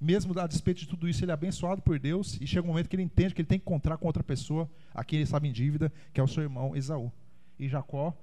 Mesmo 0.00 0.38
a 0.38 0.46
despeito 0.46 0.80
de 0.80 0.88
tudo 0.88 1.08
isso, 1.08 1.24
ele 1.24 1.30
é 1.30 1.34
abençoado 1.34 1.80
por 1.82 1.98
Deus 1.98 2.38
e 2.40 2.46
chega 2.46 2.64
um 2.64 2.70
momento 2.70 2.88
que 2.88 2.96
ele 2.96 3.02
entende 3.02 3.34
que 3.34 3.40
ele 3.40 3.48
tem 3.48 3.58
que 3.58 3.64
encontrar 3.64 3.96
com 3.96 4.06
outra 4.06 4.24
pessoa 4.24 4.68
a 4.92 5.04
quem 5.04 5.18
ele 5.18 5.24
estava 5.24 5.46
em 5.46 5.52
dívida, 5.52 5.92
que 6.12 6.20
é 6.20 6.22
o 6.22 6.28
seu 6.28 6.42
irmão 6.42 6.74
Esaú. 6.74 7.12
E 7.58 7.68
Jacó 7.68 8.16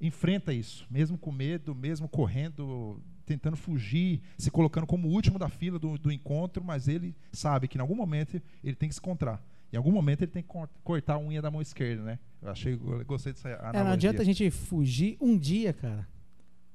enfrenta 0.00 0.52
isso, 0.52 0.86
mesmo 0.90 1.18
com 1.18 1.30
medo, 1.30 1.74
mesmo 1.74 2.08
correndo, 2.08 3.00
tentando 3.26 3.56
fugir, 3.56 4.20
se 4.38 4.50
colocando 4.50 4.86
como 4.86 5.08
o 5.08 5.10
último 5.10 5.38
da 5.38 5.48
fila 5.48 5.78
do, 5.78 5.98
do 5.98 6.10
encontro, 6.10 6.64
mas 6.64 6.88
ele 6.88 7.14
sabe 7.32 7.68
que 7.68 7.76
em 7.76 7.80
algum 7.80 7.94
momento 7.94 8.40
ele 8.62 8.74
tem 8.74 8.88
que 8.88 8.94
se 8.94 9.00
encontrar. 9.00 9.44
Em 9.72 9.76
algum 9.76 9.92
momento 9.92 10.22
ele 10.22 10.32
tem 10.32 10.42
que 10.42 10.48
cortar 10.82 11.14
a 11.14 11.18
unha 11.18 11.40
da 11.40 11.50
mão 11.50 11.62
esquerda, 11.62 12.02
né? 12.02 12.18
Eu 12.42 12.50
achei, 12.50 12.74
eu 12.74 13.04
gostei 13.04 13.32
dessa 13.32 13.48
analogia. 13.48 13.80
É, 13.80 13.84
não 13.84 13.92
adianta 13.92 14.22
a 14.22 14.24
gente 14.24 14.50
fugir 14.50 15.16
um 15.20 15.36
dia, 15.36 15.72
cara 15.72 16.08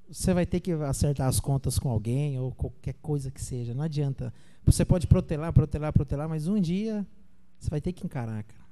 você 0.10 0.34
vai 0.34 0.46
ter 0.46 0.60
que 0.60 0.72
acertar 0.72 1.28
as 1.28 1.40
contas 1.40 1.80
com 1.80 1.90
alguém 1.90 2.40
ou 2.40 2.52
qualquer 2.52 2.94
coisa 3.02 3.32
que 3.32 3.42
seja. 3.42 3.74
Não 3.74 3.84
adianta. 3.84 4.34
Você 4.66 4.86
pode 4.86 5.08
protelar, 5.08 5.52
protelar, 5.54 5.92
protelar, 5.92 6.30
mas 6.30 6.48
um 6.48 6.60
dia 6.60 7.06
você 7.60 7.70
vai 7.70 7.82
ter 7.82 7.94
que 7.94 8.06
encarar, 8.06 8.44
cara. 8.44 8.66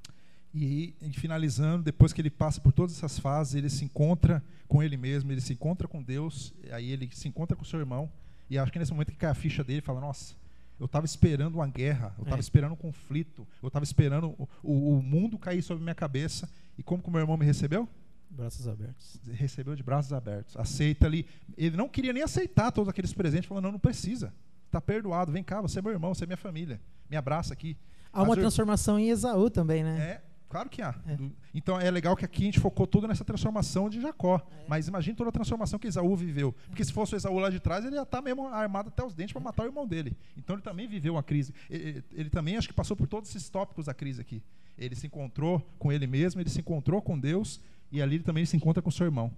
E, 0.53 0.93
e 1.01 1.09
finalizando, 1.13 1.81
depois 1.81 2.13
que 2.13 2.21
ele 2.21 2.29
passa 2.29 2.61
por 2.61 2.71
todas 2.71 2.95
essas 2.95 3.17
fases, 3.17 3.55
ele 3.55 3.69
se 3.69 3.83
encontra 3.83 4.43
com 4.67 4.83
ele 4.83 4.95
mesmo, 4.95 5.31
ele 5.31 5.41
se 5.41 5.53
encontra 5.53 5.87
com 5.87 6.01
Deus, 6.01 6.53
aí 6.71 6.91
ele 6.91 7.09
se 7.11 7.27
encontra 7.27 7.57
com 7.57 7.65
seu 7.65 7.79
irmão, 7.79 8.07
e 8.49 8.57
acho 8.57 8.71
que 8.71 8.77
nesse 8.77 8.91
momento 8.91 9.11
que 9.11 9.17
cai 9.17 9.31
a 9.31 9.35
ficha 9.35 9.63
dele, 9.63 9.81
fala: 9.81 9.99
Nossa, 9.99 10.35
eu 10.79 10.85
estava 10.85 11.07
esperando 11.07 11.55
uma 11.55 11.67
guerra, 11.67 12.13
eu 12.19 12.23
estava 12.23 12.39
é. 12.39 12.41
esperando 12.41 12.73
um 12.73 12.77
conflito, 12.77 13.47
eu 13.63 13.67
estava 13.67 13.83
esperando 13.83 14.35
o, 14.37 14.47
o, 14.61 14.97
o 14.97 15.01
mundo 15.01 15.39
cair 15.39 15.63
sobre 15.63 15.81
minha 15.81 15.95
cabeça, 15.95 16.47
e 16.77 16.83
como 16.83 17.01
que 17.01 17.09
o 17.09 17.11
meu 17.11 17.21
irmão 17.21 17.35
me 17.35 17.45
recebeu? 17.45 17.89
Braços 18.33 18.67
abertos. 18.67 19.19
Recebeu 19.31 19.75
de 19.75 19.83
braços 19.83 20.11
abertos. 20.11 20.57
Aceita 20.57 21.05
ali. 21.05 21.27
Ele 21.55 21.77
não 21.77 21.87
queria 21.87 22.11
nem 22.11 22.23
aceitar 22.23 22.71
todos 22.71 22.89
aqueles 22.89 23.13
presentes, 23.13 23.47
falando: 23.47 23.65
não, 23.65 23.73
não 23.73 23.79
precisa. 23.79 24.33
Está 24.65 24.81
perdoado. 24.81 25.31
Vem 25.31 25.43
cá, 25.43 25.61
você 25.61 25.77
é 25.77 25.81
meu 25.81 25.91
irmão, 25.91 26.15
você 26.15 26.23
é 26.23 26.27
minha 26.27 26.37
família. 26.37 26.81
Me 27.09 27.15
abraça 27.15 27.53
aqui. 27.53 27.77
Há 28.11 28.23
uma 28.23 28.35
transformação 28.35 28.97
em 28.97 29.09
Esaú 29.09 29.49
também, 29.49 29.83
né? 29.83 29.99
É, 29.99 30.21
claro 30.49 30.67
que 30.67 30.81
há. 30.81 30.95
É. 31.07 31.17
Então 31.53 31.79
é 31.79 31.91
legal 31.91 32.15
que 32.15 32.25
aqui 32.25 32.43
a 32.43 32.45
gente 32.45 32.59
focou 32.59 32.87
tudo 32.87 33.07
nessa 33.07 33.23
transformação 33.23 33.87
de 33.87 34.01
Jacó. 34.01 34.37
É. 34.37 34.65
Mas 34.67 34.87
imagine 34.87 35.15
toda 35.15 35.29
a 35.29 35.31
transformação 35.31 35.77
que 35.77 35.87
Esaú 35.87 36.15
viveu. 36.15 36.55
Porque 36.67 36.83
se 36.83 36.91
fosse 36.91 37.13
o 37.13 37.17
Esaú 37.17 37.37
lá 37.37 37.51
de 37.51 37.59
trás, 37.59 37.85
ele 37.85 37.95
ia 37.95 38.01
estar 38.01 38.17
tá 38.17 38.23
mesmo 38.23 38.47
armado 38.47 38.89
até 38.89 39.03
os 39.03 39.13
dentes 39.13 39.33
para 39.33 39.41
matar 39.41 39.63
o 39.63 39.67
irmão 39.67 39.87
dele. 39.87 40.17
Então 40.35 40.55
ele 40.55 40.63
também 40.63 40.87
viveu 40.87 41.13
uma 41.13 41.23
crise. 41.23 41.53
Ele, 41.69 42.03
ele 42.11 42.29
também 42.31 42.57
acho 42.57 42.67
que 42.67 42.73
passou 42.73 42.97
por 42.97 43.07
todos 43.07 43.29
esses 43.29 43.47
tópicos 43.47 43.85
da 43.85 43.93
crise 43.93 44.21
aqui. 44.21 44.43
Ele 44.77 44.95
se 44.95 45.05
encontrou 45.05 45.59
com 45.77 45.91
ele 45.91 46.07
mesmo, 46.07 46.41
ele 46.41 46.49
se 46.49 46.59
encontrou 46.59 47.01
com 47.01 47.19
Deus 47.19 47.59
e 47.93 48.01
ali 48.01 48.15
ele 48.15 48.23
também 48.23 48.43
se 48.43 48.57
encontra 48.57 48.81
com 48.81 48.89
seu 48.89 49.05
irmão. 49.05 49.31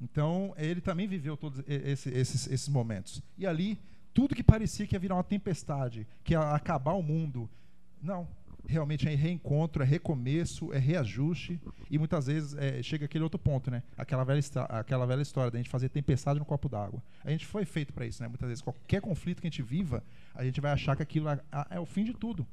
Então, 0.00 0.52
ele 0.56 0.80
também 0.80 1.06
viveu 1.06 1.36
todos 1.36 1.62
esses, 1.68 2.12
esses, 2.12 2.46
esses 2.50 2.68
momentos. 2.68 3.22
E 3.38 3.46
ali, 3.46 3.78
tudo 4.12 4.34
que 4.34 4.42
parecia 4.42 4.88
que 4.88 4.96
ia 4.96 4.98
virar 4.98 5.14
uma 5.14 5.22
tempestade, 5.22 6.04
que 6.24 6.34
ia 6.34 6.40
acabar 6.40 6.94
o 6.94 7.02
mundo, 7.02 7.48
não. 8.02 8.26
Realmente 8.66 9.08
é 9.08 9.14
reencontro, 9.14 9.84
é 9.84 9.86
recomeço, 9.86 10.72
é 10.72 10.78
reajuste. 10.78 11.60
E 11.88 11.96
muitas 11.96 12.26
vezes 12.26 12.54
é, 12.56 12.82
chega 12.82 13.04
aquele 13.04 13.22
outro 13.22 13.38
ponto, 13.38 13.70
né? 13.70 13.84
Aquela 13.96 14.24
velha, 14.24 14.40
aquela 14.68 15.06
velha 15.06 15.22
história 15.22 15.50
da 15.50 15.58
gente 15.58 15.70
fazer 15.70 15.90
tempestade 15.90 16.40
no 16.40 16.44
copo 16.44 16.68
d'água. 16.68 17.00
A 17.24 17.30
gente 17.30 17.46
foi 17.46 17.64
feito 17.64 17.92
para 17.92 18.04
isso, 18.04 18.20
né? 18.20 18.28
Muitas 18.28 18.48
vezes, 18.48 18.62
qualquer 18.62 19.00
conflito 19.00 19.40
que 19.40 19.46
a 19.46 19.50
gente 19.50 19.62
viva, 19.62 20.02
a 20.34 20.44
gente 20.44 20.60
vai 20.60 20.72
achar 20.72 20.96
que 20.96 21.04
aquilo 21.04 21.28
é, 21.28 21.40
é 21.70 21.78
o 21.78 21.86
fim 21.86 22.02
de 22.02 22.14
tudo. 22.14 22.44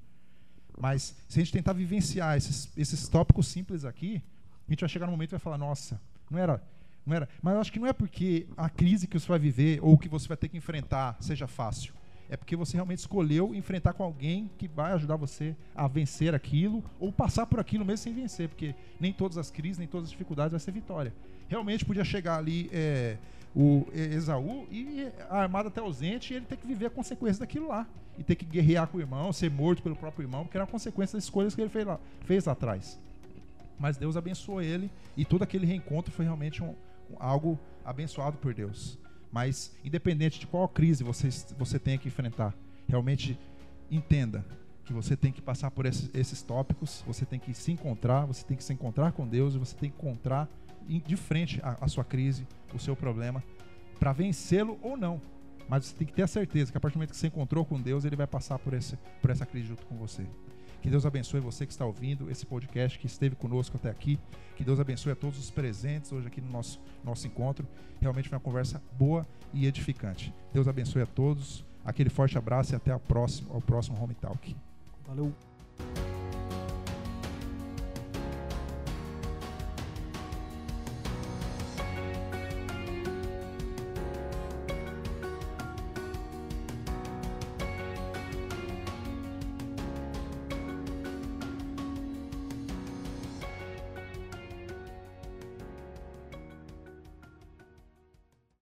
Mas 0.80 1.15
se 1.28 1.39
a 1.39 1.43
gente 1.43 1.53
tentar 1.53 1.74
vivenciar 1.74 2.38
esses, 2.38 2.72
esses 2.78 3.07
tópicos 3.07 3.47
simples 3.47 3.84
aqui, 3.84 4.22
a 4.68 4.72
gente 4.72 4.82
vai 4.82 4.89
chegar 4.89 5.05
num 5.05 5.13
momento 5.13 5.30
e 5.30 5.32
vai 5.32 5.39
falar, 5.39 5.57
nossa, 5.57 5.99
não 6.30 6.38
era, 6.38 6.61
não 7.05 7.15
era. 7.15 7.30
Mas 7.41 7.53
eu 7.53 7.61
acho 7.61 7.72
que 7.72 7.80
não 7.80 7.88
é 7.88 7.93
porque 7.93 8.47
a 8.57 8.70
crise 8.70 9.07
que 9.07 9.18
você 9.18 9.28
vai 9.28 9.39
viver 9.39 9.80
ou 9.82 9.97
que 9.97 10.09
você 10.09 10.28
vai 10.28 10.36
ter 10.36 10.49
que 10.49 10.57
enfrentar 10.57 11.15
seja 11.22 11.47
fácil. 11.47 11.93
É 12.30 12.36
porque 12.36 12.57
você 12.57 12.76
realmente 12.76 12.99
escolheu 12.99 13.55
enfrentar 13.55 13.93
com 13.93 14.03
alguém 14.03 14.51
que 14.57 14.68
vai 14.68 14.91
ajudar 14.91 15.15
você 15.15 15.55
a 15.74 15.88
vencer 15.88 16.36
aquilo 16.36 16.84
ou 16.99 17.09
passar 17.09 17.45
por 17.45 17.59
aquilo 17.59 17.86
mesmo 17.86 18.03
sem 18.03 18.13
vencer, 18.13 18.49
porque 18.49 18.76
nem 18.99 19.13
todas 19.13 19.38
as 19.38 19.49
crises, 19.49 19.78
nem 19.78 19.88
todas 19.88 20.07
as 20.07 20.11
dificuldades 20.11 20.51
vai 20.51 20.59
ser 20.59 20.74
vitória. 20.74 21.13
Realmente 21.47 21.86
podia 21.86 22.03
chegar 22.03 22.38
ali 22.38 22.70
é, 22.74 23.18
o 23.55 23.88
Esaú 23.93 24.68
e 24.70 25.07
a 25.30 25.38
armada 25.38 25.70
até 25.70 25.80
ausente 25.80 26.34
e 26.34 26.36
ele 26.36 26.45
ter 26.45 26.57
que 26.57 26.68
viver 26.68 26.88
a 26.88 26.89
consequência 26.89 27.39
daquilo 27.39 27.70
lá. 27.70 27.88
E 28.20 28.24
ter 28.24 28.36
que 28.36 28.43
guerrear 28.43 28.88
com 28.88 28.97
o 28.97 28.99
irmão, 28.99 29.32
ser 29.32 29.49
morto 29.49 29.82
pelo 29.82 29.95
próprio 29.95 30.24
irmão, 30.24 30.43
porque 30.43 30.57
era 30.57 30.65
a 30.65 30.68
consequência 30.68 31.15
das 31.15 31.24
escolhas 31.24 31.55
que 31.55 31.61
ele 31.61 31.70
fez 31.70 31.86
lá, 31.86 31.99
fez 32.26 32.43
lá 32.43 32.51
atrás 32.53 32.99
mas 33.80 33.97
Deus 33.97 34.17
abençoou 34.17 34.61
ele 34.61 34.91
e 35.15 35.25
todo 35.25 35.43
aquele 35.43 35.65
reencontro 35.65 36.11
foi 36.11 36.25
realmente 36.25 36.63
um, 36.63 36.75
um, 37.09 37.15
algo 37.19 37.59
abençoado 37.84 38.38
por 38.38 38.53
Deus. 38.53 38.97
Mas 39.32 39.75
independente 39.84 40.39
de 40.39 40.47
qual 40.47 40.67
crise 40.67 41.03
você, 41.03 41.30
você 41.57 41.78
tenha 41.78 41.97
que 41.97 42.07
enfrentar, 42.07 42.53
realmente 42.88 43.38
entenda 43.89 44.45
que 44.86 44.93
você 44.93 45.17
tem 45.17 45.32
que 45.32 45.41
passar 45.41 45.69
por 45.69 45.86
esses, 45.86 46.09
esses 46.13 46.41
tópicos, 46.41 47.03
você 47.05 47.25
tem 47.25 47.39
que 47.39 47.53
se 47.53 47.71
encontrar, 47.71 48.25
você 48.25 48.45
tem 48.45 48.55
que 48.55 48.63
se 48.63 48.71
encontrar 48.73 49.11
com 49.11 49.28
Deus 49.28 49.55
você 49.55 49.75
tem 49.75 49.89
que 49.89 49.97
encontrar 49.97 50.49
de 50.88 51.17
frente 51.17 51.59
a, 51.61 51.78
a 51.82 51.88
sua 51.88 52.03
crise, 52.03 52.47
o 52.73 52.80
seu 52.80 52.95
problema, 52.95 53.43
para 53.99 54.13
vencê-lo 54.13 54.80
ou 54.82 54.95
não. 54.95 55.21
Mas 55.67 55.86
você 55.86 55.95
tem 55.95 56.07
que 56.07 56.13
ter 56.13 56.23
a 56.23 56.28
certeza 56.28 56.71
que 56.71 56.78
a 56.78 56.82
partir 56.82 56.93
do 56.93 56.99
momento 56.99 57.11
que 57.11 57.17
você 57.17 57.28
encontrou 57.28 57.65
com 57.65 57.82
Deus, 57.82 58.05
ele 58.05 58.15
vai 58.15 58.28
passar 58.28 58.57
por, 58.57 58.73
esse, 58.73 58.97
por 59.21 59.30
essa 59.30 59.45
crise 59.45 59.67
junto 59.67 59.86
com 59.86 59.97
você. 59.97 60.25
Que 60.88 60.92
Deus 60.92 61.06
abençoe 61.06 61.42
você 61.42 61.66
que 61.66 61.74
está 61.74 61.86
ouvindo 61.86 62.32
esse 62.32 62.46
podcast, 62.46 62.98
que 62.98 63.08
esteve 63.08 63.36
conosco 63.36 63.76
até 63.76 63.90
aqui. 63.90 64.18
Que 64.56 64.64
Deus 64.64 64.80
abençoe 64.80 65.12
a 65.12 65.16
todos 65.18 65.38
os 65.38 65.52
presentes 65.52 66.14
hoje 66.14 66.28
aqui 66.28 66.40
no 66.40 66.50
nosso, 66.50 66.80
nosso 67.04 67.28
encontro. 67.28 67.68
Realmente 68.00 68.30
foi 68.30 68.38
uma 68.38 68.42
conversa 68.42 68.82
boa 68.98 69.28
e 69.54 69.68
edificante. 69.68 70.34
Deus 70.54 70.66
abençoe 70.66 71.02
a 71.02 71.06
todos. 71.06 71.66
Aquele 71.84 72.10
forte 72.10 72.38
abraço 72.38 72.72
e 72.72 72.78
até 72.78 72.94
a 72.94 73.00
próxima, 73.00 73.54
ao 73.54 73.60
próximo 73.60 74.02
Home 74.02 74.16
Talk. 74.16 74.56
Valeu. 75.06 75.34